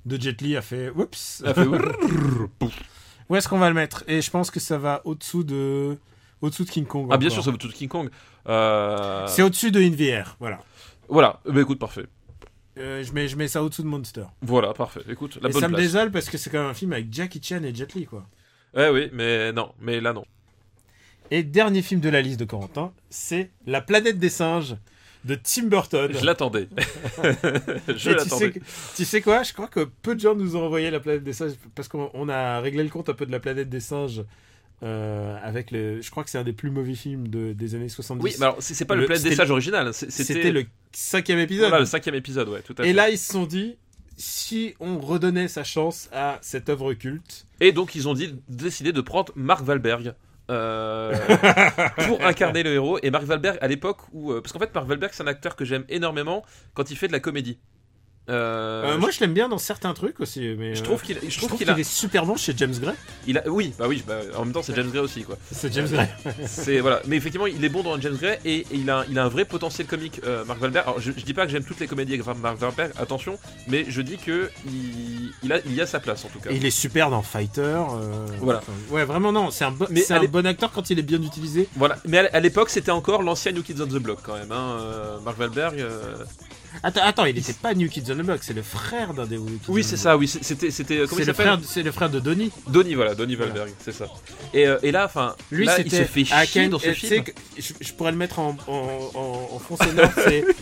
de 0.06 0.20
Jet 0.20 0.40
Li 0.40 0.56
a 0.56 0.62
fait. 0.62 0.90
Oups. 0.90 1.42
Fait 1.44 1.66
Où 3.28 3.36
est-ce 3.36 3.48
qu'on 3.48 3.58
va 3.58 3.68
le 3.68 3.74
mettre? 3.74 4.02
Et 4.08 4.22
je 4.22 4.30
pense 4.30 4.50
que 4.50 4.60
ça 4.60 4.78
va 4.78 5.02
au-dessous 5.04 5.44
de 5.44 5.96
au-dessous 6.42 6.64
de 6.64 6.70
King 6.70 6.86
Kong. 6.86 7.08
ah 7.10 7.16
bien 7.18 7.28
encore. 7.28 7.34
sûr 7.36 7.44
ça 7.44 7.50
veut 7.50 7.58
tout 7.58 7.68
King 7.68 7.88
Kong. 7.88 8.10
Euh, 8.48 9.26
C'est 9.26 9.42
au-dessus 9.42 9.70
de 9.70 9.80
InVR, 9.80 10.36
voilà. 10.40 10.58
voilà, 11.08 11.40
bah 11.46 11.60
écoute 11.60 11.78
parfait. 11.78 12.06
Euh, 12.78 13.02
je 13.04 13.12
mets 13.12 13.28
je 13.28 13.36
mets 13.36 13.48
ça 13.48 13.62
au-dessous 13.62 13.82
de 13.82 13.88
Monster. 13.88 14.24
Voilà, 14.42 14.72
parfait. 14.72 15.00
Écoute, 15.08 15.38
la 15.42 15.48
et 15.48 15.52
bonne 15.52 15.60
ça 15.60 15.68
me 15.68 15.74
place. 15.74 15.82
désole 15.86 16.10
parce 16.10 16.30
que 16.30 16.38
c'est 16.38 16.50
quand 16.50 16.60
même 16.60 16.70
un 16.70 16.74
film 16.74 16.92
avec 16.92 17.12
Jackie 17.12 17.40
Chan 17.42 17.62
et 17.64 17.74
Jet 17.74 17.92
Li, 17.94 18.06
quoi. 18.06 18.26
Ouais 18.74 18.88
oui, 18.90 19.10
mais 19.12 19.52
non, 19.52 19.72
mais 19.80 20.00
là 20.00 20.12
non. 20.12 20.24
Et 21.32 21.42
dernier 21.42 21.82
film 21.82 22.00
de 22.00 22.08
la 22.08 22.22
liste 22.22 22.40
de 22.40 22.44
Corentin, 22.44 22.92
c'est 23.10 23.50
La 23.66 23.80
planète 23.80 24.18
des 24.18 24.30
singes 24.30 24.76
de 25.24 25.34
Tim 25.34 25.64
Burton. 25.64 26.10
Je 26.18 26.24
l'attendais. 26.24 26.68
je 27.22 27.90
Et 27.90 27.94
tu 27.94 27.98
sais, 28.00 28.14
l'attendais. 28.14 28.52
tu 28.96 29.04
sais 29.04 29.20
quoi 29.20 29.42
Je 29.42 29.52
crois 29.52 29.68
que 29.68 29.80
peu 30.02 30.14
de 30.14 30.20
gens 30.20 30.34
nous 30.34 30.56
ont 30.56 30.64
envoyé 30.64 30.90
la 30.90 31.00
planète 31.00 31.22
des 31.24 31.32
singes 31.32 31.52
parce 31.74 31.88
qu'on 31.88 32.10
on 32.14 32.28
a 32.28 32.60
réglé 32.60 32.82
le 32.82 32.88
compte 32.88 33.08
un 33.10 33.14
peu 33.14 33.26
de 33.26 33.32
la 33.32 33.40
planète 33.40 33.68
des 33.68 33.80
singes 33.80 34.22
euh, 34.82 35.36
avec 35.42 35.70
le. 35.70 36.00
Je 36.00 36.10
crois 36.10 36.24
que 36.24 36.30
c'est 36.30 36.38
un 36.38 36.44
des 36.44 36.52
plus 36.52 36.70
mauvais 36.70 36.94
films 36.94 37.28
de- 37.28 37.52
des 37.52 37.74
années 37.74 37.88
70. 37.88 38.22
Oui, 38.24 38.34
mais 38.38 38.44
alors 38.44 38.56
c'est 38.60 38.84
pas 38.84 38.94
le, 38.94 39.04
planète 39.06 39.22
des 39.22 39.34
sages 39.34 39.50
original, 39.50 39.88
hein, 39.88 39.92
c'était 39.92 40.50
le 40.52 40.64
cinquième 40.92 41.38
épisode. 41.38 41.68
voilà, 41.68 41.80
le 41.80 41.86
cinquième 41.86 42.14
épisode, 42.14 42.48
ouais, 42.48 42.62
tout 42.62 42.74
à 42.78 42.82
fait. 42.82 42.90
Et 42.90 42.92
là, 42.92 43.10
ils 43.10 43.18
se 43.18 43.32
sont 43.32 43.44
dit 43.46 43.76
si 44.16 44.74
on 44.80 44.98
redonnait 44.98 45.48
sa 45.48 45.64
chance 45.64 46.08
à 46.12 46.38
cette 46.42 46.68
œuvre 46.68 46.92
culte. 46.94 47.46
Et 47.60 47.72
donc 47.72 47.94
ils 47.94 48.08
ont 48.08 48.14
dit, 48.14 48.34
décidé 48.48 48.92
de 48.92 49.00
prendre 49.00 49.32
Mark 49.36 49.66
Wahlberg. 49.66 50.14
euh, 50.50 51.14
pour 52.06 52.22
incarner 52.24 52.62
le 52.62 52.72
héros 52.74 52.98
et 53.02 53.10
Mark 53.10 53.28
Wahlberg 53.28 53.58
à 53.60 53.68
l'époque 53.68 53.98
où 54.12 54.32
euh, 54.32 54.40
parce 54.40 54.52
qu'en 54.52 54.58
fait 54.58 54.74
Mark 54.74 54.88
Wahlberg 54.88 55.12
c'est 55.14 55.22
un 55.22 55.28
acteur 55.28 55.54
que 55.54 55.64
j'aime 55.64 55.84
énormément 55.88 56.44
quand 56.74 56.90
il 56.90 56.96
fait 56.96 57.06
de 57.06 57.12
la 57.12 57.20
comédie 57.20 57.60
Euh, 58.28 58.84
Euh, 58.94 58.98
moi, 58.98 59.10
je 59.10 59.18
l'aime 59.20 59.32
bien 59.32 59.48
dans 59.48 59.58
certains 59.58 59.92
trucs 59.94 60.20
aussi, 60.20 60.54
mais 60.58 60.74
je 60.74 60.80
euh, 60.82 60.84
trouve 60.84 61.02
qu'il 61.02 61.16
je 61.22 61.30
je 61.30 61.36
trouve 61.38 61.48
trouve 61.48 61.58
qu'il 61.58 61.66
qu'il 61.66 61.74
a, 61.76 61.78
est 61.80 61.82
super 61.84 62.26
bon 62.26 62.36
chez 62.36 62.52
James 62.56 62.74
Gray. 62.80 62.94
il 63.26 63.38
a 63.38 63.48
oui 63.48 63.72
bah 63.78 63.86
oui 63.88 64.04
bah, 64.06 64.20
en 64.36 64.44
même 64.44 64.52
temps 64.54 64.62
c'est 64.62 64.74
James 64.76 64.90
Gray 64.90 65.02
aussi 65.02 65.24
quoi 65.24 65.36
C'est 65.50 65.72
James 65.72 65.88
Gray. 65.90 66.06
c'est 66.46 66.80
voilà 66.80 67.00
mais 67.06 67.16
effectivement 67.16 67.46
il 67.46 67.64
est 67.64 67.68
bon 67.68 67.82
dans 67.82 68.00
James 68.00 68.16
Gray 68.20 68.38
et, 68.44 68.58
et 68.58 68.66
il 68.72 68.88
a 68.90 69.04
il 69.10 69.18
a 69.18 69.24
un 69.24 69.28
vrai 69.28 69.44
potentiel 69.44 69.86
comique 69.86 70.20
euh, 70.24 70.44
Mark 70.44 70.60
Wahlberg 70.60 70.84
alors 70.86 71.00
je, 71.00 71.10
je 71.16 71.24
dis 71.24 71.34
pas 71.34 71.44
que 71.46 71.50
j'aime 71.52 71.64
toutes 71.64 71.80
les 71.80 71.86
comédies 71.88 72.14
avec 72.14 72.24
Mark 72.26 72.60
Wahlberg 72.60 72.92
attention 72.98 73.38
mais 73.68 73.84
je 73.88 74.00
dis 74.02 74.16
que 74.18 74.50
il, 74.66 75.32
il 75.42 75.52
a 75.52 75.58
il 75.66 75.74
y 75.74 75.80
a 75.80 75.86
sa 75.86 75.98
place 75.98 76.24
en 76.24 76.28
tout 76.28 76.38
cas 76.40 76.50
Et 76.50 76.56
il 76.56 76.64
est 76.64 76.70
super 76.70 77.10
dans 77.10 77.22
Fighter. 77.22 77.62
euh, 77.62 78.26
Voilà. 78.38 78.58
enfin, 78.60 78.72
ouais, 78.90 79.04
vraiment, 79.04 79.32
non. 79.32 79.50
C'est 79.50 79.64
un, 79.64 79.70
bo- 79.72 79.86
Mais 79.90 80.10
un 80.12 80.24
bon 80.24 80.46
acteur 80.46 80.70
quand 80.72 80.90
il 80.90 80.98
est 80.98 81.02
bien 81.02 81.20
utilisé. 81.22 81.68
Voilà, 81.76 81.96
mais 82.06 82.18
à 82.18 82.40
l'époque 82.40 82.70
c'était 82.70 82.90
encore 82.90 83.22
l'ancien 83.22 83.52
New 83.52 83.62
Kids 83.62 83.80
on 83.80 83.86
the 83.86 83.98
Block 84.00 84.20
quand 84.22 84.34
même. 84.34 84.52
Hein. 84.52 85.18
Mark 85.24 85.38
Wahlberg. 85.38 85.84
Attends, 86.82 87.00
attends, 87.02 87.24
il 87.26 87.36
était 87.36 87.52
pas 87.52 87.74
New 87.74 87.88
Kids 87.88 88.04
on 88.10 88.14
the 88.14 88.22
Block, 88.22 88.40
c'est 88.42 88.54
le 88.54 88.62
frère 88.62 89.12
d'un 89.14 89.26
des 89.26 89.36
Kids 89.36 89.42
Oui, 89.68 89.84
c'est 89.84 89.96
ça. 89.96 90.16
Oui, 90.16 90.26
c'était 90.28 90.70
c'était 90.70 90.96
comment 90.98 91.08
C'est 91.08 91.14
il 91.16 91.18
le, 91.20 91.24
s'appelle 91.26 91.46
frère, 91.46 91.58
c'est 91.64 91.82
le 91.82 91.92
frère 91.92 92.10
de 92.10 92.20
Donnie. 92.20 92.50
Donnie, 92.68 92.94
voilà, 92.94 93.14
Donnie 93.14 93.36
Wahlberg, 93.36 93.70
c'est 93.84 93.92
ça. 93.92 94.06
Et, 94.54 94.66
euh, 94.66 94.78
et 94.82 94.90
là, 94.92 95.04
enfin, 95.04 95.34
Lui, 95.50 95.66
là, 95.66 95.78
il 95.80 95.90
se 95.90 96.04
fait 96.04 96.24
chier 96.24 96.68
dans 96.68 96.78
ce 96.78 96.92
film. 96.92 97.24
que- 97.24 97.32
je, 97.58 97.72
je 97.80 97.92
pourrais 97.92 98.12
le 98.12 98.16
mettre 98.18 98.38
en, 98.38 98.56
en, 98.66 99.10
en, 99.14 99.48
en 99.54 99.58
fond 99.58 99.76
sonore, 99.76 100.10
c'est. 100.16 100.44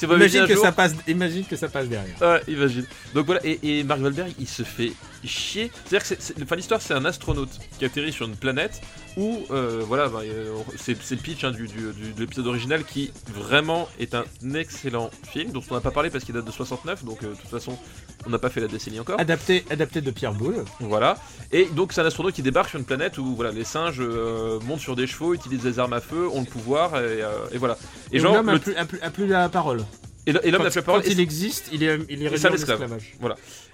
Ah, 0.00 0.14
Imagine 0.14 0.46
que, 0.46 0.54
jour. 0.54 0.62
ça 0.64 0.72
passe, 0.72 0.92
imagine 1.06 1.44
que 1.44 1.56
ça 1.56 1.68
passe 1.68 1.88
derrière. 1.88 2.14
Ouais, 2.20 2.40
imagine. 2.48 2.86
Donc 3.14 3.26
voilà, 3.26 3.40
et, 3.44 3.58
et 3.62 3.84
Mark 3.84 4.00
Wahlberg, 4.00 4.32
il 4.38 4.48
se 4.48 4.62
fait 4.62 4.92
chier. 5.24 5.70
C'est-à-dire 5.86 6.08
que 6.08 6.42
enfin, 6.42 6.56
l'histoire, 6.56 6.80
c'est 6.82 6.94
un 6.94 7.04
astronaute 7.04 7.50
qui 7.78 7.84
atterrit 7.84 8.12
sur 8.12 8.26
une 8.26 8.36
planète 8.36 8.80
où, 9.16 9.40
euh, 9.50 9.82
voilà, 9.86 10.08
bah, 10.08 10.20
euh, 10.22 10.54
c'est 10.76 10.92
le 11.10 11.16
pitch 11.16 11.42
hein, 11.44 11.50
du, 11.50 11.66
du- 11.66 11.92
du- 11.92 12.12
de 12.12 12.20
l'épisode 12.20 12.46
original 12.46 12.84
qui 12.84 13.10
vraiment 13.26 13.88
est 13.98 14.14
un 14.14 14.24
excellent 14.54 15.10
film 15.32 15.50
dont 15.50 15.62
on 15.70 15.74
n'a 15.74 15.80
pas 15.80 15.90
parlé 15.90 16.08
parce 16.10 16.24
qu'il 16.24 16.34
date 16.34 16.44
de 16.44 16.50
69, 16.52 17.04
donc 17.04 17.22
euh, 17.24 17.30
de 17.30 17.34
toute 17.34 17.50
façon, 17.50 17.76
on 18.26 18.30
n'a 18.30 18.38
pas 18.38 18.48
fait 18.50 18.60
la 18.60 18.68
décennie 18.68 19.00
encore. 19.00 19.18
Adapté, 19.18 19.64
adapté 19.70 20.00
de 20.00 20.10
Pierre 20.12 20.34
Boulle. 20.34 20.64
Voilà. 20.80 21.18
Et 21.50 21.64
donc 21.66 21.92
c'est 21.92 22.00
un 22.00 22.06
astronaute 22.06 22.34
qui 22.34 22.42
débarque 22.42 22.68
sur 22.70 22.78
une 22.78 22.84
planète 22.84 23.18
où 23.18 23.34
voilà 23.34 23.50
les 23.50 23.64
singes 23.64 23.96
euh, 24.00 24.60
montent 24.60 24.80
sur 24.80 24.94
des 24.94 25.06
chevaux, 25.08 25.34
utilisent 25.34 25.62
des 25.62 25.78
armes 25.80 25.94
à 25.94 26.00
feu, 26.00 26.28
ont 26.32 26.40
le 26.40 26.46
pouvoir 26.46 27.00
et, 27.02 27.24
et 27.52 27.58
voilà. 27.58 27.76
Et, 28.12 28.16
Et 28.16 28.20
genre 28.20 28.34
l'homme 28.34 28.48
a, 28.50 28.52
a 28.52 29.06
a 29.06 29.10
plus 29.10 29.26
la 29.26 29.48
parole. 29.48 29.84
Et 30.30 30.50
l'homme 30.50 30.62
n'a 30.62 30.70
plus 30.70 30.76
la 30.80 30.82
parole. 30.82 31.02
quand 31.02 31.08
il 31.10 31.20
existe, 31.20 31.70
il 31.72 31.82
est, 31.82 31.98
il 32.08 32.22
est 32.22 32.28
réduit 32.28 32.46
en 32.46 32.52
esclavage. 32.54 33.14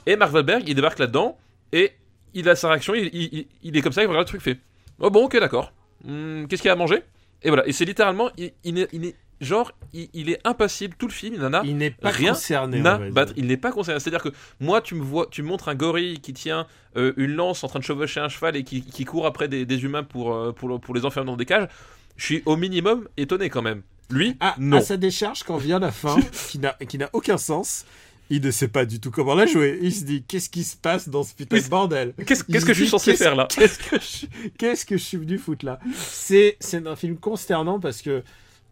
et 0.06 0.16
Mark 0.16 0.32
Wahlberg 0.32 0.68
il 0.68 0.74
débarque 0.74 0.98
là-dedans 0.98 1.38
et 1.72 1.92
il 2.34 2.48
a 2.48 2.56
sa 2.56 2.68
réaction, 2.68 2.94
il, 2.94 3.10
il- 3.12 3.28
il- 3.32 3.46
il 3.62 3.76
est 3.76 3.80
comme 3.82 3.92
ça, 3.92 4.02
il 4.02 4.06
regarde 4.06 4.26
le 4.26 4.28
truc, 4.28 4.40
fait 4.42 4.58
oh 5.00 5.10
bon 5.10 5.24
ok 5.24 5.38
d'accord. 5.38 5.72
Hmm, 6.04 6.46
Qu'est-ce 6.46 6.62
qu'il 6.62 6.68
y 6.68 6.70
a 6.70 6.74
à 6.74 6.76
manger? 6.76 7.02
Et 7.42 7.48
voilà. 7.48 7.66
Et 7.66 7.72
c'est 7.72 7.84
littéralement 7.84 8.30
il, 8.36 8.52
il 8.64 8.78
est, 8.78 8.88
il 8.92 9.04
est- 9.06 9.14
genre 9.40 9.72
il, 9.92 10.30
est 10.30 10.40
impassible 10.44 10.94
tout 10.98 11.06
le 11.06 11.12
film, 11.12 11.34
il 11.36 11.44
en 11.44 11.52
a 11.52 11.62
Il 11.64 11.76
n'est 11.76 11.90
pas 11.90 12.08
rien 12.10 12.30
concerné. 12.32 12.80
battre. 13.10 13.32
Il 13.36 13.46
n'est 13.46 13.56
pas 13.56 13.72
concerné. 13.72 14.00
C'est-à-dire 14.00 14.22
que 14.22 14.30
moi, 14.60 14.80
tu 14.80 14.94
me 14.94 15.02
vois, 15.02 15.26
tu 15.30 15.42
me 15.42 15.48
montres 15.48 15.68
un 15.68 15.74
gorille 15.74 16.20
qui 16.20 16.32
tient 16.32 16.66
euh, 16.96 17.12
une 17.16 17.32
lance 17.34 17.62
en 17.64 17.68
train 17.68 17.78
de 17.80 17.84
chevaucher 17.84 18.20
un 18.20 18.28
cheval 18.28 18.56
et 18.56 18.64
qui, 18.64 18.82
qui 18.82 19.04
court 19.04 19.26
après 19.26 19.48
des, 19.48 19.66
des 19.66 19.84
humains 19.84 20.02
pour, 20.04 20.34
euh, 20.34 20.52
pour 20.52 20.94
les 20.94 21.04
enfermer 21.04 21.26
dans 21.26 21.36
des 21.36 21.44
cages. 21.46 21.68
Je 22.16 22.24
suis 22.24 22.42
au 22.46 22.56
minimum 22.56 23.08
étonné 23.16 23.50
quand 23.50 23.62
même. 23.62 23.82
Lui, 24.10 24.36
Ah, 24.40 24.54
non. 24.58 24.78
À 24.78 24.80
sa 24.80 24.96
décharge, 24.96 25.42
quand 25.42 25.56
vient 25.56 25.78
la 25.78 25.92
fin, 25.92 26.16
qui 26.88 26.98
n'a 26.98 27.10
aucun 27.12 27.38
sens, 27.38 27.84
il 28.30 28.42
ne 28.42 28.50
sait 28.50 28.68
pas 28.68 28.86
du 28.86 29.00
tout 29.00 29.10
comment 29.10 29.34
la 29.34 29.46
jouer. 29.46 29.78
Il 29.82 29.92
se 29.94 30.04
dit 30.04 30.22
qu'est-ce 30.26 30.48
qui 30.48 30.64
se 30.64 30.76
passe 30.76 31.08
dans 31.08 31.22
ce 31.22 31.34
putain 31.34 31.58
de 31.58 31.68
bordel? 31.68 32.14
Qu'est-ce 32.26 32.44
que 32.44 32.72
je 32.72 32.72
suis 32.72 32.88
censé 32.88 33.16
faire 33.16 33.36
là? 33.36 33.48
Qu'est-ce 33.54 33.78
que 33.78 33.96
je, 33.96 34.26
qu'est-ce 34.58 34.86
que 34.86 34.96
je 34.96 35.02
suis 35.02 35.16
venu 35.18 35.38
foutre 35.38 35.64
là? 35.64 35.78
C'est 35.96 36.56
c'est 36.60 36.86
un 36.86 36.96
film 36.96 37.16
consternant 37.16 37.80
parce 37.80 38.00
que 38.02 38.22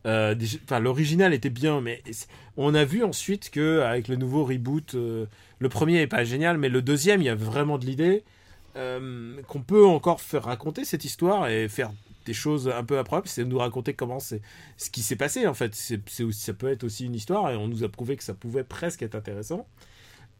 euh, 0.07 0.35
enfin, 0.65 0.81
l'original 0.81 1.33
était 1.33 1.51
bien, 1.51 1.81
mais 1.81 2.03
on 2.57 2.75
a 2.75 2.85
vu 2.85 3.05
ensuite 3.05 3.51
que 3.51 3.81
avec 3.81 4.09
le 4.09 4.17
nouveau 4.17 4.45
reboot, 4.45 4.95
euh, 4.95 5.27
le 5.59 5.69
premier 5.69 6.01
est 6.01 6.07
pas 6.07 6.25
génial, 6.25 6.59
mais 6.59 6.69
le 6.69 6.83
deuxième, 6.83 7.21
il 7.21 7.27
y 7.27 7.29
a 7.29 7.35
vraiment 7.35 7.79
de 7.79 7.87
l'idée 7.87 8.25
euh, 8.77 9.37
qu'on 9.47 9.61
peut 9.61 9.85
encore 9.85 10.21
faire 10.21 10.45
raconter 10.45 10.85
cette 10.85 11.05
histoire 11.05 11.49
et 11.49 11.69
faire 11.69 11.93
des 12.25 12.35
choses 12.35 12.69
un 12.69 12.85
peu 12.85 12.99
improbables, 12.99 13.29
c'est 13.29 13.45
nous 13.45 13.59
raconter 13.59 13.95
comment 13.95 14.21
c'est 14.21 14.41
ce 14.77 14.91
qui 14.91 15.03
s'est 15.03 15.17
passé 15.17 15.47
en 15.47 15.55
fait. 15.55 15.75
C'est, 15.75 16.01
c'est 16.09 16.25
aussi, 16.25 16.41
ça 16.41 16.55
peut 16.55 16.69
être 16.69 16.85
aussi 16.85 17.07
une 17.07 17.15
histoire 17.15 17.51
et 17.51 17.57
on 17.57 17.69
nous 17.69 17.85
a 17.85 17.89
prouvé 17.89 18.17
que 18.17 18.25
ça 18.25 18.35
pouvait 18.35 18.65
presque 18.65 19.03
être 19.03 19.15
intéressant. 19.15 19.67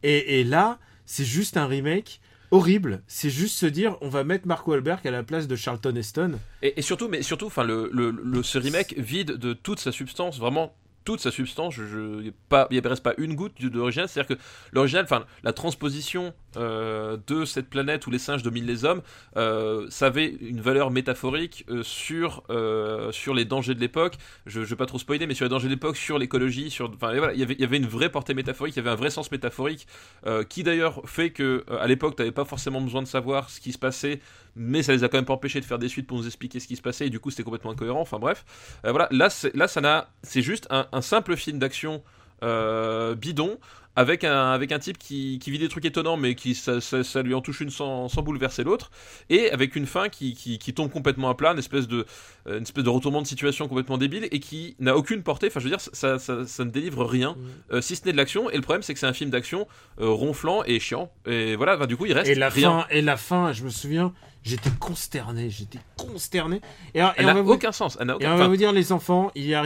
Et, 0.03 0.39
et 0.39 0.43
là, 0.43 0.79
c'est 1.05 1.25
juste 1.25 1.57
un 1.57 1.65
remake 1.65 2.19
horrible. 2.51 3.01
C'est 3.07 3.29
juste 3.29 3.57
se 3.57 3.65
dire, 3.65 3.97
on 4.01 4.09
va 4.09 4.23
mettre 4.23 4.47
Mark 4.47 4.67
Wahlberg 4.67 5.05
à 5.07 5.11
la 5.11 5.23
place 5.23 5.47
de 5.47 5.55
Charlton 5.55 5.95
Heston. 5.95 6.33
et, 6.61 6.77
et 6.77 6.81
surtout, 6.81 7.07
mais 7.07 7.21
surtout, 7.23 7.47
enfin, 7.47 7.63
le, 7.63 7.89
le, 7.91 8.11
le- 8.11 8.43
ce 8.43 8.57
remake 8.57 8.93
vide 8.97 9.31
de 9.37 9.53
toute 9.53 9.79
sa 9.79 9.91
substance, 9.91 10.37
vraiment 10.39 10.75
toute 11.03 11.19
sa 11.19 11.31
substance. 11.31 11.75
Je, 11.75 12.21
il 12.21 12.77
y 12.77 12.79
reste 12.79 13.03
pas 13.03 13.13
une 13.17 13.35
goutte 13.35 13.61
de 13.61 13.77
l'original. 13.77 14.07
C'est-à-dire 14.07 14.35
que 14.37 14.41
l'original, 14.71 15.05
enfin, 15.05 15.25
la 15.43 15.53
transposition 15.53 16.33
euh, 16.57 17.17
de 17.27 17.45
cette 17.45 17.69
planète 17.69 18.05
où 18.07 18.11
les 18.11 18.19
singes 18.19 18.43
dominent 18.43 18.65
les 18.65 18.85
hommes, 18.85 19.01
euh, 19.37 19.87
ça 19.89 20.07
avait 20.07 20.27
une 20.41 20.61
valeur 20.61 20.91
métaphorique 20.91 21.65
euh, 21.69 21.83
sur 21.83 22.43
euh, 22.49 23.11
sur 23.11 23.33
les 23.33 23.45
dangers 23.45 23.75
de 23.75 23.79
l'époque. 23.79 24.15
Je, 24.45 24.61
je 24.61 24.69
vais 24.69 24.75
pas 24.75 24.85
trop 24.85 24.99
spoiler, 24.99 25.27
mais 25.27 25.33
sur 25.33 25.45
les 25.45 25.49
dangers 25.49 25.67
de 25.67 25.73
l'époque, 25.73 25.97
sur 25.97 26.17
l'écologie, 26.17 26.69
sur, 26.69 26.89
enfin, 26.89 27.15
voilà, 27.17 27.33
il 27.33 27.39
y 27.39 27.63
avait 27.63 27.77
une 27.77 27.87
vraie 27.87 28.09
portée 28.09 28.33
métaphorique, 28.33 28.75
il 28.75 28.79
y 28.79 28.81
avait 28.81 28.91
un 28.91 28.95
vrai 28.95 29.09
sens 29.09 29.31
métaphorique 29.31 29.87
euh, 30.25 30.43
qui 30.43 30.63
d'ailleurs 30.63 31.01
fait 31.05 31.31
que 31.31 31.63
euh, 31.69 31.79
à 31.79 31.87
l'époque, 31.87 32.15
t'avais 32.15 32.31
pas 32.31 32.45
forcément 32.45 32.81
besoin 32.81 33.01
de 33.01 33.07
savoir 33.07 33.49
ce 33.49 33.59
qui 33.59 33.71
se 33.71 33.79
passait 33.79 34.19
mais 34.55 34.83
ça 34.83 34.93
les 34.93 35.03
a 35.03 35.09
quand 35.09 35.17
même 35.17 35.25
pas 35.25 35.33
empêchés 35.33 35.59
de 35.59 35.65
faire 35.65 35.79
des 35.79 35.89
suites 35.89 36.07
pour 36.07 36.17
nous 36.17 36.27
expliquer 36.27 36.59
ce 36.59 36.67
qui 36.67 36.75
se 36.75 36.81
passait 36.81 37.07
et 37.07 37.09
du 37.09 37.19
coup 37.19 37.31
c'était 37.31 37.43
complètement 37.43 37.71
incohérent. 37.71 38.01
Enfin 38.01 38.19
bref. 38.19 38.45
Euh, 38.85 38.91
voilà. 38.91 39.07
Là 39.11 39.29
là 39.53 40.07
c'est 40.23 40.41
juste 40.41 40.67
un 40.69 41.01
simple 41.01 41.35
film 41.35 41.59
d'action 41.59 42.03
euh, 42.43 43.15
bidon 43.15 43.57
avec 43.95 44.23
un, 44.23 44.49
avec 44.49 44.71
un 44.71 44.79
type 44.79 44.97
qui, 44.97 45.37
qui 45.39 45.51
vit 45.51 45.59
des 45.59 45.69
trucs 45.69 45.85
étonnants 45.85 46.17
mais 46.17 46.33
qui 46.33 46.55
ça, 46.55 46.81
ça- 46.81 47.03
ça 47.03 47.21
lui 47.21 47.35
en 47.35 47.41
touche 47.41 47.61
une 47.61 47.69
sans, 47.69 48.09
sans 48.09 48.23
bouleverser 48.23 48.63
l'autre 48.63 48.89
et 49.29 49.51
avec 49.51 49.75
une 49.75 49.85
fin 49.85 50.09
qui, 50.09 50.33
qui, 50.33 50.57
qui 50.57 50.73
tombe 50.73 50.89
complètement 50.89 51.29
à 51.29 51.35
plat 51.35 51.51
une 51.51 51.59
espèce 51.59 51.87
de 51.87 52.07
euh, 52.47 52.57
une 52.57 52.63
espèce 52.63 52.83
de 52.83 52.89
retournement 52.89 53.21
de 53.21 53.27
situation 53.27 53.67
complètement 53.67 53.99
débile 53.99 54.27
et 54.31 54.39
qui 54.39 54.75
n'a 54.79 54.97
aucune 54.97 55.21
portée 55.21 55.45
enfin 55.45 55.59
je 55.59 55.65
veux 55.65 55.69
dire 55.69 55.79
ça, 55.79 56.17
ça, 56.17 56.43
ça 56.47 56.65
ne 56.65 56.71
délivre 56.71 57.05
rien 57.05 57.35
euh, 57.71 57.81
si 57.81 57.95
ce 57.95 58.03
n'est 58.05 58.13
de 58.13 58.17
l'action 58.17 58.49
et 58.49 58.55
le 58.55 58.63
problème 58.63 58.81
c'est 58.81 58.95
que 58.95 58.99
c'est 58.99 59.05
un 59.05 59.13
film 59.13 59.29
d'action 59.29 59.67
euh, 60.01 60.09
ronflant 60.09 60.63
et 60.63 60.79
chiant 60.79 61.11
et 61.27 61.55
voilà 61.55 61.77
bah, 61.77 61.85
du 61.85 61.95
coup 61.95 62.07
il 62.07 62.13
reste 62.13 62.31
Et 62.31 62.35
la 62.35 62.49
rien 62.49 62.81
fin, 62.81 62.87
et 62.89 63.03
la 63.03 63.15
fin, 63.15 63.51
je 63.53 63.63
me 63.63 63.69
souviens, 63.69 64.11
j'étais 64.43 64.71
consterné, 64.79 65.51
j'étais 65.51 65.77
consterné. 65.97 66.61
Et, 66.95 66.99
alors- 66.99 67.11
et 67.11 67.15
elle 67.19 67.25
n'a 67.27 67.33
vous- 67.43 67.51
aucun 67.51 67.71
sens 67.71 67.99
elle 68.01 68.09
Et 68.09 68.13
on 68.13 68.17
va 68.17 68.33
enfin, 68.33 68.47
vous 68.47 68.57
dire, 68.57 68.71
les 68.71 68.91
enfants, 68.91 69.31
il 69.35 69.45
y 69.45 69.53
a 69.53 69.63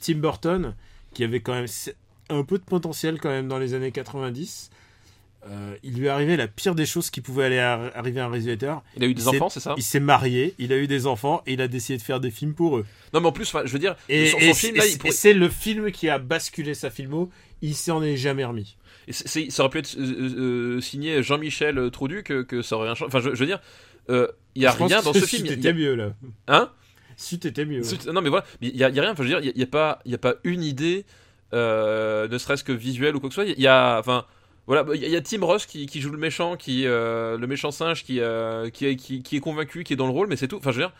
Tim 0.00 0.14
Burton, 0.16 0.74
qui 1.14 1.22
avait 1.22 1.38
quand 1.40 1.54
même 1.54 1.68
un 2.30 2.42
peu 2.44 2.58
de 2.58 2.64
potentiel 2.64 3.18
quand 3.20 3.28
même 3.30 3.48
dans 3.48 3.58
les 3.58 3.74
années 3.74 3.92
90. 3.92 4.70
Euh, 5.48 5.74
il 5.84 5.94
lui 5.94 6.06
est 6.06 6.10
arrivé 6.10 6.36
la 6.36 6.48
pire 6.48 6.74
des 6.74 6.84
choses 6.84 7.10
qui 7.10 7.20
pouvait 7.20 7.44
aller 7.44 7.58
à- 7.60 7.92
arriver 7.94 8.20
à 8.20 8.24
un 8.26 8.28
réalisateur. 8.28 8.82
il 8.96 9.04
a 9.04 9.06
eu 9.06 9.14
des 9.14 9.22
il 9.22 9.28
enfants 9.28 9.48
c'est 9.48 9.60
ça? 9.60 9.74
Il 9.76 9.84
s'est 9.84 10.00
marié, 10.00 10.54
il 10.58 10.72
a 10.72 10.76
eu 10.76 10.88
des 10.88 11.06
enfants 11.06 11.42
et 11.46 11.52
il 11.52 11.60
a 11.62 11.68
décidé 11.68 11.96
de 11.96 12.02
faire 12.02 12.18
des 12.18 12.32
films 12.32 12.54
pour 12.54 12.76
eux. 12.78 12.84
Non, 13.14 13.20
mais 13.20 13.28
en 13.28 13.32
plus, 13.32 13.50
je 13.64 13.72
veux 13.72 13.78
dire, 13.78 13.94
Et, 14.08 14.26
son, 14.26 14.38
et 14.38 14.48
son 14.48 14.54
film 14.54 14.72
c'est- 14.74 14.78
là, 14.80 14.86
et 14.86 14.90
il 14.90 14.98
pourrait- 14.98 15.12
c'est 15.12 15.32
le 15.34 15.48
film 15.48 15.92
qui 15.92 16.08
a 16.08 16.18
basculé 16.18 16.74
sa 16.74 16.90
filmo. 16.90 17.30
Il 17.62 17.74
s'en 17.76 18.02
est 18.02 18.16
jamais 18.16 18.44
remis. 18.44 18.76
et 19.06 19.12
c'est- 19.12 19.26
c'est- 19.28 19.50
ça 19.50 19.62
aurait 19.62 19.70
pu 19.70 19.78
être 19.78 19.96
euh, 19.96 20.76
euh, 20.76 20.80
signé 20.80 21.22
Jean-Michel 21.22 21.90
Troudu 21.92 22.22
que, 22.24 22.42
que 22.42 22.60
ça 22.60 22.76
aurait 22.76 22.86
rien 22.88 22.94
changé. 22.96 23.06
Enfin, 23.08 23.20
je, 23.20 23.34
je 23.34 23.38
veux 23.40 23.46
dire, 23.46 23.60
il 24.08 24.62
y 24.62 24.66
a 24.66 24.72
Je 24.72 24.84
rien 24.84 25.00
dans 25.02 25.12
ce 25.14 25.20
film. 25.24 25.46
il 25.46 25.62
y 25.64 25.68
a- 25.68 25.72
mieux 25.72 25.94
là. 25.94 26.12
Hein? 26.48 26.70
Sut 27.16 27.46
était 27.46 27.64
mieux. 27.64 27.82
Non, 28.12 28.20
mais 28.22 28.28
voilà, 28.28 28.44
il 28.60 28.76
y 28.76 28.84
a, 28.84 28.88
il 28.90 28.94
y 28.96 28.98
a 28.98 29.02
rien. 29.02 29.12
Enfin, 29.12 29.22
je 29.24 29.28
veux 29.28 29.34
dire, 29.34 29.40
il 29.40 29.46
y 29.46 29.48
a- 29.48 29.52
il 29.54 29.60
y 29.60 29.64
a, 29.64 29.66
pas, 29.66 30.00
il 30.04 30.10
y 30.12 30.14
a 30.14 30.18
pas 30.18 30.34
une 30.44 30.62
idée, 30.62 31.04
ne 31.52 32.38
serait-ce 32.38 32.64
que 32.64 32.72
visuelle 32.72 33.16
ou 33.16 33.20
quoi 33.20 33.28
que 33.28 33.34
ce 33.34 33.42
soit. 33.42 33.50
Il 33.52 33.60
y 33.60 33.66
a, 33.68 33.98
enfin. 33.98 34.24
Voilà, 34.66 34.84
il 34.94 35.00
y 35.00 35.14
a- 35.16 35.18
y 35.18 35.22
Tim 35.22 35.42
Ross 35.46 35.64
qui, 35.64 35.86
qui 35.86 36.02
joue 36.02 36.10
le 36.10 36.18
méchant, 36.18 36.56
qui 36.56 36.86
euh, 36.86 37.38
le 37.38 37.46
méchant 37.46 37.70
singe 37.70 38.04
qui, 38.04 38.20
euh, 38.20 38.68
qui, 38.68 38.84
est- 38.84 38.96
qui, 38.96 39.22
qui 39.22 39.38
est 39.38 39.40
convaincu, 39.40 39.82
qui 39.82 39.94
est 39.94 39.96
dans 39.96 40.04
le 40.06 40.12
rôle, 40.12 40.26
mais 40.28 40.36
c'est 40.36 40.46
tout. 40.46 40.58
Enfin, 40.58 40.72
je 40.72 40.80
veux 40.80 40.82
dire, 40.84 40.92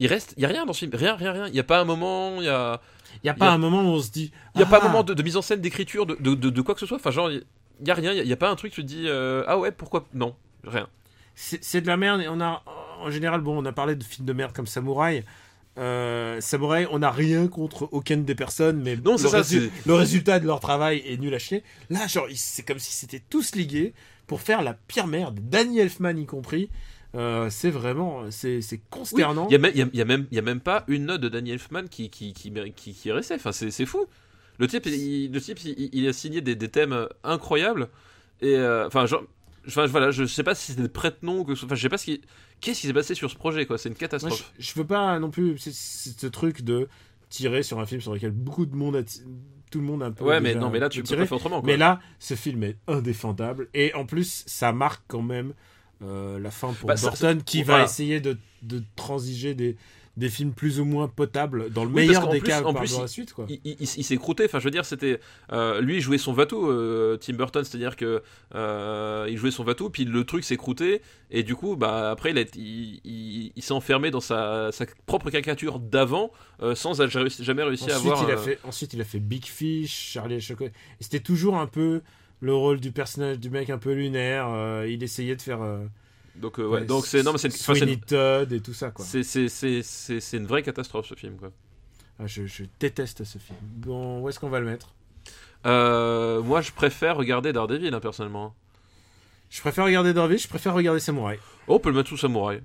il 0.00 0.08
reste, 0.08 0.34
il 0.36 0.42
y 0.42 0.44
a 0.44 0.48
rien 0.48 0.66
dans 0.66 0.72
ce 0.72 0.80
film, 0.80 0.90
rien, 0.92 1.14
rien, 1.14 1.30
rien. 1.30 1.46
Il 1.46 1.54
y 1.54 1.60
a 1.60 1.62
pas 1.64 1.78
un 1.78 1.84
moment, 1.84 2.38
il 2.40 2.46
y 2.46 2.48
a, 2.48 2.80
Il 3.14 3.20
n'y 3.22 3.30
a 3.30 3.34
pas 3.34 3.44
y 3.44 3.48
a- 3.48 3.52
un 3.52 3.58
moment 3.58 3.82
où 3.82 3.94
on 3.94 4.00
se 4.00 4.10
dit. 4.10 4.32
Il 4.56 4.58
n'y 4.58 4.64
a 4.64 4.66
pas 4.66 4.80
Ah, 4.82 4.86
un 4.86 4.88
moment 4.88 5.04
de, 5.04 5.14
de 5.14 5.22
mise 5.22 5.36
en 5.36 5.42
scène, 5.42 5.60
d'écriture, 5.60 6.04
de, 6.04 6.16
de, 6.18 6.34
de- 6.34 6.50
de 6.50 6.60
quoi 6.62 6.74
que 6.74 6.80
ce 6.80 6.86
soit. 6.86 6.96
Enfin, 6.96 7.12
genre, 7.12 7.30
il 7.30 7.44
n'y 7.80 7.92
a 7.92 7.94
rien. 7.94 8.12
Il 8.12 8.24
n'y 8.26 8.32
a, 8.32 8.36
pas 8.36 8.50
un 8.50 8.56
truc, 8.56 8.72
tu 8.72 8.82
te 8.82 8.86
dis, 8.88 9.04
euh, 9.06 9.44
ah 9.46 9.56
ouais, 9.56 9.70
pourquoi 9.70 10.08
Non, 10.12 10.34
rien. 10.64 10.88
C'est 11.36 11.62
c'est 11.62 11.80
de 11.80 11.86
la 11.86 11.96
merde. 11.96 12.22
Et 12.22 12.28
on 12.28 12.40
a, 12.40 12.64
en 12.98 13.10
général, 13.12 13.40
bon, 13.40 13.56
on 13.62 13.64
a 13.66 13.72
parlé 13.72 13.94
de 13.94 14.02
films 14.02 14.26
de 14.26 14.32
merde 14.32 14.52
comme 14.52 14.66
Samouraï. 14.66 15.24
Euh, 15.78 16.40
Samouraï, 16.40 16.86
on 16.90 17.00
n'a 17.00 17.10
rien 17.10 17.48
contre 17.48 17.88
aucune 17.92 18.24
des 18.24 18.34
personnes, 18.34 18.82
mais 18.82 18.96
Non, 18.96 19.12
le, 19.12 19.18
ça, 19.18 19.40
résu- 19.42 19.70
c'est- 19.70 19.70
le 19.86 19.94
résultat 19.94 20.40
de 20.40 20.46
leur 20.46 20.60
travail 20.60 21.02
est 21.06 21.18
nul 21.20 21.34
à 21.34 21.38
chier. 21.38 21.62
Là, 21.90 22.06
genre, 22.06 22.26
c'est 22.34 22.66
comme 22.66 22.78
si 22.78 22.92
c'était 22.92 23.20
tous 23.20 23.54
ligués 23.54 23.92
pour 24.26 24.40
faire 24.40 24.62
la 24.62 24.74
pire 24.74 25.06
merde. 25.06 25.38
Danny 25.42 25.78
Elfman 25.78 26.16
y 26.16 26.24
compris. 26.26 26.70
Euh, 27.14 27.48
c'est 27.50 27.70
vraiment, 27.70 28.30
c'est 28.30 28.60
consternant. 28.90 29.48
Il 29.50 29.52
y 29.52 29.64
a, 29.64 29.68
y 29.70 29.82
a- 29.82 29.86
il 29.92 29.96
y 29.98 30.02
a 30.02 30.04
même, 30.04 30.26
y 30.32 30.38
a 30.38 30.42
même 30.42 30.60
pas 30.60 30.84
une 30.88 31.06
note 31.06 31.20
de 31.20 31.28
Danny 31.28 31.50
Elfman 31.50 31.84
qui, 31.90 32.10
qui, 32.10 32.32
qui, 32.32 32.52
qui, 32.74 32.92
qui 32.94 33.08
est 33.08 33.12
restée. 33.12 33.34
Enfin, 33.34 33.52
c'est 33.52 33.86
fou. 33.86 34.06
Le 34.58 34.66
type, 34.68 34.86
il, 34.86 35.30
le 35.32 35.40
type, 35.40 35.58
il, 35.64 35.90
il 35.92 36.08
a 36.08 36.12
signé 36.14 36.40
des, 36.40 36.54
des 36.56 36.68
thèmes 36.68 36.92
euh, 36.94 37.06
incroyables. 37.24 37.88
Et 38.40 38.54
euh, 38.56 38.86
enfin, 38.86 39.04
genre, 39.06 39.22
enfin, 39.66 39.86
voilà, 39.86 40.10
je 40.10 40.24
sais 40.24 40.42
pas 40.42 40.54
si 40.54 40.72
c'est 40.72 40.80
des 40.80 40.88
prête-noms 40.88 41.40
ou 41.40 41.44
que 41.44 41.52
Enfin, 41.52 41.74
je 41.74 41.82
sais 41.82 41.88
pas 41.90 41.98
ce 41.98 42.06
qui, 42.06 42.20
qu'est-ce 42.60 42.80
qui 42.80 42.86
s'est 42.86 42.92
passé 42.92 43.14
sur 43.14 43.30
ce 43.30 43.36
projet, 43.36 43.66
quoi? 43.66 43.78
C'est 43.78 43.88
une 43.88 43.94
Moi, 43.94 43.98
catastrophe. 44.00 44.52
je, 44.58 44.64
je 44.64 44.74
veux 44.74 44.86
pas 44.86 45.18
non 45.18 45.30
plus 45.30 45.56
ce 45.58 46.26
truc 46.26 46.62
de 46.62 46.88
tirer 47.28 47.62
sur 47.62 47.80
un 47.80 47.86
film 47.86 48.00
sur 48.00 48.14
lequel 48.14 48.30
beaucoup 48.30 48.66
de 48.66 48.76
monde 48.76 48.96
a 48.96 49.02
tout 49.70 49.80
le 49.80 49.84
monde 49.84 50.02
a 50.02 50.06
un 50.06 50.12
peu 50.12 50.24
ouais, 50.24 50.40
mais 50.40 50.54
non, 50.54 50.70
mais 50.70 50.78
là, 50.78 50.88
tu 50.88 51.00
peux 51.00 51.08
tiré. 51.08 51.22
pas 51.22 51.26
faire 51.26 51.36
autrement, 51.38 51.60
quoi. 51.60 51.66
Mais 51.66 51.76
là, 51.76 51.98
ce 52.20 52.34
film 52.34 52.62
est 52.62 52.76
indéfendable. 52.86 53.68
Et 53.74 53.92
en 53.94 54.06
plus, 54.06 54.44
ça 54.46 54.72
marque 54.72 55.02
quand 55.08 55.22
même 55.22 55.54
euh, 56.02 56.38
la 56.38 56.52
fin 56.52 56.72
pour 56.72 56.86
Bah, 56.88 56.96
ça- 56.96 57.08
Burton, 57.08 57.42
qui 57.42 57.64
voilà. 57.64 57.80
va 57.80 57.84
essayer 57.90 58.20
de, 58.20 58.38
de 58.62 58.82
transiger 58.94 59.54
des, 59.54 59.76
des 60.16 60.30
films 60.30 60.52
plus 60.52 60.80
ou 60.80 60.86
moins 60.86 61.08
potables, 61.08 61.70
dans 61.70 61.84
le 61.84 61.90
Oui, 61.90 62.06
meilleur 62.06 62.28
des 62.28 62.38
plus- 62.38 62.48
cas, 62.48 62.62
en 62.62 62.72
par 62.72 62.82
plus, 62.82 62.94
dans 62.94 63.02
la 63.02 63.06
suite. 63.06 63.34
Quoi. 63.34 63.44
il, 63.50 63.60
il- 63.64 63.76
il 63.80 64.04
s'est 64.04 64.16
croûté. 64.16 64.44
Enfin, 64.46 64.58
je 64.60 64.64
veux 64.64 64.70
dire, 64.70 64.86
c'était 64.86 65.20
euh, 65.52 65.80
lui 65.82 65.96
il 65.96 66.00
jouait 66.00 66.16
son 66.16 66.32
vatou, 66.32 66.70
euh, 66.70 67.18
Tim 67.18 67.34
Burton, 67.34 67.62
c'est-à-dire 67.64 67.96
que 67.96 68.22
euh, 68.54 69.26
il 69.28 69.36
jouait 69.36 69.50
son 69.50 69.62
vatou, 69.64 69.90
puis 69.90 70.04
le 70.06 70.24
truc 70.24 70.42
s'est 70.44 70.56
croûté, 70.56 71.02
et 71.30 71.42
du 71.42 71.54
coup, 71.54 71.76
bah 71.76 72.10
après, 72.10 72.30
il, 72.30 72.38
a 72.38 72.42
il, 72.54 73.00
il- 73.04 73.52
il 73.54 73.62
s'est 73.62 73.72
enfermé 73.74 74.10
dans 74.10 74.20
sa, 74.20 74.72
sa 74.72 74.86
propre 75.04 75.28
caricature 75.30 75.78
d'avant, 75.78 76.30
sans 76.74 76.94
jamais 77.40 77.62
réussi 77.62 77.90
à 77.90 77.96
avoir. 77.96 78.24
il 78.26 78.32
a 78.32 78.36
fait, 78.38 78.58
ensuite, 78.64 78.94
il 78.94 79.00
a 79.00 79.04
fait 79.04 79.20
Big 79.20 79.44
Fish, 79.44 79.92
Charlie 80.12 80.36
et 80.36 80.40
Chocolat. 80.40 80.70
Et 81.00 81.04
c'était 81.04 81.20
toujours 81.20 81.56
un 81.58 81.66
peu 81.66 82.00
le 82.40 82.54
rôle 82.54 82.80
du 82.80 82.90
personnage 82.92 83.38
du 83.38 83.50
mec 83.50 83.68
un 83.70 83.78
peu 83.78 83.92
lunaire. 83.92 84.48
il 84.86 85.02
essayait 85.02 85.36
de 85.36 85.42
faire. 85.42 85.60
Donc, 86.40 86.58
euh, 86.58 86.66
ouais, 86.66 86.80
ouais, 86.80 86.84
donc 86.84 87.06
c'est 87.06 87.22
non, 87.22 87.32
mais 87.32 87.38
c'est 87.38 87.50
Sweeney 87.50 87.98
Todd 87.98 88.52
et 88.52 88.60
tout 88.60 88.74
ça. 88.74 88.90
Quoi. 88.90 89.04
c'est 89.04 89.22
c'est 89.22 89.48
c'est 89.48 89.82
c'est 89.82 90.20
c'est 90.20 90.36
une 90.36 90.46
vraie 90.46 90.62
catastrophe 90.62 91.06
ce 91.06 91.14
film 91.14 91.36
quoi. 91.36 91.50
Ah, 92.18 92.26
je, 92.26 92.46
je 92.46 92.64
déteste 92.80 93.24
ce 93.24 93.38
film. 93.38 93.58
Bon, 93.62 94.20
où 94.20 94.28
est-ce 94.28 94.38
qu'on 94.40 94.48
va 94.48 94.60
le 94.60 94.66
mettre? 94.66 94.94
Euh, 95.66 96.42
moi, 96.42 96.60
je 96.60 96.72
préfère 96.72 97.16
regarder 97.16 97.52
Daredevil 97.52 97.92
hein, 97.92 98.00
personnellement. 98.00 98.54
Je 99.50 99.60
préfère 99.60 99.84
regarder 99.84 100.12
Dorville, 100.12 100.38
je 100.38 100.48
préfère 100.48 100.74
regarder 100.74 101.00
Samouraï. 101.00 101.38
Oh, 101.68 101.76
on 101.76 101.78
peut 101.78 101.90
le 101.90 101.96
mettre 101.96 102.08
sous 102.08 102.16
Samouraï. 102.16 102.62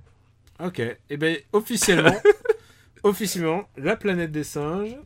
Ok. 0.62 0.80
Et 1.10 1.16
ben 1.16 1.36
officiellement, 1.52 2.16
officiellement, 3.02 3.68
la 3.76 3.96
planète 3.96 4.32
des 4.32 4.44
singes. 4.44 4.96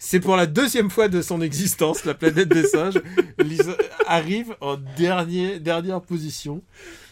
C'est 0.00 0.20
pour 0.20 0.36
la 0.36 0.46
deuxième 0.46 0.90
fois 0.90 1.08
de 1.08 1.20
son 1.22 1.40
existence, 1.40 2.04
la 2.04 2.14
planète 2.14 2.48
des 2.48 2.62
singes 2.64 3.00
Lisa- 3.38 3.76
arrive 4.06 4.54
en 4.60 4.76
dernier, 4.96 5.58
dernière 5.58 6.00
position. 6.00 6.62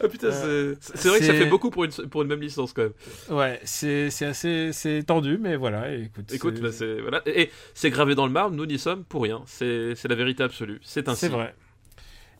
Ah 0.02 0.08
putain, 0.08 0.28
Euh, 0.28 0.76
c'est 0.80 1.08
vrai 1.08 1.18
que 1.18 1.24
ça 1.26 1.32
fait 1.34 1.46
beaucoup 1.50 1.70
pour 1.70 1.82
une, 1.84 1.90
pour 1.90 2.22
une 2.22 2.28
même 2.28 2.40
licence 2.40 2.72
quand 2.72 2.82
même. 2.82 2.92
Ouais, 3.36 3.60
c'est 3.64 4.08
assez 4.22 4.70
c'est 4.72 5.02
tendu, 5.04 5.36
mais 5.36 5.56
voilà. 5.56 5.92
Écoute, 5.94 6.32
Écoute, 6.32 6.54
c'est- 6.56 6.62
bah, 6.62 6.72
c'est 6.72 7.00
voilà. 7.00 7.22
et, 7.26 7.42
et 7.42 7.50
c'est 7.74 7.90
gravé 7.90 8.14
dans 8.14 8.26
le 8.26 8.32
marbre, 8.32 8.54
nous 8.54 8.66
n'y 8.66 8.78
sommes 8.78 9.02
pour 9.04 9.22
rien. 9.24 9.42
C'est 9.46 9.94
c'est 9.96 10.06
la 10.08 10.14
vérité 10.14 10.44
absolue. 10.44 10.78
C'est 10.84 11.08
ainsi. 11.08 11.22
c'est 11.22 11.28
vrai. 11.28 11.54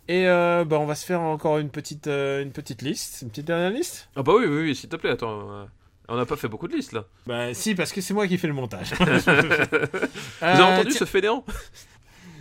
Et 0.09 0.29
euh, 0.29 0.65
bah, 0.65 0.79
on 0.79 0.87
va 0.87 0.95
se 0.95 1.05
faire 1.05 1.21
encore 1.23 1.59
une 1.59 1.71
petite 1.71 2.07
euh, 2.07 2.41
une 2.41 2.53
petite 2.53 2.83
liste, 2.83 3.23
une 3.23 3.31
petite 3.31 3.47
dernière 3.47 3.71
liste? 3.73 4.09
Ah 4.15 4.23
bah 4.23 4.33
oui, 4.37 4.45
oui, 4.47 4.63
oui 4.63 4.77
s'il 4.77 4.89
te 4.89 4.95
plaît, 4.95 5.11
attends. 5.11 5.67
Euh, 6.09 6.15
On 6.15 6.17
n'a 6.17 6.27
pas 6.27 6.37
fait 6.37 6.49
beaucoup 6.49 6.69
de 6.69 6.75
listes 6.77 6.93
là. 6.93 7.05
Bah 7.27 7.53
si, 7.55 7.75
parce 7.75 7.93
que 7.93 8.01
c'est 8.01 8.15
moi 8.15 8.27
qui 8.27 8.39
fais 8.39 8.47
le 8.49 8.53
montage. 8.55 8.93
Vous 8.99 9.05
avez 10.41 10.63
entendu 10.63 10.93
ce 10.93 11.05
fainéant? 11.05 11.45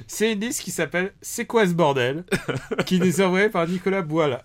C'est 0.07 0.33
une 0.33 0.39
liste 0.41 0.61
qui 0.61 0.71
s'appelle 0.71 1.13
C'est 1.21 1.45
quoi 1.45 1.65
ce 1.67 1.73
bordel? 1.73 2.23
qui 2.85 2.99
nous 2.99 3.21
est 3.21 3.23
envoyée 3.23 3.49
par 3.49 3.67
Nicolas 3.67 4.01
Boila. 4.01 4.43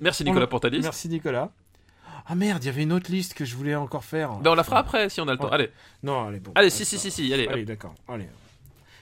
Merci 0.00 0.24
Nicolas 0.24 0.44
On- 0.46 0.48
pour 0.48 0.60
ta 0.60 0.68
liste. 0.68 0.84
Merci 0.84 1.08
Nicolas. 1.08 1.50
Ah 2.26 2.34
merde, 2.34 2.62
il 2.64 2.66
y 2.66 2.70
avait 2.70 2.84
une 2.84 2.92
autre 2.92 3.10
liste 3.10 3.34
que 3.34 3.44
je 3.44 3.54
voulais 3.54 3.74
encore 3.74 4.04
faire. 4.04 4.32
Ben 4.36 4.52
on 4.52 4.54
la 4.54 4.64
fera 4.64 4.78
après 4.78 5.10
si 5.10 5.20
on 5.20 5.28
a 5.28 5.32
le 5.32 5.38
temps. 5.38 5.48
Ouais. 5.48 5.54
Allez, 5.54 5.70
Non, 6.02 6.26
allez, 6.28 6.40
bon. 6.40 6.52
allez, 6.54 6.70
si, 6.70 6.84
si, 6.84 6.98
si, 6.98 7.10
si, 7.10 7.32
allez, 7.34 7.46
Allez, 7.48 7.64
d'accord. 7.64 7.94
Allez. 8.08 8.26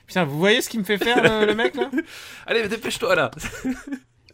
Putain, 0.06 0.24
vous 0.24 0.38
voyez 0.38 0.60
ce 0.60 0.68
qu'il 0.68 0.80
me 0.80 0.84
fait 0.84 0.98
faire 0.98 1.22
le, 1.22 1.46
le 1.46 1.54
mec 1.54 1.76
là? 1.76 1.88
Allez, 2.46 2.66
dépêche-toi 2.68 3.14
là. 3.14 3.30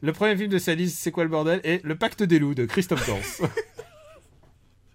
Le 0.00 0.12
premier 0.12 0.36
film 0.36 0.48
de 0.48 0.58
sa 0.58 0.74
liste, 0.74 0.98
c'est 1.00 1.10
quoi 1.10 1.24
le 1.24 1.28
bordel? 1.30 1.60
Et 1.64 1.80
Le 1.84 1.96
Pacte 1.96 2.22
des 2.22 2.38
loups 2.38 2.54
de 2.54 2.64
Christophe 2.64 3.06
Gans. 3.06 3.20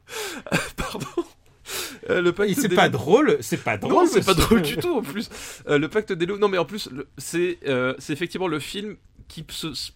Pardon. 0.76 1.06
Euh, 2.10 2.22
le 2.22 2.34
pacte 2.34 2.54
c'est 2.56 2.68
des 2.68 2.76
pas 2.76 2.88
loups- 2.88 2.92
drôle, 2.98 3.38
c'est 3.40 3.64
pas 3.64 3.78
drôle. 3.78 3.94
Non, 3.94 4.06
c'est 4.06 4.26
pas 4.26 4.34
drôle 4.34 4.62
du 4.62 4.76
tout 4.76 4.98
en 4.98 5.02
plus. 5.02 5.30
Euh, 5.68 5.78
le 5.78 5.88
pacte 5.88 6.12
des 6.12 6.26
loups. 6.26 6.38
Non, 6.38 6.50
mais 6.50 6.58
en 6.58 6.66
plus, 6.66 6.90
le- 6.92 7.08
c'est 7.18 7.60
euh, 7.66 7.94
c'est 8.00 8.12
effectivement 8.12 8.48
le 8.48 8.60
film 8.60 8.98
qui 9.34 9.44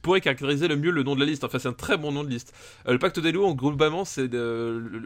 pourrait 0.01 0.21
caractériser 0.21 0.67
le 0.67 0.75
mieux 0.75 0.89
le 0.89 1.03
nom 1.03 1.13
de 1.13 1.19
la 1.19 1.27
liste. 1.27 1.43
Enfin, 1.43 1.59
c'est 1.59 1.67
un 1.67 1.73
très 1.73 1.95
bon 1.95 2.11
nom 2.11 2.23
de 2.23 2.29
liste. 2.29 2.55
Euh, 2.87 2.93
le 2.93 2.99
pacte 2.99 3.19
des 3.19 3.31
loups, 3.31 3.45
en 3.45 3.53
globalement, 3.53 4.03
c'est 4.03 4.27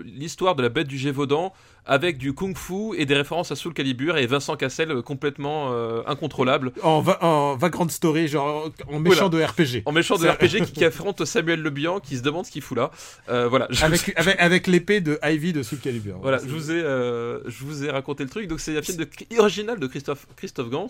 l'histoire 0.05 0.55
de 0.55 0.61
la 0.61 0.69
bête 0.69 0.87
du 0.87 0.97
Gévaudan 0.97 1.53
avec 1.85 2.17
du 2.17 2.33
kung-fu 2.33 2.95
et 2.95 3.05
des 3.05 3.15
références 3.15 3.51
à 3.51 3.55
Soul 3.55 3.73
Calibur 3.73 4.17
et 4.17 4.27
Vincent 4.27 4.55
Cassel 4.55 4.91
euh, 4.91 5.01
complètement 5.01 5.69
euh, 5.71 6.01
incontrôlable. 6.05 6.71
En, 6.83 7.01
va, 7.01 7.23
en 7.23 7.55
vagrant 7.55 7.87
story, 7.89 8.27
genre 8.27 8.69
en 8.87 8.99
méchant 8.99 9.29
de 9.29 9.43
RPG. 9.43 9.83
En 9.85 9.91
méchant 9.91 10.17
de 10.17 10.27
RPG 10.27 10.65
qui, 10.65 10.73
qui 10.73 10.85
affronte 10.85 11.25
Samuel 11.25 11.61
Le 11.61 11.69
Bihan 11.69 11.99
qui 11.99 12.17
se 12.17 12.21
demande 12.21 12.45
ce 12.45 12.51
qu'il 12.51 12.61
fout 12.61 12.77
là. 12.77 12.91
Euh, 13.29 13.47
voilà. 13.47 13.67
Avec, 13.81 14.13
avec, 14.15 14.39
avec 14.39 14.67
l'épée 14.67 15.01
de 15.01 15.19
Ivy 15.23 15.53
de 15.53 15.63
Soul 15.63 15.79
Calibur. 15.79 16.19
Voilà, 16.21 16.37
je 16.37 16.51
vous 16.51 16.71
ai, 16.71 16.81
je 16.81 17.63
vous 17.63 17.83
ai 17.83 17.89
raconté 17.89 18.23
le 18.23 18.29
truc. 18.29 18.47
Donc 18.47 18.59
c'est 18.59 18.77
un 18.77 18.81
film 18.81 18.97
de, 18.97 19.09
original 19.39 19.79
de 19.79 19.87
Christophe, 19.87 20.27
Christophe 20.35 20.69
Gans, 20.69 20.87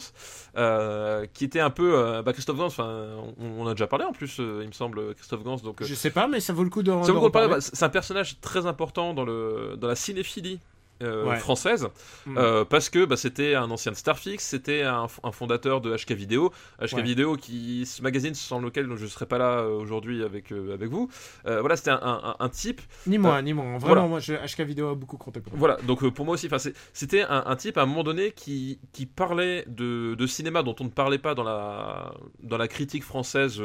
qui 1.33 1.45
était 1.45 1.59
un 1.59 1.69
peu, 1.69 2.21
bah, 2.23 2.33
Christophe 2.33 2.57
Gans. 2.57 2.65
Enfin, 2.65 3.15
on, 3.39 3.61
on 3.63 3.67
a 3.67 3.71
déjà 3.71 3.87
parlé 3.87 4.05
en 4.05 4.11
plus, 4.13 4.39
euh, 4.39 4.59
il 4.61 4.67
me 4.67 4.73
semble, 4.73 5.13
Christophe 5.15 5.43
Gans. 5.43 5.57
Donc, 5.57 5.81
euh, 5.81 5.85
Je 5.85 5.93
sais 5.95 6.11
pas, 6.11 6.27
mais 6.27 6.39
ça 6.39 6.53
vaut 6.53 6.63
le 6.63 6.69
coup 6.69 6.83
de. 6.83 6.91
ça 6.91 6.97
vaut 6.97 7.05
de 7.07 7.11
le 7.13 7.19
coup 7.19 7.25
de 7.27 7.31
parler, 7.31 7.47
reparler. 7.47 7.61
bah, 7.61 7.69
c'est 7.73 7.85
un 7.85 7.89
personnage 7.89 8.39
très 8.41 8.65
important 8.65 9.13
dans 9.13 9.25
le, 9.25 9.75
dans 9.77 9.87
la 9.87 9.95
cinéphilie. 9.95 10.59
Euh, 11.01 11.25
Ouais. 11.25 11.37
française 11.37 11.87
Mm. 12.25 12.37
euh, 12.37 12.65
parce 12.65 12.89
que 12.89 13.05
bah, 13.05 13.17
c'était 13.17 13.55
un 13.55 13.69
ancien 13.71 13.91
de 13.91 13.97
Starfix 13.97 14.43
c'était 14.43 14.83
un, 14.83 15.07
fondateur 15.31 15.81
de 15.81 15.95
HK 15.95 16.11
Vidéo 16.11 16.51
HK 16.81 16.93
Ouais. 16.97 17.01
Vidéo 17.03 17.35
qui 17.35 17.85
ce 17.85 18.01
magazine 18.01 18.33
sans 18.35 18.59
lequel 18.59 18.87
je 18.95 19.03
ne 19.03 19.07
serais 19.09 19.25
pas 19.25 19.37
là 19.37 19.59
euh, 19.61 19.69
aujourd'hui 19.77 20.23
avec 20.23 20.51
euh, 20.51 20.73
avec 20.73 20.89
vous 20.89 21.09
voilà 21.45 21.75
c'était 21.75 21.91
un, 21.91 21.99
un- 22.01 22.35
un 22.39 22.49
type 22.49 22.81
Ni 23.07 23.17
moi, 23.17 23.41
ni 23.41 23.53
moi. 23.53 23.63
Vraiment, 23.65 23.79
voilà. 23.79 24.07
moi, 24.07 24.19
je, 24.19 24.33
HK 24.33 24.61
Vidéo 24.61 24.89
a 24.89 24.95
beaucoup 24.95 25.17
compté 25.17 25.39
pour 25.39 25.51
moi. 25.53 25.59
Voilà, 25.59 25.77
donc 25.83 26.07
pour 26.09 26.25
moi 26.25 26.33
aussi, 26.35 26.49
c'était 26.93 27.21
un, 27.27 27.55
type 27.55 27.77
à 27.77 27.83
un 27.83 27.85
moment 27.85 28.03
donné 28.03 28.31
qui, 28.31 28.79
qui 28.93 29.05
parlait 29.05 29.63
de, 29.67 30.15
de 30.15 30.27
cinéma 30.27 30.63
dont 30.63 30.75
on 30.79 30.83
ne 30.85 30.89
parlait 30.89 31.17
pas 31.17 31.33
dans 31.35 31.43
la, 31.43 32.13
dans 32.43 32.57
la 32.57 32.67
critique 32.67 33.03
française 33.03 33.61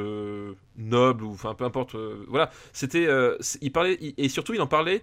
noble 0.77 1.25
ou 1.25 1.33
enfin 1.33 1.55
peu 1.55 1.65
importe. 1.65 1.97
voilà, 2.29 2.51
c'était, 2.73 3.09
il 3.61 3.73
parlait 3.73 3.97
il- 4.01 4.15
et 4.19 4.29
surtout 4.29 4.55
il 4.55 4.61
en 4.61 4.67
parlait 4.67 5.03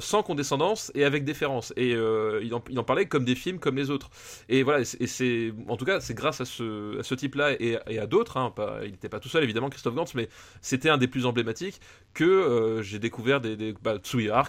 sans 0.00 0.22
condescendance 0.22 0.90
et 0.94 1.04
avec 1.04 1.24
déférence 1.24 1.61
et 1.76 1.94
euh, 1.94 2.40
il, 2.42 2.52
en, 2.54 2.84
parlait 2.84 3.06
comme 3.06 3.24
des 3.24 3.34
films 3.34 3.58
comme 3.58 3.76
les 3.76 3.90
autres. 3.90 4.10
Et 4.48 4.62
voilà, 4.62 4.80
et 4.80 5.06
c'est- 5.06 5.52
en 5.68 5.76
tout 5.76 5.84
cas 5.84 6.00
c'est 6.00 6.14
grâce 6.14 6.40
à 6.40 6.44
ce, 6.44 7.14
type-là 7.14 7.52
et, 7.60 7.78
à 7.98 8.06
d'autres. 8.06 8.36
hein, 8.36 8.52
il 8.84 8.90
n'était 8.90 9.08
pas 9.08 9.20
tout 9.20 9.28
seul 9.28 9.44
évidemment, 9.44 9.70
Christophe 9.70 9.94
Gantz, 9.94 10.14
mais 10.14 10.28
c'était 10.60 10.88
un 10.88 10.98
des 10.98 11.08
plus 11.08 11.26
emblématiques 11.26 11.80
que 12.14 12.24
euh, 12.24 12.82
j'ai 12.82 12.98
découvert 12.98 13.40
des, 13.40 13.56
des 13.56 13.74
bah, 13.82 13.98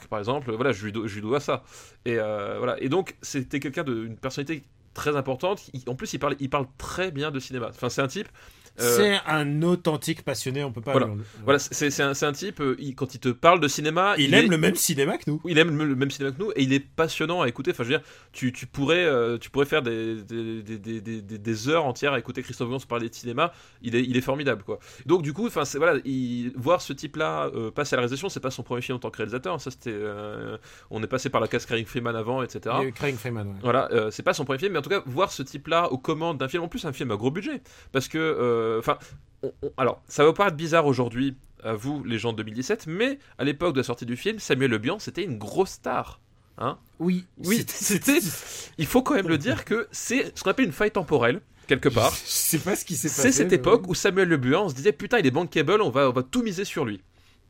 par 0.10 0.20
exemple. 0.20 0.52
Voilà, 0.52 0.72
je 0.72 0.86
lui, 0.88 1.22
dois 1.22 1.40
ça. 1.40 1.64
Et 2.06 2.18
euh, 2.20 2.58
voilà. 2.58 2.82
Et 2.82 2.90
donc 2.90 3.16
c'était 3.22 3.60
quelqu'un 3.60 3.84
d'une 3.84 4.18
personnalité 4.18 4.64
très 4.94 5.16
importante. 5.16 5.70
En 5.88 5.96
plus, 5.96 6.14
il 6.14 6.20
parle 6.50 6.68
très 6.78 7.12
bien 7.12 7.32
de 7.32 7.40
cinéma. 7.40 7.70
Enfin, 7.70 7.90
c'est 7.90 8.02
un 8.02 8.08
type. 8.08 8.28
Euh, 8.80 8.98
C'est 8.98 9.20
un 9.28 9.62
authentique 9.62 10.24
passionné, 10.24 10.64
on 10.64 10.72
peut 10.72 10.82
pas. 10.82 10.92
Voilà. 10.92 11.10
voilà, 11.44 11.60
c'est 11.60 12.02
un, 12.02 12.32
type. 12.34 12.60
euh, 12.60 12.76
il- 12.80 12.96
quand 12.96 13.14
il 13.16 13.20
te 13.20 13.30
parle 13.30 13.60
de 13.60 13.68
cinéma, 13.68 14.16
Il, 14.18 14.34
aime 14.34 14.46
est- 14.46 14.48
le 14.48 14.58
même 14.58 14.76
cinéma 14.76 15.18
que 15.18 15.30
nous. 15.30 15.42
il 15.46 15.58
aime 15.58 15.78
le 15.78 15.96
même 15.96 16.10
cinéma 16.12 16.32
que 16.36 16.40
nous 16.42 16.52
et 16.56 16.64
il 16.64 16.74
est 16.74 16.80
passionnant 16.80 17.42
à 17.42 17.48
écouter. 17.48 17.72
Enfin, 17.72 17.84
je 17.84 17.90
veux 17.90 17.98
dire, 17.98 18.06
tu, 18.32 18.52
tu 18.52 18.66
pourrais, 18.66 19.04
euh, 19.06 19.38
tu 19.38 19.50
pourrais 19.50 19.66
faire 19.66 19.82
des, 19.84 21.70
heures 21.70 21.86
entières 21.86 22.14
à 22.14 22.20
écouter 22.20 22.42
Christophe 22.42 22.70
Gans 22.70 22.80
parler 22.88 23.10
de 23.10 23.14
cinéma. 23.16 23.54
Il 23.82 23.96
est, 23.96 24.04
il 24.04 24.18
est 24.18 24.22
formidable, 24.22 24.64
quoi. 24.64 24.80
Donc, 25.06 25.22
du 25.22 25.34
coup, 25.34 25.48
enfin, 25.48 25.64
voilà, 25.78 26.00
il, 26.06 26.52
voir 26.56 26.82
ce 26.82 26.94
type-là 26.94 27.52
euh, 27.56 27.72
passer 27.72 27.96
à 27.96 27.98
la 27.98 28.02
réalisation, 28.02 28.30
c'est 28.30 28.40
pas 28.40 28.52
son 28.52 28.64
premier 28.64 28.82
film 28.82 28.96
en 28.98 29.00
tant 29.00 29.10
que 29.10 29.18
réalisateur. 29.18 29.60
Ça, 29.62 29.72
c'était, 29.72 29.92
euh, 29.94 30.58
on 30.90 31.02
est 31.04 31.08
passé 31.08 31.30
par 31.30 31.42
la 31.42 31.48
case 31.48 31.66
Craig 31.66 31.86
Freeman 31.88 32.16
avant, 32.16 32.44
etc. 32.44 32.76
Et 32.84 32.92
Craig 32.92 33.16
Freeman. 33.16 33.48
ouais. 33.48 33.54
Voilà, 33.62 33.90
euh, 33.92 34.12
c'est 34.12 34.24
pas 34.24 34.34
son 34.34 34.46
premier 34.46 34.60
film, 34.60 34.74
mais 34.74 34.80
en 34.80 34.82
tout 34.82 34.90
cas, 34.90 35.02
voir 35.06 35.32
ce 35.32 35.44
type-là 35.44 35.92
aux 35.92 35.98
commandes 35.98 36.38
d'un 36.38 36.48
film, 36.48 36.64
en 36.64 36.68
plus 36.68 36.86
un 36.86 36.94
film 36.94 37.12
à 37.12 37.16
gros 37.16 37.32
budget, 37.32 37.62
parce 37.92 38.08
que, 38.08 38.18
enfin, 38.80 38.98
on- 39.44 39.52
alors, 39.78 40.02
ça 40.08 40.24
va 40.24 40.30
vous 40.30 40.36
paraître 40.36 40.58
bizarre 40.58 40.86
aujourd'hui, 40.86 41.36
à 41.64 41.74
vous, 41.74 42.04
les 42.04 42.18
gens 42.18 42.32
de 42.34 42.38
2017, 42.38 42.88
mais 42.88 43.20
à 43.38 43.44
l'époque 43.44 43.74
de 43.74 43.80
la 43.80 43.84
sortie 43.84 44.06
du 44.06 44.16
film, 44.18 44.40
Samuel 44.40 44.72
Le 44.72 44.78
Bihan, 44.78 45.00
c'était 45.00 45.24
une 45.24 45.38
grosse 45.38 45.72
star. 45.72 46.20
Hein 46.58 46.78
Oui, 47.00 47.26
oui, 47.40 47.64
c'était. 47.68 48.20
Il 48.78 48.86
faut 48.86 49.02
quand 49.02 49.16
même 49.16 49.28
le 49.28 49.38
dire 49.38 49.66
que 49.66 49.88
c'est 49.92 50.38
ce 50.38 50.44
qu'on 50.44 50.52
appelle 50.52 50.66
une 50.66 50.72
faille 50.72 50.92
temporelle, 50.92 51.42
quelque 51.68 51.90
part. 51.90 52.12
Je 52.14 52.20
sais 52.30 52.60
pas 52.60 52.76
ce 52.76 52.86
qui 52.86 52.96
s'est 52.96 53.08
passé. 53.08 53.22
C'est 53.22 53.32
cette 53.32 53.54
époque 53.54 53.88
où 53.88 53.96
Samuel 53.96 54.28
Le 54.30 54.58
on 54.58 54.70
se 54.70 54.76
disait, 54.76 54.92
putain, 54.92 55.20
il 55.20 55.26
est 55.26 55.32
bankable, 55.32 55.82
on 55.82 55.90
va, 55.90 56.10
on 56.10 56.14
va 56.14 56.24
tout 56.24 56.44
miser 56.44 56.66
sur 56.66 56.86
lui. 56.86 57.02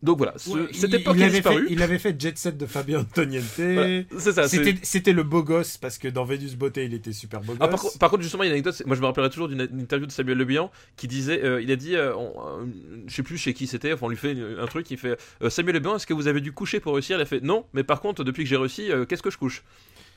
Donc 0.03 0.17
voilà, 0.17 0.33
ce- 0.37 0.49
Ouais, 0.49 0.67
cette 0.73 0.91
il- 0.91 0.95
époque 0.97 1.15
il 1.17 1.23
avait, 1.23 1.31
fait, 1.31 1.37
disparue. 1.49 1.67
il 1.69 1.81
avait 1.81 1.97
fait 1.97 2.21
Jet 2.21 2.37
Set 2.37 2.57
de 2.57 2.65
Fabien 2.65 2.99
Antoniente. 2.99 3.43
Voilà, 3.57 4.03
C'est 4.19 4.33
ça, 4.33 4.47
C'était 4.83 5.13
le 5.13 5.23
beau 5.23 5.43
gosse 5.43 5.77
parce 5.77 5.97
que 5.97 6.09
dans 6.09 6.25
Vénus 6.25 6.55
Beauté 6.55 6.83
il 6.85 6.93
était 6.93 7.13
super 7.13 7.39
beau 7.39 7.53
gosse. 7.53 7.57
Ah, 7.61 7.67
par, 7.69 7.79
contre- 7.79 7.97
par 7.97 8.09
contre, 8.11 8.21
justement, 8.23 8.43
il 8.43 8.47
y 8.47 8.49
a 8.49 8.55
une 8.55 8.61
anecdote. 8.61 8.83
Moi, 8.85 8.95
je 8.97 9.01
me 9.01 9.05
rappellerai 9.05 9.29
toujours 9.29 9.47
d'une 9.47 9.61
une 9.71 9.79
interview 9.79 10.05
de 10.05 10.11
Samuel 10.11 10.37
Le 10.37 10.45
Bihan 10.45 10.69
qui 10.97 11.07
disait, 11.07 11.41
euh, 11.43 11.61
il 11.61 11.71
a 11.71 11.75
dit, 11.77 11.95
euh, 11.95 12.13
on- 12.15 12.33
euh, 12.61 12.65
je 13.07 13.15
sais 13.15 13.23
plus 13.23 13.37
chez 13.37 13.53
qui 13.53 13.65
c'était, 13.65 13.93
enfin, 13.93 14.07
on 14.07 14.09
lui 14.09 14.17
fait 14.17 14.35
un 14.59 14.65
truc, 14.67 14.91
il 14.91 14.97
fait, 14.97 15.17
euh, 15.41 15.49
Samuel 15.49 15.75
Le 15.75 15.79
Bihan, 15.79 15.95
est-ce 15.95 16.05
que 16.05 16.13
vous 16.13 16.27
avez 16.27 16.41
dû 16.41 16.51
coucher 16.51 16.81
pour 16.81 16.93
réussir? 16.95 17.17
Il 17.17 17.21
a 17.21 17.25
fait, 17.25 17.41
non, 17.41 17.65
mais 17.73 17.83
par 17.83 18.01
contre, 18.01 18.25
depuis 18.25 18.43
que 18.43 18.49
j'ai 18.49 18.57
réussi, 18.57 18.89
qu'est-ce 19.07 19.23
que 19.23 19.31
je 19.31 19.37
couche? 19.37 19.63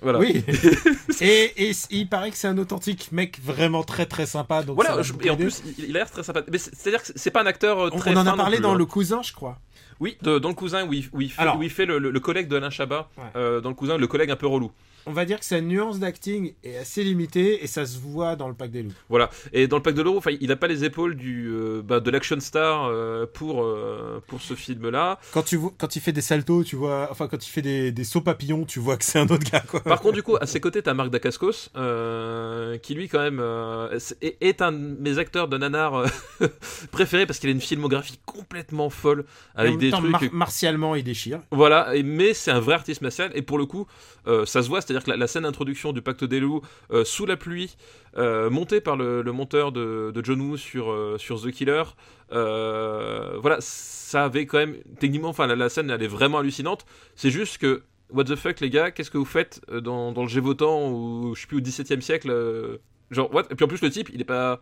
Voilà. 0.03 0.19
Oui. 0.19 0.43
et, 1.23 1.73
il 1.91 2.09
paraît 2.09 2.31
que 2.31 2.37
c'est 2.37 2.49
un 2.49 2.59
authentique 2.59 3.13
mec 3.13 3.39
vraiment 3.43 3.83
très 3.83 4.05
très 4.07 4.27
sympa. 4.27 4.63
Donc 4.63 4.75
Voilà, 4.77 5.01
je- 5.03 5.13
et 5.23 5.31
en 5.31 5.37
plus, 5.37 5.63
il, 5.79 5.85
il 5.87 5.97
a 5.97 6.01
l'air 6.01 6.11
très 6.11 6.23
sympa. 6.23 6.43
Mais 6.51 6.59
c'est- 6.59 6.75
c'est-à-dire 6.75 7.03
que 7.03 7.09
c'est 7.15 7.31
pas 7.31 7.43
un 7.43 7.47
acteur 7.47 7.79
on, 7.79 7.99
très. 7.99 8.13
on 8.13 8.17
en 8.19 8.27
a 8.27 8.37
parlé 8.37 8.57
plus, 8.59 8.63
dans 8.63 8.73
hein. 8.75 8.79
le 8.79 8.85
cousin, 8.85 9.23
je 9.23 9.33
crois. 9.33 9.59
Oui, 10.01 10.17
de- 10.23 10.39
dans 10.39 10.49
le 10.51 10.55
cousin 10.55 10.87
où 10.87 10.93
il, 10.93 11.07
où 11.13 11.21
il 11.23 11.31
fait, 11.31 11.41
Alors. 11.43 11.57
où 11.59 11.63
il 11.63 11.71
fait 11.71 11.87
le, 11.87 11.99
le- 11.99 12.11
le 12.11 12.21
collègue 12.21 12.49
de 12.49 12.57
Alain 12.57 12.71
Chabat. 12.71 13.09
Ouais. 13.17 13.25
euh, 13.37 13.61
dans 13.61 13.71
le 13.71 13.75
cousin, 13.75 13.97
le 13.97 14.07
collègue 14.07 14.31
un 14.31 14.37
peu 14.37 14.47
relou. 14.47 14.71
On 15.07 15.13
va 15.13 15.25
dire 15.25 15.39
que 15.39 15.45
sa 15.45 15.61
nuance 15.61 15.99
d'acting 16.01 16.55
est 16.65 16.77
assez 16.77 17.05
limitée 17.05 17.63
et 17.63 17.67
ça 17.69 17.87
se 17.87 17.99
voit 17.99 18.35
dans 18.37 18.49
le 18.49 18.55
pack 18.55 18.71
des 18.73 18.83
loups. 18.83 18.93
Voilà. 19.09 19.31
Et 19.53 19.69
dans 19.69 19.77
le 19.77 19.83
pack 19.83 19.95
de 19.95 20.03
l'euro, 20.03 20.19
enfin, 20.19 20.33
il 20.41 20.51
a 20.51 20.57
pas 20.57 20.67
les 20.67 20.85
épaules 20.85 21.15
du, 21.17 21.47
euh, 21.49 21.81
bah, 21.83 22.01
de 22.01 22.11
l'action 22.11 22.41
star 22.41 22.87
euh, 22.87 23.25
pour, 23.33 23.63
euh, 23.63 24.21
pour 24.27 24.41
ce 24.41 24.55
film-là. 24.55 25.19
Quand 25.33 25.43
tu 25.45 25.57
vois, 25.57 25.73
quand 25.79 25.95
il 25.97 26.01
fait 26.01 26.13
des 26.13 26.21
saltos, 26.21 26.65
tu 26.65 26.75
vois, 26.77 27.09
enfin 27.11 27.29
quand 27.29 27.47
il 27.47 27.51
fait 27.51 27.63
des, 27.63 27.93
des 27.93 28.05
sauts 28.05 28.21
papillons, 28.21 28.65
tu 28.65 28.81
vois 28.81 28.97
que 28.97 29.05
c'est 29.05 29.19
un 29.19 29.29
autre 29.29 29.49
gars 29.51 29.61
quoi. 29.61 29.81
Par 29.81 30.01
contre, 30.01 30.15
du 30.15 30.23
coup, 30.23 30.37
à 30.41 30.47
ses 30.47 30.61
côtés, 30.61 30.83
t'as 30.83 30.95
Marc 30.95 31.11
Dacascos, 31.11 31.71
euh, 31.77 32.77
qui 32.79 32.95
lui, 32.95 33.09
quand 33.09 33.21
même, 33.23 33.39
euh, 33.41 33.99
est, 34.21 34.37
est 34.41 34.63
un 34.63 34.73
de 34.73 34.97
mes 35.01 35.19
acteurs 35.19 35.49
de 35.49 35.57
nanar 35.59 35.95
euh, 35.95 36.07
préférés 36.91 37.27
parce 37.27 37.39
qu'il 37.39 37.49
a 37.49 37.53
une 37.53 37.61
filmographie 37.61 38.19
complètement 38.27 38.91
folle 38.91 39.25
avec 39.55 39.79
des 39.79 39.91
temps, 39.91 39.99
trucs. 39.99 40.11
mar- 40.11 40.23
martialement 40.33 40.95
il 40.95 41.05
déchire. 41.05 41.41
Voilà, 41.51 41.95
et- 41.95 42.03
mais 42.03 42.35
c'est 42.35 42.51
un 42.51 42.61
vrai 42.61 42.75
artiste 42.75 43.03
martial 43.03 43.31
et 43.35 43.43
pour 43.43 43.59
le 43.59 43.67
coup, 43.67 43.87
euh, 44.27 44.45
ça 44.47 44.63
se 44.63 44.69
voit, 44.69 44.81
c'est-à-dire 45.01 45.15
que 45.15 45.21
la, 45.21 45.27
scène 45.27 45.43
d'introduction 45.43 45.93
du 45.93 46.01
Pacte 46.03 46.25
des 46.25 46.41
loups 46.41 46.63
euh, 46.91 47.05
sous 47.05 47.27
la 47.27 47.37
pluie, 47.37 47.77
euh, 48.17 48.49
montée 48.51 48.81
par 48.81 48.97
le, 48.97 49.23
monteur 49.25 49.73
de, 49.73 50.11
de 50.15 50.25
John 50.25 50.41
Woo 50.41 50.57
sur, 50.57 50.91
euh, 50.91 51.17
sur 51.19 51.43
The 51.43 51.51
Killer, 51.51 51.83
voilà, 52.31 53.59
ça 53.61 54.25
avait 54.25 54.47
quand 54.47 54.59
même 54.59 54.77
techniquement, 54.99 55.29
enfin 55.29 55.47
la, 55.47 55.69
scène 55.69 55.91
elle 55.91 56.03
est 56.03 56.09
vraiment 56.09 56.39
hallucinante. 56.39 56.87
C'est 57.15 57.31
juste 57.31 57.59
que 57.59 57.83
what 58.11 58.25
the 58.25 58.37
fuck 58.37 58.61
les 58.61 58.71
gars, 58.71 58.91
qu'est-ce 58.91 59.11
que 59.11 59.19
vous 59.19 59.25
faites 59.25 59.61
dans, 59.71 60.13
dans 60.13 60.23
le 60.23 60.29
Gévaudan 60.29 60.91
ou 60.91 61.35
je 61.35 61.43
sais 61.43 61.47
plus 61.47 61.59
au 61.59 61.61
17 61.61 61.93
e 61.93 62.01
siècle, 62.01 62.79
genre 63.11 63.33
what? 63.35 63.45
Et 63.51 63.55
puis 63.55 63.65
en 63.65 63.69
plus 63.69 63.83
le 63.83 63.91
type, 63.91 64.09
il 64.13 64.21
est 64.21 64.25
pas 64.25 64.61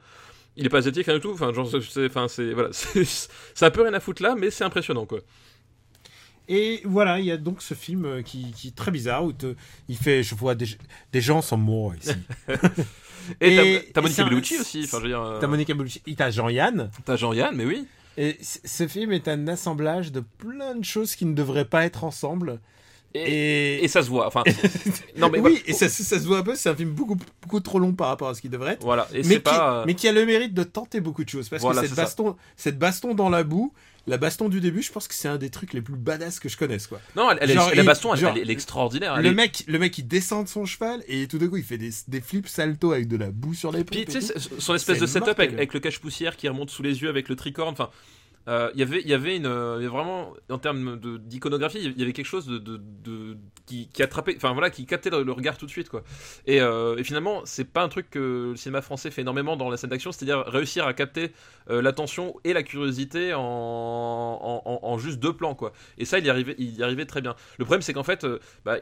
Il 0.56 0.66
est 0.66 0.70
pas 0.70 0.78
asiatique 0.78 1.06
rien 1.06 1.16
du 1.16 1.20
tout. 1.20 1.32
Enfin, 1.32 1.52
genre, 1.52 1.68
c'est, 1.68 2.06
enfin, 2.06 2.28
c'est, 2.28 2.52
voilà, 2.52 2.70
ça 2.72 3.66
a 3.66 3.70
peu 3.70 3.82
rien 3.82 3.94
à 3.94 4.00
foutre 4.00 4.22
là, 4.22 4.34
mais 4.36 4.50
c'est 4.50 4.64
impressionnant, 4.64 5.06
quoi. 5.06 5.20
Et 6.48 6.82
voilà, 6.84 7.18
il 7.20 7.24
y 7.24 7.30
a 7.32 7.36
donc 7.38 7.62
ce 7.62 7.74
film 7.74 8.04
euh, 8.04 8.22
qui, 8.22 8.52
qui 8.52 8.68
est 8.68 8.74
très 8.76 8.90
bizarre 8.90 9.24
où 9.24 9.32
te- 9.32 9.54
il 9.88 9.96
fait, 9.96 10.22
je 10.22 10.34
vois 10.34 10.54
des, 10.54 10.66
des 11.12 11.20
gens 11.22 11.40
sont 11.40 11.56
morts 11.56 11.94
ici. 11.94 12.10
Et, 13.40 13.56
Et- 13.76 13.90
t'as, 13.94 14.02
Monica 14.02 14.24
Bellucci 14.24 14.58
aussi. 14.58 14.82
Enfin, 14.84 14.98
je 14.98 15.02
veux 15.04 15.08
dire, 15.08 15.22
euh, 15.22 15.38
T'as 15.40 15.46
Monica 15.46 15.72
Bellucci, 15.74 16.02
t'as 16.16 16.30
Jean-Yann. 16.30 16.90
t'as 17.04 17.16
Jean-Yann, 17.16 17.54
mais 17.56 17.64
oui. 17.64 17.86
Et 18.16 18.36
ce 18.42 18.86
film 18.86 19.10
est 19.12 19.26
un 19.26 19.48
assemblage 19.48 20.12
de 20.12 20.20
plein 20.20 20.74
de 20.76 20.84
choses 20.84 21.16
qui 21.16 21.24
ne 21.24 21.34
devraient 21.34 21.64
pas 21.64 21.84
être 21.84 22.04
ensemble. 22.04 22.60
Et, 23.14 23.76
Et, 23.78 23.84
et 23.84 23.88
ça 23.88 24.02
se 24.02 24.08
voit. 24.08 24.26
Enfin, 24.26 24.42
non, 25.16 25.30
mais 25.30 25.38
oui, 25.40 25.62
et 25.66 25.72
ça, 25.72 25.88
ça 25.88 26.18
se 26.20 26.26
voit 26.26 26.38
un 26.38 26.42
peu, 26.42 26.54
c'est 26.56 26.68
un 26.68 26.74
film 26.76 26.90
beaucoup, 26.90 27.16
beaucoup 27.42 27.60
trop 27.60 27.78
long 27.78 27.92
par 27.92 28.08
rapport 28.08 28.28
à 28.28 28.34
ce 28.34 28.40
qu'il 28.40 28.50
devrait 28.50 28.72
être. 28.72 28.82
voilà. 28.84 29.08
Et 29.12 29.18
mais, 29.18 29.22
c'est 29.22 29.34
qui, 29.36 29.40
pas. 29.40 29.80
euh, 29.80 29.84
mais 29.86 29.94
qui 29.94 30.06
a 30.08 30.12
le 30.12 30.26
mérite 30.26 30.52
de 30.52 30.62
tenter 30.64 31.00
beaucoup 31.00 31.24
de 31.24 31.28
choses. 31.28 31.48
Parce 31.48 31.62
Voilà, 31.62 31.80
que 31.80 31.86
c'est 31.86 31.90
cette 31.94 31.96
ça. 31.96 32.02
baston, 32.02 32.36
cette 32.56 32.78
baston 32.78 33.14
dans 33.14 33.30
la 33.30 33.42
boue, 33.44 33.72
la 34.06 34.18
baston 34.18 34.48
du 34.48 34.60
début, 34.60 34.82
je 34.82 34.92
pense 34.92 35.08
que 35.08 35.14
c'est 35.14 35.28
un 35.28 35.38
des 35.38 35.50
trucs 35.50 35.72
les 35.72 35.80
plus 35.80 35.96
badass 35.96 36.38
que 36.40 36.48
je 36.48 36.56
connaisse. 36.56 36.86
Quoi. 36.86 37.00
Non, 37.16 37.30
elle, 37.30 37.54
la 37.54 37.82
baston, 37.84 38.12
elle, 38.14 38.20
genre, 38.20 38.34
elle 38.36 38.50
est- 38.50 38.52
extraordinaire. 38.52 39.14
Elle 39.16 39.24
Le 39.24 39.30
est- 39.30 39.34
mec, 39.34 39.64
le 39.66 39.78
mec, 39.78 39.96
il 39.98 40.06
descend 40.06 40.44
de 40.44 40.48
son 40.48 40.66
cheval 40.66 41.02
et 41.08 41.26
tout 41.26 41.38
d'un 41.38 41.48
coup, 41.48 41.56
il 41.56 41.64
fait 41.64 41.78
des, 41.78 41.90
des 42.08 42.20
flips 42.20 42.48
salto 42.48 42.92
avec 42.92 43.08
de 43.08 43.16
la 43.16 43.30
boue 43.30 43.54
sur 43.54 43.72
les 43.72 43.84
Puis 43.84 44.04
tu 44.04 44.20
sais, 44.20 44.34
son 44.58 44.74
espèce 44.74 44.98
de 44.98 45.06
setup 45.06 45.28
avec, 45.38 45.52
avec 45.52 45.74
le 45.74 45.80
cache-poussière 45.80 46.36
qui 46.36 46.48
remonte 46.48 46.70
sous 46.70 46.82
les 46.82 47.00
yeux, 47.02 47.08
avec 47.08 47.28
le 47.28 47.36
tricorne, 47.36 47.72
enfin. 47.72 47.90
Euh, 48.48 48.70
y 48.74 48.82
avait, 48.82 49.00
il 49.00 49.08
y 49.08 49.14
avait 49.14 49.36
une, 49.36 49.46
euh, 49.46 49.82
y 49.82 49.86
vraiment 49.86 50.32
en 50.50 50.58
termes 50.58 50.98
d'iconographie, 51.18 51.78
il 51.82 51.98
y 51.98 52.02
avait 52.02 52.12
quelque 52.12 52.26
chose 52.26 52.46
de, 52.46 52.58
de, 52.58 53.36
qui, 53.66 53.88
attrapait, 54.02 54.34
enfin 54.36 54.52
voilà, 54.52 54.70
qui 54.70 54.86
captait 54.86 55.10
le, 55.10 55.32
regard 55.32 55.56
tout 55.56 55.66
de 55.66 55.70
suite 55.70 55.88
quoi. 55.88 56.02
Et, 56.46 56.60
euh, 56.60 56.96
et 56.96 57.04
finalement, 57.04 57.42
c'est 57.44 57.64
pas 57.64 57.82
un 57.82 57.88
truc 57.88 58.10
que 58.10 58.50
le 58.50 58.56
cinéma 58.56 58.82
français 58.82 59.10
fait 59.10 59.22
énormément 59.22 59.56
dans 59.56 59.70
la 59.70 59.76
scène 59.76 59.90
d'action, 59.90 60.12
c'est-à-dire 60.12 60.44
réussir 60.46 60.86
à 60.86 60.92
capter 60.94 61.32
euh, 61.70 61.80
l'attention 61.82 62.34
et 62.44 62.52
la 62.52 62.62
curiosité 62.62 63.32
en- 63.34 64.78
en 64.82 64.98
juste 64.98 65.18
deux 65.18 65.32
plans 65.32 65.54
quoi. 65.54 65.72
Et 65.98 66.04
ça, 66.04 66.18
il 66.18 66.26
y 66.26 66.30
arrivait, 66.30 66.54
il 66.58 66.74
y 66.76 66.82
arrivait 66.82 67.06
très 67.06 67.20
bien. 67.20 67.34
Le 67.58 67.64
problème, 67.64 67.82
c'est 67.82 67.92
qu'en 67.92 68.02
fait, 68.02 68.24
euh, 68.24 68.38
bah, 68.64 68.76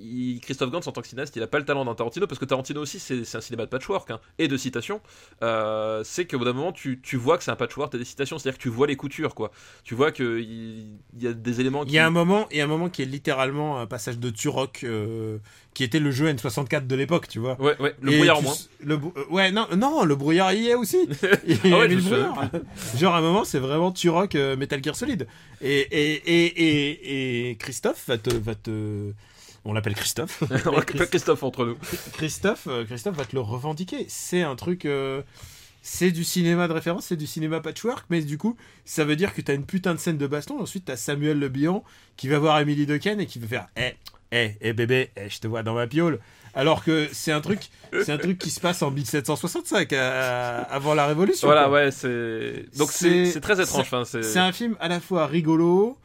il- 0.00 0.40
Christophe 0.40 0.70
Gans 0.70 0.80
en 0.86 0.92
tant 0.92 1.00
que 1.02 1.08
cinéaste, 1.08 1.34
il 1.36 1.42
a 1.42 1.46
pas 1.46 1.58
le 1.58 1.64
talent 1.64 1.84
d'un 1.84 1.94
Tarantino 1.94 2.26
parce 2.26 2.38
que 2.38 2.44
Tarantino 2.44 2.80
aussi 2.80 2.98
c'est 2.98 3.20
un 3.36 3.40
cinéma 3.40 3.64
de 3.64 3.70
patchwork 3.70 4.10
hein, 4.10 4.20
et 4.38 4.48
de 4.48 4.56
citations. 4.56 5.00
Euh, 5.42 6.02
c'est 6.04 6.26
qu'au 6.26 6.38
bout 6.38 6.44
d'un 6.44 6.52
moment 6.52 6.72
tu, 6.72 7.00
tu 7.02 7.16
vois 7.16 7.38
que 7.38 7.44
c'est 7.44 7.50
un 7.50 7.56
patchwork, 7.56 7.92
t'as 7.92 7.98
des 7.98 8.04
citations, 8.04 8.38
c'est-à-dire 8.38 8.58
que 8.58 8.62
tu 8.62 8.68
vois 8.68 8.86
les 8.86 8.96
coutures 8.96 9.34
quoi. 9.34 9.50
Tu 9.84 9.94
vois 9.94 10.12
que 10.12 10.40
il 10.40 10.98
il 11.16 11.22
y 11.22 11.26
a 11.26 11.32
des 11.32 11.60
éléments. 11.60 11.84
Il 11.84 11.88
Qui... 11.88 11.94
y 11.94 11.98
a 11.98 12.06
un 12.06 12.10
moment, 12.10 12.46
il 12.50 12.56
y 12.58 12.60
a 12.60 12.64
un 12.64 12.68
moment 12.68 12.88
qui 12.88 13.02
est 13.02 13.06
littéralement 13.06 13.78
un 13.80 13.86
passage 13.86 14.18
de 14.18 14.30
Turok, 14.30 14.84
euh, 14.84 15.38
qui 15.74 15.84
était 15.84 16.00
le 16.00 16.10
jeu 16.10 16.26
N64 16.32 16.86
de 16.86 16.94
l'époque, 16.96 17.28
tu 17.28 17.38
vois. 17.38 17.60
Ouais 17.60 17.76
ouais, 17.80 17.94
le 18.00 18.12
Et 18.12 18.16
brouillard 18.16 18.38
tu 18.38 18.44
moins. 18.44 18.52
s- 18.54 18.68
Le 18.80 18.96
brou- 18.96 19.12
euh, 19.16 19.24
ouais, 19.30 19.50
non, 19.52 19.66
non, 19.76 20.04
le 20.04 20.14
brouillard 20.16 20.52
y 20.52 20.68
est 20.68 20.74
aussi. 20.74 21.08
Il 21.46 21.54
y 21.54 21.72
Ah 21.72 21.78
ouais, 21.78 21.88
le 21.88 21.96
brouillard. 21.96 22.50
Genre 22.96 23.14
à 23.14 23.18
un 23.18 23.22
moment, 23.22 23.44
c'est 23.44 23.58
vraiment 23.58 23.92
Turok 23.92 24.34
euh, 24.34 24.56
Metal 24.56 24.82
Gear 24.82 24.96
Solid. 24.96 25.26
Et 25.60 25.80
et 25.80 26.12
et 26.26 26.46
et, 26.46 27.50
et 27.50 27.56
Christophe 27.56 28.04
va 28.08 28.18
te 28.18 28.30
va 28.34 28.54
te 28.54 29.12
on 29.64 29.72
l'appelle 29.72 29.94
Christophe. 29.94 30.42
On 30.66 30.72
l'appelle 30.72 31.08
Christophe 31.08 31.42
entre 31.42 31.64
nous. 31.64 31.76
Christophe, 32.14 32.66
euh, 32.66 32.84
Christophe 32.84 33.16
va 33.16 33.24
te 33.24 33.34
le 33.36 33.40
revendiquer. 33.42 34.06
C'est 34.08 34.42
un 34.42 34.56
truc. 34.56 34.84
euh, 34.84 35.22
c'est 35.82 36.12
du 36.12 36.22
cinéma 36.24 36.68
de 36.68 36.72
référence, 36.72 37.06
c'est 37.06 37.16
du 37.16 37.26
cinéma 37.26 37.60
patchwork, 37.60 38.04
mais 38.08 38.20
du 38.22 38.38
coup, 38.38 38.56
ça 38.84 39.04
veut 39.04 39.16
dire 39.16 39.34
que 39.34 39.40
t'as 39.40 39.54
une 39.54 39.66
putain 39.66 39.94
de 39.94 39.98
scène 39.98 40.16
de 40.16 40.26
baston. 40.28 40.60
Ensuite, 40.60 40.84
t'as 40.86 40.96
Samuel 40.96 41.38
Le 41.40 41.48
Bihan 41.48 41.82
qui 42.16 42.28
va 42.28 42.38
voir 42.38 42.60
Emily 42.60 42.86
Dequesne 42.86 43.20
et 43.20 43.26
qui 43.26 43.40
va 43.40 43.46
faire 43.48 43.66
Eh, 43.76 43.94
eh, 44.30 44.56
eh 44.60 44.72
bébé, 44.72 45.10
eh, 45.16 45.28
je 45.28 45.40
te 45.40 45.48
vois 45.48 45.62
dans 45.64 45.74
ma 45.74 45.86
piole. 45.88 46.20
Alors 46.54 46.84
que 46.84 47.08
c'est 47.12 47.32
un 47.32 47.40
truc, 47.40 47.70
c'est 48.04 48.12
un 48.12 48.18
truc 48.18 48.38
qui 48.38 48.50
se 48.50 48.60
passe 48.60 48.82
en 48.82 48.90
1765, 48.90 49.92
euh, 49.92 50.62
avant 50.70 50.94
la 50.94 51.06
Révolution. 51.06 51.48
Voilà 51.48 51.64
quoi. 51.64 51.72
ouais 51.72 51.90
c'est 51.90 52.66
donc 52.76 52.90
c'est 52.92 53.40
très 53.40 53.60
étrange. 53.60 53.80
Enfin, 53.80 54.04
c'est 54.04 54.22
C'est 54.22 54.38
un 54.38 54.52
film 54.52 54.76
à 54.78 54.88
la 54.88 55.00
fois 55.00 55.26
rigolo, 55.26 55.96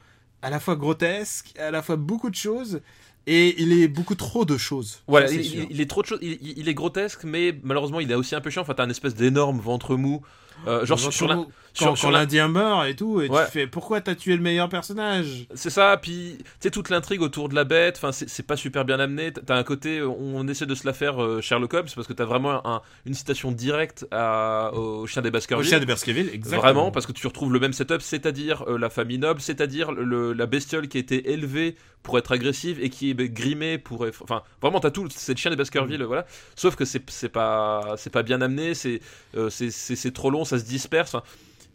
à 0.41 0.49
la 0.49 0.60
fois 0.62 0.76
grotesque, 0.78 1.53
à 1.60 1.70
la 1.70 1.82
fois 1.82 1.97
beaucoup 1.97 2.30
de 2.30 2.36
choses, 2.36 2.82
et 3.28 3.62
il 3.62 3.72
est 3.74 3.88
beaucoup 3.88 4.16
trop 4.16 4.46
de 4.46 4.58
choses. 4.58 5.04
Voilà, 5.08 5.28
Ça, 5.28 5.34
il, 5.36 5.44
sûr. 5.46 5.64
il- 5.64 5.68
il 5.76 5.82
est 5.82 5.86
trop 5.90 6.02
de 6.02 6.08
choses. 6.08 6.20
Il, 6.22 6.38
il- 6.42 6.58
il 6.58 6.70
est 6.70 6.74
grotesque, 6.74 7.24
mais 7.26 7.54
malheureusement, 7.62 8.00
il 8.00 8.10
est 8.12 8.16
aussi 8.16 8.34
un 8.36 8.42
peu 8.42 8.50
chiant. 8.50 8.62
Enfin, 8.64 8.74
t'as 8.74 8.84
un 8.86 8.90
espèce 8.90 9.14
d'énorme 9.16 9.60
ventre 9.60 9.96
mou. 9.96 10.22
Euh, 10.66 10.86
genre 10.88 10.98
sur, 10.98 11.14
sur 11.14 11.28
la- 11.28 11.46
quand, 11.78 11.96
sur- 11.96 12.08
quand 12.08 12.12
l'Indien 12.12 12.48
meurt 12.48 12.88
et 12.88 12.96
tout, 12.96 13.22
et 13.22 13.30
Ouais. 13.30 13.46
tu 13.46 13.52
fais 13.52 13.68
pourquoi 13.68 14.02
t'as 14.02 14.16
tué 14.16 14.36
le 14.36 14.42
meilleur 14.42 14.70
personnage? 14.70 15.48
C'est 15.56 15.70
ça, 15.70 15.98
puis 16.02 16.38
tu 16.40 16.44
sais, 16.60 16.72
toute 16.72 16.90
l'intrigue 16.90 17.22
autour 17.22 17.50
de 17.50 17.56
la 17.56 17.64
bête, 17.64 17.96
enfin, 17.98 18.12
c'est 18.12 18.46
pas 18.46 18.56
super 18.58 18.86
bien 18.86 19.00
amené. 19.00 19.32
T'as 19.34 19.56
un 19.56 19.64
côté, 19.64 20.02
on 20.02 20.48
essaie 20.48 20.66
de 20.66 20.76
se 20.76 20.86
la 20.86 20.94
faire 20.94 21.22
euh, 21.24 21.42
Sherlock 21.42 21.74
Holmes, 21.74 21.88
parce 21.96 22.08
que 22.08 22.14
t'as 22.14 22.26
vraiment 22.26 22.66
un- 22.68 22.82
une 23.06 23.14
citation 23.14 23.52
directe 23.52 24.06
à, 24.12 24.72
au 24.74 25.06
chien 25.08 25.22
des 25.22 25.30
Au 25.30 25.32
Baskerville. 25.32 25.68
chien 25.68 25.80
de 25.80 25.86
Baskerville, 25.86 26.30
exactement. 26.34 26.62
Vraiment, 26.62 26.92
parce 26.92 27.06
que 27.06 27.12
tu 27.12 27.26
retrouves 27.28 27.54
le 27.54 27.60
même 27.60 27.74
setup, 27.74 28.02
c'est-à-dire 28.02 28.64
euh, 28.68 28.78
la 28.78 28.90
famille 28.90 29.18
noble, 29.20 29.42
c'est-à-dire 29.42 29.92
la 29.92 30.46
bestiole 30.46 30.88
qui 30.88 30.98
a 30.98 31.00
été 31.00 31.32
élevée 31.32 31.76
pour 32.04 32.18
être 32.18 32.32
agressive 32.32 32.80
et 32.82 32.90
qui 32.90 33.10
est 33.10 33.16
grimée 33.16 33.78
pour. 33.78 34.08
être- 34.08 34.22
Enfin, 34.24 34.42
vraiment, 34.62 34.80
t'as 34.80 34.92
tout, 34.92 35.08
c'est 35.10 35.34
le 35.34 35.38
chien 35.38 35.52
des 35.52 35.58
Baskerville, 35.58 36.02
voilà. 36.04 36.26
Sauf 36.56 36.76
que 36.76 36.86
c'est 36.86 37.30
pas, 37.30 37.96
pas 38.12 38.24
bien 38.24 38.42
amené, 38.42 38.74
c'est 38.74 39.02
euh, 39.36 39.50
c'est 39.50 40.14
trop 40.14 40.30
long, 40.30 40.46
ça 40.46 40.58
se 40.60 40.64
disperse. 40.66 41.14
enfin, 41.16 41.24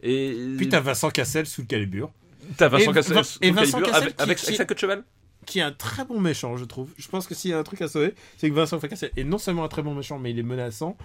Et 0.03 0.35
Puis 0.57 0.69
t'as 0.69 0.81
Vincent 0.81 1.09
Cassel 1.09 1.45
sous 1.45 1.61
le 1.61 1.67
calibre, 1.67 2.11
t'as 2.57 2.67
Vincent 2.67 2.91
et 2.91 2.93
Cassel, 2.93 3.23
sous 3.25 3.39
et 3.41 3.51
le 3.51 3.57
avec, 3.59 4.15
qui- 4.15 4.21
avec, 4.21 4.37
sa 4.39 4.65
queue 4.65 4.75
de 4.75 4.79
cheval. 4.79 5.03
qui 5.45 5.59
est 5.59 5.63
un 5.63 5.71
très 5.71 6.03
bon 6.05 6.19
méchant, 6.19 6.57
je 6.57 6.65
trouve. 6.65 6.89
Je 6.97 7.07
pense 7.07 7.25
que 7.27 7.33
s'il 7.35 7.51
y 7.51 7.53
a 7.53 7.57
un 7.59 7.63
truc 7.63 7.81
à 7.81 7.87
sauver, 7.87 8.13
c'est 8.37 8.49
que 8.49 8.53
Vincent 8.55 8.79
Cassel 8.79 9.11
est 9.15 9.23
non 9.23 9.37
seulement 9.37 9.63
un 9.63 9.69
très 9.69 9.81
bon 9.81 9.95
méchant, 9.95 10.19
mais 10.19 10.31
il 10.31 10.39
est 10.39 10.43
menaçant, 10.43 10.97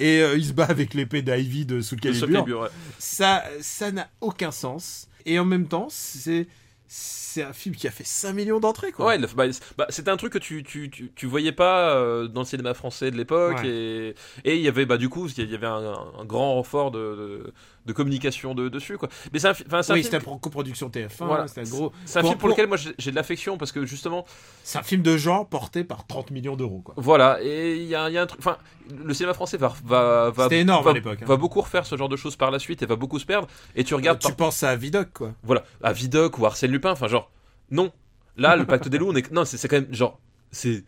et 0.00 0.20
euh, 0.22 0.36
il 0.36 0.44
se 0.46 0.52
bat 0.52 0.64
avec 0.64 0.94
l'épée 0.94 1.22
d'Ivy 1.22 1.66
de 1.66 1.80
sous 1.82 1.96
le 1.96 2.00
De 2.00 2.12
ce 2.12 2.20
calibre. 2.20 2.40
calibre, 2.44 2.62
ouais. 2.62 2.68
Ça, 2.98 3.44
ça 3.60 3.92
n'a 3.92 4.08
aucun 4.20 4.50
sens. 4.50 5.08
Et 5.26 5.38
en 5.38 5.44
même 5.44 5.66
temps, 5.68 5.88
c'est 5.90 6.46
c'est 6.88 7.42
un 7.42 7.52
film 7.52 7.74
qui 7.74 7.88
a 7.88 7.90
fait 7.90 8.06
5 8.06 8.32
millions 8.32 8.60
d'entrées, 8.60 8.92
quoi. 8.92 9.06
Ouais, 9.06 9.18
bah, 9.18 9.44
bah, 9.76 9.86
c'était 9.90 10.10
un 10.10 10.16
truc 10.16 10.32
que 10.32 10.38
tu, 10.38 10.62
tu, 10.62 10.88
tu, 10.88 11.10
tu 11.14 11.26
voyais 11.26 11.50
pas 11.52 11.94
euh, 11.96 12.28
dans 12.28 12.42
le 12.42 12.46
cinéma 12.46 12.74
français 12.74 13.10
de 13.10 13.16
l'époque. 13.16 13.58
Ouais. 13.58 13.68
Et 13.68 14.14
et 14.44 14.56
il 14.56 14.62
y 14.62 14.68
avait, 14.68 14.86
bah, 14.86 14.96
du 14.96 15.08
coup, 15.08 15.26
il 15.36 15.50
y 15.50 15.54
avait 15.54 15.66
un, 15.66 15.94
un 16.20 16.24
grand 16.24 16.54
renfort 16.54 16.92
de, 16.92 16.98
de, 16.98 17.52
de 17.86 17.92
communication 17.92 18.54
de, 18.54 18.68
dessus. 18.68 18.98
Quoi. 18.98 19.08
Mais 19.32 19.38
c'est 19.38 19.48
un, 19.48 19.54
c'est 19.54 19.92
oui, 19.92 20.06
une 20.12 20.40
coproduction 20.40 20.88
TF1, 20.88 21.24
Voilà. 21.26 21.46
c'était 21.48 21.60
un 21.62 21.70
gros. 21.70 21.92
C'est 22.04 22.18
un 22.18 22.22
pour- 22.22 22.30
film 22.30 22.38
pour 22.40 22.48
pour- 22.48 22.48
lequel 22.50 22.66
moi 22.68 22.76
j'ai 22.76 23.10
de 23.10 23.16
l'affection 23.16 23.56
parce 23.56 23.72
que 23.72 23.84
justement, 23.86 24.24
C'est 24.64 24.78
un 24.78 24.82
film 24.82 25.02
de 25.02 25.16
genre 25.16 25.48
porté 25.48 25.84
par 25.84 26.06
30 26.06 26.30
millions 26.30 26.56
d'euros, 26.56 26.80
quoi. 26.80 26.94
voilà, 26.96 27.38
et 27.42 27.76
il 27.76 27.84
y 27.86 27.94
a, 27.94 28.08
il 28.08 28.12
y 28.14 28.18
a 28.18 28.22
un 28.22 28.26
truc. 28.26 28.40
Enfin, 28.40 28.58
le 29.04 29.14
cinéma 29.14 29.34
français 29.34 29.56
va, 29.56 29.72
va, 29.84 30.30
va, 30.30 30.44
C'était 30.44 30.60
énorme 30.60 30.84
va, 30.84 30.90
à 30.90 30.94
l'époque, 30.94 31.18
hein. 31.22 31.26
va 31.26 31.36
beaucoup 31.36 31.60
refaire 31.60 31.86
ce 31.86 31.96
genre 31.96 32.08
de 32.08 32.16
choses 32.16 32.36
par 32.36 32.50
la 32.50 32.58
suite 32.58 32.82
et 32.82 32.86
va 32.86 32.96
beaucoup 32.96 33.18
se 33.18 33.26
perdre. 33.26 33.48
Et 33.74 33.84
tu 33.84 33.94
regardes, 33.94 34.18
tu 34.18 34.32
penses 34.32 34.62
à 34.62 34.74
Vidocq, 34.76 35.12
quoi. 35.12 35.32
voilà, 35.42 35.64
à 35.82 35.92
Vidocq 35.92 36.38
ou 36.38 36.46
Arsène 36.46 36.70
Lupin, 36.72 36.90
enfin, 36.92 37.08
genre, 37.08 37.30
non. 37.70 37.92
Là, 38.36 38.54
le 38.56 38.66
pacte 38.66 38.88
des 38.88 38.98
loups, 38.98 39.10
on 39.10 39.14
est, 39.16 39.30
non, 39.32 39.44
c'est 39.44 39.56
c'est 39.56 39.68
quand 39.68 39.76
même, 39.80 39.92
genre, 39.94 40.20
c'est 40.50 40.84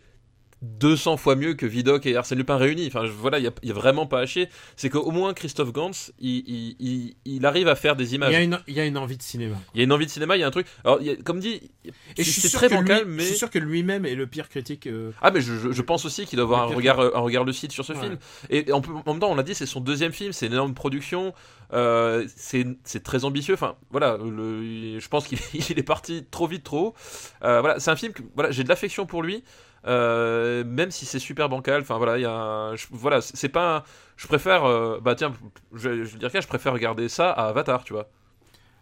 200 0.62 1.16
fois 1.16 1.36
mieux 1.36 1.54
que 1.54 1.66
Vidocq 1.66 2.04
et 2.06 2.16
Arsène 2.16 2.38
Lupin 2.38 2.56
réunis. 2.56 2.86
Enfin, 2.88 3.04
je- 3.06 3.12
voilà, 3.12 3.38
il 3.38 3.44
y 3.62 3.70
a, 3.70 3.74
vraiment 3.74 4.06
pas 4.06 4.20
à 4.20 4.26
chier. 4.26 4.48
C'est 4.76 4.90
qu'au 4.90 5.10
moins 5.12 5.32
Christophe 5.34 5.72
Gans, 5.72 5.90
il, 6.18 6.42
il, 6.48 6.76
il, 6.80 7.16
il 7.24 7.46
arrive 7.46 7.68
à 7.68 7.76
faire 7.76 7.94
des 7.94 8.12
Il 8.12 8.16
images. 8.16 8.32
y, 8.32 8.36
a 8.36 8.42
une, 8.42 8.58
il 8.66 8.74
y 8.74 8.80
a 8.80 8.84
une 8.84 8.98
envie 8.98 9.16
de 9.16 9.22
cinéma. 9.22 9.56
Il 9.74 9.78
y 9.78 9.80
a 9.80 9.84
une 9.84 9.92
envie 9.92 10.06
de 10.06 10.10
cinéma, 10.10 10.36
il 10.36 10.40
y 10.40 10.42
a 10.42 10.46
un 10.46 10.50
truc. 10.50 10.66
Alors, 10.84 10.98
il 11.00 11.06
y 11.06 11.10
a- 11.10 11.16
comme 11.16 11.38
dit, 11.40 11.60
c'est 12.16 12.50
très 12.52 12.68
bancal, 12.68 13.04
lui, 13.04 13.10
mais. 13.16 13.22
je 13.22 13.28
suis 13.28 13.36
sûr 13.36 13.50
que 13.50 13.58
lui-même 13.58 14.04
est 14.04 14.14
le 14.16 14.26
pire 14.26 14.48
critique. 14.48 14.86
euh, 14.88 15.12
Ah 15.22 15.30
mais 15.30 15.40
je, 15.40 15.54
je- 15.56 15.70
je 15.72 15.82
pense 15.82 16.04
aussi 16.04 16.26
qu'il 16.26 16.36
doit 16.36 16.44
avoir 16.46 16.62
un 16.62 16.74
regard, 16.74 16.98
un 17.00 17.20
regard 17.20 17.44
lucide 17.44 17.70
sur 17.72 17.84
ce 17.84 17.92
Ouais. 17.92 18.00
film. 18.00 18.18
Et 18.50 18.72
en, 18.72 18.80
même 19.06 19.20
temps, 19.20 19.30
on 19.30 19.34
l'a 19.36 19.42
dit, 19.44 19.54
c'est 19.54 19.66
son 19.66 19.80
deuxième 19.80 20.12
film, 20.12 20.32
c'est 20.32 20.46
une 20.46 20.52
énorme 20.54 20.74
production, 20.74 21.34
euh, 21.72 22.26
c'est 22.36 23.02
très 23.04 23.24
ambitieux. 23.24 23.54
Enfin, 23.54 23.76
voilà, 23.90 24.16
le, 24.18 24.98
je 24.98 25.08
pense 25.08 25.26
qu'il 25.28 25.38
il 25.54 25.78
est 25.78 25.82
parti 25.84 26.24
trop 26.30 26.46
vite, 26.46 26.64
trop 26.64 26.78
haut. 26.88 26.94
Euh, 27.44 27.60
voilà, 27.60 27.78
c'est 27.78 27.90
un 27.90 27.96
film 27.96 28.12
que 28.12 28.22
voilà, 28.34 28.50
j'ai 28.50 28.64
de 28.64 28.68
l'affection 28.68 29.06
pour 29.06 29.22
lui, 29.22 29.44
euh, 29.86 30.64
même 30.64 30.90
si 30.90 31.06
c'est 31.06 31.18
super 31.18 31.48
bancal. 31.48 31.80
Enfin 31.82 31.96
voilà, 31.98 32.18
il 32.18 32.22
y 32.22 32.26
a, 32.26 32.32
un- 32.32 32.76
je- 32.76 32.86
voilà, 32.90 33.20
c'est 33.20 33.48
pas, 33.48 33.76
un- 33.78 33.82
je 34.16 34.26
préfère, 34.26 34.64
euh, 34.64 34.98
bah 35.02 35.14
tiens, 35.14 35.32
je, 35.74 36.04
je 36.04 36.16
dire 36.16 36.30
quoi, 36.30 36.40
je 36.40 36.46
préfère 36.48 36.72
regarder 36.72 37.08
ça 37.08 37.30
à 37.30 37.48
Avatar, 37.48 37.84
tu 37.84 37.92
vois. 37.92 38.08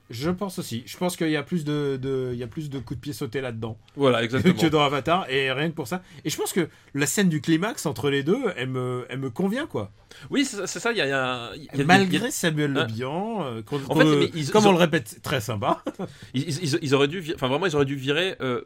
Je 0.09 0.31
pense 0.31 0.61
aussi. 0.61 0.85
Je 0.87 0.97
pense 0.99 1.17
qu'il 1.17 1.31
y 1.31 1.37
a 1.37 1.43
plus 1.43 1.65
de, 1.65 1.99
de- 2.01 2.31
il 2.33 2.39
y 2.39 2.45
a 2.45 2.47
plus 2.47 2.71
de 2.71 2.79
coups 2.79 2.97
de 2.97 3.03
pied 3.03 3.13
sautés 3.13 3.41
là-dedans 3.41 3.77
Voilà, 3.97 4.23
exactement. 4.23 4.55
que 4.61 4.67
dans 4.69 4.83
Avatar, 4.85 5.29
et 5.29 5.51
rien 5.51 5.69
que 5.69 5.75
pour 5.75 5.89
ça. 5.89 6.01
Et 6.25 6.31
je 6.31 6.37
pense 6.37 6.53
que 6.53 6.69
la 6.95 7.07
scène 7.07 7.29
du 7.29 7.41
climax 7.41 7.87
entre 7.87 8.09
les 8.09 8.23
deux, 8.23 8.39
elle 8.57 8.69
me, 8.69 9.05
elle 9.09 9.19
me 9.19 9.31
convient, 9.31 9.67
quoi. 9.67 9.91
oui, 10.31 10.45
c'est 10.45 10.65
ça. 10.69 10.93
Il 10.93 10.99
y 10.99 11.01
a, 11.01 11.07
y 11.09 11.11
a- 11.13 11.51
il 11.57 11.65
y 11.65 11.69
a- 11.69 11.71
il 11.75 11.79
y 11.81 11.83
a- 11.83 11.85
Malgré 11.87 12.31
Samuel 12.31 12.73
Le. 12.73 12.85
Bihan, 12.85 13.47
euh, 13.47 13.63
En 13.89 13.97
fait, 13.97 14.05
ils- 14.33 14.49
comme 14.53 14.63
ils 14.63 14.69
on 14.69 14.73
le 14.73 14.79
répète, 14.79 15.21
très 15.25 15.41
sympa. 15.41 15.83
Ils, 16.35 16.85
ils- 16.85 16.95
auraient 16.95 17.09
dû, 17.09 17.25
enfin 17.35 17.49
vraiment, 17.49 17.67
ils 17.67 17.75
auraient 17.75 17.85
dû 17.85 17.97
virer 17.97 18.37
euh, 18.41 18.61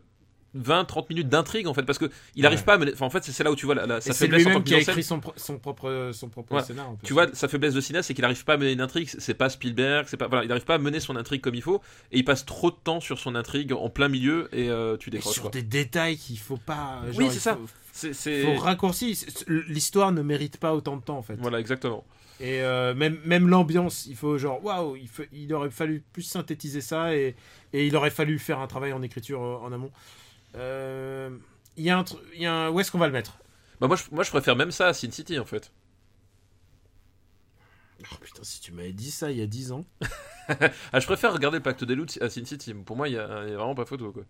20-30 0.59 1.07
minutes 1.11 1.29
d'intrigue 1.29 1.67
en 1.69 1.75
fait 1.75 1.83
parce 1.85 1.99
que 1.99 2.07
il 2.35 2.43
Ouais. 2.43 2.47
arrive 2.49 2.65
pas 2.65 2.75
à 2.75 2.79
mener... 2.79 2.93
enfin, 2.93 3.07
en 3.07 3.11
fait 3.11 3.23
c'est 3.25 3.45
là 3.45 3.51
où 3.53 3.57
tu 3.57 3.67
vois 3.67 3.75
la, 3.75 3.87
la- 3.87 4.01
sa 4.01 4.13
faiblesse 4.13 4.47
en 4.47 4.53
tant 4.53 4.61
que 4.61 4.65
qui 4.69 4.75
a 4.75 4.79
écrit 4.81 5.03
son, 5.03 5.21
pro- 5.21 5.33
son 5.37 5.59
propre, 5.59 6.11
son 6.13 6.29
propre 6.29 6.55
Ouais. 6.57 6.63
scénar. 6.63 6.93
Tu 7.05 7.13
vois, 7.13 7.27
sa 7.35 7.47
faiblesse 7.49 7.75
de 7.75 7.81
cinéaste, 7.81 8.09
c'est 8.09 8.15
qu'il 8.15 8.25
arrive 8.25 8.45
pas 8.45 8.55
à 8.55 8.57
mener 8.57 8.73
une 8.73 8.81
intrigue. 8.81 9.09
C'est 9.19 9.35
pas 9.35 9.49
Spielberg, 9.49 10.07
c'est 10.09 10.17
pas. 10.17 10.27
Voilà, 10.29 10.45
il 10.45 10.51
arrive 10.51 10.65
pas 10.65 10.75
à 10.75 10.79
mener 10.79 10.99
son 11.01 11.15
intrigue 11.17 11.41
comme 11.41 11.55
il 11.55 11.63
faut, 11.63 11.81
et 12.13 12.19
il 12.19 12.25
passe 12.25 12.45
trop 12.47 12.71
de 12.71 12.77
temps 12.83 13.01
sur 13.01 13.19
son 13.19 13.35
intrigue 13.35 13.73
en 13.73 13.89
plein 13.91 14.09
milieu, 14.09 14.49
et 14.53 14.69
euh, 14.71 14.97
tu 14.97 15.09
Et 15.11 15.13
décroches. 15.13 15.35
sur 15.35 15.43
quoi. 15.43 15.51
des 15.53 15.63
détails 15.63 16.17
qu'il 16.17 16.39
faut 16.39 16.57
pas. 16.57 17.03
genre, 17.11 17.19
Oui, 17.19 17.29
c'est 17.31 17.39
ça. 17.39 17.59
C'est. 17.93 18.43
faut 18.45 18.55
raccourcir. 18.61 19.15
C'est- 19.17 19.49
L'histoire 19.49 20.11
ne 20.13 20.23
mérite 20.23 20.57
pas 20.57 20.75
autant 20.75 20.97
de 20.97 21.03
temps 21.03 21.19
en 21.19 21.23
fait. 21.23 21.37
Voilà, 21.39 21.61
exactement. 21.61 22.05
Et 22.43 22.63
euh, 22.63 22.95
même, 22.95 23.19
même 23.27 23.49
l'ambiance, 23.49 24.07
il 24.07 24.17
faut 24.17 24.39
genre 24.39 24.65
waouh, 24.65 24.97
il, 24.97 25.09
il 25.33 25.53
aurait 25.53 25.69
fallu 25.71 26.03
plus 26.13 26.23
synthétiser 26.23 26.81
ça 26.81 27.15
et, 27.15 27.35
et 27.75 27.87
il 27.87 27.95
aurait 27.97 28.11
fallu 28.11 28.39
faire 28.39 28.61
un 28.61 28.67
travail 28.67 28.95
en 28.95 29.03
écriture 29.03 29.43
euh, 29.43 29.57
en 29.63 29.73
amont. 29.73 29.91
Euh, 30.57 31.31
Il 31.77 31.85
y 31.85 31.91
a 31.91 31.99
un, 31.99 32.03
tru- 32.03 32.19
il 32.35 32.43
y 32.43 32.47
a 32.47 32.53
un- 32.55 32.71
où 32.71 32.81
est-ce 32.81 32.91
qu'on 32.91 32.99
va 32.99 33.07
le 33.07 33.13
mettre? 33.13 33.39
Bah, 33.81 33.87
moi, 33.87 33.97
je, 33.97 34.05
moi, 34.13 34.25
je 34.25 34.31
préfère 34.31 34.57
même 34.57 34.71
ça 34.73 34.89
à 34.89 34.93
Sin 34.93 35.11
City 35.11 35.39
en 35.39 35.45
fait. 35.45 35.73
Oh 38.03 38.17
putain, 38.21 38.43
si 38.43 38.61
tu 38.61 38.73
m'avais 38.73 38.93
dit 38.93 39.11
ça 39.11 39.31
il 39.31 39.39
y 39.39 39.43
a 39.43 39.47
10 39.47 39.73
ans. 39.73 39.85
Ah, 40.93 40.99
je 40.99 41.07
préfère 41.07 41.33
regarder 41.33 41.59
le 41.59 41.63
Pacte 41.63 41.85
des 41.85 41.95
Loups 41.95 42.19
à 42.21 42.29
Sin 42.29 42.45
City. 42.45 42.75
Pour 42.75 42.97
moi, 42.97 43.09
il 43.09 43.15
y 43.15 43.19
a, 43.19 43.45
il 43.45 43.51
y 43.51 43.55
a 43.55 43.57
vraiment 43.57 43.77
pas 43.77 43.85
photo 43.85 44.11
quoi. 44.11 44.25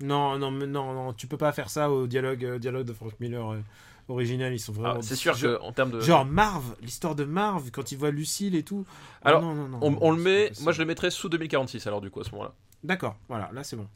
Non, 0.00 0.36
non, 0.38 0.50
mais 0.50 0.66
non, 0.66 0.92
non, 0.92 1.12
tu 1.12 1.28
peux 1.28 1.36
pas 1.36 1.52
faire 1.52 1.70
ça 1.70 1.88
au 1.88 2.08
dialogue, 2.08 2.44
euh, 2.44 2.58
dialogue 2.58 2.84
de 2.86 2.92
Frank 2.92 3.12
Miller 3.20 3.52
euh, 3.52 3.60
original. 4.08 4.52
Ils 4.52 4.58
sont 4.58 4.72
Ah, 4.78 4.80
vraiment. 4.80 5.02
c'est 5.02 5.14
sûr 5.14 5.38
que 5.38 5.60
en 5.60 5.72
termes 5.72 5.92
de. 5.92 6.00
Genre 6.00 6.24
Marv, 6.24 6.74
l'histoire 6.80 7.14
de 7.14 7.22
Marv, 7.22 7.70
quand 7.70 7.92
il 7.92 7.98
voit 7.98 8.10
Lucille 8.10 8.56
et 8.56 8.64
tout. 8.64 8.84
Oh, 8.88 8.94
Alors, 9.22 9.42
non, 9.42 9.54
non, 9.54 9.68
non, 9.68 9.78
on, 9.82 9.90
non, 9.92 9.98
on 10.00 10.10
le 10.10 10.20
met. 10.20 10.50
Moi, 10.62 10.72
je 10.72 10.80
le 10.80 10.84
mettrais 10.86 11.12
sous 11.12 11.28
2046 11.28 11.86
alors 11.86 12.00
du 12.00 12.10
coup 12.10 12.20
à 12.20 12.24
ce 12.24 12.32
moment-là. 12.32 12.52
D'accord, 12.82 13.16
voilà, 13.28 13.50
là 13.52 13.62
c'est 13.62 13.76
bon. 13.76 13.86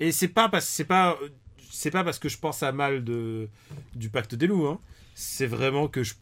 Et 0.00 0.12
c'est 0.12 0.28
pas 0.28 0.48
parce 0.48 0.66
c'est 0.66 0.84
pas 0.84 1.16
c'est 1.70 1.90
pas 1.90 2.04
parce 2.04 2.18
que 2.18 2.28
je 2.28 2.38
pense 2.38 2.62
à 2.62 2.72
mal 2.72 3.04
de 3.04 3.48
du 3.94 4.08
pacte 4.08 4.34
des 4.34 4.46
loups 4.46 4.66
hein. 4.66 4.80
C'est 5.14 5.46
vraiment 5.46 5.88
que 5.88 6.02
je 6.02 6.14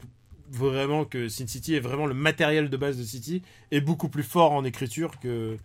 vraiment 0.49 1.05
que 1.05 1.29
Sin 1.29 1.47
City 1.47 1.75
est 1.75 1.79
vraiment 1.79 2.05
le 2.05 2.13
matériel 2.13 2.69
de 2.69 2.77
base 2.77 2.97
de 2.97 3.03
City 3.03 3.41
est 3.71 3.81
beaucoup 3.81 4.09
plus 4.09 4.23
fort 4.23 4.51
en 4.51 4.63
écriture 4.63 5.19
que 5.19 5.57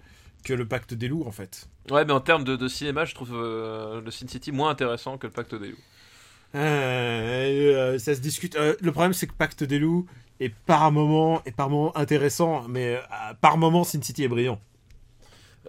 que 0.45 0.55
le 0.55 0.67
pacte 0.67 0.95
des 0.95 1.09
loups 1.09 1.25
en 1.27 1.33
fait. 1.33 1.69
Ouais, 1.91 2.05
mais 2.05 2.13
en 2.13 2.21
termes 2.21 2.45
de, 2.45 2.57
de 2.57 2.69
cinéma, 2.69 3.05
je 3.05 3.15
trouve 3.15 3.33
euh, 3.35 4.01
le 4.01 4.11
Sin 4.11 4.29
City 4.29 4.53
moins 4.53 4.71
intéressant 4.71 5.17
que 5.19 5.27
le 5.27 5.33
Pacte 5.33 5.55
des 5.55 5.69
Loups. 5.71 5.79
Euh, 6.55 7.75
euh, 7.95 7.99
ça 7.99 8.15
se 8.15 8.21
discute. 8.21 8.57
Le 8.57 8.91
problème 8.93 9.13
c'est 9.13 9.27
que 9.27 9.35
pacte 9.35 9.65
des 9.65 9.79
loups 9.79 10.07
est 10.41 10.49
par 10.49 10.91
moment 10.93 11.43
est 11.45 11.53
par 11.53 11.69
moment 11.69 11.95
intéressant 11.97 12.67
mais 12.69 12.99
par 13.43 13.59
moment 13.59 13.85
Sin 13.85 14.01
City 14.01 14.25
est 14.25 14.29
brillant. 14.29 14.59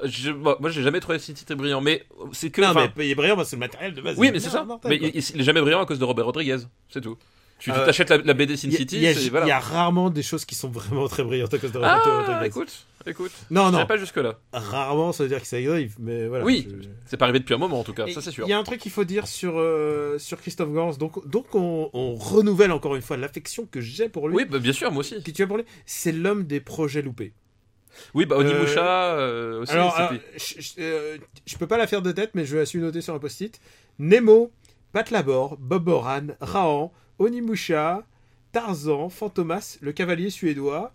Je, 0.04 0.32
moi, 0.32 0.58
moi, 0.60 0.70
j'ai 0.70 0.82
jamais 0.84 1.00
trouvé 1.00 1.20
City 1.20 1.44
brillant, 1.56 1.82
mais 1.82 2.06
c'est 2.32 2.50
que. 2.50 2.62
Non 2.62 2.74
mais 2.74 3.08
il 3.08 3.12
est 3.12 3.16
brillant 3.16 3.36
parce 3.36 3.48
que 3.48 3.50
c'est 3.52 3.56
le 3.56 3.60
matériel 3.62 3.94
de 3.94 4.02
base. 4.02 4.18
Oui, 4.18 4.30
mais 4.32 4.40
c'est 4.40 4.50
ça. 4.50 4.64
mortel, 4.64 4.90
Mais 4.90 4.98
il, 4.98 5.16
il 5.36 5.42
est 5.42 5.44
jamais 5.44 5.62
brillant 5.62 5.82
à 5.82 5.86
cause 5.86 6.00
de 6.00 6.06
Robert 6.06 6.26
Rodriguez, 6.26 6.58
c'est 6.90 7.02
tout. 7.02 7.18
Tu 7.60 7.72
Euh, 7.72 7.86
t'achètes 7.86 8.10
la, 8.10 8.20
la 8.20 8.34
BD 8.34 8.56
Sin 8.56 8.72
City, 8.72 8.96
il 8.96 9.02
y, 9.02 9.08
a, 9.08 9.14
c'est- 9.14 9.24
il 9.24 9.32
voilà. 9.32 9.46
y 9.46 9.52
a 9.52 9.60
rarement 9.60 10.10
des 10.10 10.24
choses 10.24 10.46
qui 10.46 10.56
sont 10.56 10.70
vraiment 10.70 11.10
très 11.10 11.26
brillantes 11.26 11.54
à 11.54 11.58
cause 11.58 11.74
de 11.74 11.78
Robert 11.78 12.02
Ah, 12.06 12.22
Rodriguez. 12.26 12.46
écoute, 12.48 12.86
écoute. 13.06 13.32
Non, 13.52 13.70
non, 13.70 13.86
pas 13.86 13.98
jusque 13.98 14.16
là. 14.16 14.40
rarement 14.54 15.12
ça 15.12 15.24
veut 15.24 15.30
dire 15.30 15.42
que 15.42 15.48
ça 15.48 15.58
arrive, 15.58 15.96
mais 16.00 16.30
voilà. 16.30 16.46
Oui, 16.46 16.66
je- 16.70 16.88
c'est 17.06 17.18
pas 17.18 17.26
arrivé 17.26 17.40
depuis 17.40 17.54
un 17.54 17.58
moment 17.58 17.82
en 17.82 17.84
tout 17.84 17.92
cas, 17.94 18.06
Et 18.06 18.14
ça 18.14 18.22
c'est 18.22 18.32
sûr. 18.32 18.46
Il 18.48 18.50
y 18.50 18.54
a 18.54 18.58
un 18.58 18.64
truc 18.64 18.80
qu'il 18.80 18.92
faut 18.94 19.04
dire 19.04 19.28
sur, 19.28 19.56
euh, 19.60 20.18
sur 20.20 20.40
Christophe 20.40 20.72
Gans. 20.72 20.94
Donc, 20.94 21.28
donc 21.28 21.54
on, 21.54 21.90
on 21.92 22.16
renouvelle 22.16 22.72
encore 22.72 22.96
une 22.96 23.02
fois 23.02 23.18
l'affection 23.18 23.66
que 23.70 23.82
j'ai 23.82 24.08
pour 24.08 24.30
lui. 24.30 24.38
Oui, 24.38 24.46
bah, 24.46 24.60
bien 24.60 24.72
sûr, 24.72 24.90
moi 24.94 25.02
aussi. 25.02 25.22
Que 25.22 25.32
tu 25.32 25.44
as 25.44 25.48
pour 25.48 25.58
lui. 25.58 25.66
C'est 25.86 26.14
l'homme 26.14 26.46
des 26.46 26.62
projets 26.62 27.02
loupés. 27.02 27.34
Oui, 28.14 28.26
bah 28.26 28.36
Euh, 28.38 28.40
Onimusha 28.40 29.16
euh, 29.18 29.62
aussi. 29.62 29.72
Alors, 29.74 30.12
je, 30.38 30.62
je- 30.62 30.74
euh, 30.80 31.18
je 31.46 31.58
peux 31.58 31.68
pas 31.68 31.78
la 31.78 31.88
faire 31.88 32.02
de 32.02 32.12
tête, 32.12 32.32
mais 32.34 32.46
je 32.46 32.54
vais 32.54 32.60
la 32.62 32.66
su 32.66 32.80
noter 32.80 33.02
sur 33.02 33.14
un 33.14 33.20
post-it. 33.20 33.60
Nemo, 34.00 34.52
Pat 34.92 35.10
Labor, 35.12 35.58
Bob 35.58 35.88
Moran, 35.88 36.28
Rahan, 36.40 36.92
Onimusha, 37.20 38.04
Tarzan, 38.52 39.10
Fantomas, 39.10 39.78
le 39.82 39.92
cavalier 39.92 40.30
suédois 40.30 40.92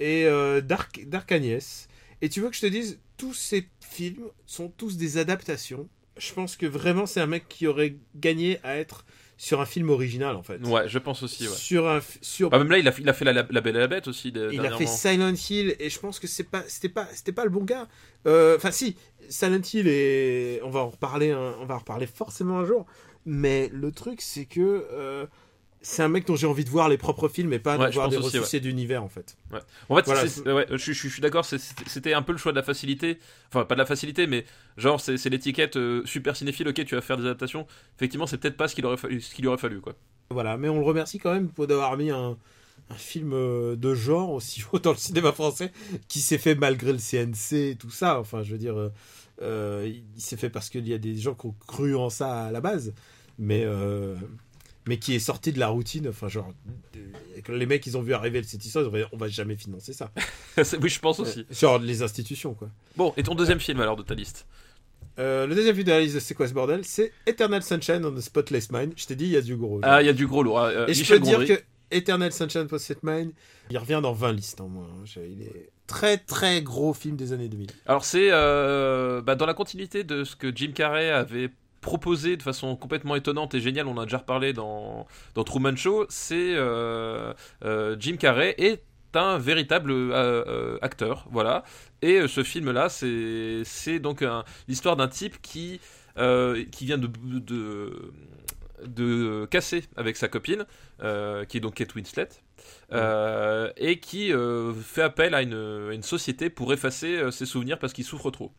et 0.00 0.24
euh, 0.26 0.60
Dark, 0.60 1.04
Dark 1.06 1.30
Agnès. 1.32 1.88
Et 2.22 2.28
tu 2.28 2.40
veux 2.40 2.48
que 2.50 2.56
je 2.56 2.62
te 2.62 2.66
dise, 2.66 2.98
tous 3.16 3.34
ces 3.34 3.68
films 3.80 4.24
sont 4.46 4.68
tous 4.68 4.96
des 4.96 5.18
adaptations. 5.18 5.88
Je 6.16 6.32
pense 6.32 6.56
que 6.56 6.66
vraiment 6.66 7.06
c'est 7.06 7.20
un 7.20 7.26
mec 7.26 7.48
qui 7.48 7.66
aurait 7.66 7.96
gagné 8.14 8.58
à 8.62 8.76
être 8.76 9.04
sur 9.36 9.60
un 9.60 9.66
film 9.66 9.90
original 9.90 10.36
en 10.36 10.42
fait. 10.42 10.58
Ouais, 10.66 10.88
je 10.88 10.98
pense 10.98 11.22
aussi, 11.22 11.48
ouais. 11.48 11.54
Sur 11.54 11.88
un, 11.88 12.00
sur 12.22 12.50
Bah, 12.50 12.58
même 12.58 12.70
là, 12.70 12.78
il 12.78 12.86
a, 12.88 12.92
il 12.98 13.08
a 13.08 13.12
fait 13.12 13.24
la, 13.24 13.32
la, 13.32 13.46
la 13.50 13.60
Belle 13.60 13.76
et 13.76 13.80
la 13.80 13.88
Bête 13.88 14.06
aussi. 14.08 14.30
de- 14.32 14.50
il 14.52 14.60
a 14.64 14.76
fait. 14.76 14.86
Silent 14.86 15.34
Hill 15.50 15.74
et 15.78 15.90
je 15.90 15.98
pense 15.98 16.18
que 16.20 16.26
c'est 16.26 16.44
pas 16.44 16.62
c'était 16.68 16.88
pas 16.88 17.06
c'était 17.12 17.32
pas 17.32 17.44
le 17.44 17.50
bon 17.50 17.64
gars. 17.64 17.88
Euh, 18.26 18.56
Enfin 18.56 18.70
si 18.70 18.96
Silent 19.28 19.60
Hill 19.72 19.88
et 19.88 20.60
on 20.62 20.70
va 20.70 20.80
en 20.80 20.88
reparler 20.90 21.34
on 21.34 21.64
va 21.66 21.74
en 21.74 21.78
reparler 21.78 22.06
forcément 22.06 22.58
un 22.60 22.64
jour. 22.64 22.86
Mais 23.26 23.70
le 23.72 23.90
truc 23.90 24.20
c'est 24.20 24.44
que 24.44 24.86
euh, 24.92 25.26
c'est 25.86 26.02
un 26.02 26.08
mec 26.08 26.26
dont 26.26 26.34
j'ai 26.34 26.46
envie 26.46 26.64
de 26.64 26.70
voir 26.70 26.88
les 26.88 26.96
propres 26.96 27.28
films 27.28 27.52
et 27.52 27.58
pas 27.58 27.76
Ouais, 27.78 27.88
de 27.90 27.94
voir 27.94 28.08
des 28.08 28.16
aussi, 28.16 28.38
ressuscités 28.38 28.58
d'univers 28.60 29.04
en 29.04 29.08
fait. 29.08 29.36
En 29.88 29.96
fait, 29.96 30.04
Voilà. 30.06 30.22
ouais, 30.54 30.66
je, 30.70 30.76
je- 30.76 30.92
je 30.92 31.08
suis 31.08 31.20
d'accord, 31.20 31.44
c'était 31.44 32.14
un 32.14 32.22
peu 32.22 32.32
le 32.32 32.38
choix 32.38 32.52
de 32.52 32.56
la 32.56 32.62
facilité. 32.62 33.18
Enfin, 33.48 33.64
pas 33.64 33.74
de 33.74 33.80
la 33.80 33.86
facilité, 33.86 34.26
mais 34.26 34.44
genre, 34.76 35.00
c'est 35.00 35.28
l'étiquette 35.28 35.76
euh, 35.76 36.02
super 36.06 36.34
cinéphile, 36.36 36.66
ok, 36.68 36.84
tu 36.84 36.94
vas 36.94 37.00
faire 37.02 37.16
des 37.18 37.24
adaptations. 37.24 37.66
Effectivement, 37.96 38.26
c'est 38.26 38.38
peut-être 38.38 38.56
pas 38.56 38.66
ce 38.66 38.74
qu'il 38.74 38.86
aurait 38.86 38.96
fallu, 38.96 39.20
ce 39.20 39.46
aurait 39.46 39.58
fallu, 39.58 39.80
quoi. 39.80 39.94
Voilà, 40.30 40.56
mais 40.56 40.68
on 40.70 40.78
le 40.78 40.84
remercie 40.84 41.18
quand 41.18 41.32
même 41.34 41.48
pour 41.50 41.66
d'avoir 41.66 41.96
mis 41.98 42.10
un, 42.10 42.36
un 42.90 42.94
film 42.94 43.32
euh, 43.34 43.76
de 43.76 43.94
genre 43.94 44.30
aussi 44.32 44.64
haut 44.72 44.78
dans 44.78 44.92
le 44.92 44.96
cinéma 44.96 45.32
français 45.32 45.70
qui 46.08 46.20
s'est 46.20 46.38
fait 46.38 46.54
malgré 46.54 46.92
le 46.92 46.98
CNC 46.98 47.52
et 47.72 47.76
tout 47.76 47.90
ça. 47.90 48.18
Enfin, 48.18 48.42
je 48.42 48.52
veux 48.52 48.58
dire, 48.58 48.76
euh, 48.78 48.88
euh, 49.42 49.92
il 50.16 50.20
s'est 50.20 50.36
fait 50.38 50.48
parce 50.50 50.70
qu'il 50.70 50.88
y 50.88 50.94
a 50.94 50.98
des 50.98 51.16
gens 51.16 51.34
qui 51.34 51.46
ont 51.46 51.54
cru 51.66 51.94
en 51.94 52.08
ça 52.08 52.44
à 52.46 52.50
la 52.50 52.60
base, 52.62 52.94
mais, 53.38 53.62
euh, 53.64 54.14
mais 54.86 54.98
qui 54.98 55.14
est 55.14 55.18
sorti 55.18 55.52
de 55.52 55.58
la 55.58 55.68
routine. 55.68 56.08
Enfin, 56.08 56.28
genre, 56.28 56.52
euh, 56.96 57.56
les 57.56 57.66
mecs, 57.66 57.86
ils 57.86 57.96
ont 57.96 58.02
vu 58.02 58.14
arriver 58.14 58.42
cette 58.42 58.64
histoire, 58.64 58.84
ils 58.84 58.88
ont 58.88 58.92
dit, 58.92 59.02
on 59.12 59.16
va 59.16 59.28
jamais 59.28 59.56
financer 59.56 59.92
ça. 59.92 60.10
Oui, 60.80 60.88
je 60.88 61.00
pense 61.00 61.18
aussi. 61.20 61.46
Genre, 61.50 61.78
les 61.78 62.02
institutions, 62.02 62.54
quoi. 62.54 62.68
Bon, 62.96 63.12
et 63.16 63.22
ton 63.22 63.34
deuxième 63.34 63.60
film 63.60 63.80
alors 63.80 63.96
de 63.96 64.02
ta 64.02 64.14
liste? 64.14 64.46
Euh, 65.18 65.46
le 65.46 65.54
deuxième 65.54 65.74
film 65.74 65.86
de 65.86 65.92
la 65.92 66.00
liste 66.00 66.14
de 66.16 66.20
C'est 66.20 66.34
quoi 66.34 66.48
ce 66.48 66.54
bordel? 66.54 66.84
C'est 66.84 67.12
Eternal 67.26 67.62
Sunshine 67.62 68.04
on 68.04 68.12
the 68.12 68.20
Spotless 68.20 68.70
Mind. 68.72 68.92
Je 68.96 69.06
t'ai 69.06 69.14
dit, 69.16 69.24
il 69.26 69.30
y 69.30 69.36
a 69.36 69.40
du 69.40 69.56
gros. 69.56 69.80
Ah, 69.82 70.02
il 70.02 70.06
y 70.06 70.08
a 70.08 70.12
du 70.12 70.26
gros 70.26 70.42
lourd. 70.42 70.58
euh, 70.60 70.86
Et 70.88 70.94
je 70.94 71.04
peux 71.12 71.20
dire 71.20 71.44
que 71.44 71.60
Eternal 71.90 72.32
Sunshine 72.32 72.62
of 72.62 72.68
the 72.70 72.78
Spotless 72.78 73.02
Mind, 73.02 73.32
il 73.70 73.78
revient 73.78 74.00
dans 74.02 74.12
20 74.12 74.32
listes 74.32 74.60
en 74.60 74.68
moins. 74.68 74.86
hein. 74.86 75.04
Il 75.16 75.42
est 75.42 75.70
très 75.86 76.18
très 76.18 76.62
gros 76.62 76.92
film 76.94 77.14
des 77.16 77.32
années 77.32 77.48
2000. 77.48 77.68
Alors, 77.86 78.04
c'est 78.04 78.28
euh, 78.30 79.20
bah, 79.22 79.34
dans 79.36 79.46
la 79.46 79.54
continuité 79.54 80.02
de 80.04 80.24
ce 80.24 80.34
que 80.34 80.54
Jim 80.54 80.72
Carrey 80.74 81.10
avait 81.10 81.50
proposé 81.84 82.36
de 82.36 82.42
façon 82.42 82.74
complètement 82.76 83.14
étonnante 83.14 83.54
et 83.54 83.60
géniale, 83.60 83.86
on 83.86 83.92
en 83.92 84.00
a 84.00 84.04
déjà 84.04 84.18
reparlé 84.18 84.52
dans, 84.52 85.06
dans 85.34 85.44
Truman 85.44 85.76
Show, 85.76 86.06
c'est 86.08 86.54
euh, 86.56 87.34
euh, 87.64 87.94
Jim 88.00 88.16
Carrey 88.16 88.54
est 88.58 88.82
un 89.16 89.38
véritable 89.38 89.92
euh, 89.92 90.44
euh, 90.46 90.78
acteur, 90.82 91.26
voilà. 91.30 91.62
Et 92.02 92.20
euh, 92.20 92.28
ce 92.28 92.42
film-là, 92.42 92.88
c'est 92.88 93.98
donc 93.98 94.24
l'histoire 94.68 94.96
d'un 94.96 95.08
type 95.08 95.40
qui 95.42 95.80
qui 96.16 96.84
vient 96.84 96.98
de, 96.98 97.08
de 97.08 98.12
de 98.86 99.46
casser 99.46 99.84
avec 99.96 100.16
sa 100.16 100.28
copine, 100.28 100.64
qui 101.48 101.56
est 101.56 101.60
donc 101.60 101.74
Kate 101.74 101.94
Winslet, 101.94 102.28
et 103.76 104.00
qui 104.00 104.32
fait 104.82 105.02
appel 105.02 105.34
à 105.34 105.42
une, 105.42 105.88
à 105.90 105.92
une 105.92 106.02
société 106.02 106.50
pour 106.50 106.72
effacer 106.72 107.30
ses 107.32 107.46
souvenirs 107.46 107.78
parce 107.78 107.92
qu'il 107.92 108.04
souffre 108.04 108.30
trop. 108.30 108.52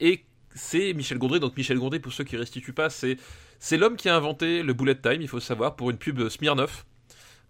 Et 0.00 0.24
c'est 0.56 0.92
Michel 0.94 1.18
Gondry, 1.18 1.38
donc 1.38 1.56
Michel 1.56 1.78
Gondry, 1.78 2.00
pour 2.00 2.12
ceux 2.12 2.24
qui 2.24 2.36
restituent 2.36 2.72
pas, 2.72 2.90
c'est, 2.90 3.18
c'est 3.60 3.76
l'homme 3.76 3.96
qui 3.96 4.08
a 4.08 4.16
inventé 4.16 4.62
le 4.62 4.72
bullet 4.72 4.96
time, 4.96 5.20
il 5.20 5.28
faut 5.28 5.40
savoir, 5.40 5.76
pour 5.76 5.90
une 5.90 5.98
pub 5.98 6.28
Smirnoff. 6.28 6.86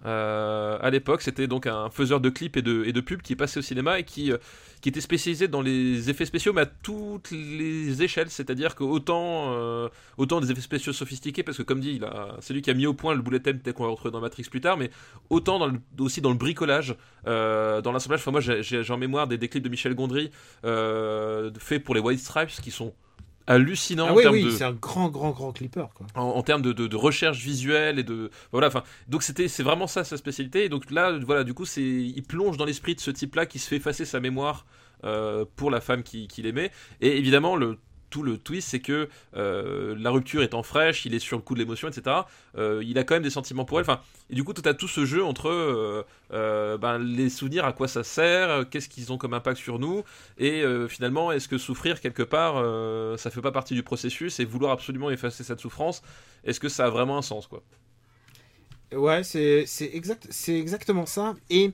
Euh, 0.06 0.78
à 0.80 0.90
l'époque, 0.90 1.22
c'était 1.22 1.48
donc 1.48 1.66
un 1.66 1.90
faiseur 1.90 2.20
de 2.20 2.30
clips 2.30 2.56
et 2.56 2.62
de, 2.62 3.00
pubs 3.00 3.22
qui 3.22 3.34
passé 3.34 3.58
au 3.58 3.62
cinéma 3.62 3.98
et 3.98 4.04
qui, 4.04 4.32
euh, 4.32 4.38
qui 4.80 4.88
était 4.88 5.00
spécialisé 5.00 5.48
dans 5.48 5.62
les 5.62 6.10
effets 6.10 6.24
spéciaux, 6.24 6.52
mais 6.52 6.62
à 6.62 6.66
toutes 6.66 7.30
les 7.32 8.02
échelles. 8.02 8.30
C'est-à-dire 8.30 8.74
que 8.76 8.84
autant, 8.84 9.52
euh, 9.54 9.88
autant 10.16 10.40
des 10.40 10.52
effets 10.52 10.60
spéciaux 10.60 10.92
sophistiqués, 10.92 11.42
parce 11.42 11.58
que 11.58 11.62
comme 11.62 11.80
dit, 11.80 12.00
c'est 12.40 12.54
lui 12.54 12.62
qui 12.62 12.70
a 12.70 12.74
mis 12.74 12.86
au 12.86 12.94
point 12.94 13.14
le 13.14 13.22
bullet 13.22 13.40
time 13.40 13.58
tel 13.58 13.74
qu'on 13.74 13.84
va 13.84 13.90
retrouver 13.90 14.12
dans 14.12 14.20
Matrix 14.20 14.44
plus 14.44 14.60
tard, 14.60 14.76
mais 14.76 14.90
autant 15.30 15.60
aussi 15.98 16.20
dans 16.20 16.30
le 16.30 16.36
bricolage, 16.36 16.94
euh, 17.26 17.80
dans 17.80 17.92
l'assemblage. 17.92 18.20
Enfin, 18.20 18.30
moi, 18.30 18.40
j'ai, 18.40 18.90
en 18.90 18.98
mémoire 18.98 19.26
des, 19.26 19.38
clips 19.48 19.64
de 19.64 19.68
Michel 19.68 19.94
Gondry 19.94 20.30
faits 20.62 21.82
pour 21.82 21.94
les 21.94 22.00
White 22.00 22.20
Stripes 22.20 22.60
qui 22.62 22.70
sont 22.70 22.94
hallucinants 23.46 24.06
Ah 24.08 24.12
en 24.12 24.16
oui, 24.16 24.22
termes 24.22 24.34
oui, 24.34 24.44
de 24.44 24.50
c'est 24.50 24.64
un 24.64 24.72
grand 24.72 25.08
grand 25.08 25.30
grand 25.30 25.52
clipper 25.52 25.86
quoi. 25.94 26.06
en, 26.14 26.22
en 26.22 26.42
termes 26.42 26.62
de, 26.62 26.72
de- 26.72 26.86
de 26.86 26.96
recherche 26.96 27.38
visuelle 27.38 27.98
et 27.98 28.02
de 28.04 28.30
voilà 28.52 28.66
enfin 28.68 28.82
donc 29.08 29.22
c'était 29.22 29.48
c'est 29.48 29.62
vraiment 29.62 29.86
ça 29.86 30.04
sa 30.04 30.16
spécialité 30.16 30.64
et 30.64 30.68
donc 30.68 30.90
là 30.90 31.16
voilà 31.24 31.44
du 31.44 31.54
coup 31.54 31.64
c'est 31.64 31.82
il 31.82 32.22
plonge 32.22 32.56
dans 32.56 32.64
l'esprit 32.64 32.94
de 32.94 33.00
ce 33.00 33.10
type 33.10 33.34
là 33.36 33.46
qui 33.46 33.58
se 33.58 33.68
fait 33.68 33.76
effacer 33.76 34.04
sa 34.04 34.20
mémoire 34.20 34.66
euh, 35.04 35.44
pour 35.56 35.70
la 35.70 35.80
femme 35.80 36.02
qui- 36.02 36.26
qu'il 36.26 36.46
aimait 36.46 36.70
et 37.00 37.16
évidemment 37.18 37.54
le 37.56 37.78
tout 38.10 38.22
le 38.22 38.38
twist, 38.38 38.68
c'est 38.70 38.80
que 38.80 39.08
euh, 39.36 39.94
la 39.98 40.10
rupture 40.10 40.42
étant 40.42 40.62
fraîche, 40.62 41.04
il 41.06 41.14
est 41.14 41.18
sur 41.18 41.36
le 41.36 41.42
coup 41.42 41.54
de 41.54 41.58
l'émotion, 41.58 41.88
etc. 41.88 42.16
euh, 42.56 42.82
il 42.84 42.98
a 42.98 43.04
quand 43.04 43.14
même 43.14 43.22
des 43.22 43.30
sentiments 43.30 43.64
pour 43.64 43.78
elle. 43.78 43.84
Enfin, 43.84 44.00
du 44.30 44.44
coup, 44.44 44.52
tu 44.52 44.66
as 44.68 44.74
tout 44.74 44.88
ce 44.88 45.04
jeu 45.04 45.24
entre 45.24 45.48
euh, 46.32 46.78
ben, 46.78 46.98
les 46.98 47.28
souvenirs, 47.28 47.64
à 47.64 47.72
quoi 47.72 47.88
ça 47.88 48.04
sert, 48.04 48.68
qu'est-ce 48.70 48.88
qu'ils 48.88 49.12
ont 49.12 49.18
comme 49.18 49.34
impact 49.34 49.58
sur 49.58 49.78
nous, 49.78 50.04
et 50.38 50.64
finalement, 50.88 51.32
est-ce 51.32 51.48
que 51.48 51.58
souffrir 51.58 52.00
quelque 52.00 52.22
part, 52.22 52.54
ça 53.18 53.30
fait 53.30 53.40
pas 53.40 53.52
partie 53.52 53.74
du 53.74 53.82
processus, 53.82 54.40
et 54.40 54.44
vouloir 54.44 54.72
absolument 54.72 55.10
effacer 55.10 55.44
cette 55.44 55.60
souffrance, 55.60 56.02
est-ce 56.44 56.60
que 56.60 56.68
ça 56.68 56.86
a 56.86 56.90
vraiment 56.90 57.18
un 57.18 57.22
sens, 57.22 57.46
quoi? 57.46 57.62
Ouais, 58.92 59.22
c'est 59.24 59.66
exact, 59.92 60.28
exactement 60.48 61.06
ça. 61.06 61.34
Et 61.50 61.72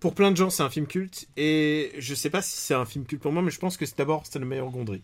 pour 0.00 0.14
plein 0.14 0.30
de 0.30 0.36
gens, 0.36 0.50
c'est 0.50 0.62
un 0.62 0.70
film 0.70 0.86
culte. 0.86 1.26
Et 1.36 1.92
je 1.98 2.14
sais 2.14 2.30
pas 2.30 2.42
si 2.42 2.56
c'est 2.56 2.74
un 2.74 2.84
film 2.84 3.04
culte 3.04 3.22
pour 3.22 3.32
moi, 3.32 3.42
mais 3.42 3.50
je 3.50 3.58
pense 3.58 3.76
que 3.76 3.86
c'est 3.86 3.98
d'abord 3.98 4.22
c'est 4.28 4.38
le 4.38 4.46
meilleur 4.46 4.70
Gondry. 4.70 5.02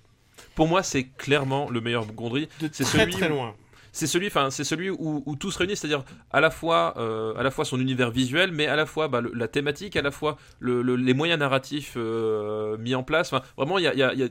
Pour 0.55 0.69
moi, 0.69 0.83
c'est 0.83 1.05
clairement 1.05 1.69
le 1.71 1.81
meilleur 1.81 2.07
Gondry. 2.07 2.49
De 2.61 2.69
C'est 2.73 2.85
très 2.85 3.01
celui 3.01 3.13
très 3.13 3.27
où- 3.29 3.35
loin. 3.35 3.55
c'est 3.93 4.07
celui, 4.07 4.27
enfin, 4.27 4.51
c'est 4.51 4.65
celui 4.65 4.91
où, 4.91 5.23
où 5.27 5.37
tout 5.37 5.51
se 5.53 5.59
réunit, 5.59 5.77
c'est-à-dire 5.77 6.05
à 6.31 6.41
la 6.41 6.51
fois, 6.51 6.95
euh, 6.97 7.35
à 7.37 7.43
la 7.43 7.51
fois 7.51 7.65
son 7.65 7.81
univers 7.81 8.11
visuel, 8.11 8.51
mais 8.53 8.67
à 8.67 8.77
la 8.77 8.87
fois 8.87 9.09
bah, 9.09 9.21
le- 9.21 9.33
la 9.35 9.49
thématique, 9.49 9.97
à 9.97 10.03
la 10.03 10.11
fois 10.11 10.37
le- 10.59 10.83
le- 10.83 10.97
les 10.97 11.15
moyens 11.15 11.39
narratifs 11.39 11.95
euh, 11.97 12.77
mis 12.79 12.95
en 12.95 13.03
place. 13.05 13.33
Vraiment, 13.57 13.79
il 13.79 13.85
y 13.85 13.87
a, 13.89 13.95
y 13.95 14.03
a- 14.03 14.15
y 14.15 14.23
a- 14.25 14.29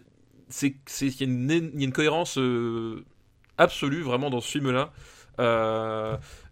c'est, 0.49 0.75
c'est- 0.85 1.07
il 1.07 1.19
y 1.21 1.23
a 1.23 1.57
une, 1.81 1.91
cohérence 1.93 2.37
euh, 2.37 3.03
absolue 3.57 4.01
vraiment 4.01 4.29
dans 4.29 4.41
ce 4.41 4.49
film-là. 4.51 4.91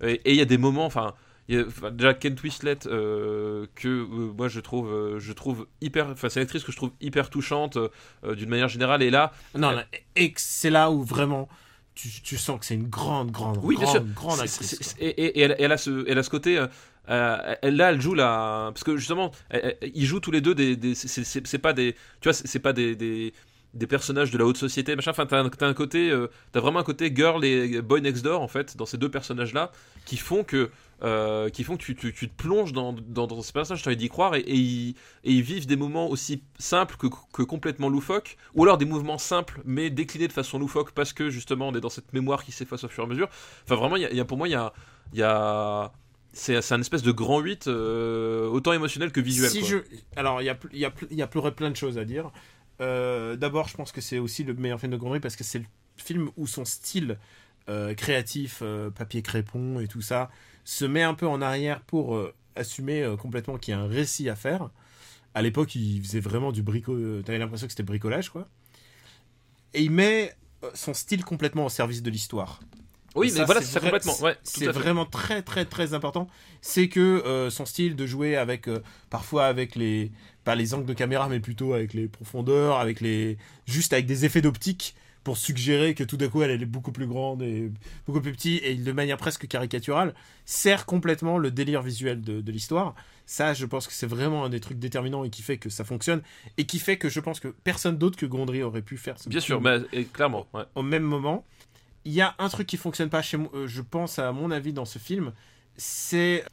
Et 0.04 0.14
et 0.26 0.32
il 0.32 0.36
y 0.38 0.42
a 0.42 0.46
des 0.46 0.58
moments, 0.58 0.86
enfin. 0.86 1.14
Il 1.52 1.58
y 1.58 1.60
a- 1.86 1.92
déjà 1.92 2.14
Kent 2.14 2.42
Winslet 2.44 2.80
euh, 2.88 3.66
que 3.76 3.88
euh, 3.88 4.06
moi 4.38 4.48
je 4.48 4.60
trouve 4.60 4.90
euh, 4.92 5.20
je 5.20 5.34
trouve 5.34 5.68
hyper 5.82 6.08
enfin 6.08 6.30
c'est 6.30 6.40
une 6.40 6.44
actrice 6.46 6.64
que 6.64 6.72
je 6.72 6.78
trouve 6.78 6.92
hyper 7.02 7.30
touchante 7.30 7.78
euh, 7.78 8.36
d'une 8.36 8.50
manière 8.50 8.68
générale 8.70 9.04
et 9.04 9.10
là 9.12 9.32
Non, 9.56 9.72
là, 9.72 9.86
et 10.16 10.34
c'est 10.38 10.70
là 10.70 10.90
où 10.92 11.04
vraiment 11.04 11.48
tu, 11.94 12.08
tu 12.24 12.38
sens 12.38 12.60
que 12.60 12.66
c'est 12.66 12.76
une 12.76 12.88
grande, 12.88 13.32
grande, 13.32 13.60
Oui, 13.62 13.76
bien 13.76 13.84
grande, 13.84 13.96
sûr. 13.98 14.06
grande 14.16 14.40
actrice. 14.40 14.62
c'est- 14.78 14.82
c'est- 14.84 15.02
et, 15.02 15.10
et- 15.10 15.40
et 15.40 15.42
elle, 15.42 15.56
elle 15.60 15.72
a 15.74 15.78
ce, 15.78 16.06
elle 16.08 16.18
a 16.18 16.24
ce 16.24 16.30
côté. 16.30 16.58
euh, 16.58 17.56
elle, 17.62 17.76
là, 17.76 17.92
elle 17.92 18.00
joue 18.00 18.14
la. 18.14 18.72
Parce 18.74 18.84
que 18.86 18.96
justement, 18.96 19.32
elle- 19.50 19.76
elle- 19.82 19.92
ils 19.94 20.06
jouent 20.06 20.20
tous 20.22 20.32
les 20.32 20.40
deux 20.42 20.56
des. 20.56 20.76
des- 20.78 20.96
c'est- 20.96 21.08
c'est 21.10 21.24
c'est- 21.26 21.46
c'est 21.46 21.58
pas 21.58 21.74
des. 21.74 21.94
Tu 21.94 22.00
vois, 22.30 22.34
c'est 22.34 22.48
c'est 22.48 22.60
pas 22.60 22.74
des. 22.74 22.96
des 22.96 23.34
des 23.74 23.88
personnages 23.88 24.32
de 24.32 24.38
la 24.38 24.46
haute 24.46 24.58
société 24.58 24.98
machin 24.98 25.12
enfin 25.12 25.26
t'as 25.26 25.40
un, 25.40 25.48
t'as 25.48 25.66
un 25.66 25.74
côté 25.74 26.10
euh, 26.12 26.28
t'as 26.52 26.60
vraiment 26.60 26.80
un 26.80 26.84
côté 26.84 27.10
girl 27.16 27.46
et 27.46 27.82
boy 27.82 28.02
next 28.02 28.22
door 28.22 28.42
en 28.42 28.50
fait 28.50 28.76
dans 28.76 28.86
ces 28.86 28.98
deux 28.98 29.08
personnages 29.10 29.54
là 29.54 29.72
qui 30.06 30.18
font 30.18 30.44
que 30.44 30.70
euh, 31.04 31.50
qui 31.50 31.64
font 31.64 31.78
que 31.78 31.82
tu, 31.84 31.96
tu, 31.96 32.14
tu 32.14 32.30
te 32.30 32.36
plonges 32.36 32.74
dans, 32.74 32.94
dans, 32.94 33.26
dans 33.28 33.42
ces 33.42 33.52
personnages 33.54 33.82
tu 33.82 33.90
as 33.90 33.92
envie 33.92 33.98
d'y 33.98 34.10
croire 34.10 34.36
et, 34.36 34.42
et, 34.42 34.56
ils, 34.56 34.90
et 35.24 35.32
ils 35.32 35.42
vivent 35.42 35.66
des 35.66 35.76
moments 35.76 36.08
aussi 36.10 36.44
simples 36.60 36.96
que, 36.98 37.08
que 37.34 37.42
complètement 37.42 37.90
loufoques 37.90 38.38
ou 38.54 38.64
alors 38.64 38.78
des 38.78 38.86
mouvements 38.86 39.18
simples 39.18 39.62
mais 39.66 39.90
déclinés 39.90 40.28
de 40.28 40.34
façon 40.34 40.60
loufoque 40.60 40.92
parce 40.92 41.12
que 41.14 41.30
justement 41.30 41.70
on 41.70 41.74
est 41.74 41.82
dans 41.82 41.90
cette 41.90 42.14
mémoire 42.14 42.44
qui 42.44 42.52
s'efface 42.52 42.84
au 42.84 42.88
fur 42.88 43.04
et 43.04 43.08
à 43.08 43.10
mesure 43.10 43.30
enfin 43.66 43.76
vraiment 43.76 43.96
il 43.96 44.04
y 44.04 44.06
a- 44.06 44.12
il 44.12 44.18
y 44.18 44.20
a, 44.20 44.26
pour 44.26 44.38
moi 44.38 44.48
il 44.48 44.52
y 44.52 44.56
a, 44.56 44.74
il 45.14 45.20
y 45.20 45.24
a 45.24 45.92
c'est 46.34 46.72
un 46.72 46.80
espèce 46.80 47.02
de 47.04 47.12
grand 47.12 47.40
8 47.42 47.68
euh, 47.68 48.48
autant 48.48 48.72
émotionnel 48.72 49.12
que 49.12 49.20
visuel 49.20 49.50
Si 49.50 49.60
quoi. 49.60 49.68
je... 49.70 49.78
Alors, 50.16 50.42
il 50.42 50.46
y 50.46 50.50
a, 50.50 50.58
y, 50.72 50.86
a, 51.22 51.26
a 51.26 51.52
plein 51.52 51.70
de 51.70 51.76
choses 51.76 51.98
à 51.98 52.06
dire. 52.06 52.32
Euh, 52.80 53.36
D'abord, 53.36 53.68
je 53.68 53.76
pense 53.76 53.92
que 53.92 54.00
c'est 54.00 54.18
aussi 54.18 54.46
le 54.46 54.54
meilleur 54.54 54.80
film 54.80 54.94
de 54.94 54.98
Gondry 54.98 55.20
parce 55.20 55.36
que 55.36 55.44
c'est 55.44 55.60
le 55.60 55.66
film 55.98 56.30
où 56.38 56.48
son 56.48 56.64
style 56.64 57.18
euh, 57.70 57.94
créatif, 57.96 58.64
papier 58.96 59.22
crépon 59.22 59.82
et 59.82 59.88
tout 59.90 60.02
ça, 60.02 60.30
se 60.64 60.86
met 60.86 61.04
un 61.04 61.14
peu 61.14 61.28
en 61.28 61.42
arrière 61.42 61.82
pour 61.82 62.16
euh, 62.16 62.34
assumer 62.56 63.02
euh, 63.04 63.16
complètement 63.18 63.58
qu'il 63.58 63.74
y 63.74 63.78
a 63.78 63.80
un 63.80 63.88
récit 63.88 64.30
à 64.30 64.36
faire. 64.36 64.70
À 65.34 65.42
l'époque, 65.42 65.76
il 65.76 66.02
faisait 66.04 66.20
vraiment 66.20 66.52
du 66.52 66.62
brico... 66.64 66.94
euh, 66.94 67.22
T'avais 67.24 67.40
l'impression 67.40 67.68
que 67.68 67.72
c'était 67.74 67.84
bricolage, 67.84 68.30
quoi. 68.30 68.48
Et 69.74 69.84
il 69.84 69.92
met 69.92 70.36
euh, 70.64 70.70
son 70.74 70.94
style 70.94 71.24
complètement 71.24 71.66
au 71.66 71.70
service 71.70 72.02
de 72.04 72.10
l'histoire. 72.10 72.60
oui 73.16 73.28
Et 73.28 73.32
mais 73.32 73.38
ça, 73.40 73.46
voilà 73.46 73.62
c'est 73.62 73.80
complètement 73.80 74.18
ouais 74.22 74.38
C'est 74.44 74.68
vraiment 74.68 75.06
très 75.06 75.42
très 75.42 75.66
très 75.66 75.94
important. 75.94 76.28
C'est 76.62 76.90
que 76.90 77.00
euh, 77.00 77.50
son 77.50 77.66
style 77.66 77.96
de 77.96 78.06
jouer 78.06 78.36
avec 78.38 78.68
euh, 78.68 78.82
parfois 79.10 79.46
avec 79.48 79.76
les 79.76 80.12
pas 80.44 80.56
les 80.56 80.74
angles 80.74 80.86
de 80.86 80.94
caméra 80.94 81.30
mais 81.30 81.40
plutôt 81.40 81.74
avec 81.74 81.94
les 81.94 82.08
profondeurs, 82.08 82.78
avec 82.80 83.02
les 83.02 83.38
juste 83.66 83.94
avec 83.94 84.06
des 84.06 84.26
effets 84.26 84.42
d'optique 84.42 84.96
pour 85.24 85.38
suggérer 85.38 85.94
que 85.94 86.04
tout 86.04 86.18
d'un 86.18 86.30
coup 86.30 86.42
elle, 86.42 86.52
elle 86.52 86.64
est 86.64 86.66
beaucoup 86.66 86.92
plus 86.92 87.08
grande 87.08 87.42
et 87.42 87.72
beaucoup 88.08 88.22
plus 88.22 88.32
petite 88.32 88.64
et 88.64 88.76
de 88.76 88.92
manière 88.92 89.18
presque 89.18 89.48
caricaturale 89.48 90.14
sert 90.46 90.86
complètement 90.86 91.38
le 91.38 91.52
délire 91.52 91.82
visuel 91.82 92.22
de, 92.22 92.42
de 92.42 92.52
l'histoire. 92.52 92.96
Ça, 93.26 93.54
je 93.54 93.66
pense 93.66 93.88
que 93.88 93.94
c'est 93.94 94.08
vraiment 94.08 94.44
un 94.44 94.50
des 94.50 94.60
trucs 94.60 94.80
déterminants 94.80 95.24
et 95.24 95.30
qui 95.30 95.42
fait 95.42 95.58
que 95.58 95.70
ça 95.70 95.84
fonctionne 95.84 96.22
et 96.58 96.66
qui 96.66 96.80
fait 96.80 96.98
que 96.98 97.08
je 97.08 97.20
pense 97.20 97.40
que 97.40 97.48
personne 97.48 97.98
d'autre 97.98 98.18
que 98.18 98.26
Gondry 98.26 98.64
aurait 98.64 98.82
pu 98.82 98.98
faire 98.98 99.20
ce 99.20 99.30
bien 99.30 99.40
sûr 99.40 99.62
mais 99.62 99.78
et 99.94 100.06
clairement 100.06 100.48
ouais. 100.54 100.64
au 100.76 100.82
même 100.82 101.04
moment. 101.04 101.46
Il 102.04 102.14
y 102.14 102.22
a 102.22 102.34
un 102.40 102.50
truc 102.50 102.66
qui 102.66 102.78
fonctionne 102.78 103.10
pas 103.10 103.22
chez 103.22 103.38
moi, 103.38 103.52
euh, 103.54 103.68
je 103.68 103.82
pense 103.82 104.18
à 104.18 104.32
mon 104.32 104.50
avis 104.50 104.74
dans 104.74 104.86
ce 104.86 104.98
film, 104.98 105.34
c'est 105.78 106.44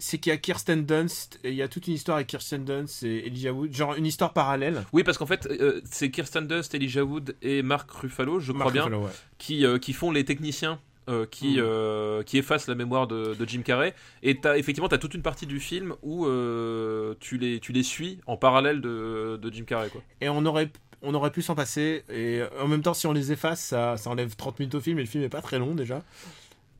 c'est 0.00 0.18
qu'il 0.18 0.30
y 0.30 0.32
a 0.32 0.36
Kirsten 0.38 0.84
Dunst 0.84 1.38
et 1.44 1.50
il 1.50 1.54
y 1.54 1.62
a 1.62 1.68
toute 1.68 1.86
une 1.86 1.94
histoire 1.94 2.16
avec 2.16 2.26
Kirsten 2.26 2.64
Dunst 2.64 3.04
et 3.04 3.26
Elijah 3.28 3.52
Wood, 3.52 3.72
genre 3.72 3.94
une 3.94 4.06
histoire 4.06 4.32
parallèle. 4.32 4.82
Oui, 4.92 5.04
parce 5.04 5.16
qu'en 5.18 5.26
fait, 5.26 5.46
euh, 5.46 5.80
c'est 5.84 6.10
Kirsten 6.10 6.46
Dunst, 6.48 6.74
Elijah 6.74 7.04
Wood 7.04 7.36
et 7.42 7.62
Mark 7.62 7.88
Ruffalo, 7.90 8.40
je 8.40 8.50
crois 8.50 8.72
bien, 8.72 8.88
ouais. 8.92 9.10
qui, 9.38 9.64
euh, 9.64 9.78
qui 9.78 9.92
font 9.92 10.10
les 10.10 10.24
techniciens. 10.24 10.80
euh, 11.08 11.26
qui, 11.26 11.56
Mm. 11.56 11.60
euh, 11.60 12.22
qui 12.22 12.38
effacent 12.38 12.68
la 12.68 12.74
mémoire 12.76 13.08
de, 13.08 13.34
de 13.34 13.48
Jim 13.48 13.62
Carrey 13.62 13.94
et 14.22 14.38
as, 14.44 14.56
effectivement 14.58 14.88
tu 14.88 14.94
as 14.94 14.98
toute 14.98 15.14
une 15.14 15.22
partie 15.22 15.46
du 15.46 15.58
film 15.58 15.94
où 16.02 16.26
euh, 16.26 17.14
tu, 17.18 17.36
les, 17.36 17.58
tu 17.58 17.72
les 17.72 17.82
suis 17.82 18.20
en 18.26 18.36
parallèle 18.36 18.80
de, 18.80 19.36
de 19.42 19.52
Jim 19.52 19.64
Carrey 19.64 19.88
quoi. 19.88 20.02
Et 20.20 20.28
on 20.28 20.44
aurait 20.46 20.70
on 21.02 21.12
aurait 21.14 21.32
pu 21.32 21.42
s'en 21.42 21.56
passer 21.56 22.04
et 22.12 22.42
en 22.60 22.68
même 22.68 22.82
temps 22.82 22.94
si 22.94 23.08
on 23.08 23.12
les 23.12 23.32
efface 23.32 23.60
ça, 23.60 23.96
ça 23.96 24.08
enlève 24.10 24.36
30 24.36 24.60
minutes 24.60 24.74
au 24.76 24.80
film 24.80 24.98
et 24.98 25.02
le 25.02 25.08
film 25.08 25.24
est 25.24 25.28
pas 25.30 25.42
très 25.42 25.58
long 25.58 25.74
déjà. 25.74 26.04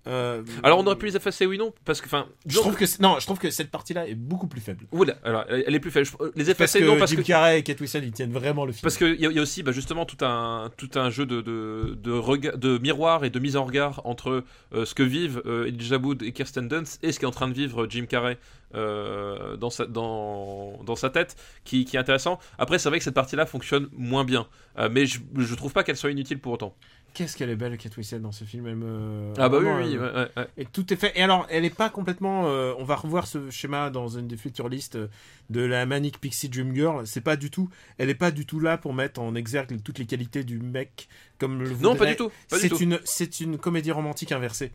Euh, 0.07 0.43
alors 0.63 0.79
on 0.79 0.87
aurait 0.87 0.97
pu 0.97 1.05
les 1.07 1.17
effacer 1.17 1.45
oui 1.45 1.59
non 1.59 1.75
parce 1.85 2.01
que 2.01 2.07
enfin 2.07 2.27
je 2.47 2.57
trouve 2.57 2.75
que 2.75 2.85
non 3.03 3.19
je 3.21 3.27
trouve 3.27 3.39
que 3.39 3.51
cette 3.51 3.71
partie 3.71 3.93
là 3.93 4.09
est 4.09 4.15
beaucoup 4.15 4.47
plus 4.47 4.63
faible. 4.63 4.87
Voilà 4.93 5.17
alors 5.25 5.45
elle 5.49 5.75
est 5.75 5.81
plus 5.81 5.91
faible. 5.91 6.07
Je- 6.07 6.13
les 6.37 6.45
parce 6.45 6.49
effacer 6.49 6.81
que 6.81 6.85
non 6.87 6.97
parce 6.97 7.11
Jim 7.11 7.19
que 7.19 7.23
Carrey 7.23 7.59
et 7.59 7.63
Kate 7.63 7.79
Winslet 7.81 8.01
ils 8.05 8.13
tiennent 8.13 8.33
vraiment 8.33 8.65
le 8.65 8.73
film. 8.73 8.81
Parce 8.83 8.97
qu'il 8.97 9.21
y, 9.21 9.27
a- 9.27 9.31
y 9.31 9.39
a 9.39 9.43
aussi 9.43 9.63
bah, 9.63 9.73
justement 9.73 10.07
tout 10.07 10.25
un, 10.25 10.71
tout 10.79 10.89
un 10.95 11.11
jeu 11.11 11.27
de, 11.27 11.43
de, 11.43 11.99
de, 12.03 12.13
rega- 12.13 12.57
de 12.57 12.79
miroir 12.79 13.25
et 13.27 13.31
de 13.31 13.39
mise 13.39 13.57
en 13.59 13.65
regard 13.65 14.01
entre 14.05 14.45
euh, 14.73 14.85
ce 14.87 14.95
que 14.95 15.03
vivent 15.03 15.43
euh, 15.45 15.67
Elijah 15.67 15.99
Wood 15.99 16.23
et 16.23 16.33
Kirsten 16.33 16.67
Dunst 16.67 16.99
et 17.05 17.13
ce 17.13 17.21
qu'est 17.21 17.27
en 17.27 17.31
train 17.31 17.49
de 17.49 17.55
vivre 17.55 17.87
Jim 17.91 18.07
Carrey 18.09 18.39
euh, 18.75 19.57
dans, 19.57 19.71
sa, 19.71 19.85
dans, 19.87 20.79
dans 20.85 20.97
sa 20.97 21.11
tête, 21.11 21.37
qui, 21.65 21.85
qui 21.85 21.97
est 21.97 21.99
intéressant. 21.99 22.39
Après, 22.59 22.79
c'est 22.79 22.89
vrai 22.89 22.99
que 22.99 23.05
cette 23.05 23.15
partie-là 23.15 23.45
fonctionne 23.47 23.89
moins 23.93 24.25
bien, 24.25 24.47
Euh, 24.79 24.89
mais 24.91 25.05
je, 25.07 25.19
je 25.37 25.55
trouve 25.57 25.73
pas 25.73 25.83
qu'elle 25.83 25.97
soit 25.97 26.13
inutile 26.13 26.39
pour 26.39 26.53
autant. 26.53 26.75
Qu'est-ce 27.15 27.37
qu'elle 27.37 27.51
est 27.51 27.57
belle 27.57 27.77
Kate 27.79 27.97
Winslet 27.97 28.19
dans 28.21 28.33
ce 28.33 28.45
film 28.45 28.67
elle 28.67 28.77
me- 28.77 29.33
Ah 29.39 29.49
bah 29.49 29.59
oui, 29.59 29.65
vraiment, 29.65 29.79
oui, 29.85 29.93
elle- 29.95 30.01
ouais, 30.01 30.13
ouais, 30.13 30.29
ouais. 30.37 30.49
Et 30.57 30.65
tout 30.65 30.93
est 30.93 30.97
fait. 30.97 31.13
Et 31.17 31.23
alors, 31.23 31.47
elle 31.51 31.65
est 31.65 31.75
pas 31.75 31.91
complètement. 31.91 32.45
euh, 32.47 32.73
on 32.79 32.85
va 32.85 32.97
revoir 32.97 33.27
ce 33.27 33.51
schéma 33.51 33.91
dans 33.91 34.09
une 34.09 34.27
des 34.29 34.37
futures 34.37 34.69
listes 34.69 34.97
euh, 34.97 35.09
de 35.51 35.61
la 35.63 35.87
Manic 35.87 36.21
Pixie 36.21 36.49
Dream 36.49 36.75
Girl. 36.75 37.07
C'est 37.07 37.21
pas 37.21 37.37
du 37.37 37.51
tout. 37.51 37.69
Elle 37.99 38.11
est 38.11 38.15
pas 38.15 38.31
du 38.31 38.47
tout 38.47 38.61
là 38.61 38.79
pour 38.79 38.95
mettre 38.95 39.21
en 39.21 39.35
exergue 39.35 39.83
toutes 39.83 39.99
les 39.99 40.07
qualités 40.07 40.45
du 40.45 40.59
mec 40.59 41.09
comme 41.39 41.61
le 41.63 41.71
Non, 41.81 41.97
pas 41.97 42.07
du 42.07 42.17
tout. 42.17 42.31
C'est 42.49 42.81
une, 42.81 43.01
c'est 43.05 43.41
une 43.41 43.59
comédie 43.59 43.93
romantique 43.93 44.33
inversée. 44.33 44.73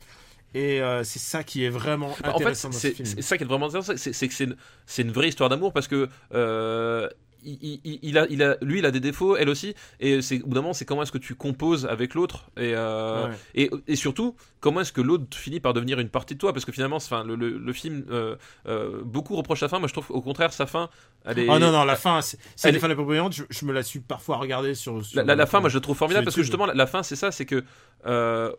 Et 0.54 0.80
euh, 0.82 1.04
c'est 1.04 1.20
ça 1.20 1.44
qui 1.44 1.66
est 1.66 1.70
vraiment 1.70 2.16
Bah, 2.24 2.30
en 2.30 2.38
fait, 2.38 2.44
intéressant 2.46 2.70
dans 2.70 2.74
ce 2.76 2.80
c'est 2.80 2.92
film. 2.94 3.06
c'est 3.06 3.22
ça 3.22 3.38
qui 3.38 3.44
est 3.44 3.48
vraiment 3.48 3.66
intéressant, 3.68 3.92
c'est 3.98 4.28
que 4.28 4.34
c'est 4.34 4.46
une, 4.46 4.56
une 5.00 5.12
vraie 5.12 5.28
histoire 5.28 5.50
d'amour 5.50 5.74
parce 5.74 5.90
que 5.90 6.08
euh, 6.34 7.10
il, 7.46 7.80
il- 7.84 8.00
il 8.02 8.18
a, 8.18 8.26
il 8.30 8.44
a, 8.44 8.58
lui, 8.62 8.80
il 8.80 8.86
a 8.86 8.92
des 8.92 9.00
défauts, 9.00 9.36
elle 9.38 9.50
aussi, 9.50 9.76
et 10.00 10.22
c'est 10.22 10.42
au 10.42 10.48
bout 10.48 10.56
d'un 10.56 10.62
moment, 10.62 10.74
c'est 10.74 10.86
comment 10.86 11.04
est-ce 11.04 11.12
que 11.12 11.18
tu 11.18 11.36
composes 11.36 11.86
avec 11.86 12.14
l'autre 12.14 12.50
et, 12.58 12.74
euh, 12.76 13.28
Ouais. 13.28 13.34
et, 13.56 13.70
et 13.88 13.96
surtout 13.96 14.36
comment 14.60 14.82
est-ce 14.82 14.92
que 14.92 15.02
l'autre 15.02 15.38
finit 15.38 15.60
par 15.60 15.74
devenir 15.74 16.00
une 16.00 16.10
partie 16.10 16.34
de 16.34 16.40
toi 16.40 16.52
parce 16.54 16.66
que 16.66 16.72
finalement, 16.72 16.96
enfin, 16.98 17.24
le, 17.24 17.36
le, 17.36 17.58
le 17.58 17.74
film, 17.74 18.04
euh, 18.10 18.36
euh, 18.68 19.02
beaucoup 19.04 19.36
reprochent 19.36 19.60
sa 19.60 19.70
fin, 19.70 19.80
moi 19.80 19.88
je 19.88 19.94
trouve 19.94 20.08
au 20.10 20.22
contraire 20.22 20.52
sa 20.54 20.66
fin, 20.66 20.90
elle 21.24 21.40
est. 21.40 21.48
Oh 21.50 21.60
non, 21.60 21.72
non, 21.72 21.84
la 21.86 21.96
fin, 21.96 22.22
c'est 22.22 22.38
c'est 22.56 22.70
elle 22.70 22.76
est- 22.76 22.80
fin 22.80 22.88
la 22.88 22.96
plus 22.96 23.06
brillante. 23.06 23.34
Je, 23.34 23.44
je 23.50 23.66
me 23.66 23.72
la 23.74 23.84
suis 23.84 24.00
parfois 24.00 24.38
regardée 24.38 24.74
sur. 24.76 25.06
sur 25.06 25.18
La, 25.18 25.24
la- 25.24 25.36
la 25.36 25.46
fin, 25.46 25.60
moi 25.60 25.70
je 25.70 25.76
la 25.76 25.82
trouve 25.82 25.96
formidable 25.98 26.26
parce 26.26 26.36
que 26.36 26.42
justement, 26.44 26.66
la, 26.66 26.74
la 26.74 26.88
fin, 26.88 27.04
c'est 27.04 27.16
ça, 27.16 27.32
c'est 27.32 27.46
que 27.46 27.64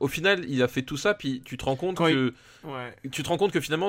au 0.00 0.08
final, 0.08 0.44
il 0.48 0.62
a 0.62 0.68
fait 0.68 0.82
tout 0.82 0.96
ça, 0.96 1.14
puis 1.14 1.42
tu 1.44 1.56
te 1.56 1.64
rends 1.64 1.76
compte 1.76 1.96
Quand 1.96 2.06
que. 2.06 2.32
Ouais. 2.64 2.94
tu 3.12 3.22
te 3.22 3.28
rends 3.28 3.36
compte 3.36 3.52
que 3.52 3.60
finalement, 3.60 3.88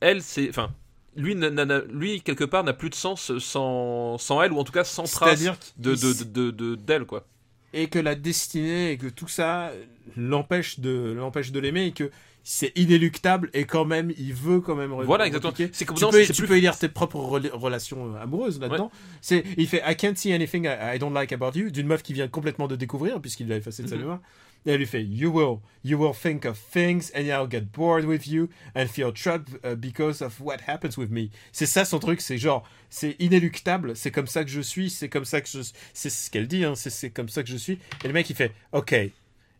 elle, 0.00 0.22
c'est. 0.22 0.48
Enfin, 0.48 0.70
lui, 1.16 2.20
quelque 2.22 2.44
part, 2.44 2.64
n'a 2.64 2.72
plus 2.72 2.90
de 2.90 2.94
sens 2.94 3.36
sans, 3.38 4.18
sans 4.18 4.42
elle, 4.42 4.52
ou 4.52 4.58
en 4.58 4.64
tout 4.64 4.72
cas 4.72 4.84
sans 4.84 5.04
trace 5.04 5.38
C'est-à-dire 5.40 5.56
de, 5.78 5.94
de, 5.94 6.24
de, 6.24 6.50
de- 6.50 6.74
d'elle, 6.74 7.04
quoi. 7.04 7.26
et 7.72 7.88
que 7.88 7.98
la 7.98 8.14
destinée 8.14 8.92
et 8.92 8.96
que 8.98 9.06
tout 9.08 9.28
ça 9.28 9.72
l'empêche 10.16 10.80
de 10.80 11.12
l'empêche 11.16 11.50
de 11.52 11.58
l'aimer 11.60 11.86
et 11.86 11.92
que 11.92 12.10
c'est 12.46 12.72
inéluctable 12.76 13.48
et 13.54 13.64
quand 13.64 13.86
même 13.86 14.12
il 14.18 14.34
veut 14.34 14.60
quand 14.60 14.74
même 14.74 14.90
Voilà, 14.92 15.26
exactement. 15.26 15.54
C'est 15.72 15.84
comme 15.86 15.96
tu 15.96 16.04
non, 16.04 16.10
peux, 16.10 16.22
tu 16.24 16.32
plus- 16.34 16.46
peux 16.46 16.58
lire 16.58 16.76
tes 16.78 16.88
propres 16.90 17.18
rela- 17.18 17.50
relations 17.52 18.14
euh, 18.14 18.22
amoureuses 18.22 18.60
là-dedans. 18.60 18.90
C'est, 19.22 19.44
il 19.56 19.66
fait 19.66 19.82
I 19.86 19.96
can't 19.96 20.14
see 20.14 20.32
anything 20.32 20.66
I, 20.66 20.96
I 20.96 20.98
don't 20.98 21.14
like 21.14 21.32
about 21.32 21.52
you 21.54 21.70
d'une 21.70 21.86
meuf 21.86 22.02
qui 22.02 22.12
vient 22.12 22.28
complètement 22.28 22.68
de 22.68 22.76
découvrir 22.76 23.18
puisqu'il 23.20 23.48
l'a 23.48 23.56
effacé 23.56 23.82
de 23.82 23.88
sa 23.88 23.94
Mhm. 23.94 24.00
mémoire. 24.02 24.20
Et 24.66 24.72
elle 24.72 24.78
lui 24.78 24.86
fait 24.86 25.04
You 25.04 25.30
will, 25.30 25.58
you 25.84 25.98
will 25.98 26.14
think 26.14 26.44
of 26.46 26.58
things 26.58 27.10
and 27.14 27.24
I'll 27.24 27.48
get 27.48 27.72
bored 27.72 28.04
with 28.04 28.26
you 28.26 28.48
and 28.74 28.86
feel 28.86 29.12
trapped 29.12 29.50
uh, 29.64 29.74
because 29.74 30.22
of 30.22 30.40
what 30.40 30.58
happens 30.66 30.96
with 30.96 31.10
me. 31.10 31.30
C'est 31.52 31.66
ça 31.66 31.84
son 31.84 31.98
truc, 31.98 32.20
c'est 32.20 32.38
genre, 32.38 32.66
c'est 32.88 33.16
inéluctable, 33.18 33.96
c'est 33.96 34.10
comme 34.10 34.26
ça 34.26 34.44
que 34.44 34.50
je 34.50 34.60
suis, 34.60 34.90
c'est 34.90 35.08
comme 35.08 35.24
ça 35.24 35.40
que 35.40 35.48
je, 35.48 35.60
c'est 35.92 36.10
ce 36.10 36.30
qu'elle 36.30 36.48
dit, 36.48 36.64
hein, 36.64 36.74
c'est, 36.74 37.10
comme 37.10 37.28
ça 37.28 37.42
que 37.42 37.48
je 37.50 37.56
suis. 37.56 37.78
Et 38.02 38.08
le 38.08 38.14
mec 38.14 38.28
il 38.30 38.36
fait 38.36 38.52
Ok. 38.72 38.94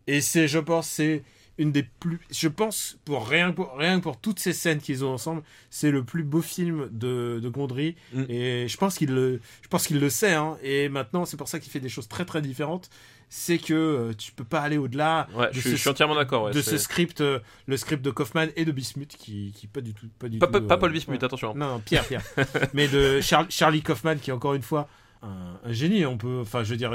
Et 0.06 0.20
c'est, 0.20 0.48
je 0.48 0.58
pense, 0.58 0.88
c'est 0.88 1.22
une 1.56 1.72
des 1.72 1.84
plus, 1.84 2.20
je 2.30 2.48
pense, 2.48 2.98
pour 3.04 3.28
rien, 3.28 3.52
pour 3.52 3.76
rien 3.76 3.98
que 3.98 4.02
pour 4.02 4.18
toutes 4.18 4.38
ces 4.40 4.52
scènes 4.52 4.78
qu'ils 4.78 5.04
ont 5.04 5.12
ensemble, 5.12 5.42
c'est 5.70 5.90
le 5.90 6.04
plus 6.04 6.24
beau 6.24 6.42
film 6.42 6.88
de, 6.90 7.38
de 7.42 7.48
Gondry. 7.48 7.94
Mm. 8.12 8.24
Et 8.28 8.68
je 8.68 8.76
pense 8.76 8.98
qu'il 8.98 9.10
le, 9.10 9.40
je 9.62 9.68
pense 9.68 9.86
qu'il 9.86 10.00
le 10.00 10.10
sait, 10.10 10.34
hein. 10.34 10.58
Et 10.62 10.88
maintenant, 10.88 11.24
c'est 11.24 11.36
pour 11.36 11.48
ça 11.48 11.60
qu'il 11.60 11.70
fait 11.70 11.80
des 11.80 11.88
choses 11.88 12.08
très 12.08 12.24
très 12.24 12.42
différentes. 12.42 12.90
C'est 13.28 13.58
que 13.58 13.74
euh, 13.74 14.12
tu 14.16 14.30
peux 14.32 14.44
pas 14.44 14.60
aller 14.60 14.76
au-delà 14.78 15.26
Ouais, 15.34 15.48
de 15.48 15.52
je, 15.52 15.56
ce- 15.56 15.60
suis, 15.62 15.70
je 15.72 15.76
suis 15.76 15.90
entièrement 15.90 16.14
d'accord. 16.14 16.44
Ouais, 16.44 16.52
de 16.52 16.60
c'est- 16.62 16.70
ce 16.72 16.78
script, 16.78 17.20
euh, 17.20 17.40
le 17.66 17.76
script 17.76 18.02
de 18.04 18.10
Kaufman 18.10 18.46
et 18.56 18.64
de 18.64 18.70
Bismuth, 18.72 19.16
qui, 19.16 19.52
qui 19.56 19.66
pas 19.66 19.80
du 19.80 19.92
tout, 19.94 20.06
pas 20.18 20.28
du 20.28 20.38
Pas, 20.38 20.46
tout, 20.46 20.52
pas, 20.52 20.60
pas 20.60 20.74
euh, 20.74 20.78
Paul 20.78 20.92
Bismuth, 20.92 21.18
ouais. 21.20 21.24
attention. 21.24 21.54
Non, 21.54 21.66
non, 21.68 21.78
Pierre, 21.80 22.04
Pierre. 22.04 22.22
mais 22.74 22.86
de 22.88 23.20
Char- 23.20 23.46
Charlie 23.50 23.82
Kaufman, 23.82 24.16
qui 24.16 24.30
encore 24.32 24.54
une 24.54 24.62
fois 24.62 24.88
un, 25.22 25.58
génie. 25.72 26.04
On 26.06 26.16
peut, 26.18 26.40
enfin, 26.42 26.62
je 26.64 26.70
veux 26.70 26.76
dire. 26.76 26.92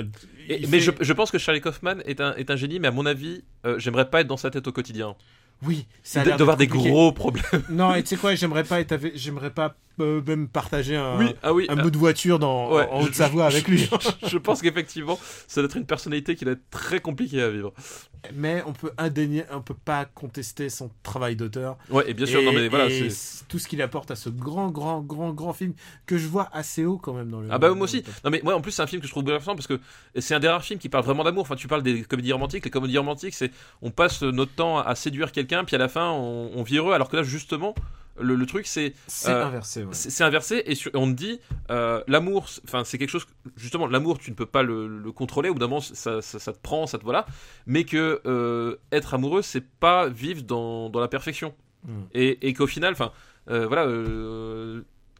Et- 0.47 0.59
mais 0.67 0.79
fait- 0.79 0.79
je, 0.79 0.91
je 1.01 1.13
pense 1.13 1.31
que 1.31 1.37
Charlie 1.39 1.61
Kaufman 1.61 1.95
est 2.05 2.21
un, 2.21 2.35
est 2.35 2.49
un 2.51 2.55
génie, 2.55 2.79
mais 2.79 2.87
à 2.87 2.91
mon 2.91 3.05
avis, 3.05 3.43
euh, 3.65 3.77
j'aimerais 3.79 4.09
pas 4.09 4.21
être 4.21 4.27
dans 4.27 4.37
sa 4.37 4.49
tête 4.51 4.67
au 4.67 4.71
quotidien. 4.71 5.15
oui, 5.63 5.87
ça 6.03 6.21
a 6.21 6.23
De- 6.23 6.29
l'air 6.29 6.37
D'avoir 6.37 6.55
des 6.55 6.67
gros 6.67 7.11
problèmes. 7.11 7.63
Non, 7.69 7.93
et 7.95 8.03
tu 8.03 8.09
sais 8.09 8.17
quoi, 8.17 8.33
j'aimerais 8.35 8.63
pas 8.63 8.79
être, 8.79 8.95
j'aimerais 9.15 9.49
pas 9.49 9.75
euh, 10.01 10.21
même 10.25 10.47
partager 10.47 10.95
un, 10.95 11.17
oui, 11.17 11.35
ah 11.43 11.53
oui. 11.53 11.65
un 11.69 11.77
euh, 11.77 11.81
bout 11.81 11.91
de 11.91 11.97
voiture 11.97 12.39
dans, 12.39 12.73
ouais, 12.73 12.87
en 12.91 13.01
Haute-Savoie 13.01 13.45
avec 13.45 13.67
lui. 13.67 13.89
je 14.27 14.37
pense 14.37 14.61
qu'effectivement, 14.61 15.19
ça 15.47 15.61
doit 15.61 15.69
être 15.69 15.77
une 15.77 15.85
personnalité 15.85 16.35
qui 16.35 16.45
doit 16.45 16.53
être 16.53 16.69
très 16.69 16.99
compliquée 16.99 17.41
à 17.41 17.49
vivre. 17.49 17.73
mais 18.33 18.63
on 18.65 18.73
peut 18.73 18.91
indénier, 18.97 19.43
on 19.51 19.61
peut 19.61 19.73
pas 19.73 20.05
contester 20.05 20.69
son 20.69 20.91
travail 21.03 21.35
d'auteur. 21.35 21.77
Ouais, 21.89 22.09
et 22.09 22.13
bien 22.13 22.25
sûr, 22.25 22.41
et, 22.41 22.45
non 22.45 22.53
mais 22.53 22.67
voilà, 22.67 22.89
et 22.89 23.09
tout 23.47 23.59
ce 23.59 23.67
qu'il 23.67 23.81
apporte 23.81 24.11
à 24.11 24.15
ce 24.15 24.29
grand, 24.29 24.69
grand, 24.69 25.01
grand, 25.01 25.31
grand 25.33 25.53
film 25.53 25.73
que 26.05 26.17
je 26.17 26.27
vois 26.27 26.49
assez 26.51 26.85
haut 26.85 26.97
quand 26.97 27.13
même 27.13 27.29
dans 27.29 27.41
le. 27.41 27.47
Ah 27.51 27.57
bah 27.57 27.73
moi 27.73 27.85
aussi. 27.85 28.03
Non 28.23 28.29
mais 28.29 28.41
moi 28.43 28.55
en 28.55 28.61
plus 28.61 28.71
c'est 28.71 28.81
un 28.81 28.87
film 28.87 29.01
que 29.01 29.07
je 29.07 29.11
trouve 29.11 29.23
bouleversant 29.23 29.55
parce 29.55 29.67
que 29.67 29.79
c'est 30.17 30.35
un 30.35 30.39
des 30.39 30.47
rares 30.47 30.63
films 30.63 30.79
qui 30.79 30.89
parle 30.89 31.03
vraiment 31.03 31.23
d'amour. 31.23 31.41
Enfin 31.41 31.55
tu 31.55 31.67
parles 31.67 31.83
des 31.83 32.03
comédies 32.03 32.33
romantiques. 32.33 32.65
Les 32.65 32.71
comédies 32.71 32.97
romantiques 32.97 33.33
c'est 33.33 33.51
on 33.81 33.91
passe 33.91 34.21
notre 34.21 34.53
temps 34.53 34.79
à 34.79 34.95
séduire 34.95 35.31
quelqu'un 35.31 35.63
puis 35.63 35.75
à 35.75 35.79
la 35.79 35.87
fin 35.87 36.09
on, 36.11 36.51
on 36.55 36.63
vit 36.63 36.77
heureux. 36.77 36.93
Alors 36.93 37.09
que 37.09 37.17
là 37.17 37.23
justement 37.23 37.75
le, 38.21 38.35
le 38.35 38.45
truc 38.45 38.67
c'est 38.67 38.93
C'est 39.07 39.29
euh, 39.31 39.45
inversé. 39.47 39.83
Ouais. 39.83 39.89
c'est 39.93 40.23
inversé 40.23 40.63
et 40.65 40.75
sur- 40.75 40.91
on 40.93 41.07
te 41.07 41.15
dit 41.17 41.39
euh, 41.71 42.03
l'amour 42.07 42.49
c'est- 42.49 42.61
enfin 42.65 42.83
c'est 42.83 42.97
quelque 42.97 43.09
chose 43.09 43.25
justement 43.57 43.87
l'amour 43.87 44.19
tu 44.19 44.29
ne 44.31 44.35
peux 44.35 44.45
pas 44.45 44.63
le, 44.63 44.87
le 44.87 45.11
contrôler 45.11 45.49
au 45.49 45.53
bout 45.53 45.59
d'un 45.59 45.67
moment 45.67 45.81
ça, 45.81 46.21
ça, 46.21 46.39
ça 46.39 46.53
te 46.53 46.59
prend 46.59 46.87
ça 46.87 46.97
te 46.97 47.03
voilà 47.03 47.25
mais 47.65 47.83
que 47.83 48.21
euh, 48.25 48.75
être 48.91 49.13
amoureux 49.13 49.41
c'est 49.41 49.65
pas 49.65 50.07
vivre 50.09 50.43
dans, 50.43 50.89
dans 50.89 50.99
la 50.99 51.07
perfection 51.07 51.53
Mm. 51.85 51.91
et, 52.13 52.47
et 52.49 52.53
qu'au 52.53 52.67
final 52.67 52.91
enfin 52.91 53.13
euh, 53.49 53.65
voilà 53.65 53.85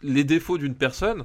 les 0.04 0.24
défauts 0.24 0.58
d'une 0.58 0.76
personne 0.76 1.24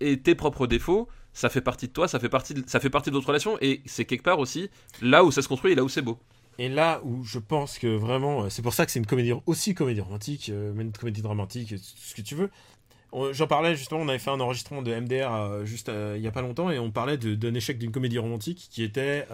et 0.00 0.20
tes 0.20 0.34
propres 0.34 0.66
défauts 0.66 1.08
ça 1.32 1.48
fait 1.48 1.60
partie 1.62 1.88
de 1.88 1.92
toi 1.92 2.06
ça 2.06 2.18
fait 2.20 2.28
partie 2.28 2.54
de, 2.54 2.62
ça 2.66 2.80
fait 2.80 2.90
partie 2.90 3.10
de 3.10 3.14
notre 3.14 3.28
relation 3.28 3.56
et 3.62 3.80
c'est 3.86 4.04
quelque 4.04 4.22
part 4.22 4.38
aussi 4.38 4.68
là 5.02 5.24
où 5.24 5.30
ça 5.30 5.40
se 5.42 5.48
construit 5.48 5.72
et 5.72 5.74
là 5.74 5.84
où 5.84 5.88
c'est 5.88 6.02
beau 6.02 6.18
Et 6.58 6.68
là 6.68 7.00
où 7.04 7.24
je 7.24 7.38
pense 7.38 7.78
que 7.78 7.86
vraiment, 7.86 8.44
euh, 8.44 8.48
c'est 8.48 8.62
pour 8.62 8.74
ça 8.74 8.86
que 8.86 8.92
c'est 8.92 8.98
une 8.98 9.06
comédie 9.06 9.32
aussi 9.46 9.74
comédie 9.74 10.00
romantique, 10.00 10.50
euh, 10.50 10.72
même 10.72 10.88
une 10.88 10.92
comédie 10.92 11.22
dramatique, 11.22 11.72
euh, 11.72 11.78
ce 11.78 12.14
que 12.14 12.22
tu 12.22 12.34
veux. 12.34 12.50
J'en 13.30 13.46
parlais 13.46 13.76
justement, 13.76 14.00
on 14.00 14.08
avait 14.08 14.18
fait 14.18 14.32
un 14.32 14.40
enregistrement 14.40 14.82
de 14.82 14.92
MDR 14.92 15.64
juste 15.64 15.88
il 16.16 16.20
y 16.20 16.26
a 16.26 16.32
pas 16.32 16.42
longtemps 16.42 16.72
et 16.72 16.80
on 16.80 16.90
parlait 16.90 17.16
d'un 17.16 17.54
échec 17.54 17.78
d'une 17.78 17.92
comédie 17.92 18.18
romantique 18.18 18.66
qui 18.72 18.82
était 18.82 19.28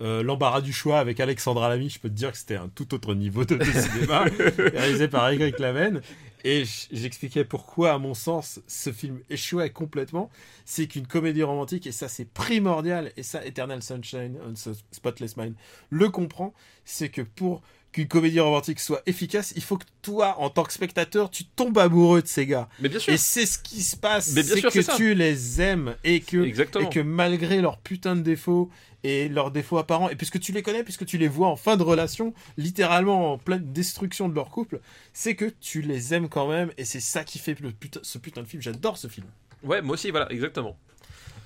euh, 0.00 0.22
l'embarras 0.22 0.60
du 0.60 0.72
choix 0.72 0.98
avec 0.98 1.20
Alexandra 1.20 1.68
Lamy. 1.68 1.90
Je 1.90 1.98
peux 1.98 2.08
te 2.08 2.14
dire 2.14 2.32
que 2.32 2.38
c'était 2.38 2.56
un 2.56 2.68
tout 2.68 2.94
autre 2.94 3.14
niveau 3.14 3.44
de, 3.44 3.56
de 3.56 3.64
cinéma 3.64 4.24
réalisé 4.58 5.08
par 5.08 5.32
Y 5.32 5.58
Laven. 5.58 6.00
Et 6.44 6.64
j'expliquais 6.90 7.44
pourquoi, 7.44 7.92
à 7.92 7.98
mon 7.98 8.14
sens, 8.14 8.60
ce 8.66 8.92
film 8.92 9.20
échouait 9.28 9.70
complètement. 9.70 10.30
C'est 10.64 10.86
qu'une 10.86 11.06
comédie 11.06 11.42
romantique, 11.42 11.86
et 11.86 11.92
ça 11.92 12.08
c'est 12.08 12.24
primordial, 12.24 13.12
et 13.16 13.22
ça 13.22 13.44
Eternal 13.44 13.82
Sunshine 13.82 14.38
on 14.46 14.54
Spotless 14.90 15.36
Mind 15.36 15.54
le 15.90 16.08
comprend, 16.08 16.54
c'est 16.84 17.10
que 17.10 17.22
pour 17.22 17.62
qu'une 17.92 18.06
comédie 18.06 18.40
romantique 18.40 18.78
soit 18.78 19.02
efficace, 19.06 19.52
il 19.56 19.62
faut 19.62 19.76
que 19.76 19.84
toi, 20.02 20.36
en 20.38 20.48
tant 20.48 20.62
que 20.62 20.72
spectateur, 20.72 21.30
tu 21.30 21.44
tombes 21.44 21.76
amoureux 21.78 22.22
de 22.22 22.28
ces 22.28 22.46
gars. 22.46 22.68
mais 22.80 22.88
bien 22.88 23.00
sûr 23.00 23.12
Et 23.12 23.16
c'est 23.16 23.46
ce 23.46 23.58
qui 23.58 23.82
se 23.82 23.96
passe, 23.96 24.30
c'est 24.30 24.62
que 24.62 24.96
tu 24.96 25.14
les 25.14 25.60
aimes 25.60 25.96
et 26.04 26.20
que, 26.20 26.42
exactement 26.42 26.88
et 26.88 26.92
que 26.92 27.00
malgré 27.00 27.60
leurs 27.60 27.78
putains 27.78 28.16
de 28.16 28.22
défauts 28.22 28.70
et 29.02 29.28
leurs 29.28 29.50
défauts 29.50 29.78
apparents, 29.78 30.08
et 30.10 30.16
puisque 30.16 30.38
tu 30.40 30.52
les 30.52 30.62
connais, 30.62 30.82
puisque 30.84 31.06
tu 31.06 31.16
les 31.18 31.28
vois 31.28 31.48
en 31.48 31.56
fin 31.56 31.76
de 31.76 31.82
relation, 31.82 32.34
littéralement 32.58 33.32
en 33.32 33.38
pleine 33.38 33.72
destruction 33.72 34.28
de 34.28 34.34
leur 34.34 34.50
couple, 34.50 34.80
c'est 35.12 35.34
que 35.36 35.46
tu 35.60 35.80
les 35.82 36.12
aimes 36.14 36.28
quand 36.28 36.48
même, 36.48 36.70
et 36.76 36.84
c'est 36.84 37.00
ça 37.00 37.24
qui 37.24 37.38
fait 37.38 37.58
le 37.60 37.70
putain, 37.72 38.00
ce 38.02 38.18
putain 38.18 38.42
de 38.42 38.46
film. 38.46 38.62
J'adore 38.62 38.98
ce 38.98 39.08
film. 39.08 39.26
ouais 39.62 39.80
moi 39.82 39.94
aussi 39.94 40.10
voilà 40.10 40.30
exactement 40.30 40.76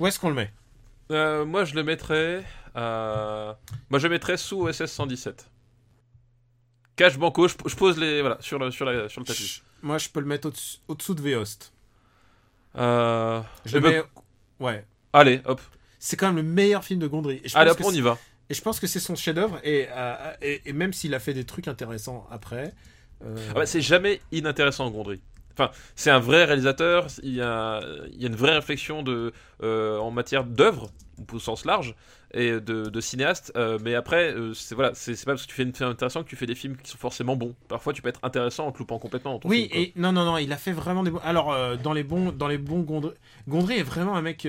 Où 0.00 0.06
est-ce 0.06 0.18
qu'on 0.18 0.28
le 0.30 0.34
met? 0.34 0.50
Euh, 1.10 1.44
moi, 1.44 1.64
je 1.64 1.74
le 1.74 1.84
mettrais. 1.84 2.42
à- 2.74 3.58
Moi, 3.90 3.98
je 3.98 4.06
le 4.06 4.10
mettrais 4.14 4.36
sous 4.38 4.62
OSS 4.62 4.86
117. 4.86 5.48
Cash 6.96 7.18
Banco, 7.18 7.46
je, 7.46 7.54
je 7.66 7.76
pose 7.76 7.98
les. 7.98 8.20
Voilà, 8.22 8.38
sur 8.40 8.58
le, 8.58 8.70
sur 8.70 8.84
la- 8.86 9.08
sur 9.08 9.20
le 9.20 9.26
tapis. 9.26 9.62
Moi, 9.82 9.98
je 9.98 10.08
peux 10.08 10.20
le 10.20 10.26
mettre 10.26 10.50
au-dessous 10.88 11.14
de 11.14 11.20
V-Host. 11.22 11.72
Euh, 12.76 13.40
Je 13.66 13.76
eh 13.76 13.80
le 13.80 13.88
ben, 13.88 13.92
mets- 14.02 14.04
Ouais. 14.64 14.84
Allez, 15.12 15.40
hop. 15.44 15.60
C'est 16.06 16.16
quand 16.18 16.26
même 16.26 16.36
le 16.36 16.42
meilleur 16.42 16.84
film 16.84 17.00
de 17.00 17.06
Gondry. 17.06 17.40
Et 17.42 17.48
je 17.48 17.56
Allez, 17.56 17.70
pense 17.70 17.70
hop, 17.70 17.78
que 17.78 17.84
on 17.86 17.92
y 17.92 18.00
va. 18.02 18.18
Et 18.50 18.54
je 18.54 18.60
pense 18.60 18.78
que 18.78 18.86
c'est 18.86 19.00
son 19.00 19.14
chef-d'œuvre. 19.14 19.58
Et, 19.64 19.86
euh, 19.90 20.32
et, 20.42 20.60
et 20.66 20.72
même 20.74 20.92
s'il 20.92 21.14
a 21.14 21.18
fait 21.18 21.32
des 21.32 21.44
trucs 21.44 21.66
intéressants 21.66 22.26
après. 22.30 22.74
euh, 23.24 23.36
Ah 23.50 23.54
bah, 23.54 23.66
c'est 23.66 23.80
jamais 23.80 24.20
inintéressant, 24.30 24.90
Gondry. 24.90 25.22
Enfin, 25.54 25.70
c'est 25.96 26.10
un 26.10 26.18
vrai 26.18 26.44
réalisateur. 26.44 27.06
Il 27.22 27.32
y 27.34 27.40
a, 27.40 27.80
il 28.12 28.20
y 28.20 28.24
a 28.24 28.28
une 28.28 28.36
vraie 28.36 28.54
réflexion 28.54 29.02
de, 29.02 29.32
euh, 29.62 29.98
en 29.98 30.10
matière 30.10 30.44
d'œuvre, 30.44 30.90
au 31.32 31.38
sens 31.38 31.64
large, 31.64 31.94
et 32.32 32.52
de, 32.60 32.88
de 32.88 33.00
cinéaste. 33.00 33.52
euh, 33.56 33.78
mais 33.82 33.94
après, 33.94 34.32
euh, 34.34 34.54
c'est 34.54 34.74
voilà, 34.74 34.92
c'est 34.94 35.12
pas 35.24 35.32
parce 35.32 35.42
que 35.44 35.48
tu 35.48 35.54
fais 35.54 35.62
une 35.62 35.74
film 35.74 35.88
intéressant 35.90 36.22
que 36.22 36.28
tu 36.28 36.36
fais 36.36 36.46
des 36.46 36.54
films 36.54 36.76
qui 36.76 36.90
sont 36.90 36.98
forcément 36.98 37.36
bons. 37.36 37.54
Parfois, 37.68 37.92
tu 37.92 38.02
peux 38.02 38.08
être 38.08 38.20
intéressant 38.22 38.66
en 38.66 38.72
te 38.72 38.78
loupant 38.78 38.98
complètement. 38.98 39.38
ton 39.38 39.48
oui, 39.48 39.68
film, 39.70 39.82
et 39.82 39.92
non, 39.96 40.12
non, 40.12 40.24
non, 40.24 40.38
il 40.38 40.52
a 40.52 40.56
fait 40.56 40.72
vraiment 40.72 41.02
des 41.02 41.10
bons. 41.10 41.20
Alors, 41.24 41.52
euh, 41.52 41.76
dans 41.76 41.92
les 41.92 42.02
bons, 42.04 42.32
dans 42.32 42.48
les 42.48 42.58
bons 42.58 42.80
Gondry, 42.80 43.12
Gondry 43.48 43.78
est 43.78 43.82
vraiment 43.82 44.16
un 44.16 44.22
mec 44.22 44.46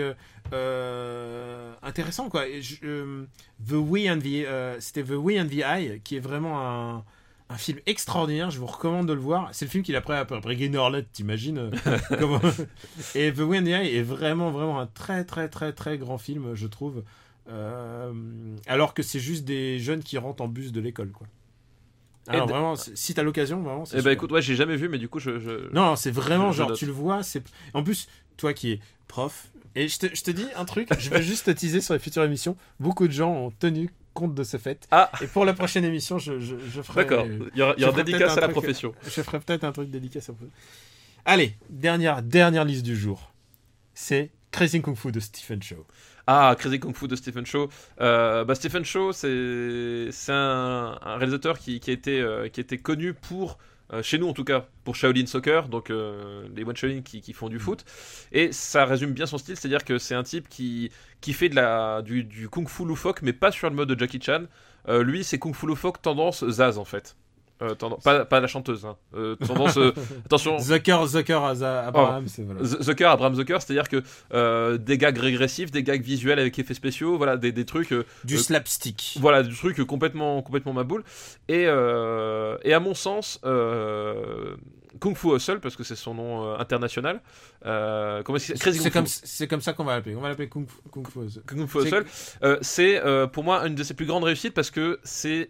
intéressant, 1.81 2.29
quoi. 2.29 2.47
Et 2.47 2.61
je- 2.61 3.25
the 3.65 3.73
We 3.73 4.09
and 4.09 4.19
the, 4.19 4.79
c'était 4.79 5.03
The 5.03 5.15
We 5.17 5.39
and 5.39 5.47
the 5.47 5.63
Eye, 5.63 6.01
qui 6.03 6.17
est 6.17 6.19
vraiment 6.19 6.59
un, 6.61 7.03
un 7.49 7.57
film 7.57 7.79
extraordinaire. 7.85 8.49
Je 8.51 8.59
vous 8.59 8.65
recommande 8.65 9.07
de 9.07 9.13
le 9.13 9.19
voir. 9.19 9.49
C'est 9.53 9.65
le 9.65 9.71
film 9.71 9.83
qu'il 9.83 9.95
a 9.95 9.99
après 9.99 10.17
après, 10.17 10.35
après 10.37 10.55
Green 10.55 10.75
t'imagines 11.13 11.57
euh, 11.57 11.71
comment- 12.19 12.41
Et 13.15 13.31
The 13.31 13.37
the 13.37 13.67
Eye 13.67 13.95
est 13.95 14.01
vraiment, 14.01 14.51
vraiment 14.51 14.79
un 14.79 14.87
très, 14.87 15.23
très, 15.25 15.47
très, 15.49 15.73
très 15.73 15.97
grand 15.97 16.17
film, 16.17 16.55
je 16.55 16.67
trouve. 16.67 17.03
Euh, 17.47 18.11
alors 18.67 18.93
que 18.93 19.03
c'est 19.03 19.19
juste 19.19 19.45
des 19.45 19.79
jeunes 19.79 20.01
qui 20.03 20.17
rentrent 20.17 20.41
en 20.41 20.47
bus 20.47 20.71
de 20.71 20.81
l'école, 20.81 21.11
quoi. 21.11 21.27
Alors 22.27 22.47
vraiment, 22.47 22.75
si 22.75 23.13
t'as 23.13 23.21
l'occasion, 23.21 23.61
vraiment, 23.61 23.83
Eh 23.93 24.01
ben 24.01 24.09
écoute, 24.09 24.31
ouais, 24.31 24.41
j'ai 24.41 24.55
jamais 24.55 24.77
vu, 24.77 24.89
mais 24.89 24.97
du 24.97 25.07
coup, 25.07 25.19
je. 25.19 25.39
je- 25.39 25.71
Non, 25.71 25.95
c'est 25.95 26.09
vraiment 26.09 26.51
Je- 26.51 26.57
genre, 26.57 26.73
tu 26.73 26.87
le 26.87 26.91
vois, 26.91 27.21
c'est... 27.21 27.43
En 27.75 27.83
plus, 27.83 28.07
toi 28.35 28.51
qui 28.53 28.71
es 28.71 28.79
prof, 29.07 29.49
et 29.75 29.87
je 29.87 29.99
te, 29.99 30.07
je 30.15 30.23
te 30.23 30.31
dis 30.31 30.47
un 30.55 30.65
truc, 30.65 30.89
je 30.97 31.11
vais 31.11 31.21
juste 31.21 31.45
te 31.45 31.51
teaser 31.51 31.81
sur 31.81 31.93
les 31.93 31.99
futures 31.99 32.23
émissions, 32.23 32.57
beaucoup 32.79 33.07
de 33.07 33.13
gens 33.13 33.31
ont 33.31 33.51
tenu 33.51 33.91
compte 34.15 34.33
de 34.33 34.43
ce 34.43 34.57
fait. 34.57 34.87
Ah, 34.89 35.11
Et 35.21 35.27
pour 35.27 35.45
la 35.45 35.53
prochaine 35.53 35.83
émission, 35.85 36.17
je, 36.17 36.39
je, 36.39 36.55
je 36.73 36.81
ferai... 36.81 37.03
d'accord. 37.03 37.27
Il 37.27 37.59
y 37.59 37.61
aura, 37.61 37.75
il 37.77 37.81
y 37.83 37.85
aura 37.85 38.01
dédicace 38.01 38.31
à 38.37 38.41
la 38.41 38.47
truc- 38.47 38.53
profession. 38.53 38.93
Je 39.03 39.21
ferai 39.21 39.39
peut-être 39.39 39.63
un 39.63 39.71
truc 39.71 39.91
délicat. 39.91 40.21
Allez, 41.25 41.55
dernière, 41.69 42.23
dernière 42.23 42.65
liste 42.65 42.83
du 42.83 42.95
jour. 42.95 43.31
C'est 43.93 44.31
Crazy 44.51 44.81
Kung 44.81 44.95
Fu 44.95 45.11
de 45.11 45.19
Stephen 45.19 45.61
Chow. 45.61 45.85
Ah, 46.27 46.55
Crazy 46.57 46.79
Kung 46.79 46.95
Fu 46.95 47.07
de 47.07 47.15
Stephen 47.15 47.45
Chow. 47.45 47.69
Euh, 48.01 48.43
bah, 48.45 48.55
Stephen 48.55 48.83
Chow, 48.85 49.11
c'est 49.11 50.07
c'est 50.11 50.31
un, 50.31 50.97
un 51.01 51.15
réalisateur 51.17 51.59
qui, 51.59 51.79
qui 51.79 51.89
a 51.91 51.93
été, 51.93 52.19
euh, 52.21 52.47
qui 52.49 52.59
a 52.59 52.63
été 52.63 52.77
connu 52.77 53.13
pour, 53.13 53.57
euh, 53.93 54.01
chez 54.01 54.17
nous 54.17 54.27
en 54.27 54.33
tout 54.33 54.43
cas, 54.43 54.67
pour 54.83 54.95
Shaolin 54.95 55.25
Soccer, 55.25 55.69
donc 55.69 55.89
euh, 55.89 56.47
les 56.55 56.63
One 56.63 56.75
Shaolin 56.75 57.01
qui, 57.01 57.33
font 57.33 57.49
du 57.49 57.59
foot. 57.59 57.85
Et 58.31 58.51
ça 58.51 58.85
résume 58.85 59.13
bien 59.13 59.25
son 59.25 59.37
style, 59.37 59.55
c'est-à-dire 59.57 59.85
que 59.85 59.97
c'est 59.97 60.15
un 60.15 60.23
type 60.23 60.49
qui, 60.49 60.91
qui 61.21 61.33
fait 61.33 61.49
de 61.49 61.55
la, 61.55 62.01
du, 62.01 62.23
du 62.23 62.49
Kung 62.49 62.67
Fu 62.67 62.85
loufoque, 62.85 63.21
mais 63.21 63.33
pas 63.33 63.51
sur 63.51 63.69
le 63.69 63.75
mode 63.75 63.89
de 63.89 63.99
Jackie 63.99 64.21
Chan. 64.21 64.45
Euh, 64.87 65.03
lui, 65.03 65.23
c'est 65.23 65.39
Kung 65.39 65.55
Fu 65.55 65.67
loufoque 65.67 66.01
tendance 66.01 66.47
Zaz 66.47 66.77
en 66.77 66.85
fait. 66.85 67.15
Euh, 67.61 67.73
tendance- 67.73 68.03
pas, 68.03 68.25
pas 68.25 68.41
la 68.41 68.47
chanteuse. 68.47 68.85
Hein. 68.85 68.97
Euh, 69.15 69.35
tendance. 69.37 69.77
euh, 69.77 69.93
attention. 70.25 70.59
Zucker, 70.59 71.07
Zucker, 71.07 71.39
Aza- 71.39 71.85
Abraham, 71.87 72.27
c'est 72.27 72.43
voilà. 72.43 72.61
Zucker, 72.63 73.05
Abraham 73.09 73.33
Zucker, 73.35 73.57
c'est-à-dire 73.61 73.87
que 73.87 74.03
euh, 74.33 74.77
des 74.77 74.97
gags 74.97 75.17
régressifs, 75.17 75.71
des 75.71 75.81
gags 75.83 76.01
visuels 76.01 76.37
avec 76.39 76.59
effets 76.59 76.73
spéciaux, 76.73 77.15
voilà, 77.17 77.37
des, 77.37 77.53
des 77.53 77.65
trucs, 77.65 77.93
euh, 77.93 78.03
Du 78.25 78.35
euh, 78.35 78.39
slapstick. 78.39 79.17
voilà, 79.21 79.41
des 79.41 79.53
trucs 79.53 79.79
complètement, 79.85 80.41
complètement 80.41 80.73
ma 80.73 80.83
boule. 80.83 81.03
Et, 81.47 81.61
et 81.61 82.73
à 82.73 82.79
mon 82.81 82.93
sens, 82.93 83.39
Kung 84.99 85.15
Fu 85.17 85.35
Hustle, 85.35 85.59
parce 85.59 85.75
que 85.75 85.83
c'est 85.83 85.95
son 85.95 86.13
nom 86.13 86.45
euh, 86.53 86.57
international, 86.57 87.21
euh, 87.65 88.23
comment 88.23 88.39
C'est 88.39 88.53
comme, 88.91 89.05
Fu. 89.07 89.19
c'est 89.23 89.47
comme 89.47 89.61
ça 89.61 89.73
qu'on 89.73 89.83
va 89.83 89.95
l'appeler. 89.95 90.15
On 90.15 90.21
va 90.21 90.29
l'appeler 90.29 90.47
Kung, 90.47 90.65
Fu- 90.67 90.77
Kung 90.89 91.05
Fu. 91.07 91.19
Kung 91.45 91.67
Fu 91.67 91.79
C'est- 91.81 91.85
Hustle, 91.87 92.05
c'est 92.61 93.03
euh, 93.05 93.27
pour 93.27 93.43
moi 93.43 93.65
une 93.67 93.75
de 93.75 93.83
ses 93.83 93.93
plus 93.93 94.05
grandes 94.05 94.23
réussites 94.23 94.53
parce 94.53 94.71
que 94.71 94.99
c'est 95.03 95.49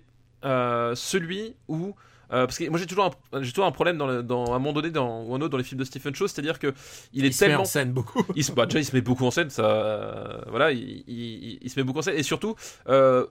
celui 0.95 1.55
où 1.67 1.95
euh, 2.33 2.45
parce 2.47 2.57
que 2.57 2.67
moi 2.69 2.79
j'ai 2.79 2.87
toujours 2.87 3.05
un, 3.33 3.41
j'ai 3.43 3.51
toujours 3.51 3.65
un 3.65 3.71
problème 3.71 3.97
dans, 3.97 4.07
le- 4.07 4.23
dans 4.23 4.45
à 4.53 4.55
un 4.55 4.59
moment 4.59 4.73
donné 4.73 4.89
dans, 4.89 5.23
ou 5.23 5.35
un 5.35 5.41
autre 5.41 5.49
dans 5.49 5.57
les 5.59 5.63
films 5.63 5.79
de 5.79 5.85
Stephen 5.85 6.15
Chow, 6.15 6.27
c'est-à-dire 6.27 6.57
que 6.57 6.73
il 7.13 7.23
est 7.23 7.27
Il 7.29 7.33
se 7.33 7.45
met 7.45 7.49
tellement 7.49 7.61
en 7.61 7.65
scène 7.65 7.91
beaucoup. 7.93 8.25
il 8.35 8.43
se, 8.43 8.51
bah, 8.51 8.65
déjà 8.65 8.79
il 8.79 8.85
se 8.85 8.95
met 8.95 9.01
beaucoup 9.01 9.25
en 9.25 9.31
scène, 9.31 9.49
ça, 9.51 9.63
euh, 9.63 10.41
voilà, 10.49 10.71
il, 10.71 11.03
il- 11.07 11.59
il 11.61 11.69
se 11.69 11.79
met 11.79 11.83
beaucoup 11.83 11.99
en 11.99 12.01
scène 12.01 12.17
et 12.17 12.23
surtout 12.23 12.55
euh, 12.89 13.27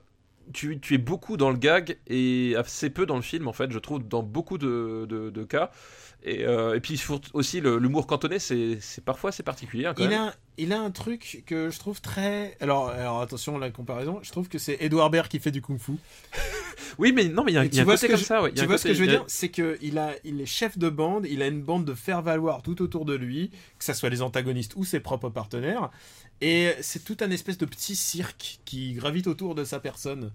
tu, 0.53 0.79
tu 0.79 0.93
es 0.93 0.97
beaucoup 0.97 1.37
dans 1.37 1.49
le 1.49 1.57
gag 1.57 1.97
et 2.07 2.55
assez 2.55 2.89
peu 2.89 3.05
dans 3.05 3.15
le 3.15 3.21
film 3.21 3.47
en 3.47 3.53
fait, 3.53 3.71
je 3.71 3.79
trouve 3.79 4.07
dans 4.07 4.23
beaucoup 4.23 4.57
de, 4.57 5.05
de- 5.09 5.29
de 5.29 5.43
cas. 5.43 5.71
Et, 6.27 6.43
euh, 6.43 6.75
et 6.75 6.79
puis 6.79 6.99
aussi 7.33 7.61
l'humour 7.61 8.07
cantonné, 8.07 8.39
c'est 8.39 8.79
c'est 8.81 9.03
parfois 9.05 9.29
assez 9.29 9.43
particulier. 9.43 9.85
hein, 9.85 9.93
quand 9.95 10.03
Il 10.03 10.09
même. 10.09 10.21
a, 10.21 10.33
il 10.57 10.73
a 10.73 10.79
un 10.81 10.89
truc 10.89 11.43
que 11.45 11.69
je 11.69 11.77
trouve 11.77 12.01
très. 12.01 12.57
Alors, 12.61 12.89
alors 12.89 13.21
attention, 13.21 13.59
la 13.59 13.69
comparaison. 13.69 14.19
Je 14.23 14.31
trouve 14.31 14.49
que 14.49 14.57
c'est 14.57 14.77
Edouard 14.79 15.11
Baird 15.11 15.27
qui 15.27 15.37
fait 15.39 15.51
du 15.51 15.61
kung 15.61 15.77
fu. 15.79 15.91
Oui, 16.97 17.11
mais 17.13 17.25
non, 17.25 17.43
mais 17.43 17.51
il 17.51 17.55
y 17.55 17.57
a, 17.57 17.65
y 17.65 17.79
un 17.81 17.83
côté 17.85 18.07
comme 18.07 18.17
je- 18.17 18.23
ça. 18.23 18.41
ouais, 18.41 18.53
Tu 18.53 18.65
vois 18.65 18.77
ce 18.77 18.87
que 18.87 18.93
je 18.93 19.01
veux 19.01 19.07
dire? 19.09 19.25
C'est 19.27 19.49
que 19.49 19.77
il 19.81 19.97
a, 19.97 20.11
il 20.23 20.39
est 20.39 20.45
chef 20.45 20.77
de 20.77 20.87
bande. 20.89 21.25
Il 21.29 21.41
a 21.41 21.47
une 21.47 21.61
bande 21.61 21.83
de 21.83 21.93
faire 21.93 22.21
valoir 22.21 22.61
tout 22.61 22.81
autour 22.81 23.03
de 23.03 23.13
lui, 23.13 23.49
que 23.77 23.83
ça 23.83 23.93
soit 23.93 24.09
les 24.09 24.21
antagonistes 24.21 24.73
ou 24.77 24.85
ses 24.85 25.01
propres 25.01 25.29
partenaires. 25.29 25.89
Et 26.41 26.71
c'est 26.81 27.03
tout 27.03 27.17
un 27.19 27.31
espèce 27.31 27.57
de 27.57 27.65
petit 27.65 27.95
cirque 27.97 28.59
qui 28.65 28.93
gravite 28.93 29.27
autour 29.27 29.55
de 29.55 29.65
sa 29.65 29.79
personne. 29.81 30.31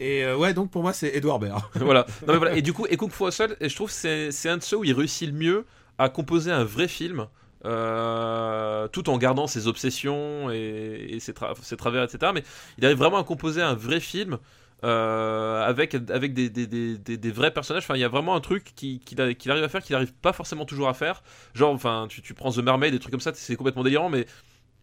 Et 0.00 0.24
euh, 0.24 0.36
ouais, 0.36 0.54
donc 0.54 0.70
pour 0.70 0.82
moi, 0.82 0.92
c'est 0.92 1.14
Edouard 1.14 1.38
Baird. 1.38 1.62
voilà. 1.74 2.06
Non, 2.26 2.32
mais 2.32 2.38
voilà. 2.38 2.56
Et 2.56 2.62
du 2.62 2.72
coup, 2.72 2.86
et 2.88 2.96
Kung 2.96 3.10
Fu 3.12 3.26
Hustle, 3.28 3.56
et 3.60 3.68
je 3.68 3.74
trouve 3.76 3.88
que 3.88 3.94
c'est 3.94 4.32
c'est 4.32 4.48
un 4.48 4.56
de 4.56 4.62
ceux 4.62 4.76
où 4.78 4.84
il 4.84 4.92
réussit 4.94 5.28
le 5.30 5.34
mieux 5.36 5.66
à 5.98 6.08
composer 6.08 6.50
un 6.50 6.64
vrai 6.64 6.88
film. 6.88 7.26
euh, 7.66 8.88
tout 8.88 9.10
en 9.10 9.18
gardant 9.18 9.46
ses 9.46 9.66
obsessions 9.66 10.50
et, 10.50 11.08
et 11.10 11.20
ses, 11.20 11.32
tra- 11.32 11.54
ses 11.62 11.76
travers, 11.76 12.02
etc. 12.04 12.32
Mais 12.34 12.42
il 12.78 12.84
arrive 12.86 12.96
vraiment 12.98 13.18
à 13.18 13.24
composer 13.24 13.60
un 13.62 13.74
vrai 13.74 14.00
film 14.00 14.38
euh, 14.84 15.62
avec, 15.62 15.94
avec 16.08 16.32
des, 16.32 16.48
des, 16.48 16.66
des, 16.66 16.96
des- 17.18 17.30
vrais 17.30 17.50
personnages. 17.52 17.82
Enfin, 17.84 17.96
il 17.96 18.00
y 18.00 18.04
a 18.04 18.08
vraiment 18.08 18.34
un 18.34 18.40
truc 18.40 18.72
qui- 18.74 19.00
qu'il 19.00 19.20
a- 19.20 19.34
qu'il 19.34 19.50
arrive 19.50 19.64
à 19.64 19.68
faire 19.68 19.82
qu'il 19.82 19.92
n'arrive 19.94 20.14
pas 20.14 20.32
forcément 20.32 20.64
toujours 20.64 20.88
à 20.88 20.94
faire. 20.94 21.22
Genre, 21.54 21.72
enfin, 21.74 22.06
tu, 22.08 22.22
tu 22.22 22.32
prends 22.32 22.50
The 22.50 22.58
Mermaid, 22.58 22.92
des 22.94 22.98
trucs 22.98 23.10
comme 23.12 23.20
ça, 23.20 23.32
c'est 23.34 23.56
complètement 23.56 23.82
délirant, 23.84 24.08
mais 24.08 24.24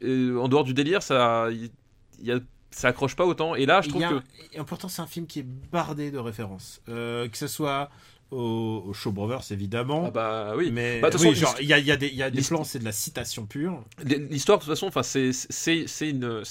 euh, 0.03 0.37
en 0.39 0.47
dehors 0.47 0.63
du 0.63 0.75
délire, 0.75 1.01
ça, 1.01 1.47
il, 1.51 1.71
il 2.19 2.27
y 2.27 2.31
a- 2.31 2.39
ça 2.71 2.89
accroche 2.89 3.15
pas 3.15 3.25
autant. 3.25 3.55
Et 3.55 3.65
là, 3.65 3.81
je 3.81 3.89
trouve 3.89 4.03
a- 4.03 4.09
que. 4.09 4.21
Et 4.53 4.63
pourtant, 4.65 4.87
c'est 4.87 5.01
un 5.01 5.07
film 5.07 5.25
qui 5.27 5.39
est 5.39 5.45
bardé 5.71 6.11
de 6.11 6.17
références. 6.17 6.81
Euh, 6.89 7.27
que 7.27 7.37
ce 7.37 7.47
soit 7.47 7.89
au, 8.29 8.83
au 8.85 8.93
Show 8.93 9.11
Brothers, 9.13 9.51
évidemment. 9.51 10.03
Ah 10.07 10.11
bah 10.11 10.53
oui. 10.57 10.69
Mais 10.71 10.99
Bah, 10.99 11.09
de 11.09 11.17
toute 11.17 11.25
oui, 11.25 11.33
genre, 11.33 11.55
il 11.61 11.67
y 11.67 11.73
a, 11.73 11.79
il 11.79 11.85
y 11.85 11.91
a 11.91 11.95
des, 11.97 12.07
il 12.07 12.15
y 12.15 12.23
a 12.23 12.29
des 12.29 12.37
l'hist- 12.37 12.49
plans, 12.49 12.63
c'est 12.65 12.79
de 12.79 12.83
la 12.83 12.91
citation 12.91 13.45
pure. 13.45 13.83
L'histoire, 14.03 14.57
de 14.57 14.63
toute 14.65 14.71
façon, 14.73 14.87
enfin, 14.87 15.01
c'est 15.03 15.31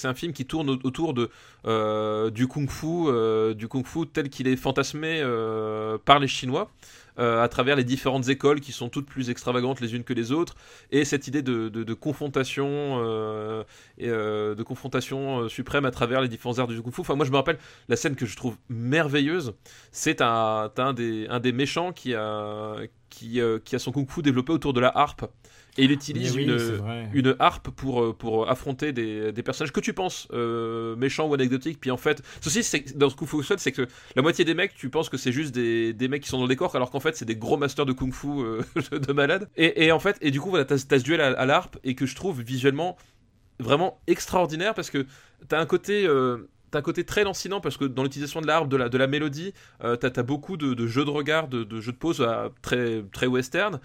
un 0.04 0.14
film 0.14 0.32
qui 0.32 0.46
tourne 0.46 0.70
au- 0.70 0.78
autour 0.84 1.12
de 1.12 1.30
euh, 1.66 2.30
du 2.30 2.46
kung-fu, 2.48 2.86
euh, 3.08 3.52
du 3.54 3.68
kung-fu 3.68 4.06
tel 4.06 4.30
qu'il 4.30 4.48
est 4.48 4.56
fantasmé 4.56 5.20
par 6.04 6.18
les 6.18 6.28
Chinois. 6.28 6.70
Euh, 7.18 7.42
à 7.42 7.48
travers 7.48 7.76
les 7.76 7.84
différentes 7.84 8.28
écoles 8.28 8.60
qui 8.60 8.72
sont 8.72 8.88
toutes 8.88 9.06
plus 9.06 9.30
extravagantes 9.30 9.80
les 9.80 9.94
unes 9.94 10.04
que 10.04 10.12
les 10.12 10.32
autres, 10.32 10.54
et 10.90 11.04
cette 11.04 11.26
idée 11.28 11.42
de, 11.42 11.68
de- 11.68 11.94
confrontation, 11.94 12.68
euh, 13.02 13.64
et, 13.98 14.08
euh, 14.08 14.54
de 14.54 14.62
confrontation 14.62 15.40
euh, 15.40 15.48
suprême 15.48 15.84
à 15.84 15.90
travers 15.90 16.20
les 16.20 16.28
différents 16.28 16.58
arts 16.58 16.66
du 16.68 16.80
kung-fu. 16.80 17.00
Enfin, 17.00 17.14
moi, 17.14 17.24
je 17.26 17.30
me 17.30 17.36
rappelle 17.36 17.58
la 17.88 17.96
scène 17.96 18.16
que 18.16 18.26
je 18.26 18.36
trouve 18.36 18.56
merveilleuse. 18.68 19.54
C'est 19.92 20.20
un, 20.20 20.70
un 20.76 20.92
des 20.92 21.26
un 21.28 21.40
des 21.40 21.52
méchants 21.52 21.92
qui 21.92 22.14
a 22.14 22.76
qui, 23.16 23.40
euh, 23.40 23.58
qui 23.64 23.74
a 23.74 23.78
son 23.78 23.92
kung-fu 23.92 24.22
développé 24.22 24.52
autour 24.52 24.72
de 24.72 24.80
la 24.80 24.92
harpe, 24.94 25.24
et 25.78 25.84
il 25.84 25.90
utilise 25.90 26.36
Mais 26.36 26.42
oui, 26.44 26.44
une 26.44 26.50
une 27.12 27.36
harpe 27.38 27.70
pour, 27.70 28.02
euh, 28.02 28.12
pour 28.12 28.48
affronter 28.50 28.92
des, 28.92 29.32
des 29.32 29.42
personnages 29.42 29.72
que 29.72 29.80
tu 29.80 29.92
penses 29.92 30.28
euh, 30.32 30.96
méchants 30.96 31.26
ou 31.28 31.34
anecdotiques? 31.34 31.80
Puis 31.80 31.90
en 31.90 31.96
fait, 31.96 32.22
ceci, 32.40 32.62
c'est 32.62 32.96
dans 32.96 33.10
ce 33.10 33.16
Kung 33.16 33.28
Fu 33.28 33.42
c'est 33.58 33.72
que 33.72 33.86
la 34.14 34.22
moitié 34.22 34.44
des 34.44 34.54
mecs, 34.54 34.74
tu 34.74 34.88
penses 34.90 35.08
que 35.08 35.16
c'est 35.16 35.32
juste 35.32 35.54
des, 35.54 35.92
des 35.92 36.08
mecs 36.08 36.22
qui 36.22 36.28
sont 36.28 36.38
dans 36.38 36.44
le 36.44 36.48
décor, 36.48 36.74
alors 36.76 36.90
qu'en 36.90 37.00
fait, 37.00 37.16
c'est 37.16 37.24
des 37.24 37.36
gros 37.36 37.56
masters 37.56 37.86
de 37.86 37.92
Kung 37.92 38.12
Fu 38.12 38.28
euh, 38.28 38.62
de 38.98 39.12
malades. 39.12 39.48
Et, 39.56 39.86
et 39.86 39.92
en 39.92 39.98
fait, 39.98 40.16
et 40.20 40.30
du 40.30 40.40
coup, 40.40 40.50
voilà, 40.50 40.64
t'as 40.64 40.78
t'as 40.78 40.98
ce 40.98 41.04
duel 41.04 41.20
à, 41.20 41.28
à 41.28 41.46
l'harpe 41.46 41.78
et 41.84 41.94
que 41.94 42.06
je 42.06 42.14
trouve 42.16 42.40
visuellement 42.42 42.96
vraiment 43.58 44.00
extraordinaire 44.06 44.74
parce 44.74 44.90
que 44.90 45.06
t'as 45.48 45.60
un 45.60 45.66
côté. 45.66 46.06
euh, 46.06 46.48
un 46.76 46.82
côté 46.82 47.04
très 47.04 47.24
lancinant 47.24 47.60
parce 47.60 47.76
que 47.76 47.84
dans 47.84 48.02
l'utilisation 48.02 48.40
de 48.40 48.46
l'arbre, 48.46 48.68
de 48.68 48.76
la, 48.76 48.88
de 48.88 48.98
la 48.98 49.06
mélodie, 49.06 49.52
euh, 49.82 49.96
t'as 49.96 50.20
as 50.20 50.22
beaucoup 50.22 50.56
de, 50.56 50.86
jeux 50.86 51.04
de 51.04 51.10
regard, 51.10 51.48
de, 51.48 51.80
jeux 51.80 51.92
de 51.92 51.96
pause 51.96 52.20
euh, 52.20 52.48
très, 52.62 53.02
très 53.12 53.26
western. 53.26 53.80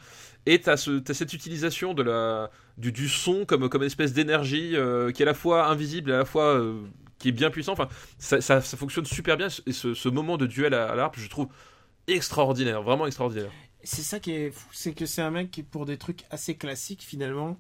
Et 0.46 0.60
t'as 0.60 0.78
ce, 0.78 1.00
t'as 1.00 1.14
cette 1.14 1.34
utilisation 1.34 1.94
de 1.94 2.04
la, 2.04 2.50
du, 2.78 2.92
du 2.92 3.08
son 3.08 3.46
comme, 3.46 3.70
comme 3.70 3.84
espèce 3.84 4.14
d'énergie 4.14 4.76
euh, 4.76 5.12
qui 5.12 5.22
est 5.22 5.26
à 5.26 5.28
la 5.28 5.34
fois 5.34 5.68
invisible 5.68 6.12
et 6.12 6.14
à 6.14 6.18
la 6.20 6.26
fois 6.26 6.56
euh, 6.56 6.82
qui 7.20 7.30
est 7.30 7.34
bien 7.34 7.52
puissant. 7.52 7.74
Enfin, 7.74 7.88
ça, 8.18 8.42
ça, 8.42 8.62
fonctionne 8.62 9.06
super 9.06 9.38
bien. 9.38 9.48
Et 9.68 9.72
ce, 9.72 9.94
ce 9.94 10.10
moment 10.10 10.38
de 10.38 10.48
duel 10.48 10.74
à, 10.74 10.90
à 10.90 10.96
l'harpe, 10.96 11.18
je 11.18 11.30
trouve 11.30 11.48
extraordinaire, 12.08 12.82
vraiment 12.82 13.06
extraordinaire. 13.06 13.52
C'est 13.84 14.04
ça 14.04 14.20
qui 14.20 14.32
est 14.32 14.52
fou, 14.52 14.68
c'est 14.72 14.94
que 14.94 15.06
c'est 15.06 15.22
un 15.22 15.32
mec 15.32 15.50
qui, 15.52 15.64
pour 15.64 15.86
des 15.86 15.98
trucs 15.98 16.24
assez 16.30 16.56
classiques, 16.56 17.02
finalement, 17.02 17.60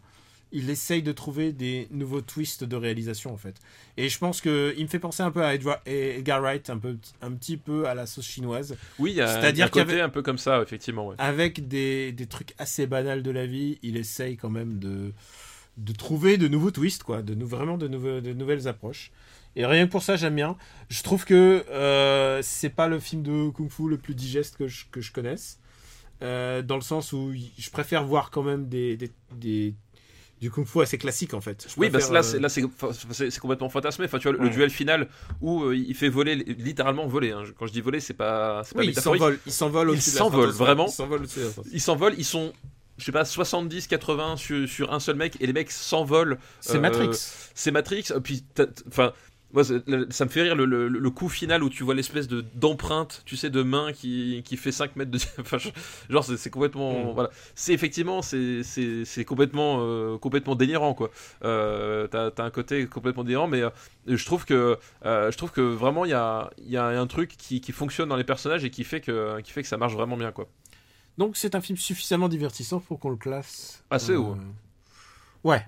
il 0.52 0.69
essaye 0.69 1.02
de 1.03 1.11
trouver 1.11 1.52
des 1.53 1.88
nouveaux 1.91 2.22
twists 2.22 2.64
de 2.64 2.76
réalisation, 2.76 3.34
en 3.34 3.38
fait. 3.38 3.56
Et 3.98 4.10
je 4.10 4.18
pense 4.18 4.41
que 4.41 4.73
il 4.78 4.84
me 4.84 4.88
fait 4.90 4.99
penser 4.99 5.23
un 5.23 5.32
peu 5.32 5.44
à 5.44 5.53
Edward, 5.56 5.80
Edgar 5.86 6.41
Wright, 6.41 6.69
un, 6.69 6.78
peu, 6.78 6.98
un 7.22 7.32
petit 7.32 7.57
peu 7.57 7.88
à 7.88 7.94
la 7.95 8.06
sauce 8.06 8.26
chinoise, 8.28 8.76
Oui, 8.99 9.14
C'est-à-dire 9.15 9.68
un 9.68 9.69
qu'il 9.69 9.82
avait- 9.82 10.02
un 10.02 10.10
peu 10.10 10.22
comme 10.22 10.38
ça, 10.38 10.61
effectivement. 10.61 11.07
ouais. 11.07 11.15
avec 11.18 11.68
des, 11.68 12.11
des 12.11 12.26
trucs 12.28 12.53
assez 12.57 12.88
banals 12.88 13.23
de 13.23 13.32
la 13.32 13.45
vie, 13.45 13.80
il 13.82 13.98
essaye 13.98 14.38
quand 14.38 14.49
même 14.49 14.80
de, 14.80 15.14
de 15.78 15.94
trouver 15.94 16.38
de 16.38 16.48
nouveaux 16.48 16.72
twists, 16.72 17.03
quoi, 17.03 17.22
de 17.22 17.41
vraiment 17.44 17.78
de, 17.78 17.88
nouveau- 17.88 18.19
de 18.22 18.34
nouvelles 18.34 18.68
approches. 18.68 19.11
Et 19.56 19.65
rien 19.65 19.86
que 19.86 19.91
pour 19.91 20.02
ça, 20.03 20.15
j'aime 20.15 20.36
bien. 20.36 20.56
Je 20.90 21.03
trouve 21.03 21.26
que 21.26 21.65
euh, 21.69 22.40
c'est 22.41 22.69
pas 22.69 22.88
le 22.88 22.99
film 22.99 23.22
de 23.22 23.49
Kung 23.49 23.69
Fu 23.69 23.90
le 23.90 23.98
plus 23.98 24.15
digeste 24.15 24.56
que 24.57 24.68
je, 24.68 24.86
que 24.91 25.02
je 25.02 25.11
connaisse. 25.11 25.60
Euh, 26.22 26.61
dans 26.61 26.76
le 26.76 26.82
sens 26.82 27.14
où 27.14 27.34
je 27.57 27.69
préfère 27.72 28.06
voir 28.06 28.30
quand 28.30 28.44
même 28.44 28.69
des, 28.69 28.95
des, 28.95 29.11
des- 29.36 29.73
du 30.41 30.49
Kung 30.51 30.65
Fu 30.65 30.81
assez 30.81 30.97
classique, 30.97 31.34
en 31.35 31.39
fait. 31.41 31.68
Je 31.69 31.73
Oui, 31.80 31.89
bah, 31.89 31.99
préfère, 31.99 32.13
là, 32.13 32.22
euh, 32.49 32.49
c'est, 33.30 33.39
complètement 33.39 33.69
fantasmé. 33.69 34.05
Enfin, 34.05 34.18
tu 34.19 34.27
vois, 34.30 34.38
le, 34.43 34.49
duel 34.49 34.69
final 34.72 35.07
où 35.39 35.63
euh, 35.65 35.76
il 35.76 35.93
fait 35.95 36.09
voler, 36.09 36.35
littéralement 36.35 37.07
voler. 37.07 37.31
hein. 37.31 37.43
Quand 37.57 37.68
je 37.68 37.72
dis 37.72 37.81
voler, 37.81 37.99
c'est 37.99 38.15
pas, 38.15 38.63
pas 38.63 38.68
Oui, 38.76 38.85
il 38.85 38.89
métaphorique. 38.89 39.22
s'envole, 39.22 39.39
il 39.45 39.51
s'envole 39.51 39.89
au-dessus 39.91 40.09
de 40.09 40.15
la 40.15 40.19
s'envole, 40.19 40.49
vraiment. 40.49 40.88
Ils 41.72 41.80
s'envolent, 41.80 42.15
ils 42.18 42.26
sont, 42.26 42.51
je 42.97 43.05
sais 43.05 43.11
pas, 43.11 43.23
70, 43.23 43.85
80 43.88 44.38
sur, 44.38 44.68
sur 44.68 44.91
un 44.91 44.99
seul 44.99 45.15
mec 45.15 45.38
et 45.39 45.45
les 45.47 45.53
mecs 45.53 45.69
s'envolent. 45.72 46.38
C'est 46.59 46.77
Euh, 46.77 46.81
Matrix. 46.81 47.09
c'est 47.53 47.72
Matrix. 47.72 48.05
euh, 48.11 48.19
Puis, 48.19 48.43
enfin, 48.88 49.13
moi, 49.53 49.64
ça 49.64 50.26
me 50.26 50.30
fait 50.30 50.41
rire 50.44 50.56
le, 50.56 50.65
le- 50.65 50.88
le 50.88 51.10
coup 51.10 51.28
final 51.30 51.64
où 51.64 51.69
tu 51.69 51.84
vois 51.84 51.94
l'espèce 51.94 52.28
de 52.28 52.41
d'empreinte, 52.56 53.22
tu 53.26 53.36
sais, 53.36 53.49
de 53.49 53.61
main 53.64 53.91
qui, 53.94 54.41
qui 54.45 54.57
fait 54.57 54.72
5 54.72 54.95
mètres 54.95 55.11
de. 55.11 55.19
Enfin, 55.40 55.57
genre, 56.10 56.23
c'est 56.23 56.38
c'est 56.38 56.49
complètement. 56.49 57.11
Mm. 57.11 57.14
Voilà. 57.14 57.30
C'est 57.56 57.73
effectivement, 57.73 58.22
c'est 58.22 58.64
c'est- 58.64 59.06
c'est 59.06 59.26
complètement, 59.26 59.78
euh, 59.82 60.18
complètement 60.18 60.56
délirant, 60.56 60.94
quoi. 60.94 61.10
Euh, 61.44 62.07
T'as 62.07 62.32
t'as 62.32 62.44
un 62.45 62.49
côté 62.52 62.86
complètement 62.88 63.23
délirant, 63.23 63.48
mais 63.48 63.61
euh, 63.61 63.69
je 64.07 64.26
trouve 64.26 64.45
que, 64.45 64.78
je 65.03 65.36
trouve 65.38 65.52
que 65.52 65.61
vraiment, 65.61 66.06
il 66.06 66.11
y 66.11 66.14
a, 66.14 66.49
y 66.60 66.78
a 66.78 66.86
un 66.88 67.07
truc 67.07 67.36
qui, 67.38 67.61
qui 67.61 67.72
fonctionne 67.72 68.10
dans 68.10 68.15
les 68.18 68.23
personnages 68.23 68.64
et 68.64 68.69
qui 68.69 68.84
fait 68.84 69.02
que, 69.02 69.40
qui 69.41 69.52
fait 69.52 69.61
que 69.64 69.68
ça 69.68 69.78
marche 69.78 69.94
vraiment 69.94 70.18
bien, 70.18 70.32
quoi. 70.32 70.48
Donc 71.18 71.36
c'est 71.38 71.56
un 71.56 71.61
film 71.61 71.78
suffisamment 71.78 72.30
divertissant 72.30 72.80
pour 72.80 72.99
qu'on 72.99 73.10
le 73.10 73.18
classe. 73.18 73.84
Assez 73.90 74.15
haut. 74.15 74.38
Ouais. 75.44 75.65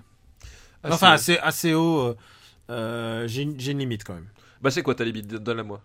Assez 0.82 0.94
enfin, 0.94 1.10
assez, 1.12 1.38
assez 1.38 1.74
haut. 1.74 2.14
Euh, 2.70 3.26
J'ai 3.28 3.42
une 3.42 3.78
limite 3.78 4.04
quand 4.04 4.14
même. 4.14 4.28
Bah, 4.60 4.70
c'est 4.70 4.82
quoi 4.82 4.94
ta 4.94 5.04
limite? 5.04 5.26
Donne-la 5.28 5.62
moi. 5.62 5.82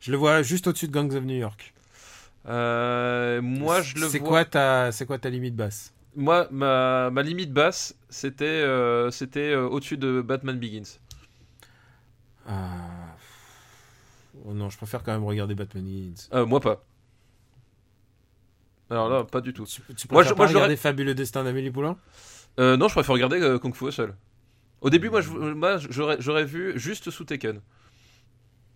Je 0.00 0.10
le 0.12 0.16
vois 0.16 0.42
juste 0.42 0.66
au-dessus 0.66 0.86
de 0.88 0.92
Gangs 0.92 1.12
of 1.14 1.24
New 1.24 1.36
York. 1.36 1.74
Euh, 2.46 3.42
moi, 3.42 3.82
je 3.82 3.94
le 3.96 4.00
vois. 4.02 4.08
C'est 4.10 4.20
quoi 4.20 4.44
ta, 4.44 4.92
c'est 4.92 5.06
quoi 5.06 5.18
ta 5.18 5.28
limite 5.28 5.56
basse? 5.56 5.92
Moi, 6.16 6.48
ma, 6.50 7.10
ma 7.10 7.22
limite 7.22 7.52
basse, 7.52 7.94
c'était 8.08 8.44
euh, 8.46 9.10
c'était 9.10 9.54
au-dessus 9.54 9.98
de 9.98 10.20
Batman 10.22 10.58
Begins. 10.58 10.98
Ah. 12.46 13.14
Oh 14.46 14.54
non, 14.54 14.70
je 14.70 14.76
préfère 14.76 15.02
quand 15.02 15.12
même 15.12 15.24
regarder 15.24 15.54
Batman 15.54 15.84
Begins. 15.84 16.44
Moi 16.46 16.60
pas. 16.60 16.82
Alors 18.90 19.08
là, 19.10 19.24
pas 19.24 19.42
du 19.42 19.52
tout. 19.52 19.66
Tu, 19.66 19.82
tu 19.94 20.08
Moi, 20.10 20.22
préfères 20.22 20.30
je- 20.30 20.34
moi, 20.34 20.46
regarder 20.46 20.76
Fabuleux 20.76 21.14
Destin 21.14 21.44
d'Amélie 21.44 21.70
Poulain? 21.70 21.98
Non, 22.56 22.88
je 22.88 22.94
préfère 22.94 23.12
regarder 23.14 23.58
Kung 23.60 23.74
Fu 23.74 23.92
seul. 23.92 24.14
Au 24.80 24.90
début, 24.90 25.10
moi, 25.10 25.20
j'aurais 25.20 26.44
vu 26.44 26.78
juste 26.78 27.10
sous 27.10 27.24
Tekken. 27.24 27.60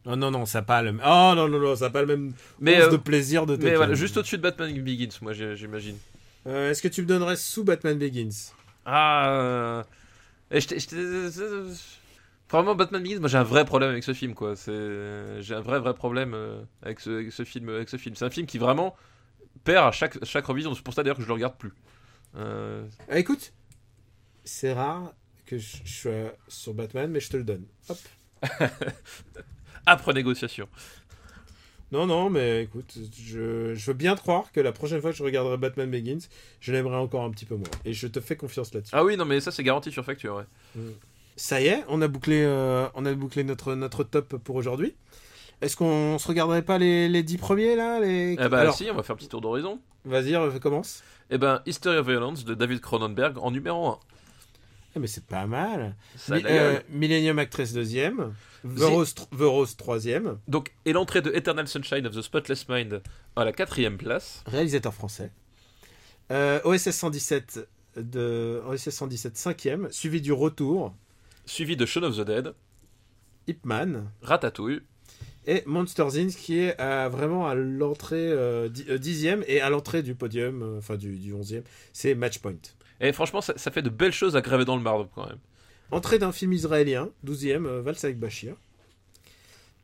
Oh 0.05 0.17
non, 0.17 0.31
non, 0.33 0.47
ça 0.47 0.59
n'a 0.59 0.63
pas 0.65 0.83
le 0.83 0.93
même. 0.93 1.03
Oh 1.05 1.33
non, 1.37 1.49
non, 1.49 1.61
non, 1.61 1.77
ça 1.77 1.85
n'a 1.87 1.91
pas 1.91 2.01
le 2.01 2.09
même 2.09 2.33
Mais, 2.59 2.79
once 2.79 2.89
euh, 2.89 2.91
de 2.91 2.97
plaisir 2.97 3.47
de 3.47 3.53
mais 3.53 3.59
Tekken. 3.59 3.77
voilà, 3.77 3.95
juste 3.95 4.17
au-dessus 4.17 4.37
de 4.37 4.43
Batman 4.43 4.83
Begins, 4.83 5.17
moi 5.21 5.33
j'imagine. 5.33 5.97
Euh, 6.47 6.71
Est-ce 6.71 6.83
que 6.83 6.89
tu 6.89 7.03
me 7.03 7.07
donnerais 7.07 7.37
sous 7.37 7.63
Batman 7.63 7.97
Begins? 7.97 8.53
Ah. 8.85 9.31
euh, 9.31 9.83
et 10.51 10.61
je 10.61 10.69
Batman 12.75 13.01
Begins, 13.03 13.21
moi 13.21 13.29
j'ai 13.29 13.39
un 13.39 13.45
vrai 13.45 13.65
problème 13.65 13.91
avec 13.91 14.03
ce 14.03 14.13
film, 14.13 14.35
quoi. 14.35 14.57
C'est, 14.57 15.41
j'ai 15.41 15.55
un 15.55 15.61
vrai, 15.61 15.79
vrai 15.79 15.95
problème 15.95 16.35
euh, 16.35 16.61
avec 16.83 16.99
ce, 16.99 17.11
avec 17.11 17.33
ce 17.33 17.45
film. 17.45 17.69
Avec 17.69 17.89
ce 17.89 17.97
film, 17.97 18.17
c'est 18.17 18.25
un 18.25 18.31
film 18.31 18.47
qui 18.49 18.59
vraiment 18.59 18.97
perd 19.63 19.87
à 19.87 19.93
chaque, 19.93 20.23
chaque 20.25 20.47
revision. 20.47 20.75
C'est 20.75 20.83
pour 20.83 20.95
ça 20.95 21.05
d'ailleurs 21.05 21.17
que 21.17 21.23
je 21.23 21.29
le 21.29 21.35
regarde 21.35 21.57
plus. 21.57 21.73
Ah, 22.37 22.83
Écoute, 23.13 23.53
c'est 24.43 24.73
rare 24.73 25.13
que 25.47 25.59
je 25.59 25.79
je 25.85 25.93
sois 25.93 26.37
sur 26.49 26.75
Batman, 26.75 27.11
mais 27.11 27.21
je 27.21 27.31
te 27.31 27.37
le 27.37 27.45
donne. 27.45 27.65
Hop. 27.89 27.99
Après 29.87 30.13
négociation. 30.13 30.69
Non, 31.93 32.07
non, 32.07 32.31
mais 32.31 32.63
écoute, 32.63 32.97
je, 33.23 33.75
je 33.75 33.87
veux 33.87 33.93
bien 33.97 34.15
te 34.15 34.21
croire 34.21 34.51
que 34.51 34.61
la 34.61 34.73
prochaine 34.73 35.03
fois 35.03 35.11
que 35.11 35.17
je 35.17 35.23
regarderai 35.23 35.59
Batman 35.59 35.91
Begins, 35.91 36.27
je 36.61 36.73
l'aimerai 36.73 36.97
encore 36.97 37.23
un 37.23 37.31
petit 37.31 37.45
peu 37.45 37.55
moins. 37.55 37.69
Et 37.85 37.93
je 37.93 38.07
te 38.07 38.19
fais 38.19 38.35
confiance 38.35 38.73
là-dessus. 38.73 38.95
Ah 38.95 39.05
oui, 39.05 39.19
non, 39.19 39.27
mais 39.27 39.41
ça 39.41 39.51
c'est 39.51 39.63
garanti 39.63 39.93
sur 39.93 40.03
facture. 40.03 40.37
Ouais. 40.37 40.83
Ça 41.37 41.61
y 41.61 41.67
est, 41.67 41.85
on 41.89 42.01
a 42.01 42.09
bouclé, 42.09 42.43
euh, 42.45 42.89
on 42.95 43.05
a 43.05 43.13
bouclé 43.13 43.45
notre, 43.45 43.75
notre 43.75 44.05
top 44.05 44.37
pour 44.39 44.57
aujourd'hui. 44.57 44.95
Est-ce 45.61 45.77
qu'on 45.77 46.19
se 46.19 46.27
regarderait 46.27 46.63
pas 46.63 46.79
les, 46.79 47.09
les 47.09 47.23
10 47.23 47.37
premiers 47.37 47.77
là 47.77 48.01
les... 48.01 48.33
Eh 48.41 48.49
bah 48.49 48.61
Alors, 48.61 48.75
si, 48.75 48.91
on 48.91 48.95
va 48.95 49.03
faire 49.03 49.15
un 49.15 49.17
petit 49.17 49.29
tour 49.29 49.43
d'horizon. 49.43 49.79
vas-y, 50.07 50.35
commence. 50.61 51.03
Eh 51.31 51.39
ben, 51.39 51.63
History 51.67 51.99
of 51.99 52.07
Violence 52.07 52.45
de 52.45 52.55
David 52.55 52.81
Cronenberg 52.81 53.39
en 53.39 53.51
numéro 53.51 53.87
1. 53.87 53.99
Ah, 54.95 54.99
mais 54.99 55.07
c'est 55.07 55.25
pas 55.25 55.47
mal. 55.47 55.97
Ça 56.17 56.37
Mi- 56.37 56.43
euh, 56.45 56.79
Millennium 56.91 57.39
Actress 57.39 57.73
deuxième. 57.73 58.35
The 58.63 58.81
Rose, 58.83 59.15
tr- 59.15 59.29
The 59.37 59.41
Rose 59.43 59.77
troisième. 59.77 60.39
Donc, 60.49 60.73
et 60.85 60.93
l'entrée 60.93 61.23
de 61.23 61.31
Eternal 61.33 61.67
Sunshine 61.67 62.07
of 62.07 62.15
the 62.15 62.21
Spotless 62.23 62.69
Mind 62.69 63.03
à 63.35 63.45
la 63.45 63.53
quatrième 63.53 63.97
place. 63.97 64.43
Réalisateur 64.47 64.93
français. 64.95 65.31
Euh, 66.31 66.61
OSS 66.65 66.91
117 66.91 67.67
de 67.97 68.63
OSS 68.67 68.91
117 68.91 69.37
cinquième, 69.37 69.89
suivi 69.91 70.21
du 70.21 70.33
retour. 70.33 70.95
Suivi 71.45 71.77
de 71.77 71.85
Shaun 71.87 72.05
of 72.05 72.17
the 72.17 72.21
Dead, 72.25 72.55
Ip 73.49 73.65
Man 73.67 74.11
Ratatouille, 74.23 74.81
et 75.47 75.63
Monsters 75.67 76.15
Inc. 76.17 76.31
qui 76.31 76.59
est 76.61 76.79
à- 76.81 77.09
vraiment 77.09 77.49
à 77.49 77.55
l'entrée 77.55 78.29
euh, 78.31 78.69
euh, 78.89 78.99
dixième 78.99 79.43
et 79.49 79.61
à 79.61 79.69
l'entrée 79.71 80.03
du 80.03 80.15
podium, 80.15 80.77
enfin 80.79 80.97
du, 80.97 81.19
du 81.19 81.33
onzième, 81.35 81.65
c'est 81.93 82.15
Matchpoint. 82.15 82.55
Et 83.03 83.13
franchement, 83.13 83.41
ça, 83.43 83.53
ça 83.57 83.71
fait 83.71 83.83
de 83.83 83.91
belles 83.91 84.13
choses 84.13 84.37
à 84.37 84.41
graver 84.41 84.65
dans 84.65 84.77
le 84.77 84.83
marbre 84.83 85.09
quand 85.15 85.27
même. 85.27 85.39
Entrée 85.91 86.19
d'un 86.19 86.33
film 86.33 86.53
israélien, 86.55 87.11
douzième, 87.23 87.67
euh, 87.67 87.83
Valse 87.83 88.03
avec 88.05 88.19
Bachir. 88.19 88.55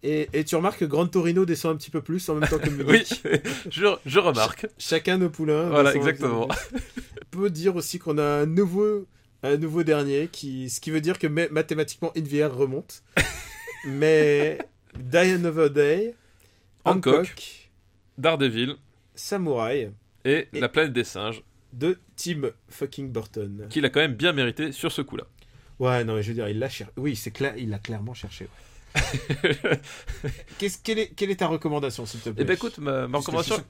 Et, 0.04 0.28
et 0.32 0.44
tu 0.44 0.54
remarques 0.56 0.78
que 0.78 0.84
Grand 0.84 1.06
Torino 1.08 1.44
descend 1.44 1.74
un 1.74 1.76
petit 1.76 1.90
peu 1.90 2.00
plus 2.00 2.26
en 2.28 2.36
même 2.36 2.48
temps 2.48 2.58
que 2.58 2.68
Oui, 2.70 2.84
Munich. 2.84 3.22
je, 3.68 3.86
je 4.06 4.18
remarque. 4.20 4.66
Chacun 4.78 5.18
nos 5.18 5.28
poulains. 5.28 5.68
Voilà, 5.68 5.94
exactement. 5.94 6.46
On 6.72 7.36
peut 7.42 7.50
dire 7.50 7.74
aussi 7.76 7.98
qu'on 7.98 8.16
a 8.18 8.22
un 8.24 8.46
nouveau, 8.46 9.06
un 9.42 9.56
nouveau 9.56 9.82
dernier, 9.82 10.28
qui, 10.30 10.70
ce 10.70 10.80
qui 10.80 10.90
veut 10.92 11.00
dire 11.00 11.18
que 11.18 11.26
ma- 11.26 11.48
mathématiquement 11.48 12.12
InVR 12.16 12.54
remonte. 12.56 13.02
Mais 13.84 14.58
Die 14.96 15.16
Another 15.16 15.68
Day, 15.70 16.14
Hancock. 16.84 17.14
Hancock, 17.16 17.70
Daredevil 18.16 18.76
Samouraï 19.14 19.90
et, 20.24 20.48
Et- 20.52 20.60
La 20.60 20.68
planète 20.68 20.92
des 20.92 21.04
singes, 21.04 21.42
de 21.78 21.98
Tim 22.16 22.50
fucking 22.68 23.10
Burton. 23.12 23.66
qu'il 23.70 23.84
a 23.84 23.88
quand 23.90 24.00
même 24.00 24.14
bien 24.14 24.32
mérité 24.32 24.72
sur 24.72 24.90
ce 24.92 25.02
coup-là. 25.02 25.24
Ouais, 25.78 26.02
non, 26.04 26.16
mais 26.16 26.22
je 26.22 26.28
veux 26.28 26.34
dire, 26.34 26.48
il 26.48 26.58
l'a 26.58 26.68
cherché. 26.68 26.92
Oui, 26.96 27.14
c'est 27.16 27.30
clair, 27.30 27.54
il 27.56 27.70
l'a 27.70 27.78
clairement 27.78 28.14
cherché. 28.14 28.48
ouais. 28.94 29.00
Qu'est-ce, 30.58 30.78
quelle, 30.82 30.98
est, 30.98 31.08
quelle 31.14 31.30
est 31.30 31.36
ta 31.36 31.46
recommandation, 31.46 32.04
s'il 32.06 32.20
te 32.20 32.30
plaît? 32.30 32.42
Eh 32.42 32.44
ben 32.44 32.54
écoute, 32.54 32.78
ma, 32.78 33.06
je 33.06 33.16
recommandation, 33.16 33.56
que 33.58 33.62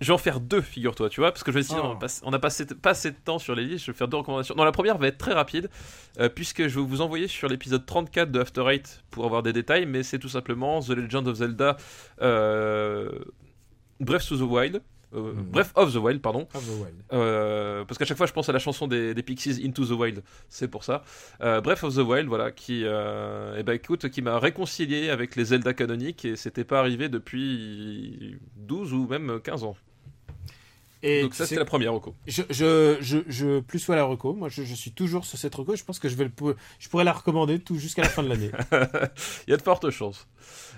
je 0.00 0.06
vais 0.06 0.12
en 0.12 0.18
faire 0.18 0.38
deux, 0.40 0.60
figure-toi, 0.60 1.08
tu 1.08 1.20
vois, 1.20 1.32
parce 1.32 1.42
que 1.42 1.50
je 1.50 1.58
vais 1.58 1.64
dire, 1.64 1.80
Oh. 1.82 1.88
on, 1.88 1.92
a 1.92 1.96
passé- 1.98 2.20
on 2.24 2.32
a 2.32 2.38
passé 2.38 2.66
pas 2.66 2.90
assez 2.90 3.10
de 3.10 3.16
temps 3.16 3.38
sur 3.38 3.54
les 3.54 3.64
listes, 3.64 3.86
je 3.86 3.90
vais 3.92 3.96
faire 3.98 4.06
deux 4.08 4.18
recommandations. 4.18 4.54
Non, 4.54 4.64
la 4.64 4.72
première 4.72 4.98
va 4.98 5.08
être 5.08 5.18
très 5.18 5.32
rapide, 5.32 5.68
euh, 6.20 6.28
puisque 6.28 6.68
je 6.68 6.78
vais 6.78 6.86
vous 6.86 7.00
envoyer 7.00 7.26
sur 7.26 7.48
l'épisode 7.48 7.84
34 7.86 8.30
de 8.30 8.38
After 8.40 8.64
Eight 8.70 9.02
pour 9.10 9.24
avoir 9.24 9.42
des 9.42 9.52
détails, 9.52 9.86
mais 9.86 10.02
c'est 10.02 10.18
tout 10.18 10.28
simplement 10.28 10.80
The 10.82 10.90
Legend 10.90 11.26
of 11.26 11.36
Zelda 11.36 11.76
euh, 12.22 13.10
Breath 14.00 14.28
to 14.28 14.36
the 14.36 14.42
Wild. 14.42 14.82
Euh, 15.14 15.32
Mhm. 15.32 15.42
Breath 15.44 15.70
of 15.74 15.92
the 15.92 15.96
Wild, 15.96 16.20
pardon. 16.20 16.48
Ah, 16.54 16.58
The 16.58 16.68
Wild. 16.82 17.02
Euh, 17.12 17.84
parce 17.84 17.98
qu'à 17.98 18.04
chaque 18.04 18.16
fois, 18.16 18.26
je 18.26 18.32
pense 18.32 18.48
à 18.48 18.52
la 18.52 18.58
chanson 18.58 18.86
des, 18.88 19.14
des 19.14 19.22
Pixies 19.22 19.62
Into 19.64 19.86
the 19.86 19.90
Wild. 19.92 20.22
C'est 20.48 20.68
pour 20.68 20.84
ça. 20.84 21.04
Euh, 21.40 21.60
Breath 21.60 21.84
of 21.84 21.94
the 21.94 21.98
Wild, 21.98 22.26
voilà, 22.28 22.50
qui, 22.50 22.82
euh, 22.84 23.56
eh 23.58 23.62
ben, 23.62 23.72
écoute, 23.74 24.08
qui 24.08 24.22
m'a 24.22 24.38
réconcilié 24.38 25.10
avec 25.10 25.36
les 25.36 25.46
Zelda 25.46 25.74
canoniques 25.74 26.24
et 26.24 26.36
c'était 26.36 26.64
pas 26.64 26.80
arrivé 26.80 27.08
depuis 27.08 28.36
12 28.56 28.92
ou 28.92 29.06
même 29.06 29.40
15 29.42 29.64
ans. 29.64 29.76
Et 31.02 31.22
Donc 31.22 31.34
ça, 31.34 31.44
c'était 31.44 31.60
la 31.60 31.66
première 31.66 31.92
reco. 31.92 32.14
Je, 32.26 32.42
je, 32.50 32.96
je, 33.00 33.18
je 33.28 33.60
plus 33.60 33.78
sois 33.78 33.94
la 33.96 34.04
reco. 34.04 34.34
Moi, 34.34 34.48
je, 34.48 34.64
je 34.64 34.74
suis 34.74 34.90
toujours 34.90 35.24
sur 35.24 35.38
cette 35.38 35.54
reco. 35.54 35.76
Je 35.76 35.84
pense 35.84 35.98
que 35.98 36.08
je 36.08 36.16
vais 36.16 36.24
le, 36.24 36.56
je 36.78 36.88
pourrais 36.88 37.04
la 37.04 37.12
recommander 37.12 37.58
tout 37.60 37.76
jusqu'à 37.76 38.02
la 38.02 38.08
fin 38.08 38.22
de 38.22 38.28
l'année. 38.28 38.50
Il 39.46 39.50
y 39.50 39.54
a 39.54 39.56
de 39.56 39.62
fortes 39.62 39.88
chances. 39.90 40.26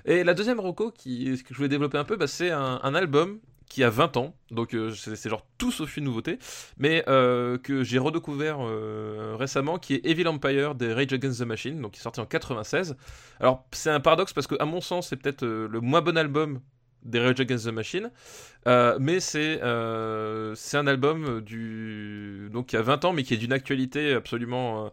Et 0.04 0.24
la 0.24 0.34
deuxième 0.34 0.60
reco 0.60 0.90
qui, 0.90 1.40
que 1.42 1.48
je 1.50 1.54
voulais 1.54 1.68
développer 1.68 1.98
un 1.98 2.04
peu, 2.04 2.16
bah, 2.16 2.26
c'est 2.26 2.50
un, 2.50 2.80
un 2.82 2.94
album 2.94 3.38
qui 3.68 3.84
a 3.84 3.90
20 3.90 4.16
ans, 4.16 4.34
donc 4.50 4.74
euh, 4.74 4.92
c'est 4.94 5.28
genre 5.28 5.46
tout 5.58 5.70
sauf 5.70 5.96
une 5.96 6.04
nouveauté, 6.04 6.38
mais 6.78 7.04
euh, 7.08 7.58
que 7.58 7.82
j'ai 7.82 7.98
redécouvert 7.98 8.58
euh, 8.60 9.36
récemment, 9.38 9.78
qui 9.78 9.94
est 9.94 10.06
Evil 10.06 10.26
Empire 10.26 10.74
des 10.74 10.92
Rage 10.92 11.12
Against 11.12 11.40
the 11.40 11.46
Machine, 11.46 11.80
donc 11.80 11.92
qui 11.92 12.00
est 12.00 12.02
sorti 12.02 12.20
en 12.20 12.26
96. 12.26 12.96
Alors 13.40 13.66
c'est 13.72 13.90
un 13.90 14.00
paradoxe 14.00 14.32
parce 14.32 14.46
que 14.46 14.54
à 14.60 14.64
mon 14.64 14.80
sens 14.80 15.08
c'est 15.08 15.16
peut-être 15.16 15.44
le 15.44 15.80
moins 15.80 16.00
bon 16.00 16.16
album 16.16 16.60
des 17.04 17.20
Rage 17.20 17.40
Against 17.40 17.66
the 17.66 17.72
Machine, 17.72 18.10
mais 18.66 19.20
c'est 19.20 19.60
c'est 20.54 20.76
un 20.76 20.86
album 20.86 21.40
du 21.42 22.48
donc 22.52 22.66
qui 22.66 22.76
a 22.76 22.82
20 22.82 23.04
ans, 23.04 23.12
mais 23.12 23.22
qui 23.22 23.34
est 23.34 23.38
d'une 23.38 23.52
actualité 23.52 24.14
absolument 24.14 24.90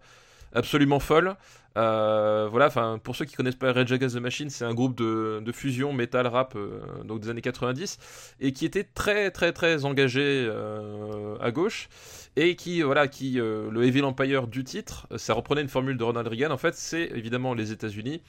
absolument 0.53 0.99
folle. 0.99 1.35
Euh, 1.77 2.47
voilà, 2.49 2.67
enfin 2.67 2.99
pour 3.03 3.15
ceux 3.15 3.25
qui 3.25 3.35
connaissent 3.35 3.55
pas 3.55 3.73
Rage 3.73 3.91
Against 3.91 4.15
the 4.15 4.19
Machine, 4.19 4.49
c'est 4.49 4.63
un 4.63 4.73
groupe 4.73 4.97
de, 4.97 5.41
de 5.43 5.51
fusion 5.51 5.91
metal 5.91 6.25
rap 6.27 6.55
euh, 6.55 6.79
donc 7.03 7.19
des 7.19 7.29
années 7.29 7.41
90 7.41 7.97
et 8.39 8.53
qui 8.53 8.65
était 8.65 8.85
très 8.85 9.29
très 9.29 9.51
très 9.51 9.83
engagé 9.83 10.21
euh, 10.23 11.37
à 11.41 11.51
gauche 11.51 11.89
et 12.37 12.55
qui 12.55 12.81
voilà 12.81 13.07
qui 13.07 13.33
le 13.35 13.83
Evil 13.83 14.03
Empire 14.03 14.47
du 14.47 14.63
titre, 14.63 15.07
ça 15.17 15.33
reprenait 15.33 15.61
une 15.61 15.69
formule 15.69 15.97
de 15.97 16.03
Ronald 16.03 16.27
Reagan. 16.27 16.51
En 16.51 16.57
fait, 16.57 16.75
c'est 16.75 17.09
évidemment 17.15 17.53
les 17.53 17.71
États-Unis 17.71 18.21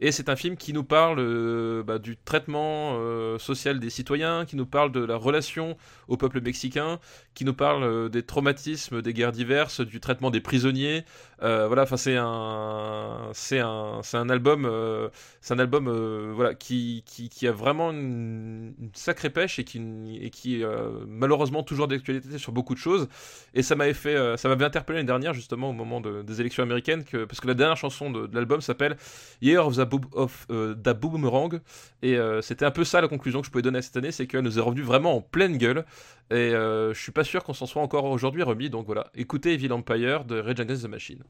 et 0.00 0.12
c'est 0.12 0.28
un 0.28 0.36
film 0.36 0.56
qui 0.58 0.74
nous 0.74 0.84
parle 0.84 1.82
bah, 1.82 1.98
du 1.98 2.18
traitement 2.18 2.98
social 3.38 3.80
des 3.80 3.88
citoyens, 3.88 4.44
qui 4.44 4.56
nous 4.56 4.66
parle 4.66 4.92
de 4.92 5.00
la 5.00 5.16
relation 5.16 5.78
au 6.08 6.18
peuple 6.18 6.42
mexicain, 6.42 6.98
qui 7.32 7.46
nous 7.46 7.54
parle 7.54 8.10
des 8.10 8.22
traumatismes 8.22 9.00
des 9.00 9.14
guerres 9.14 9.32
diverses, 9.32 9.80
du 9.80 9.98
traitement 9.98 10.30
des 10.30 10.40
prisonniers. 10.40 11.04
Voilà, 11.40 11.84
enfin 11.84 11.96
c'est 11.96 12.16
un 12.16 12.93
c'est 13.32 13.60
un 13.60 14.00
c'est 14.02 14.16
un 14.16 14.28
album 14.28 14.64
euh, 14.64 15.08
c'est 15.40 15.54
un 15.54 15.58
album 15.58 15.88
euh, 15.88 16.32
voilà 16.34 16.54
qui, 16.54 17.04
qui, 17.06 17.46
a 17.46 17.52
vraiment 17.52 17.90
une, 17.90 18.74
sacrée 18.94 19.30
pêche 19.30 19.58
et 19.58 19.64
qui 19.64 19.80
et 20.20 20.30
qui 20.30 20.60
est 20.60 20.64
euh, 20.64 21.04
malheureusement 21.06 21.62
toujours 21.62 21.88
d'actualité 21.88 22.38
sur 22.38 22.52
beaucoup 22.52 22.74
de 22.74 22.78
choses. 22.78 23.08
Et 23.54 23.62
ça 23.62 23.74
m'avait 23.74 23.94
fait 23.94 24.36
ça 24.36 24.48
m'avait 24.48 24.64
interpellé 24.64 24.98
l'année 24.98 25.06
dernière 25.06 25.34
justement 25.34 25.70
au 25.70 25.72
moment 25.72 26.00
de- 26.00 26.22
des 26.22 26.40
élections 26.40 26.62
américaines 26.62 27.04
parce 27.04 27.40
que 27.40 27.46
la 27.46 27.54
dernière 27.54 27.76
chanson 27.76 28.10
de, 28.10 28.28
l'album 28.32 28.60
s'appelle 28.60 28.96
Year 29.42 29.66
of 29.66 29.76
the, 29.76 30.90
Boomerang 30.94 31.60
et 32.02 32.16
c'était 32.42 32.64
un 32.64 32.70
peu 32.70 32.84
ça 32.84 33.00
la 33.00 33.08
conclusion 33.08 33.40
que 33.40 33.46
je 33.46 33.50
pouvais 33.50 33.62
donner 33.62 33.78
à 33.78 33.82
cette 33.82 33.96
année, 33.96 34.12
c'est 34.12 34.26
qu'elle 34.26 34.42
nous 34.42 34.58
est 34.58 34.62
revenue 34.62 34.82
vraiment 34.82 35.16
en 35.16 35.20
pleine 35.20 35.58
gueule. 35.58 35.84
Et 36.30 36.50
je 36.50 36.98
suis 36.98 37.12
pas 37.12 37.24
sûr 37.24 37.44
qu'on 37.44 37.54
s'en 37.54 37.66
soit 37.66 37.82
encore 37.82 38.04
aujourd'hui 38.04 38.42
remis. 38.42 38.70
Donc 38.70 38.86
voilà, 38.86 39.10
écoutez 39.14 39.54
Evil 39.54 39.72
Empire 39.72 40.24
de 40.24 40.40
Rage 40.40 40.60
Against 40.60 40.84
the 40.84 40.88
Machine. 40.88 41.22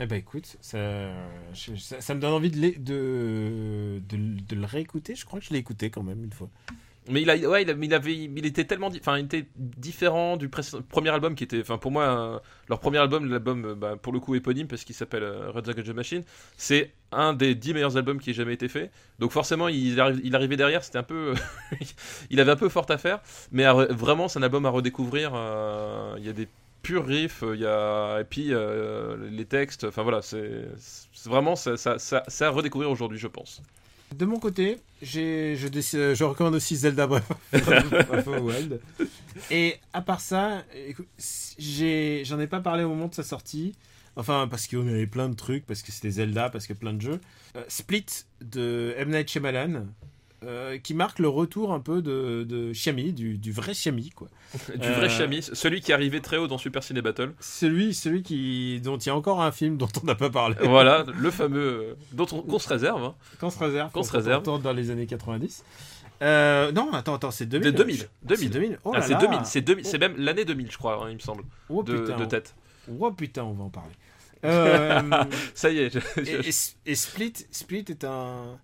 Eh 0.00 0.06
ben 0.06 0.16
écoute, 0.16 0.56
ça, 0.60 0.78
ça, 2.00 2.14
me 2.14 2.20
donne 2.20 2.32
envie 2.32 2.50
de, 2.50 2.78
de, 2.78 4.00
de, 4.08 4.54
le 4.54 4.64
réécouter. 4.64 5.14
Je 5.16 5.24
crois 5.24 5.40
que 5.40 5.46
je 5.46 5.52
l'ai 5.52 5.58
écouté 5.58 5.90
quand 5.90 6.02
même 6.04 6.22
une 6.22 6.32
fois. 6.32 6.48
Mais 7.10 7.22
il 7.22 7.30
a, 7.30 7.36
ouais, 7.36 7.62
il, 7.62 7.94
avait, 7.94 8.14
il 8.14 8.46
était 8.46 8.64
tellement, 8.64 8.88
enfin, 8.88 9.16
il 9.18 9.24
était 9.24 9.46
différent 9.56 10.36
du 10.36 10.48
premier 10.50 11.08
album 11.08 11.34
qui 11.34 11.42
était, 11.44 11.60
enfin, 11.62 11.78
pour 11.78 11.90
moi, 11.90 12.42
leur 12.68 12.80
premier 12.80 12.98
album, 12.98 13.24
l'album, 13.30 13.64
euh, 13.64 13.74
bah, 13.74 13.96
pour 13.96 14.12
le 14.12 14.20
coup 14.20 14.34
éponyme 14.34 14.66
parce 14.68 14.84
qu'il 14.84 14.94
s'appelle 14.94 15.22
euh, 15.22 15.50
Rage 15.50 15.68
Against 15.70 15.88
the 15.88 15.94
Machine, 15.94 16.22
c'est 16.58 16.92
un 17.10 17.32
des 17.32 17.54
dix 17.54 17.72
meilleurs 17.72 17.96
albums 17.96 18.20
qui 18.20 18.30
ait 18.30 18.34
jamais 18.34 18.52
été 18.52 18.68
fait. 18.68 18.90
Donc 19.18 19.32
forcément, 19.32 19.68
il, 19.68 19.96
arri- 19.98 20.20
il 20.22 20.34
arrivait 20.36 20.58
derrière, 20.58 20.84
c'était 20.84 20.98
un 20.98 21.02
peu, 21.02 21.32
il 22.30 22.40
avait 22.40 22.52
un 22.52 22.56
peu 22.56 22.68
fort 22.68 22.86
à 22.90 22.98
faire, 22.98 23.20
mais 23.52 23.64
vraiment, 23.88 24.28
c'est 24.28 24.38
un 24.38 24.42
album 24.42 24.66
à 24.66 24.70
redécouvrir. 24.70 25.32
euh, 25.34 26.14
Il 26.18 26.26
y 26.26 26.28
a 26.28 26.34
des 26.34 26.46
purs 26.88 27.04
riffs, 27.06 27.44
il 27.54 27.60
y 27.60 27.66
a, 27.66 28.18
et 28.18 28.24
puis 28.24 28.54
euh, 28.54 29.28
les 29.30 29.44
textes, 29.44 29.84
enfin 29.84 30.02
voilà, 30.02 30.22
c'est 30.22 30.64
vraiment, 31.26 31.54
ça, 31.54 31.76
ça, 31.76 31.98
ça, 31.98 32.22
c'est 32.28 32.46
à 32.46 32.50
redécouvrir 32.50 32.90
aujourd'hui, 32.90 33.18
je 33.18 33.26
pense. 33.26 33.60
De 34.16 34.24
mon 34.24 34.38
côté, 34.38 34.78
j'ai, 35.02 35.54
je, 35.54 35.68
je 36.14 36.24
recommande 36.24 36.54
aussi 36.54 36.76
Zelda 36.76 37.06
Breath 37.06 37.30
of 37.52 38.24
the 38.24 38.40
Wild. 38.40 38.80
Et 39.50 39.76
à 39.92 40.00
part 40.00 40.22
ça, 40.22 40.64
j'en 41.58 42.40
ai 42.40 42.46
pas 42.46 42.60
parlé 42.60 42.84
au 42.84 42.88
moment 42.88 43.08
de 43.08 43.14
sa 43.14 43.22
sortie. 43.22 43.74
Enfin, 44.16 44.48
parce 44.50 44.66
qu'on 44.66 44.88
avait 44.88 45.06
plein 45.06 45.28
de 45.28 45.34
trucs, 45.34 45.66
parce 45.66 45.82
que 45.82 45.92
c'était 45.92 46.10
Zelda, 46.10 46.48
parce 46.48 46.66
que 46.66 46.72
plein 46.72 46.94
de 46.94 47.02
jeux. 47.02 47.20
Euh, 47.54 47.64
Split 47.68 48.06
de 48.40 48.94
M. 48.96 49.10
Night 49.10 49.28
Shyamalan, 49.30 49.88
euh, 50.44 50.78
qui 50.78 50.94
marque 50.94 51.18
le 51.18 51.28
retour 51.28 51.72
un 51.72 51.80
peu 51.80 52.00
de, 52.00 52.44
de 52.48 53.10
du, 53.10 53.38
du 53.38 53.52
vrai 53.52 53.74
Chiami, 53.74 54.10
quoi. 54.10 54.28
Du 54.76 54.86
Euh, 54.86 54.92
vrai 54.94 55.08
Chami, 55.08 55.42
celui 55.42 55.80
qui 55.80 55.90
est 55.90 55.94
arrivé 55.94 56.20
très 56.20 56.36
haut 56.36 56.46
dans 56.46 56.58
Super 56.58 56.82
Ciné 56.82 57.02
Battle. 57.02 57.32
Celui, 57.40 57.92
celui 57.94 58.22
qui, 58.22 58.80
dont 58.80 58.96
il 58.98 59.06
y 59.06 59.10
a 59.10 59.16
encore 59.16 59.42
un 59.42 59.50
film 59.52 59.76
dont 59.76 59.88
on 60.02 60.06
n'a 60.06 60.14
pas 60.14 60.30
parlé. 60.30 60.56
voilà, 60.62 61.04
le 61.18 61.30
fameux 61.30 61.60
euh, 61.60 61.94
dont 62.12 62.26
on, 62.32 62.42
qu'on 62.42 62.58
se 62.58 62.68
réserve. 62.68 63.02
hein. 63.02 63.14
Qu'on 63.40 63.50
se 63.50 63.58
réserve. 63.58 63.90
Qu'on 63.92 64.02
se 64.02 64.12
réserve. 64.12 64.42
dans 64.44 64.72
les 64.72 64.90
années 64.90 65.06
90. 65.06 65.64
Euh, 66.20 66.72
non, 66.72 66.92
attends, 66.92 67.14
attends, 67.14 67.30
c'est 67.30 67.46
2000. 67.46 67.72
De 67.72 67.76
2000. 67.76 68.08
2000. 68.22 68.38
C'est 68.46 68.48
2000. 68.52 68.78
Oh 68.84 68.92
Ah, 68.94 69.02
c'est 69.02 69.12
là. 69.12 69.18
2000, 69.20 69.38
c'est 69.44 69.60
2000, 69.60 69.84
c'est 69.84 69.98
même 69.98 70.14
l'année 70.18 70.44
2000, 70.44 70.70
je 70.70 70.76
crois, 70.78 71.04
hein, 71.04 71.10
il 71.10 71.14
me 71.14 71.20
semble, 71.20 71.44
Oh, 71.68 71.82
de, 71.82 71.96
putain, 71.98 72.16
de 72.16 72.24
tête. 72.24 72.54
Oh 72.98 73.10
putain, 73.12 73.44
on 73.44 73.52
va 73.52 73.64
en 73.64 73.70
parler. 73.70 73.92
Euh, 74.44 75.02
Ça 75.54 75.68
y 75.70 75.78
est, 75.80 75.90
je- 75.92 75.98
et, 76.20 76.42
je- 76.42 76.48
et- 76.86 76.90
et 76.92 76.94
Split, 76.94 77.32
Split 77.50 77.84
est 77.88 78.04
un 78.04 78.56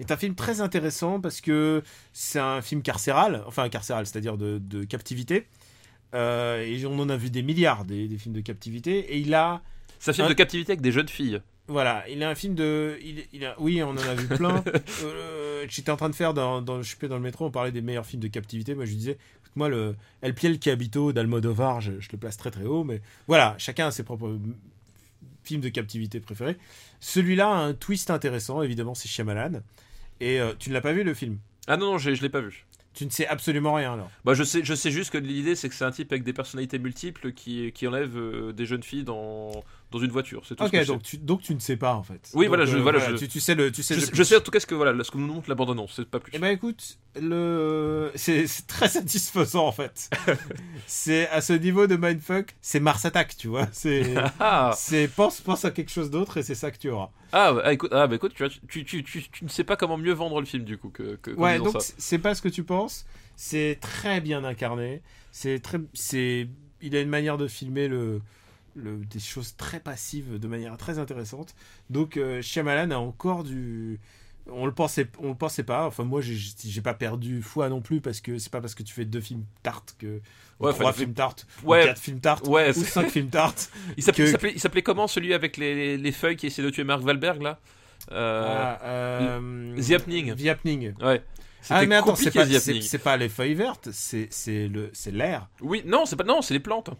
est 0.00 0.10
un 0.10 0.16
film 0.16 0.34
très 0.34 0.60
intéressant 0.60 1.20
parce 1.20 1.40
que 1.40 1.82
c'est 2.12 2.38
un 2.40 2.60
film 2.62 2.82
carcéral, 2.82 3.42
enfin 3.46 3.68
carcéral, 3.68 4.06
c'est-à-dire 4.06 4.36
de, 4.36 4.58
de 4.58 4.84
captivité. 4.84 5.46
Euh, 6.14 6.62
et 6.64 6.84
on 6.86 6.98
en 6.98 7.08
a 7.08 7.16
vu 7.16 7.30
des 7.30 7.42
milliards 7.42 7.84
des, 7.84 8.06
des 8.08 8.18
films 8.18 8.34
de 8.34 8.40
captivité. 8.40 9.14
Et 9.14 9.18
il 9.18 9.32
a 9.34 9.62
c'est 9.98 10.10
un 10.10 10.14
film 10.14 10.26
Un- 10.26 10.30
de 10.30 10.34
captivité 10.34 10.72
avec 10.72 10.80
des 10.82 10.92
jeunes 10.92 11.08
filles. 11.08 11.40
voilà, 11.68 12.04
il 12.10 12.22
a 12.22 12.28
un 12.28 12.34
film 12.34 12.54
de, 12.54 12.98
il, 13.02 13.24
il 13.32 13.44
a, 13.46 13.54
oui, 13.60 13.82
on 13.82 13.90
en 13.90 13.96
a 13.96 14.14
vu 14.14 14.26
plein. 14.28 14.62
Euh, 15.04 15.64
J'étais 15.68 15.90
en 15.92 15.96
train 15.96 16.10
de 16.10 16.14
faire 16.16 16.34
dans, 16.34 16.60
dans, 16.60 16.82
je 16.82 16.96
plus, 16.96 17.06
dans 17.08 17.16
le 17.16 17.22
métro, 17.22 17.46
on 17.46 17.50
parlait 17.52 17.70
des 17.70 17.82
meilleurs 17.82 18.04
films 18.04 18.20
de 18.20 18.26
captivité. 18.26 18.74
Moi, 18.74 18.84
je 18.84 18.94
disais, 18.94 19.16
moi, 19.54 19.68
le 19.68 19.94
El 20.20 20.34
Piel 20.34 20.58
qui 20.58 20.70
habito 20.70 21.12
d'Almodovar, 21.12 21.80
je, 21.80 21.92
je 22.00 22.08
le 22.10 22.18
place 22.18 22.36
très 22.36 22.50
très 22.50 22.64
haut, 22.64 22.82
mais 22.82 23.00
voilà, 23.28 23.54
chacun 23.58 23.86
a 23.86 23.90
ses 23.92 24.02
propres 24.02 24.36
m- 25.42 25.46
films 25.46 25.60
de 25.60 25.68
captivité 25.68 26.20
préférés. 26.20 26.56
Celui-là 27.00 27.48
a 27.48 27.56
un 27.56 27.74
twist 27.74 28.10
intéressant, 28.10 28.62
évidemment, 28.62 28.94
c'est 28.94 29.08
Shyamalan. 29.08 29.60
Et 30.20 30.40
euh, 30.40 30.52
tu 30.58 30.68
ne 30.68 30.74
l'as 30.74 30.80
pas 30.80 30.92
vu 30.92 31.02
le 31.04 31.14
film? 31.14 31.38
Ah 31.66 31.76
non, 31.76 31.92
non, 31.92 31.98
je 31.98 32.10
l'ai 32.10 32.28
pas 32.28 32.40
vu. 32.40 32.64
Tu 32.94 33.06
ne 33.06 33.10
sais 33.10 33.26
absolument 33.26 33.74
rien 33.74 33.94
alors. 33.94 34.10
Bah, 34.24 34.34
je, 34.34 34.44
sais, 34.44 34.62
je 34.64 34.74
sais 34.74 34.90
juste 34.90 35.10
que 35.12 35.18
l'idée, 35.18 35.56
c'est 35.56 35.68
que 35.68 35.74
c'est 35.74 35.84
un 35.84 35.90
type 35.90 36.12
avec 36.12 36.24
des 36.24 36.32
personnalités 36.32 36.78
multiples 36.78 37.32
qui, 37.32 37.72
qui 37.72 37.86
enlève 37.86 38.16
euh, 38.16 38.52
des 38.52 38.66
jeunes 38.66 38.82
filles 38.82 39.04
dans, 39.04 39.64
dans 39.92 40.00
une 40.00 40.10
voiture. 40.10 40.42
C'est 40.44 40.56
tout 40.56 40.66
ce 40.66 40.70
que 40.72 40.76
Ok, 40.76 40.80
je 40.82 40.86
sais. 40.86 40.92
donc 40.92 41.02
tu, 41.04 41.18
donc 41.18 41.42
tu 41.42 41.54
ne 41.54 41.60
sais 41.60 41.76
pas 41.76 41.94
en 41.94 42.02
fait. 42.02 42.30
Oui, 42.34 42.46
Donc, 42.46 42.48
voilà, 42.48 42.64
je- 42.66 42.76
voilà, 42.78 42.98
je- 42.98 43.16
tu, 43.16 43.28
tu 43.28 43.38
sais 43.40 43.54
le, 43.54 43.70
tu 43.70 43.82
sais 43.84 43.94
Je, 43.94 44.00
le 44.00 44.06
je 44.06 44.10
pitch. 44.12 44.22
sais 44.24 44.36
en 44.36 44.40
tout 44.40 44.50
cas 44.50 44.58
ce 44.58 44.66
que, 44.66 44.74
voilà, 44.74 45.04
ce 45.04 45.10
que 45.10 45.18
nous 45.18 45.26
montre 45.26 45.48
la 45.48 45.56
c'est 45.88 46.04
pas 46.08 46.18
plus. 46.18 46.32
Eh 46.34 46.38
ben 46.40 46.48
écoute, 46.48 46.98
le 47.20 48.10
c'est 48.16 48.46
très 48.66 48.88
satisfaisant 48.88 49.66
en 49.66 49.72
fait. 49.72 50.10
c'est 50.86 51.28
à 51.28 51.40
ce 51.40 51.52
niveau 51.52 51.86
de 51.86 51.96
mindfuck, 51.96 52.54
c'est 52.60 52.80
Mars 52.80 53.04
Attack, 53.04 53.36
tu 53.36 53.48
vois. 53.48 53.68
C'est 53.72 54.14
Ah, 54.40 54.72
c'est 54.76 55.08
pense 55.08 55.40
pense 55.40 55.64
à 55.64 55.70
quelque 55.70 55.90
chose 55.90 56.10
d'autre 56.10 56.38
et 56.38 56.42
c'est 56.42 56.54
ça 56.54 56.70
que 56.70 56.78
tu 56.78 56.90
auras. 56.90 57.10
ah, 57.32 57.52
bah, 57.52 57.72
écoute, 57.72 57.90
ah, 57.92 58.06
bah, 58.06 58.16
écoute 58.16 58.34
tu, 58.34 58.84
tu, 58.84 58.84
tu, 58.84 59.04
tu, 59.04 59.44
ne 59.44 59.48
sais 59.48 59.64
pas 59.64 59.76
comment 59.76 59.96
mieux 59.98 60.12
vendre 60.12 60.40
le 60.40 60.46
film 60.46 60.64
du 60.64 60.78
coup 60.78 60.90
que, 60.90 61.16
que 61.16 61.30
Ouais, 61.32 61.58
donc 61.58 61.76
c'est 61.98 62.18
pas 62.18 62.34
ce 62.34 62.42
que 62.42 62.48
tu 62.48 62.64
penses. 62.64 63.04
C'est 63.36 63.78
très 63.80 64.20
bien 64.20 64.44
incarné. 64.44 65.02
C'est 65.30 65.60
très 65.60 65.78
c'est 65.94 66.48
il 66.82 66.96
a 66.96 67.00
une 67.00 67.08
manière 67.08 67.38
de 67.38 67.46
filmer 67.46 67.88
le 67.88 68.20
le, 68.74 68.96
des 69.04 69.18
choses 69.20 69.56
très 69.56 69.80
passives 69.80 70.38
de 70.38 70.48
manière 70.48 70.76
très 70.76 70.98
intéressante. 70.98 71.54
Donc 71.90 72.16
euh, 72.16 72.40
Shyamalan 72.42 72.90
a 72.90 72.96
encore 72.96 73.44
du 73.44 74.00
on 74.50 74.66
le 74.66 74.72
pensait 74.72 75.06
on 75.20 75.28
le 75.28 75.34
pensait 75.36 75.62
pas. 75.62 75.86
Enfin 75.86 76.04
moi 76.04 76.20
j'ai 76.20 76.36
j'ai 76.64 76.80
pas 76.80 76.94
perdu 76.94 77.42
foi 77.42 77.68
non 77.68 77.80
plus 77.80 78.00
parce 78.00 78.20
que 78.20 78.38
c'est 78.38 78.50
pas 78.50 78.60
parce 78.60 78.74
que 78.74 78.82
tu 78.82 78.92
fais 78.92 79.04
deux 79.04 79.20
films 79.20 79.44
tartes 79.62 79.94
que 79.98 80.20
ou 80.58 80.66
Ouais, 80.66 80.72
trois 80.72 80.92
films 80.92 81.14
tartes 81.14 81.46
Ouais. 81.64 81.82
ou 81.82 81.86
quatre 81.86 82.00
films 82.00 82.20
tartes 82.20 82.46
Ouais, 82.46 82.70
ou 82.76 82.82
cinq 82.84 83.08
films 83.10 83.28
tartes. 83.30 83.70
Il 83.96 84.02
s'appelait, 84.02 84.32
que- 84.54 84.80
comment 84.80 85.06
celui 85.06 85.32
avec 85.34 85.56
les, 85.56 85.96
les 85.96 86.12
feuilles 86.12 86.36
qui 86.36 86.46
essaie 86.48 86.62
de 86.62 86.70
tuer 86.70 86.84
Mark 86.84 87.04
Wahlberg 87.04 87.40
là? 87.42 87.58
Euh, 88.10 88.44
Ah, 88.80 88.80
euh, 88.84 89.76
The 89.80 89.92
Happening. 89.92 90.34
The 90.34 90.46
Happening. 90.48 90.94
Ouais. 91.00 91.22
Ah 91.70 91.86
mais 91.86 91.94
attends, 91.94 92.16
c'est 92.16 92.32
pas, 92.32 92.44
pas 93.04 93.16
les 93.16 93.28
feuilles 93.28 93.54
vertes, 93.54 93.90
c'est 93.92 94.26
c'est 94.32 94.66
le 94.66 94.90
c'est 94.92 95.12
l'air. 95.12 95.48
Oui, 95.60 95.82
non, 95.86 96.04
c'est 96.06 96.16
pas, 96.16 96.24
non, 96.24 96.42
c'est 96.42 96.54
les 96.54 96.60
plantes. 96.60 96.90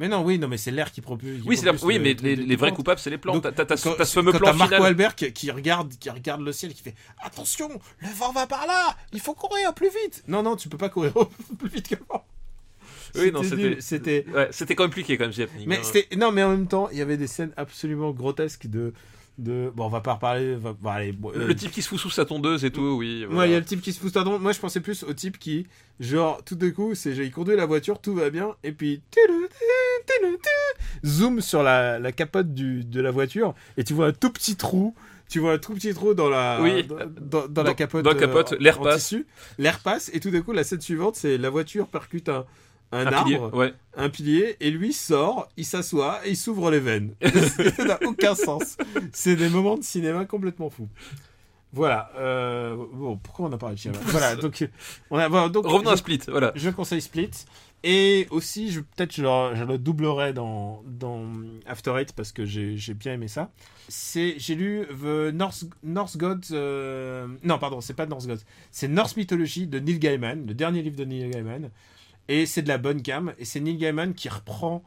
Mais 0.00 0.08
non, 0.08 0.24
oui, 0.24 0.38
non, 0.38 0.48
mais 0.48 0.56
c'est 0.56 0.70
l'air 0.72 0.90
qui 0.90 1.00
propulse. 1.02 1.42
Oui, 1.44 1.56
propulse 1.56 1.82
oui, 1.84 1.94
le- 1.94 2.00
mais 2.00 2.14
le- 2.14 2.20
les, 2.22 2.36
le- 2.36 2.42
les 2.44 2.56
vrais 2.56 2.72
coupables, 2.72 2.98
c'est 2.98 3.10
les 3.10 3.18
plantes. 3.18 3.44
Donc, 3.44 3.54
T'as, 3.54 3.76
ce 3.76 4.14
fameux 4.14 4.32
plan 4.32 4.52
final. 4.64 4.80
Wahlberg 4.80 5.14
qui, 5.14 5.32
qui 5.32 5.50
regarde, 5.50 5.92
qui 6.00 6.10
regarde 6.10 6.40
le 6.40 6.52
ciel, 6.52 6.72
qui 6.74 6.82
fait 6.82 6.94
attention, 7.22 7.68
le 8.00 8.08
vent 8.18 8.32
va 8.32 8.46
par 8.46 8.66
là, 8.66 8.96
il 9.12 9.20
faut 9.20 9.34
courir 9.34 9.74
plus 9.74 9.90
vite. 9.90 10.24
Non, 10.26 10.42
non, 10.42 10.56
tu 10.56 10.68
peux 10.70 10.78
pas 10.78 10.88
courir 10.88 11.12
plus 11.58 11.68
vite 11.68 11.88
que 11.88 11.94
le 11.96 12.00
vent. 12.08 12.24
Oui, 13.16 13.30
non, 13.32 13.42
C'était 13.42 13.76
c'était, 13.80 14.24
ouais, 14.34 14.48
compliqué 14.76 15.16
The 15.32 15.40
Happening, 15.40 15.66
Mais 15.68 15.78
hein. 15.78 15.82
c'était 15.82 16.16
non, 16.16 16.32
mais 16.32 16.42
en 16.44 16.50
même 16.50 16.66
temps, 16.68 16.88
il 16.92 16.98
y 16.98 17.02
avait 17.02 17.16
des 17.16 17.26
scènes 17.26 17.52
absolument 17.56 18.12
grotesques 18.12 18.68
de 18.68 18.92
de. 19.40 19.72
Bon, 19.74 19.86
on 19.86 19.88
va 19.88 20.00
pas 20.00 20.14
reparler. 20.14 20.54
Va... 20.56 20.72
Bon, 20.72 20.90
allez, 20.90 21.12
bon, 21.12 21.32
euh, 21.34 21.46
Le 21.46 21.54
type 21.56 21.70
qui 21.70 21.82
se 21.82 21.88
fout 21.88 21.98
sous 21.98 22.10
sa 22.10 22.24
tondeuse 22.24 22.64
et 22.64 22.70
tout, 22.70 22.96
oui. 22.98 23.26
Ouais, 23.30 23.48
il 23.48 23.52
y 23.52 23.54
a 23.54 23.58
le 23.58 23.64
type 23.64 23.80
qui 23.80 23.92
se 23.92 24.00
pousse 24.00 24.12
tardon. 24.12 24.38
Moi, 24.38 24.52
je 24.52 24.60
pensais 24.60 24.80
plus 24.80 25.02
au 25.02 25.12
type 25.12 25.38
qui, 25.38 25.66
genre, 25.98 26.42
tout 26.44 26.54
d'un 26.54 26.70
coup, 26.70 26.94
c'est, 26.94 27.10
il 27.16 27.30
conduit 27.32 27.56
la 27.56 27.66
voiture, 27.66 28.00
tout 28.00 28.14
va 28.14 28.30
bien, 28.30 28.54
et 28.62 28.72
puis, 28.72 29.02
zoom 31.04 31.40
sur 31.40 31.62
la, 31.62 31.98
la 31.98 32.12
capote 32.12 32.52
du, 32.54 32.84
de 32.84 33.00
la 33.00 33.10
voiture, 33.10 33.54
et 33.76 33.84
tu 33.84 33.94
vois 33.94 34.06
un 34.08 34.12
tout 34.12 34.30
petit 34.30 34.56
trou. 34.56 34.94
Tu 35.28 35.38
vois 35.38 35.52
un 35.52 35.58
tout 35.58 35.74
petit 35.74 35.94
trou 35.94 36.12
dans 36.12 36.28
la, 36.28 36.58
Oui. 36.60 36.82
dans, 36.82 36.96
dans- 37.20 37.46
dans 37.48 37.62
la 37.62 37.74
capote. 37.74 38.04
dans 38.04 38.10
la 38.10 38.16
capote, 38.18 38.52
euh, 38.54 38.56
l'air 38.58 38.80
passe. 38.80 39.14
L'air 39.58 39.78
passe, 39.78 40.10
et 40.12 40.18
tout 40.18 40.30
d'un 40.32 40.40
coup, 40.42 40.50
la 40.50 40.64
scène 40.64 40.80
suivante, 40.80 41.14
c'est 41.14 41.38
la 41.38 41.50
voiture 41.50 41.86
percute 41.86 42.28
un, 42.28 42.44
un, 42.92 43.06
Un 43.06 43.12
arbre, 43.12 43.24
pilier, 43.24 43.38
ouais. 43.38 43.74
un 43.96 44.08
pilier, 44.08 44.56
et 44.60 44.70
lui 44.70 44.92
sort, 44.92 45.48
il 45.56 45.64
s'assoit, 45.64 46.20
et 46.26 46.30
il 46.30 46.36
s'ouvre 46.36 46.70
les 46.70 46.80
veines. 46.80 47.14
ça 47.76 47.84
n'a 47.84 47.98
aucun 48.04 48.34
sens. 48.34 48.76
C'est 49.12 49.36
des 49.36 49.48
moments 49.48 49.76
de 49.78 49.84
cinéma 49.84 50.24
complètement 50.24 50.70
fous. 50.70 50.88
Voilà. 51.72 52.10
euh, 52.18 52.74
bon, 52.92 53.16
pourquoi 53.16 53.46
on 53.46 53.52
a 53.52 53.58
parlé 53.58 53.76
de 53.76 53.80
Shyamalan 53.80 54.02
Voilà. 54.06 54.34
Donc, 54.42 54.68
on 55.10 55.18
a. 55.18 55.28
voilà, 55.28 55.48
donc, 55.48 55.66
Revenons 55.66 55.90
je, 55.90 55.94
à 55.94 55.96
Split, 55.98 56.20
voilà. 56.26 56.50
je 56.56 56.68
conseille 56.70 57.00
Split. 57.00 57.30
Et 57.82 58.26
aussi, 58.30 58.70
je, 58.72 58.80
peut-être 58.80 59.14
je, 59.14 59.22
le- 59.22 59.54
je 59.54 59.64
le 59.64 59.78
doublerai 59.78 60.32
dans, 60.34 60.82
dans 60.84 61.24
After 61.66 61.92
Eight 61.96 62.12
parce 62.12 62.30
que 62.32 62.44
j'ai 62.44 62.76
j'ai 62.76 62.92
bien 62.92 63.14
aimé 63.14 63.26
ça. 63.28 63.52
C'est, 63.88 64.34
j'ai 64.36 64.54
lu 64.54 64.84
The 65.00 65.32
North, 65.32 65.64
North 65.82 66.16
Gods. 66.18 66.50
euh, 66.52 67.26
non, 67.42 67.58
pardon, 67.58 67.80
c'est 67.80 67.94
pas 67.94 68.04
North 68.04 68.26
Gods. 68.26 68.42
C'est 68.70 68.88
Norse 68.88 69.16
Mythology 69.16 69.66
de 69.66 69.78
Neil 69.78 69.98
Gaiman, 69.98 70.44
le 70.46 70.52
dernier 70.54 70.82
livre 70.82 70.96
de 70.96 71.04
Neil 71.04 71.30
Gaiman. 71.30 71.70
Et 72.30 72.46
c'est 72.46 72.62
de 72.62 72.68
la 72.68 72.78
bonne 72.78 73.02
cam. 73.02 73.34
Et 73.38 73.44
c'est 73.44 73.58
Neil 73.58 73.76
Gaiman 73.76 74.14
qui 74.14 74.28
reprend 74.28 74.84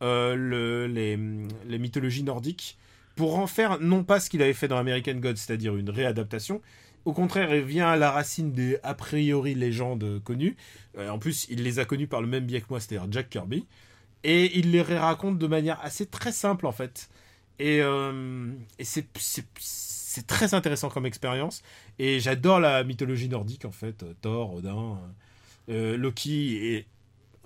euh, 0.00 0.36
le, 0.36 0.86
les, 0.86 1.78
mythologies 1.78 2.22
nordiques 2.22 2.78
pour 3.16 3.36
en 3.36 3.48
faire 3.48 3.80
non 3.80 4.04
pas 4.04 4.20
ce 4.20 4.30
qu'il 4.30 4.40
avait 4.42 4.54
fait 4.54 4.68
dans 4.68 4.78
American 4.78 5.14
Gods, 5.14 5.36
c'est-à-dire 5.36 5.74
une 5.74 5.90
réadaptation. 5.90 6.62
Au 7.04 7.12
contraire, 7.12 7.52
il 7.52 7.64
vient 7.64 7.88
à 7.88 7.96
la 7.96 8.12
racine 8.12 8.52
des 8.52 8.78
a 8.84 8.94
priori 8.94 9.56
légendes 9.56 10.22
connues. 10.22 10.56
Euh, 10.96 11.08
en 11.10 11.18
plus, 11.18 11.48
il 11.50 11.64
les 11.64 11.80
a 11.80 11.84
connues 11.84 12.06
par 12.06 12.20
le 12.20 12.28
même 12.28 12.46
biais 12.46 12.60
que 12.60 12.66
moi, 12.70 12.78
c'est-à-dire 12.78 13.10
Jack 13.10 13.28
Kirby. 13.28 13.66
Et 14.22 14.56
il 14.56 14.70
les 14.70 14.82
raconte 14.82 15.38
de 15.38 15.46
manière 15.48 15.80
assez 15.82 16.06
très 16.06 16.30
simple 16.30 16.64
en 16.64 16.72
fait. 16.72 17.10
Et, 17.58 17.80
euh, 17.82 18.52
c'est, 18.80 19.06
c'est, 19.18 20.26
très 20.28 20.54
intéressant 20.54 20.90
comme 20.90 21.06
expérience. 21.06 21.62
Et 21.98 22.20
j'adore 22.20 22.60
la 22.60 22.84
mythologie 22.84 23.28
nordique 23.28 23.64
en 23.64 23.72
fait. 23.72 24.04
Euh, 24.04 24.14
Thor, 24.22 24.54
Odin, 24.54 25.00
Loki 25.68 26.56
et 26.56 26.86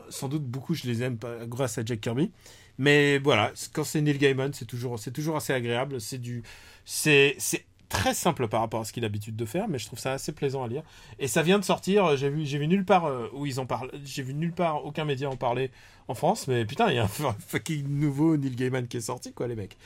sans 0.08 0.28
doute 0.28 0.44
beaucoup 0.44 0.74
je 0.74 0.86
les 0.86 1.02
aime 1.02 1.18
grâce 1.46 1.78
à 1.78 1.84
Jack 1.84 2.00
Kirby. 2.00 2.30
Mais 2.78 3.18
voilà, 3.18 3.52
quand 3.72 3.84
c'est 3.84 4.00
Neil 4.00 4.18
Gaiman, 4.18 4.52
c'est 4.52 4.64
toujours, 4.64 4.98
c'est 4.98 5.10
toujours 5.10 5.36
assez 5.36 5.52
agréable. 5.52 6.00
C'est 6.00 6.18
du, 6.18 6.44
c'est, 6.84 7.34
c'est 7.38 7.64
très 7.88 8.14
simple 8.14 8.46
par 8.48 8.60
rapport 8.60 8.80
à 8.80 8.84
ce 8.84 8.92
qu'il 8.92 9.02
a 9.04 9.06
l'habitude 9.08 9.34
de 9.34 9.44
faire, 9.44 9.68
mais 9.68 9.78
je 9.78 9.86
trouve 9.86 9.98
ça 9.98 10.12
assez 10.12 10.32
plaisant 10.32 10.62
à 10.62 10.68
lire. 10.68 10.82
Et 11.18 11.26
ça 11.26 11.42
vient 11.42 11.58
de 11.58 11.64
sortir. 11.64 12.16
J'ai 12.16 12.30
vu, 12.30 12.46
j'ai 12.46 12.58
vu 12.58 12.68
nulle 12.68 12.84
part 12.84 13.06
euh, 13.06 13.28
où 13.32 13.46
ils 13.46 13.58
en 13.58 13.66
parlent. 13.66 13.90
J'ai 14.04 14.22
vu 14.22 14.32
nulle 14.32 14.52
part 14.52 14.84
aucun 14.84 15.04
média 15.04 15.28
en 15.28 15.36
parler 15.36 15.72
en 16.06 16.14
France. 16.14 16.46
Mais 16.46 16.64
putain, 16.64 16.88
il 16.90 16.96
y 16.96 16.98
a 16.98 17.04
un 17.04 17.08
fucking 17.48 17.86
nouveau 17.88 18.36
Neil 18.36 18.54
Gaiman 18.54 18.86
qui 18.86 18.98
est 18.98 19.02
sorti, 19.02 19.32
quoi, 19.32 19.48
les 19.48 19.56
mecs. 19.56 19.76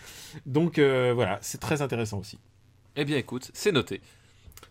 Donc 0.45 0.79
euh, 0.79 1.13
voilà, 1.15 1.39
c'est 1.41 1.61
très 1.61 1.81
intéressant 1.81 2.19
aussi. 2.19 2.39
Eh 2.97 3.07
bien, 3.07 3.17
écoute, 3.17 3.51
c'est 3.55 3.73
noté. 3.73 4.03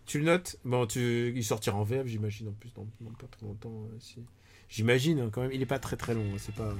Tu 0.06 0.18
le 0.18 0.24
notes? 0.24 0.56
Bon, 0.64 0.86
tu... 0.86 1.32
il 1.34 1.44
sortira 1.44 1.76
en 1.76 1.84
VF, 1.84 2.06
j'imagine, 2.06 2.48
en 2.48 2.52
plus, 2.52 2.72
dans, 2.74 2.86
dans 3.00 3.10
pas 3.12 3.26
trop 3.30 3.46
longtemps. 3.46 3.84
euh, 3.92 3.96
si. 4.00 4.16
J'imagine, 4.68 5.20
hein, 5.20 5.30
quand 5.32 5.42
même. 5.42 5.52
Il 5.52 5.62
est 5.62 5.66
pas 5.66 5.78
très 5.78 5.96
très 5.96 6.14
long, 6.14 6.24
hein, 6.32 6.38
c'est 6.38 6.54
pas, 6.54 6.72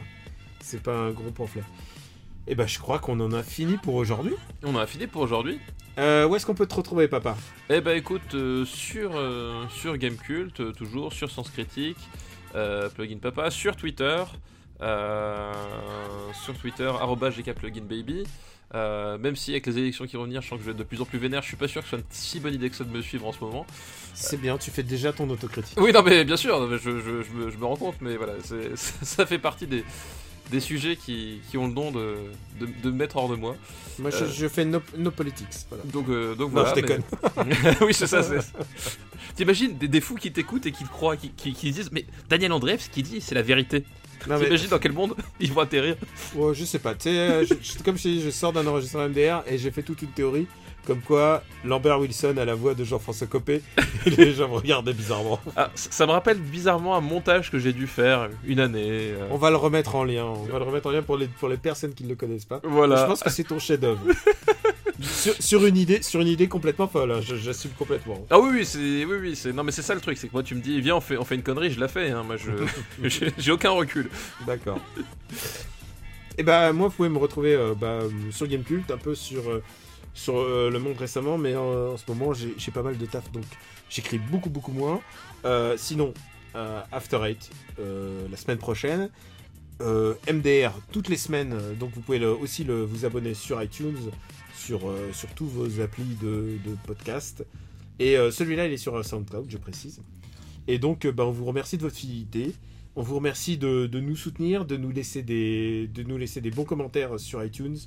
c'est 0.60 0.82
pas 0.82 0.96
un 0.96 1.10
gros 1.12 1.30
pamphlet. 1.30 1.62
Et 2.46 2.54
ben, 2.54 2.66
je 2.66 2.78
crois 2.78 2.98
qu'on 2.98 3.20
en 3.20 3.32
a 3.32 3.42
fini 3.42 3.76
pour 3.76 3.94
aujourd'hui. 3.94 4.34
On 4.64 4.76
a 4.76 4.86
fini 4.86 5.06
pour 5.06 5.22
aujourd'hui. 5.22 5.60
Euh, 5.98 6.26
où 6.26 6.34
est-ce 6.34 6.44
qu'on 6.46 6.54
peut 6.54 6.66
te 6.66 6.74
retrouver, 6.74 7.06
papa? 7.06 7.36
Eh 7.70 7.80
ben 7.80 7.96
écoute, 7.96 8.34
euh, 8.34 8.64
sur, 8.64 9.12
sur 9.70 9.96
Gamecult, 9.96 10.74
toujours, 10.74 11.12
sur 11.12 11.30
Sens 11.30 11.50
Critique, 11.50 11.98
Plugin 12.94 13.18
Papa, 13.18 13.50
sur 13.50 13.76
Twitter, 13.76 14.24
sur 14.80 16.58
Twitter, 16.60 16.90
arroba 17.00 17.30
gkpluginbaby. 17.30 18.24
Euh, 18.74 19.18
même 19.18 19.36
si 19.36 19.50
avec 19.50 19.66
les 19.66 19.76
élections 19.78 20.06
qui 20.06 20.16
vont 20.16 20.24
venir, 20.24 20.40
je 20.40 20.48
sens 20.48 20.56
que 20.58 20.62
je 20.62 20.66
vais 20.66 20.72
être 20.72 20.78
de 20.78 20.84
plus 20.84 21.00
en 21.00 21.04
plus 21.04 21.18
vénère, 21.18 21.42
je 21.42 21.48
suis 21.48 21.56
pas 21.56 21.68
sûr 21.68 21.82
que 21.82 21.86
ce 21.88 21.90
soit 21.90 21.98
une 21.98 22.04
si 22.10 22.40
bonne 22.40 22.54
idée 22.54 22.70
que 22.70 22.76
ça 22.76 22.84
de 22.84 22.90
me 22.90 23.02
suivre 23.02 23.26
en 23.26 23.32
ce 23.32 23.40
moment. 23.40 23.66
C'est 24.14 24.40
bien, 24.40 24.56
tu 24.56 24.70
fais 24.70 24.82
déjà 24.82 25.12
ton 25.12 25.28
autocritique. 25.28 25.78
Oui, 25.80 25.92
non 25.92 26.02
mais 26.02 26.24
bien 26.24 26.36
sûr, 26.38 26.58
non, 26.58 26.66
mais 26.68 26.78
je, 26.78 26.90
je- 27.00 27.22
je 27.22 27.32
me, 27.36 27.50
je 27.50 27.56
me 27.58 27.64
rends 27.66 27.76
compte, 27.76 27.96
mais 28.00 28.16
voilà, 28.16 28.32
c'est- 28.42 28.74
ça 29.04 29.26
fait 29.26 29.38
partie 29.38 29.66
des, 29.66 29.84
des 30.50 30.60
sujets 30.60 30.96
qui, 30.96 31.40
qui 31.50 31.58
ont 31.58 31.66
le 31.66 31.74
don 31.74 31.90
de, 31.90 32.16
de, 32.60 32.66
de 32.82 32.90
me 32.90 32.96
mettre 32.96 33.16
hors 33.16 33.28
de 33.28 33.36
moi. 33.36 33.56
Moi, 33.98 34.10
je, 34.10 34.24
Euh. 34.24 34.28
je 34.32 34.48
fais 34.48 34.64
no, 34.64 34.80
no 34.96 35.10
politics. 35.10 35.48
Voilà. 35.68 35.84
Donc, 35.84 36.08
euh, 36.08 36.34
donc 36.34 36.52
Non, 36.52 36.62
voilà. 36.62 36.70
je 36.70 36.74
déconne. 36.80 37.02
mais- 37.46 37.76
oui, 37.82 37.92
c'est 37.92 38.06
ça. 38.06 38.22
c'est- 38.22 38.38
T'imagines 39.36 39.76
des, 39.78 39.88
des 39.88 40.00
fous 40.00 40.14
qui 40.16 40.32
t'écoutent 40.32 40.66
et 40.66 40.72
qui 40.72 40.84
te 40.84 40.88
croient, 40.88 41.16
qui, 41.16 41.30
qui, 41.30 41.52
qui 41.52 41.70
disent 41.72 41.90
Mais 41.92 42.06
Daniel 42.28 42.52
Andreev, 42.52 42.80
ce 42.80 42.88
qu'il 42.90 43.02
dit, 43.04 43.20
c'est 43.20 43.34
la 43.34 43.42
vérité. 43.42 43.84
Non, 44.28 44.38
mais, 44.38 44.44
T'imagines 44.46 44.68
dans 44.68 44.78
quel 44.78 44.92
monde 44.92 45.14
ils 45.40 45.52
vont 45.52 45.60
atterrir 45.62 45.96
ouais, 46.34 46.54
je 46.54 46.64
sais 46.64 46.78
pas. 46.78 46.94
Tu 46.94 47.04
sais, 47.04 47.18
euh, 47.18 47.44
je- 47.44 47.82
comme 47.82 47.96
je 47.98 48.02
t'ai 48.04 48.08
dit, 48.14 48.22
je 48.22 48.30
sors 48.30 48.52
d'un 48.52 48.66
enregistrement 48.66 49.08
MDR 49.08 49.42
et 49.46 49.58
j'ai 49.58 49.70
fait 49.70 49.82
toute 49.82 50.02
une 50.02 50.08
théorie 50.10 50.46
comme 50.86 51.00
quoi 51.00 51.42
Lambert 51.64 52.00
Wilson 52.00 52.36
a 52.38 52.44
la 52.44 52.54
voix 52.54 52.74
de 52.74 52.82
Jean-François 52.84 53.26
Copé 53.28 53.62
et 54.06 54.10
les 54.10 54.32
gens 54.34 54.48
me 54.48 54.54
regardaient 54.54 54.92
bizarrement. 54.92 55.40
Ah, 55.56 55.70
ça 55.74 56.06
me 56.06 56.12
rappelle 56.12 56.38
bizarrement 56.38 56.96
un 56.96 57.00
montage 57.00 57.50
que 57.50 57.58
j'ai 57.58 57.72
dû 57.72 57.86
faire 57.86 58.28
une 58.44 58.58
année. 58.60 59.12
euh, 59.12 59.28
On 59.30 59.36
va 59.36 59.50
le 59.50 59.56
remettre 59.56 59.94
en 59.94 60.04
lien. 60.04 60.24
On 60.24 60.44
va 60.44 60.58
le 60.58 60.64
remettre 60.64 60.88
en 60.88 60.90
lien 60.90 61.02
pour 61.02 61.16
les, 61.16 61.26
pour 61.28 61.48
les 61.48 61.56
personnes 61.56 61.94
qui 61.94 62.02
ne 62.04 62.08
le 62.08 62.16
connaissent 62.16 62.44
pas. 62.46 62.60
Voilà. 62.64 62.96
Je 62.96 63.04
pense 63.06 63.22
que 63.22 63.30
c'est 63.30 63.44
ton 63.44 63.58
chef-d'œuvre. 63.60 64.00
sur, 65.00 65.34
sur 65.40 65.66
une 65.66 65.76
idée, 65.76 66.02
sur 66.02 66.20
une 66.20 66.28
idée 66.28 66.48
complètement 66.48 66.88
folle. 66.88 67.12
hein. 67.12 67.20
J'assume 67.22 67.70
complètement. 67.78 68.24
Ah 68.30 68.38
oui, 68.40 68.50
oui, 68.52 68.64
c'est, 68.66 68.78
oui, 69.04 69.16
oui, 69.20 69.36
c'est, 69.36 69.52
non 69.52 69.62
mais 69.64 69.72
c'est 69.72 69.82
ça 69.82 69.94
le 69.94 70.00
truc, 70.00 70.18
c'est 70.18 70.26
que 70.28 70.32
moi 70.32 70.42
tu 70.42 70.54
me 70.54 70.60
dis, 70.60 70.80
viens, 70.80 70.96
on 70.96 71.00
fait, 71.00 71.16
on 71.16 71.24
fait 71.24 71.34
une 71.36 71.42
connerie, 71.42 71.70
je 71.70 71.78
la 71.80 71.88
fais, 71.88 72.10
hein, 72.10 72.22
moi 72.24 72.36
je, 72.36 72.50
j'ai, 73.08 73.32
j'ai 73.38 73.52
aucun 73.52 73.70
recul. 73.70 74.10
D'accord. 74.46 74.78
Et 76.38 76.42
bah 76.42 76.72
moi 76.72 76.88
vous 76.88 76.94
pouvez 76.94 77.08
me 77.08 77.18
retrouver 77.18 77.54
euh, 77.54 77.74
bah, 77.78 77.98
sur 78.30 78.46
Gamecult, 78.46 78.90
un 78.90 78.96
peu 78.96 79.14
sur, 79.14 79.50
euh, 79.50 79.62
sur 80.14 80.36
euh, 80.36 80.70
le 80.70 80.78
monde 80.78 80.96
récemment, 80.96 81.38
mais 81.38 81.54
euh, 81.54 81.92
en 81.92 81.96
ce 81.96 82.04
moment 82.08 82.32
j'ai 82.32 82.70
pas 82.72 82.82
mal 82.82 82.98
de 82.98 83.06
taf 83.06 83.30
donc 83.32 83.44
j'écris 83.88 84.18
beaucoup 84.18 84.50
beaucoup 84.50 84.72
moins. 84.72 85.00
Euh, 85.44 85.76
sinon, 85.76 86.12
After 86.54 87.20
Eight 87.24 87.50
la 87.78 88.36
semaine 88.36 88.58
prochaine. 88.58 89.10
MDR 89.80 90.70
toutes 90.92 91.08
les 91.08 91.16
semaines, 91.16 91.58
donc 91.80 91.90
vous 91.94 92.02
pouvez 92.02 92.24
aussi 92.24 92.64
vous 92.64 93.04
abonner 93.04 93.34
sur 93.34 93.60
iTunes, 93.60 93.98
sur, 94.54 94.80
sur 95.12 95.28
tous 95.30 95.46
vos 95.46 95.80
applis 95.80 96.16
de, 96.22 96.58
de 96.64 96.76
podcast. 96.86 97.44
Et 97.98 98.14
celui-là 98.30 98.66
il 98.66 98.72
est 98.72 98.76
sur 98.76 99.04
SoundCloud, 99.04 99.46
je 99.48 99.56
précise. 99.56 100.00
Et 100.68 100.78
donc 100.78 101.06
bah, 101.08 101.24
on 101.26 101.32
vous 101.32 101.46
remercie 101.46 101.78
de 101.78 101.82
votre 101.82 101.96
fidélité. 101.96 102.54
On 102.94 103.02
vous 103.02 103.16
remercie 103.16 103.56
de, 103.56 103.86
de 103.86 104.00
nous 104.00 104.14
soutenir, 104.14 104.66
de 104.66 104.76
nous 104.76 104.90
laisser 104.90 105.22
des, 105.22 105.88
de 105.88 106.02
nous 106.02 106.18
laisser 106.18 106.42
des 106.42 106.50
bons 106.50 106.64
commentaires 106.64 107.18
sur 107.18 107.42
iTunes. 107.42 107.78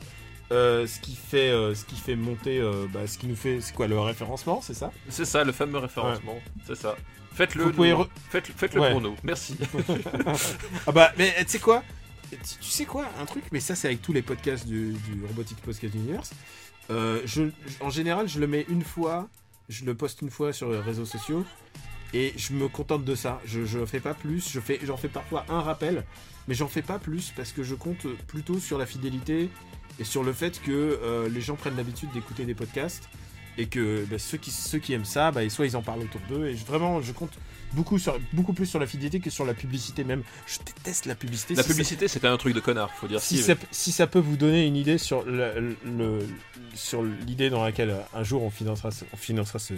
Euh, 0.51 0.85
ce 0.85 0.99
qui 0.99 1.15
fait, 1.15 1.49
euh, 1.49 1.73
ce 1.73 1.85
qui 1.85 1.95
fait 1.95 2.15
monter, 2.15 2.59
euh, 2.59 2.85
bah, 2.93 3.07
ce 3.07 3.17
qui 3.17 3.26
nous 3.27 3.35
fait, 3.35 3.61
c'est 3.61 3.73
quoi 3.73 3.88
le 3.88 3.99
référencement, 3.99 4.61
c'est 4.61 4.76
ça? 4.76 4.91
C'est 5.09 5.26
ça, 5.26 5.43
le 5.43 5.51
fameux 5.51 5.80
référencement, 5.80 6.38
c'est 6.67 6.76
ça. 6.76 6.95
Faites-le, 7.34 7.65
nous. 7.72 7.72
re- 7.84 8.07
faites, 8.30 8.47
faites-le 8.47 8.80
Ouais. 8.81 8.91
pour 8.91 9.01
nous, 9.01 9.15
merci. 9.23 9.57
Ah 10.88 10.91
bah, 10.91 11.11
mais 11.17 11.34
tu 11.39 11.49
sais 11.49 11.59
quoi? 11.59 11.84
Tu, 12.30 12.38
tu 12.61 12.69
sais 12.69 12.85
quoi 12.85 13.07
Un 13.19 13.26
truc, 13.26 13.43
mais 13.51 13.59
ça 13.59 13.76
c'est 13.76 13.88
avec 13.88 14.01
tous 14.01 14.13
les 14.13 14.22
podcasts 14.22 14.67
du, 14.67 14.93
du 14.93 15.26
Robotic 15.27 15.57
Podcast 15.61 15.93
Universe. 15.95 16.31
Je, 16.89 17.23
je- 17.26 17.49
en 17.81 17.89
général, 17.89 18.27
je 18.30 18.39
le 18.39 18.47
mets 18.47 18.65
une 18.69 18.84
fois, 18.84 19.27
je 19.69 19.84
le 19.85 19.95
poste 19.95 20.22
une 20.22 20.30
fois 20.30 20.53
sur 20.53 20.69
les 20.72 20.80
réseaux 20.80 21.05
sociaux 21.05 21.43
et 22.13 22.34
je 22.38 22.53
me 22.53 22.67
contente 22.67 23.03
de 23.03 23.15
ça. 23.15 23.41
Je, 23.45 23.65
je 23.65 23.84
fais 23.85 23.99
pas 23.99 24.13
plus. 24.13 24.49
Je 24.51 24.59
fais, 24.59 24.80
j'en 24.84 24.95
fais 24.97 25.07
parfois 25.09 25.43
un 25.49 25.61
rappel, 25.61 26.05
mais 26.47 26.53
j'en 26.55 26.67
fais 26.67 26.84
pas 26.84 26.99
plus 26.99 27.34
parce 27.35 27.51
que 27.51 27.63
je 27.63 27.73
compte 27.76 28.05
plutôt 28.27 28.59
sur 28.59 28.77
la 28.77 28.85
fidélité 28.85 29.49
et 29.99 30.03
sur 30.03 30.23
le 30.23 30.34
fait 30.34 30.61
que 30.61 30.72
euh, 30.72 31.30
les 31.30 31.41
gens 31.41 31.55
prennent 31.55 31.77
l'habitude 31.77 32.11
d'écouter 32.13 32.45
des 32.45 32.53
podcasts 32.53 33.09
et 33.57 33.67
que 33.67 34.05
bah, 34.09 34.17
ceux, 34.19 34.38
qui, 34.38 34.93
aiment 34.93 35.05
ça, 35.05 35.31
bah, 35.31 35.47
soit 35.49 35.65
ils 35.65 35.77
en 35.77 35.81
parlent 35.81 36.01
autour 36.01 36.22
d'eux. 36.30 36.47
Et 36.47 36.53
vraiment, 36.53 37.01
je 37.01 37.11
compte 37.13 37.38
beaucoup, 37.76 37.99
sur, 37.99 38.18
beaucoup 38.34 38.53
plus 38.53 38.65
sur 38.65 38.80
la 38.80 38.88
fidélité 38.88 39.19
que 39.19 39.30
sur 39.30 39.45
la 39.45 39.53
publicité 39.53 40.03
même. 40.03 40.23
Je 40.47 40.57
déteste 40.65 41.06
la 41.06 41.15
publicité. 41.15 41.56
La 41.56 41.64
Si 41.64 41.69
publicité, 41.69 42.07
c'est 42.07 42.23
un 42.26 42.38
truc 42.38 42.53
de 42.56 42.60
connard, 42.60 42.89
faut 42.93 43.07
dire. 43.07 43.19
si, 43.19 43.38
si, 43.38 43.43
ça, 43.43 43.53
si 43.72 43.91
ça 43.91 44.07
peut 44.07 44.19
vous 44.19 44.38
donner 44.38 44.65
une 44.65 44.76
idée 44.76 44.97
sur 44.97 45.23
le, 45.23 45.76
le- 45.85 46.19
sur 46.73 47.03
l'idée 47.03 47.49
dans 47.49 47.64
laquelle 47.64 47.91
euh, 47.91 47.99
un 48.19 48.23
jour 48.23 48.43
on 48.43 48.49
financera, 48.49 48.91
ce- 48.91 49.06
on 49.14 49.18
financera 49.18 49.60
ce, 49.60 49.73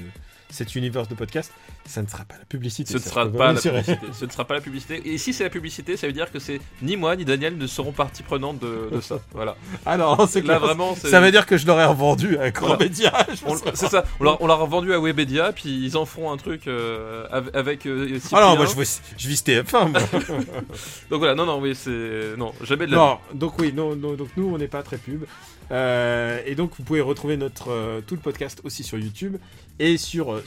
cet 0.50 0.76
univers 0.76 1.06
de 1.08 1.14
podcast, 1.16 1.52
ça 1.86 2.02
ne 2.02 2.08
sera 2.08 2.24
pas 2.26 2.38
la 2.38 2.46
publicité. 2.46 2.92
Ce 2.94 2.98
ne 2.98 3.04
sera 3.04 3.26
pas 3.30 3.54
la 3.54 3.60
publicité. 3.60 4.00
Ce 4.14 4.26
ne 4.26 4.30
sera 4.32 4.46
pas 4.46 4.54
la 4.56 4.62
publicité. 4.62 5.02
Et 5.06 5.18
si 5.18 5.34
c'est 5.34 5.44
la 5.44 5.50
publicité, 5.50 5.98
ça 5.98 6.08
veut 6.08 6.14
dire 6.14 6.32
que 6.32 6.40
c'est 6.40 6.60
ni 6.82 6.96
moi 6.96 7.16
ni 7.16 7.26
Daniel 7.26 7.58
ne 7.58 7.68
seront 7.68 7.92
partie 7.92 8.24
prenante 8.24 8.60
de, 8.60 8.90
de 8.94 9.02
ça. 9.02 9.20
Voilà. 9.34 9.56
Ah 9.86 9.98
non, 9.98 10.26
c'est 10.28 10.40
Là 10.40 10.46
clair. 10.46 10.60
vraiment, 10.60 10.96
Ça 10.96 11.20
veut 11.20 11.32
dire 11.32 11.46
que 11.46 11.58
je 11.58 11.68
l'aurais 11.68 11.86
revendu 11.86 12.38
à 12.38 12.50
grand 12.52 12.68
Voilà. 12.68 12.84
média. 12.86 13.12
c'est 13.74 13.88
ça. 13.90 14.04
On 14.20 14.48
l'a 14.48 14.54
revendu 14.56 14.94
à 14.94 15.00
Webedia, 15.00 15.52
puis 15.54 15.84
ils 15.86 15.98
en 15.98 16.06
feront 16.06 16.32
un 16.32 16.38
truc 16.38 16.68
euh, 16.68 17.26
av- 17.32 17.52
avec. 17.88 18.12
euh, 18.14 18.20
Ah 18.32 18.42
non, 18.42 18.56
moi 18.56 18.66
je, 18.66 18.76
vis- 18.80 19.02
je 19.18 19.28
vis 19.28 19.42
TF1. 19.44 19.90
moi. 19.92 20.00
Donc 21.10 21.20
voilà, 21.20 21.36
non, 21.36 21.46
non, 21.46 21.60
oui, 21.60 21.76
c'est 21.76 22.36
non, 22.38 22.54
jamais 22.64 22.86
de 22.88 22.92
la. 22.92 22.98
non, 22.98 23.18
donc 23.34 23.58
oui, 23.60 23.74
non, 23.74 23.96
non, 23.96 24.14
donc 24.14 24.30
nous 24.38 24.50
on 24.54 24.58
n'est 24.58 24.68
pas 24.68 24.84
très 24.84 24.98
pub. 24.98 25.24
Euh, 25.70 26.40
et 26.46 26.56
donc 26.56 26.72
vous 26.78 26.84
pouvez 26.84 27.02
retrouver 27.02 27.36
notre 27.36 27.72
euh, 27.72 28.00
tout 28.00 28.16
le 28.16 28.22
podcast 28.22 28.62
aussi 28.64 28.84
sur 28.84 28.98
YouTube 28.98 29.36
et 29.80 29.98
sur 29.98 30.34
euh, 30.34 30.44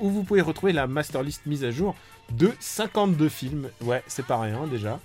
où 0.00 0.10
vous 0.10 0.22
pouvez 0.24 0.40
retrouver 0.40 0.72
la 0.72 0.86
master 0.86 1.22
list 1.22 1.42
mise 1.46 1.64
à 1.64 1.70
jour 1.70 1.94
de 2.32 2.50
52 2.60 3.28
films. 3.28 3.68
Ouais, 3.82 4.02
c'est 4.06 4.24
pas 4.24 4.40
rien 4.40 4.66
déjà. 4.66 4.98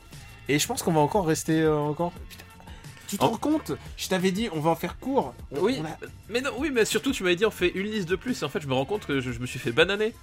Et 0.50 0.60
je 0.60 0.68
pense 0.68 0.82
qu'on 0.84 0.94
va 0.94 1.02
encore 1.02 1.26
rester 1.28 1.68
encore. 1.68 2.12
Putain, 2.12 2.44
tu 3.08 3.18
te 3.18 3.24
En- 3.24 3.30
rends 3.32 3.38
compte? 3.38 3.72
Je 3.98 4.08
t'avais 4.08 4.32
dit 4.32 4.48
on 4.54 4.60
va 4.62 4.72
en 4.72 4.76
faire 4.76 4.98
court. 4.98 5.34
On- 5.52 5.60
Oui, 5.60 5.78
on 5.82 5.86
a- 5.86 5.98
mais 6.30 6.42
non, 6.42 6.52
oui, 6.58 6.70
mais 6.74 6.86
surtout 6.86 7.12
tu 7.12 7.24
m'avais 7.24 7.36
dit 7.36 7.46
on 7.46 7.52
fait 7.52 7.70
une 7.76 7.88
liste 7.88 8.08
de 8.10 8.16
plus 8.16 8.42
et 8.42 8.46
en 8.46 8.50
fait 8.50 8.62
je 8.62 8.68
me 8.68 8.74
rends 8.74 8.86
compte 8.86 9.06
que 9.06 9.20
je, 9.20 9.32
je 9.32 9.40
me 9.40 9.46
suis 9.46 9.60
fait 9.60 9.72
bananer. 9.74 10.14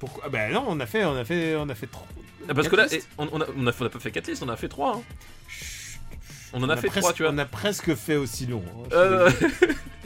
Pourquoi? 0.00 0.24
Ah 0.26 0.28
Ben 0.30 0.52
non, 0.52 0.64
on 0.66 0.80
a 0.80 0.86
fait, 0.86 1.04
on 1.04 1.14
a 1.16 1.24
fait, 1.24 1.54
on 1.56 1.68
a 1.68 1.74
fait 1.76 1.86
trop. 1.86 2.06
Ah, 2.48 2.54
Parce 2.54 2.68
que 2.68 2.74
là, 2.76 2.84
listes. 2.86 3.06
eh, 3.08 3.14
on, 3.18 3.28
on 3.32 3.40
a, 3.40 3.46
on, 3.56 3.66
a, 3.68 3.72
on 3.80 3.86
a 3.86 3.88
pas 3.90 4.00
fait 4.00 4.10
4 4.10 4.26
listes, 4.28 4.42
on 4.42 4.48
a 4.48 4.56
fait 4.56 4.68
3 4.68 4.96
hein. 4.96 5.02
On 6.52 6.64
en 6.64 6.68
a, 6.68 6.76
fait 6.76 6.88
presque, 6.88 7.00
3 7.02 7.12
tu 7.12 7.22
vois. 7.22 7.30
On 7.32 7.38
a 7.38 7.44
presque 7.44 7.94
fait 7.94 8.16
aussi 8.16 8.46
long. 8.46 8.64
hein. 8.66 8.88
Euh, 8.92 9.30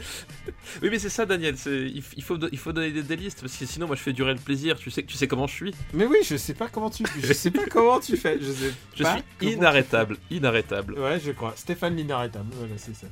oui, 0.83 0.89
mais 0.91 0.99
c'est 0.99 1.09
ça, 1.09 1.25
Daniel. 1.25 1.55
Il, 1.65 2.03
il 2.15 2.23
faut, 2.23 2.37
do- 2.37 2.49
il 2.51 2.59
faut 2.59 2.71
donner 2.71 2.91
des, 2.91 3.01
des 3.01 3.15
listes 3.15 3.41
parce 3.41 3.55
que 3.57 3.65
sinon, 3.65 3.87
moi, 3.87 3.95
je 3.95 4.01
fais 4.03 4.13
durer 4.13 4.33
le 4.33 4.39
plaisir. 4.39 4.77
Tu 4.77 4.91
sais, 4.91 5.01
tu 5.01 5.15
sais 5.17 5.27
comment 5.27 5.47
je 5.47 5.53
suis. 5.55 5.73
Mais 5.93 6.05
oui, 6.05 6.17
je 6.23 6.35
sais 6.37 6.53
pas 6.53 6.67
comment 6.67 6.91
tu, 6.91 7.03
je 7.23 7.33
sais 7.33 7.49
pas 7.49 7.65
comment 7.65 7.99
tu 7.99 8.15
fais. 8.15 8.37
Je 8.39 8.51
sais 8.51 8.71
Je 8.95 9.01
pas 9.03 9.17
suis 9.39 9.53
inarrêtable, 9.53 10.17
inarrêtable. 10.29 10.99
Ouais, 10.99 11.19
je 11.19 11.31
crois. 11.31 11.53
Stéphane 11.55 11.95
l'inarrêtable. 11.95 12.49
Voilà, 12.53 12.73
c'est 12.77 12.93
ça. 12.95 13.07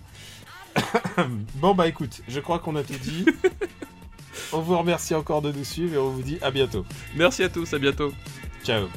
bon, 1.55 1.73
bah 1.73 1.87
écoute, 1.87 2.21
je 2.27 2.39
crois 2.39 2.59
qu'on 2.59 2.75
a 2.75 2.83
tout 2.83 2.93
dit. 3.01 3.25
on 4.51 4.59
vous 4.59 4.77
remercie 4.77 5.15
encore 5.15 5.41
de 5.41 5.51
nous 5.51 5.63
suivre 5.63 5.95
et 5.95 5.97
on 5.97 6.09
vous 6.09 6.23
dit 6.23 6.37
à 6.41 6.51
bientôt. 6.51 6.85
Merci 7.15 7.43
à 7.43 7.49
tous, 7.49 7.73
à 7.73 7.79
bientôt. 7.79 8.13
Ciao. 8.63 8.87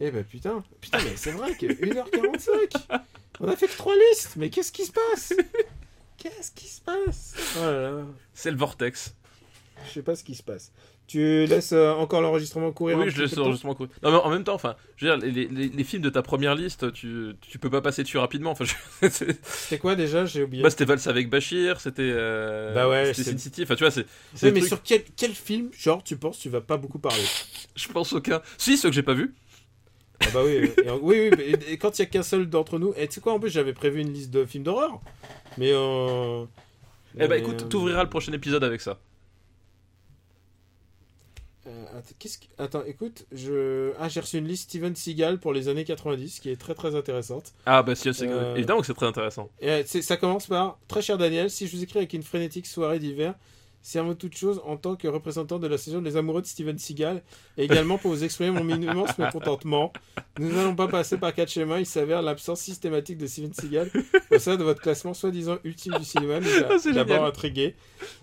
Eh 0.00 0.10
ben 0.10 0.22
putain, 0.24 0.62
putain 0.80 0.98
mais 1.04 1.16
c'est 1.16 1.32
vrai 1.32 1.54
que 1.54 1.66
1h45 1.66 3.00
On 3.40 3.48
a 3.48 3.56
fait 3.56 3.66
que 3.66 3.76
3 3.76 3.94
listes, 4.10 4.34
mais 4.36 4.48
qu'est-ce 4.50 4.72
qui 4.72 4.84
se 4.84 4.92
passe? 4.92 5.32
Qu'est-ce 6.18 6.50
qui 6.52 6.66
se 6.68 6.80
passe? 6.80 7.34
Oh 7.58 7.62
là 7.64 7.90
là, 7.90 8.04
C'est 8.34 8.50
le 8.50 8.56
vortex. 8.56 9.14
je 9.86 9.92
sais 9.92 10.02
pas 10.02 10.14
ce 10.16 10.24
qui 10.24 10.34
se 10.34 10.42
passe. 10.42 10.72
Tu 11.06 11.46
laisses 11.46 11.72
euh, 11.72 11.92
encore 11.92 12.20
l'enregistrement 12.20 12.70
courir 12.70 12.98
Oui, 12.98 13.08
je 13.10 13.22
laisse 13.22 13.34
l'enregistrement 13.34 13.74
courir. 13.74 13.90
Non, 14.02 14.10
mais 14.10 14.18
en 14.18 14.28
même 14.30 14.44
temps, 14.44 14.52
enfin, 14.54 14.76
je 14.96 15.06
veux 15.06 15.16
dire, 15.16 15.26
les, 15.26 15.46
les- 15.48 15.68
les 15.68 15.84
films 15.84 16.02
de 16.02 16.10
ta 16.10 16.20
première 16.22 16.54
liste, 16.54 16.92
tu, 16.92 17.32
tu 17.40 17.58
peux 17.58 17.70
pas 17.70 17.80
passer 17.80 18.02
dessus 18.02 18.18
rapidement. 18.18 18.50
Enfin, 18.50 18.66
je- 18.66 19.08
C'était 19.08 19.78
quoi 19.78 19.94
déjà? 19.96 20.26
J'ai 20.26 20.42
oublié. 20.42 20.62
bah, 20.62 20.68
c'était 20.70 20.84
Vals 20.84 20.98
avec 21.06 21.30
Bachir, 21.30 21.80
c'était. 21.80 22.02
euh, 22.02 22.74
Bah 22.74 22.88
ouais, 22.90 23.14
c'était 23.14 23.30
Sin 23.30 23.38
City. 23.38 23.62
Enfin, 23.62 23.74
tu 23.76 23.84
vois, 23.84 23.90
c'est. 23.90 24.02
Oui, 24.42 24.52
mais 24.52 24.60
trucs- 24.60 24.68
sur 24.68 24.82
quel, 24.82 25.02
quel 25.16 25.34
film, 25.34 25.70
genre, 25.72 26.04
tu 26.04 26.16
penses, 26.18 26.38
tu 26.40 26.50
vas 26.50 26.60
pas 26.60 26.76
beaucoup 26.76 26.98
parler? 26.98 27.24
Je 27.74 27.88
pense 27.88 28.12
aucun. 28.12 28.42
Si, 28.58 28.76
ceux 28.76 28.90
que 28.90 28.94
j'ai 28.94 29.02
pas 29.02 29.14
vus. 29.14 29.34
Ah 30.20 30.26
bah 30.34 30.40
oui, 30.44 30.56
euh, 30.56 30.66
et 30.84 30.90
oui, 30.90 31.00
oui, 31.00 31.30
mais- 31.36 31.44
et, 31.44 31.72
et 31.72 31.78
quand 31.78 31.98
il 31.98 32.02
y 32.02 32.04
a 32.04 32.06
qu'un 32.06 32.22
seul 32.22 32.48
d'entre 32.50 32.78
nous, 32.78 32.92
et 32.96 33.06
tu 33.08 33.14
sais 33.14 33.20
quoi, 33.20 33.32
en 33.32 33.40
plus 33.40 33.50
j'avais 33.50 33.72
prévu 33.72 34.00
une 34.00 34.12
liste 34.12 34.30
de 34.30 34.44
films 34.44 34.64
d'horreur, 34.64 35.00
mais 35.56 35.70
euh... 35.72 36.44
Eh 37.14 37.20
bah, 37.20 37.28
mais, 37.30 37.38
écoute, 37.38 37.62
euh, 37.62 37.68
t'ouvriras 37.68 38.02
le 38.02 38.10
prochain 38.10 38.32
épisode 38.32 38.62
avec 38.64 38.80
ça. 38.80 38.98
euh, 41.66 41.84
attends, 41.98 42.14
qu'est-ce 42.18 42.38
que- 42.38 42.44
attends, 42.58 42.84
écoute, 42.84 43.26
je... 43.32 43.92
Ah, 43.98 44.08
j'ai 44.08 44.20
reçu 44.20 44.38
une 44.38 44.46
liste 44.48 44.70
Steven 44.70 44.94
Seagal 44.96 45.38
pour 45.38 45.52
les 45.52 45.68
années 45.68 45.84
90, 45.84 46.40
qui 46.40 46.50
est 46.50 46.56
très 46.56 46.74
très 46.74 46.94
intéressante. 46.94 47.52
Ah, 47.66 47.82
bah, 47.82 47.94
si, 47.94 48.08
Euh, 48.08 48.54
évidemment 48.56 48.80
que 48.80 48.86
c'est 48.86 48.94
très 48.94 49.06
intéressant. 49.06 49.50
Et 49.60 49.84
ça 49.84 50.16
commence 50.16 50.46
par, 50.46 50.78
très 50.88 51.02
cher 51.02 51.18
Daniel, 51.18 51.50
si 51.50 51.66
je 51.66 51.76
vous 51.76 51.82
écris 51.82 51.98
avec 51.98 52.12
une 52.14 52.22
frénétique 52.22 52.66
soirée 52.66 52.98
d'hiver, 52.98 53.34
c'est 53.82 53.98
avant 53.98 54.14
toute 54.14 54.36
chose 54.36 54.60
en 54.66 54.76
tant 54.76 54.96
que 54.96 55.08
représentant 55.08 55.58
de 55.58 55.66
l'association 55.66 56.02
des 56.02 56.16
amoureux 56.16 56.42
de 56.42 56.46
Steven 56.46 56.76
Seagal 56.78 57.22
et 57.56 57.64
également 57.64 57.96
pour 57.96 58.10
vous 58.10 58.24
exprimer 58.24 58.50
mon 58.50 58.68
immense 58.68 59.16
mécontentement. 59.18 59.92
Nous 60.38 60.52
n'allons 60.52 60.74
pas 60.74 60.88
passer 60.88 61.16
par 61.16 61.32
quatre 61.34 61.50
schémas, 61.50 61.78
il 61.78 61.86
s'avère 61.86 62.20
l'absence 62.22 62.60
systématique 62.60 63.18
de 63.18 63.26
Steven 63.26 63.52
Seagal 63.54 63.90
au 64.30 64.38
sein 64.38 64.56
de 64.56 64.64
votre 64.64 64.80
classement 64.80 65.14
soi-disant 65.14 65.58
ultime 65.64 65.94
du 65.98 66.04
cinéma 66.04 66.40
c'est 66.78 66.92
d'abord 66.92 67.24
intrigué. 67.24 67.76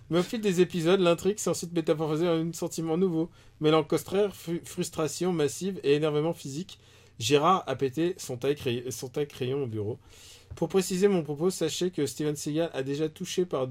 Mais 0.09 0.19
au 0.19 0.23
fil 0.23 0.41
des 0.41 0.61
épisodes, 0.61 0.99
l'intrigue 0.99 1.39
s'est 1.39 1.49
ensuite 1.49 1.73
métamorphosée 1.73 2.27
en 2.27 2.47
un 2.47 2.53
sentiment 2.53 2.97
nouveau, 2.97 3.29
mêlant 3.59 3.83
costraire, 3.83 4.35
fru- 4.35 4.61
frustration 4.65 5.31
massive 5.33 5.79
et 5.83 5.93
énervement 5.93 6.33
physique. 6.33 6.79
Gérard 7.17 7.63
a 7.65 7.75
pété 7.75 8.13
son 8.17 8.35
taille, 8.37 8.55
cray- 8.55 8.91
son 8.91 9.07
taille 9.07 9.27
crayon 9.27 9.63
au 9.63 9.67
bureau. 9.67 9.97
Pour 10.55 10.67
préciser 10.69 11.07
mon 11.07 11.23
propos, 11.23 11.49
sachez 11.49 11.89
que 11.91 12.05
Steven 12.05 12.35
Seagal 12.35 12.69
a 12.73 12.83
déjà 12.83 13.09
touché 13.09 13.45
par, 13.45 13.67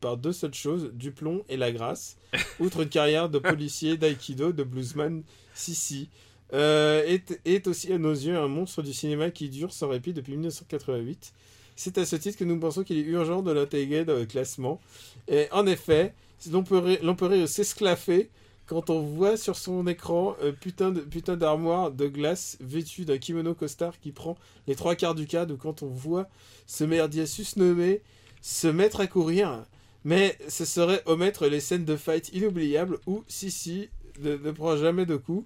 par 0.00 0.16
deux 0.16 0.32
seules 0.32 0.54
choses, 0.54 0.90
du 0.92 1.10
plomb 1.12 1.44
et 1.48 1.56
la 1.56 1.72
grâce, 1.72 2.16
outre 2.60 2.82
une 2.82 2.88
carrière 2.88 3.28
de 3.28 3.38
policier, 3.38 3.96
d'aïkido, 3.96 4.52
de 4.52 4.62
bluesman, 4.62 5.22
Sissi. 5.54 6.08
Euh, 6.52 7.18
est, 7.44 7.66
aussi 7.66 7.92
à 7.92 7.98
nos 7.98 8.12
yeux 8.12 8.36
un 8.36 8.46
monstre 8.46 8.82
du 8.82 8.92
cinéma 8.92 9.30
qui 9.30 9.48
dure 9.48 9.72
sans 9.72 9.88
répit 9.88 10.12
depuis 10.12 10.32
1988. 10.32 11.32
C'est 11.74 11.98
à 11.98 12.06
ce 12.06 12.16
titre 12.16 12.38
que 12.38 12.44
nous 12.44 12.58
pensons 12.58 12.84
qu'il 12.84 12.98
est 12.98 13.02
urgent 13.02 13.42
de 13.42 13.50
l'intégrer 13.50 14.04
dans 14.04 14.14
le 14.14 14.26
classement. 14.26 14.80
Et 15.28 15.48
en 15.50 15.66
effet, 15.66 16.14
l'on 16.50 16.62
peut, 16.62 17.46
s'esclaffer 17.46 18.30
quand 18.66 18.90
on 18.90 19.00
voit 19.00 19.36
sur 19.36 19.56
son 19.56 19.86
écran 19.86 20.36
euh, 20.42 20.52
putain 20.52 20.90
de 20.90 21.00
putain 21.00 21.36
d'armoire 21.36 21.92
de 21.92 22.08
glace 22.08 22.56
vêtue 22.60 23.04
d'un 23.04 23.18
kimono 23.18 23.54
costard 23.54 24.00
qui 24.00 24.10
prend 24.10 24.36
les 24.66 24.74
trois 24.74 24.96
quarts 24.96 25.14
du 25.14 25.26
cadre 25.26 25.54
ou 25.54 25.56
quand 25.56 25.84
on 25.84 25.86
voit 25.86 26.28
ce 26.66 26.82
merdier 26.82 27.26
susnommé 27.26 28.02
se 28.40 28.66
mettre 28.66 29.00
à 29.00 29.06
courir. 29.06 29.64
Mais 30.06 30.38
ce 30.46 30.64
serait 30.64 31.02
omettre 31.06 31.48
les 31.48 31.58
scènes 31.58 31.84
de 31.84 31.96
fight 31.96 32.30
inoubliables 32.32 32.98
où 33.08 33.24
Sissi 33.26 33.88
ne, 34.22 34.36
ne 34.36 34.50
prend 34.52 34.76
jamais 34.76 35.04
de 35.04 35.16
coups. 35.16 35.44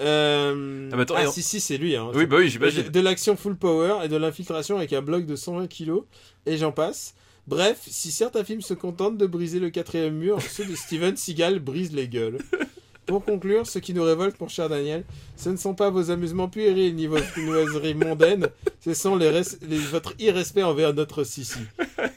Euh... 0.00 0.88
Ah, 0.90 0.96
mais 0.96 1.02
attends, 1.02 1.18
et 1.18 1.26
on- 1.26 1.30
Sissi, 1.30 1.60
c'est 1.60 1.76
lui. 1.76 1.96
Hein. 1.96 2.10
Oui, 2.14 2.24
bah 2.24 2.36
oui, 2.38 2.44
de, 2.44 2.48
j'imagine. 2.48 2.88
de 2.88 3.00
l'action 3.00 3.36
full 3.36 3.56
power 3.58 3.98
et 4.02 4.08
de 4.08 4.16
l'infiltration 4.16 4.78
avec 4.78 4.94
un 4.94 5.02
bloc 5.02 5.26
de 5.26 5.36
120 5.36 5.66
kg 5.66 5.98
et 6.46 6.56
j'en 6.56 6.72
passe. 6.72 7.14
Bref, 7.46 7.80
si 7.88 8.10
certains 8.10 8.42
films 8.42 8.62
se 8.62 8.72
contentent 8.72 9.18
de 9.18 9.26
briser 9.26 9.58
le 9.58 9.68
quatrième 9.68 10.14
mur, 10.14 10.40
ceux 10.40 10.64
de 10.64 10.74
Steven 10.74 11.16
Seagal 11.18 11.58
brisent 11.58 11.92
les 11.92 12.08
gueules. 12.08 12.38
Pour 13.10 13.24
conclure, 13.24 13.66
ce 13.66 13.78
qui 13.78 13.92
nous 13.92 14.02
révolte, 14.04 14.40
mon 14.40 14.48
cher 14.48 14.68
Daniel, 14.68 15.04
ce 15.36 15.48
ne 15.50 15.56
sont 15.56 15.74
pas 15.74 15.90
vos 15.90 16.10
amusements 16.10 16.48
puérils 16.48 16.94
ni 16.94 17.06
vos 17.06 17.18
noiseries 17.36 17.94
mondaines, 17.94 18.48
ce 18.80 18.94
sont 18.94 19.16
les 19.16 19.28
res- 19.30 19.58
les- 19.62 19.78
votre 19.78 20.14
irrespect 20.18 20.62
envers 20.62 20.94
notre 20.94 21.24
Sissi. 21.24 21.58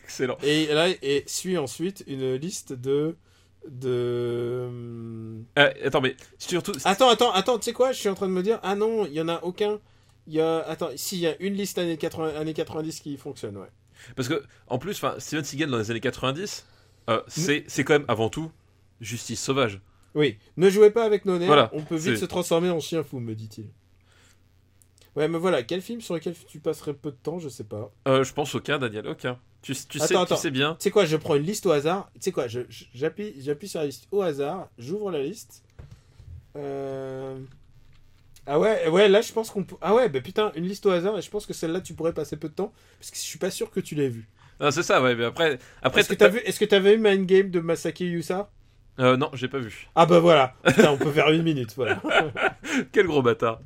Excellent. 0.05 0.37
Et 0.43 0.67
là, 0.67 0.89
et 1.01 1.23
suit 1.27 1.57
ensuite 1.57 2.03
une 2.07 2.35
liste 2.35 2.73
de... 2.73 3.15
de... 3.67 4.69
Euh, 5.57 5.71
attends, 5.83 6.01
mais 6.01 6.15
surtout. 6.37 6.73
Attends, 6.85 7.09
attends, 7.09 7.31
attends, 7.31 7.57
tu 7.57 7.65
sais 7.65 7.73
quoi 7.73 7.91
Je 7.91 7.99
suis 7.99 8.09
en 8.09 8.15
train 8.15 8.27
de 8.27 8.33
me 8.33 8.43
dire, 8.43 8.59
ah 8.63 8.75
non, 8.75 9.05
il 9.05 9.13
y 9.13 9.21
en 9.21 9.29
a 9.29 9.39
aucun. 9.43 9.79
Il 10.27 10.33
y 10.33 10.41
a, 10.41 10.59
attends, 10.59 10.89
si, 10.95 11.17
il 11.17 11.21
y 11.21 11.27
a 11.27 11.35
une 11.41 11.53
liste 11.55 11.77
années, 11.77 11.97
80, 11.97 12.35
années 12.39 12.53
90 12.53 12.99
qui 12.99 13.17
fonctionne, 13.17 13.57
ouais. 13.57 13.67
Parce 14.15 14.27
que, 14.27 14.43
en 14.67 14.77
plus, 14.79 15.01
Steven 15.19 15.43
Seagal 15.43 15.69
dans 15.69 15.77
les 15.77 15.91
années 15.91 15.99
90, 15.99 16.65
euh, 17.09 17.21
c'est 17.27 17.63
c'est 17.67 17.83
quand 17.83 17.93
même 17.93 18.05
avant 18.07 18.29
tout 18.29 18.51
justice 19.01 19.41
sauvage. 19.41 19.81
Oui, 20.15 20.37
ne 20.57 20.69
jouez 20.69 20.91
pas 20.91 21.05
avec 21.05 21.25
nos 21.25 21.37
nerfs, 21.37 21.47
Voilà, 21.47 21.69
on 21.73 21.81
peut 21.81 21.95
vite 21.95 22.17
se 22.17 22.25
transformer 22.25 22.69
en 22.69 22.79
chien 22.79 23.03
fou, 23.03 23.19
me 23.19 23.33
dit-il. 23.33 23.67
Ouais, 25.15 25.27
mais 25.27 25.37
voilà, 25.37 25.61
quel 25.63 25.81
film 25.81 26.01
sur 26.01 26.15
lequel 26.15 26.33
tu 26.47 26.59
passerais 26.59 26.93
peu 26.93 27.11
de 27.11 27.15
temps, 27.15 27.37
je 27.39 27.47
sais 27.49 27.63
pas. 27.63 27.91
Euh, 28.07 28.23
je 28.23 28.33
pense 28.33 28.55
aucun, 28.55 28.79
Daniel, 28.79 29.07
aucun. 29.07 29.39
Tu, 29.61 29.73
tu 29.73 29.99
sais, 29.99 30.05
Attends, 30.05 30.23
attends. 30.23 30.35
tu 30.35 30.41
sais 30.41 30.51
bien. 30.51 30.75
Tu 30.75 30.83
sais 30.83 30.91
quoi, 30.91 31.05
je 31.05 31.15
prends 31.17 31.35
une 31.35 31.43
liste 31.43 31.65
au 31.65 31.71
hasard. 31.71 32.09
Tu 32.15 32.21
sais 32.21 32.31
quoi, 32.31 32.47
j'appuie 32.47 33.35
j'appuie 33.39 33.67
sur 33.67 33.79
la 33.79 33.85
liste 33.85 34.07
au 34.11 34.21
hasard, 34.21 34.69
j'ouvre 34.77 35.11
la 35.11 35.21
liste. 35.21 35.63
Euh... 36.55 37.39
Ah 38.45 38.59
ouais, 38.59 38.89
ouais, 38.89 39.07
là 39.07 39.21
je 39.21 39.31
pense 39.31 39.49
qu'on 39.51 39.63
peut... 39.63 39.75
Ah 39.81 39.95
ouais, 39.95 40.09
bah 40.09 40.19
putain, 40.19 40.51
une 40.55 40.65
liste 40.65 40.85
au 40.85 40.89
hasard, 40.89 41.17
et 41.17 41.21
je 41.21 41.29
pense 41.29 41.45
que 41.45 41.53
celle-là 41.53 41.79
tu 41.79 41.93
pourrais 41.93 42.13
passer 42.13 42.35
peu 42.35 42.49
de 42.49 42.53
temps, 42.53 42.73
parce 42.99 43.09
que 43.09 43.17
je 43.17 43.21
suis 43.21 43.39
pas 43.39 43.51
sûr 43.51 43.71
que 43.71 43.79
tu 43.79 43.95
l'aies 43.95 44.09
vue. 44.09 44.27
Ah, 44.59 44.71
c'est 44.71 44.83
ça, 44.83 45.01
ouais, 45.01 45.15
mais 45.15 45.25
après. 45.25 45.59
après 45.81 46.01
Est-ce 46.01 46.09
que 46.09 46.15
t'as 46.15 46.27
vu, 46.27 46.39
est-ce 46.39 46.59
que 46.59 46.65
t'avais 46.65 46.95
vu 46.95 47.01
Mind 47.01 47.25
Game 47.25 47.49
de 47.49 47.59
Masaki 47.59 48.05
Yusa? 48.05 48.49
Euh, 48.99 49.17
non, 49.17 49.29
j'ai 49.33 49.47
pas 49.47 49.57
vu. 49.59 49.87
Ah 49.95 50.05
bah 50.05 50.19
voilà, 50.19 50.53
putain, 50.65 50.91
on 50.91 50.97
peut 50.97 51.11
faire 51.11 51.29
une 51.31 51.41
minute, 51.43 51.73
voilà. 51.75 52.01
Quel 52.91 53.07
gros 53.07 53.21
bâtard. 53.23 53.59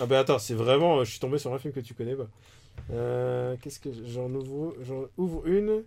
Ah 0.00 0.06
bah 0.06 0.20
attends, 0.20 0.38
c'est 0.38 0.54
vraiment, 0.54 1.04
je 1.04 1.10
suis 1.10 1.20
tombé 1.20 1.36
sur 1.38 1.52
un 1.52 1.58
film 1.58 1.74
que 1.74 1.80
tu 1.80 1.92
connais 1.94 2.14
pas. 2.14 2.26
Euh, 2.92 3.56
Qu'est-ce 3.60 3.80
que 3.80 3.90
j'en 4.06 4.30
ouvre, 4.30 4.74
j'en 4.86 5.04
ouvre 5.18 5.46
une. 5.46 5.82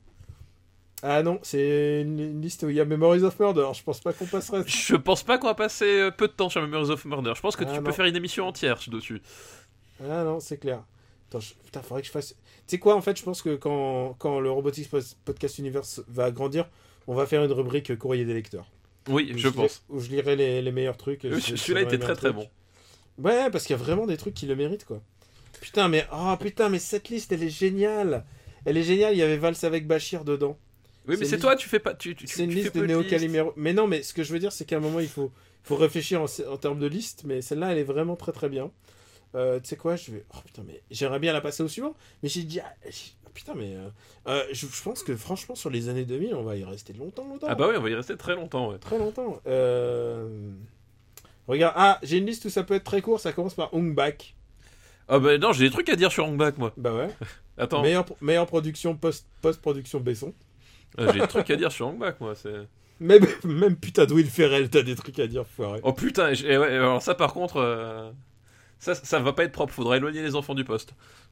Ah 1.02 1.22
non, 1.24 1.40
c'est 1.42 2.02
une, 2.02 2.20
une 2.20 2.42
liste 2.42 2.64
où 2.64 2.70
il 2.70 2.76
y 2.76 2.80
a 2.80 2.86
Memories 2.86 3.24
of 3.24 3.38
Murder. 3.40 3.68
Je 3.74 3.84
pense 3.84 4.00
pas 4.00 4.14
qu'on 4.14 4.26
passerait. 4.26 4.64
Je 4.68 4.96
pense 4.96 5.24
pas 5.24 5.38
qu'on 5.38 5.48
va 5.48 5.56
passer 5.56 5.86
euh, 6.00 6.12
peu 6.12 6.28
de 6.28 6.34
temps 6.34 6.48
sur 6.50 6.62
Memories 6.62 6.92
of 6.92 7.04
Murder. 7.06 7.34
Je 7.36 7.42
pense 7.42 7.56
que 7.56 7.64
Ah, 7.66 7.72
tu 7.72 7.78
non. 7.78 7.84
peux 7.84 7.92
faire 7.92 8.06
une 8.06 8.16
émission 8.16 8.48
entière 8.48 8.80
dessus. 8.88 9.22
Ah 10.02 10.24
non, 10.24 10.40
c'est 10.40 10.58
clair. 10.58 10.82
Attends, 11.30 11.40
je- 11.42 11.56
putain, 11.66 11.82
faudrait 11.82 12.02
que 12.02 12.08
je 12.08 12.12
fasse. 12.12 12.30
Tu 12.30 12.36
sais 12.68 12.80
quoi, 12.80 12.96
en 12.96 13.02
fait, 13.02 13.18
je 13.18 13.24
pense 13.24 13.42
que 13.42 13.56
quand, 13.56 14.16
quand 14.20 14.40
le 14.40 14.50
Robotics 14.52 14.90
Pod- 14.90 15.04
Podcast 15.26 15.58
Universe 15.58 16.02
va 16.08 16.32
grandir, 16.32 16.68
on 17.08 17.14
va 17.16 17.26
faire 17.26 17.44
une 17.44 17.52
rubrique 17.52 17.98
courrier 17.98 18.26
des 18.26 18.34
lecteurs. 18.34 18.70
Oui, 19.10 19.32
Où 19.34 19.38
je 19.38 19.48
lirai- 19.50 19.54
pense. 19.56 19.84
Où 19.90 20.00
je 20.00 20.10
lirai 20.10 20.36
les, 20.36 20.62
les 20.62 20.72
meilleurs 20.72 20.98
trucs. 20.98 21.22
Oui, 21.24 21.42
celui-là 21.42 21.82
était 21.82 21.98
très, 22.00 22.16
très 22.16 22.32
truc. 22.32 22.48
Ouais, 23.18 23.50
parce 23.52 23.66
qu'il 23.66 23.76
y 23.76 23.80
a 23.80 23.84
vraiment 23.84 24.08
des 24.08 24.18
trucs 24.18 24.34
qui 24.34 24.46
le 24.46 24.56
méritent, 24.56 24.86
quoi. 24.86 25.02
Putain, 25.62 25.88
mais. 25.88 26.06
Oh 26.14 26.36
putain, 26.40 26.70
mais 26.70 26.80
cette 26.80 27.10
liste, 27.10 27.32
elle 27.32 27.44
est 27.44 27.50
géniale. 27.50 28.26
Elle 28.66 28.78
est 28.78 28.84
géniale, 28.84 29.14
il 29.14 29.18
y 29.18 29.22
avait 29.24 29.38
Vals 29.38 29.56
avec 29.64 29.88
Bachir 29.88 30.24
dedans. 30.24 30.58
Oui, 31.08 31.18
mais 31.20 31.26
C'est 31.26 31.38
toi, 31.38 31.56
tu 31.58 31.68
fais 31.68 31.80
pas. 31.80 31.94
Tu, 31.94 32.16
tu, 32.16 32.28
C'est 32.28 32.46
une 32.46 32.50
tu 32.50 32.56
liste 32.56 32.78
de 32.78 32.86
Néo. 32.86 33.04
Calimero. 33.04 33.52
Mais 33.58 33.74
non, 33.74 33.88
mais 33.88 34.04
ce 34.04 34.14
que 34.14 34.24
je 34.24 34.32
veux 34.32 34.40
dire, 34.40 34.54
c'est 34.54 34.64
qu'à 34.64 34.78
un 34.78 34.80
moment, 34.80 35.02
il 35.02 35.10
faut, 35.10 35.32
faut 35.64 35.76
réfléchir 35.76 36.22
en, 36.22 36.26
en 36.50 36.58
termes 36.58 36.80
de 36.80 36.88
liste. 36.88 37.24
Mais 37.26 37.42
celle-là, 37.42 37.74
elle 37.74 37.78
est 37.78 37.84
vraiment 37.84 38.16
très 38.16 38.32
très 38.32 38.48
bien. 38.48 38.72
Euh, 39.36 39.60
tu 39.60 39.68
sais 39.68 39.76
quoi, 39.76 39.98
je 39.98 40.12
vais. 40.12 40.24
Oh 40.34 40.38
putain, 40.46 40.64
mais 40.66 40.82
j'aimerais 40.92 41.20
bien 41.20 41.34
la 41.34 41.42
passer 41.42 41.62
au 41.62 41.68
suivant. 41.68 41.94
Mais 42.24 42.30
j'ai 42.30 42.44
dit. 42.44 42.62
ah, 42.62 42.74
putain, 43.34 43.54
mais. 43.56 43.76
euh, 43.76 43.90
euh, 44.28 44.44
je, 44.52 44.68
je 44.68 44.84
pense 44.84 45.04
que 45.04 45.16
franchement, 45.16 45.56
sur 45.56 45.70
les 45.70 45.90
années 45.90 46.06
2000, 46.06 46.36
on 46.36 46.44
va 46.44 46.56
y 46.56 46.64
rester 46.64 46.94
longtemps, 46.94 47.28
longtemps. 47.28 47.48
Ah 47.50 47.56
bah 47.56 47.68
oui, 47.70 47.76
on 47.78 47.82
va 47.82 47.90
y 47.90 47.96
rester 47.96 48.16
très 48.18 48.36
longtemps, 48.36 48.72
ouais. 48.72 48.78
Très 48.78 48.98
longtemps. 48.98 49.40
Euh... 49.48 50.52
Regarde, 51.48 51.74
ah, 51.76 52.00
j'ai 52.04 52.18
une 52.18 52.26
liste 52.26 52.46
où 52.46 52.50
ça 52.50 52.64
peut 52.64 52.74
être 52.76 52.84
très 52.86 53.02
court. 53.02 53.20
Ça 53.20 53.34
commence 53.34 53.54
par 53.54 53.70
Bak. 53.74 54.36
Ah 55.10 55.20
bah 55.20 55.38
non, 55.38 55.52
j'ai 55.52 55.66
des 55.66 55.72
trucs 55.72 55.90
à 55.90 55.96
dire 55.98 56.12
sur 56.12 56.26
Hongback, 56.26 56.58
moi. 56.58 56.72
Bah 56.78 56.94
ouais. 56.94 57.10
Attends, 57.58 57.82
Meilleure, 57.82 58.06
meilleure 58.22 58.48
production 58.48 58.96
post- 58.96 59.28
post-production 59.42 60.00
Besson. 60.00 60.34
euh, 61.00 61.12
j'ai 61.14 61.20
des 61.20 61.28
trucs 61.28 61.50
à 61.52 61.56
dire 61.56 61.72
sur 61.72 61.88
Hongback, 61.88 62.20
moi. 62.22 62.34
C'est... 62.36 62.68
Même, 63.00 63.26
même 63.44 63.76
putain 63.76 64.06
de 64.06 64.14
Will 64.14 64.30
Ferrell, 64.30 64.70
t'as 64.70 64.82
des 64.84 64.96
trucs 64.96 65.20
à 65.20 65.28
dire, 65.28 65.46
foiré. 65.46 65.82
Oh 65.84 65.92
putain, 65.92 66.32
et 66.32 66.58
ouais, 66.58 66.68
alors 66.78 67.02
ça 67.02 67.14
par 67.16 67.34
contre, 67.34 68.14
ça, 68.80 68.96
ça 68.96 69.20
va 69.20 69.34
pas 69.34 69.44
être 69.44 69.52
propre, 69.52 69.74
faudra 69.74 69.98
éloigner 69.98 70.22
les 70.22 70.36
enfants 70.36 70.56
du 70.56 70.64
poste. 70.64 70.94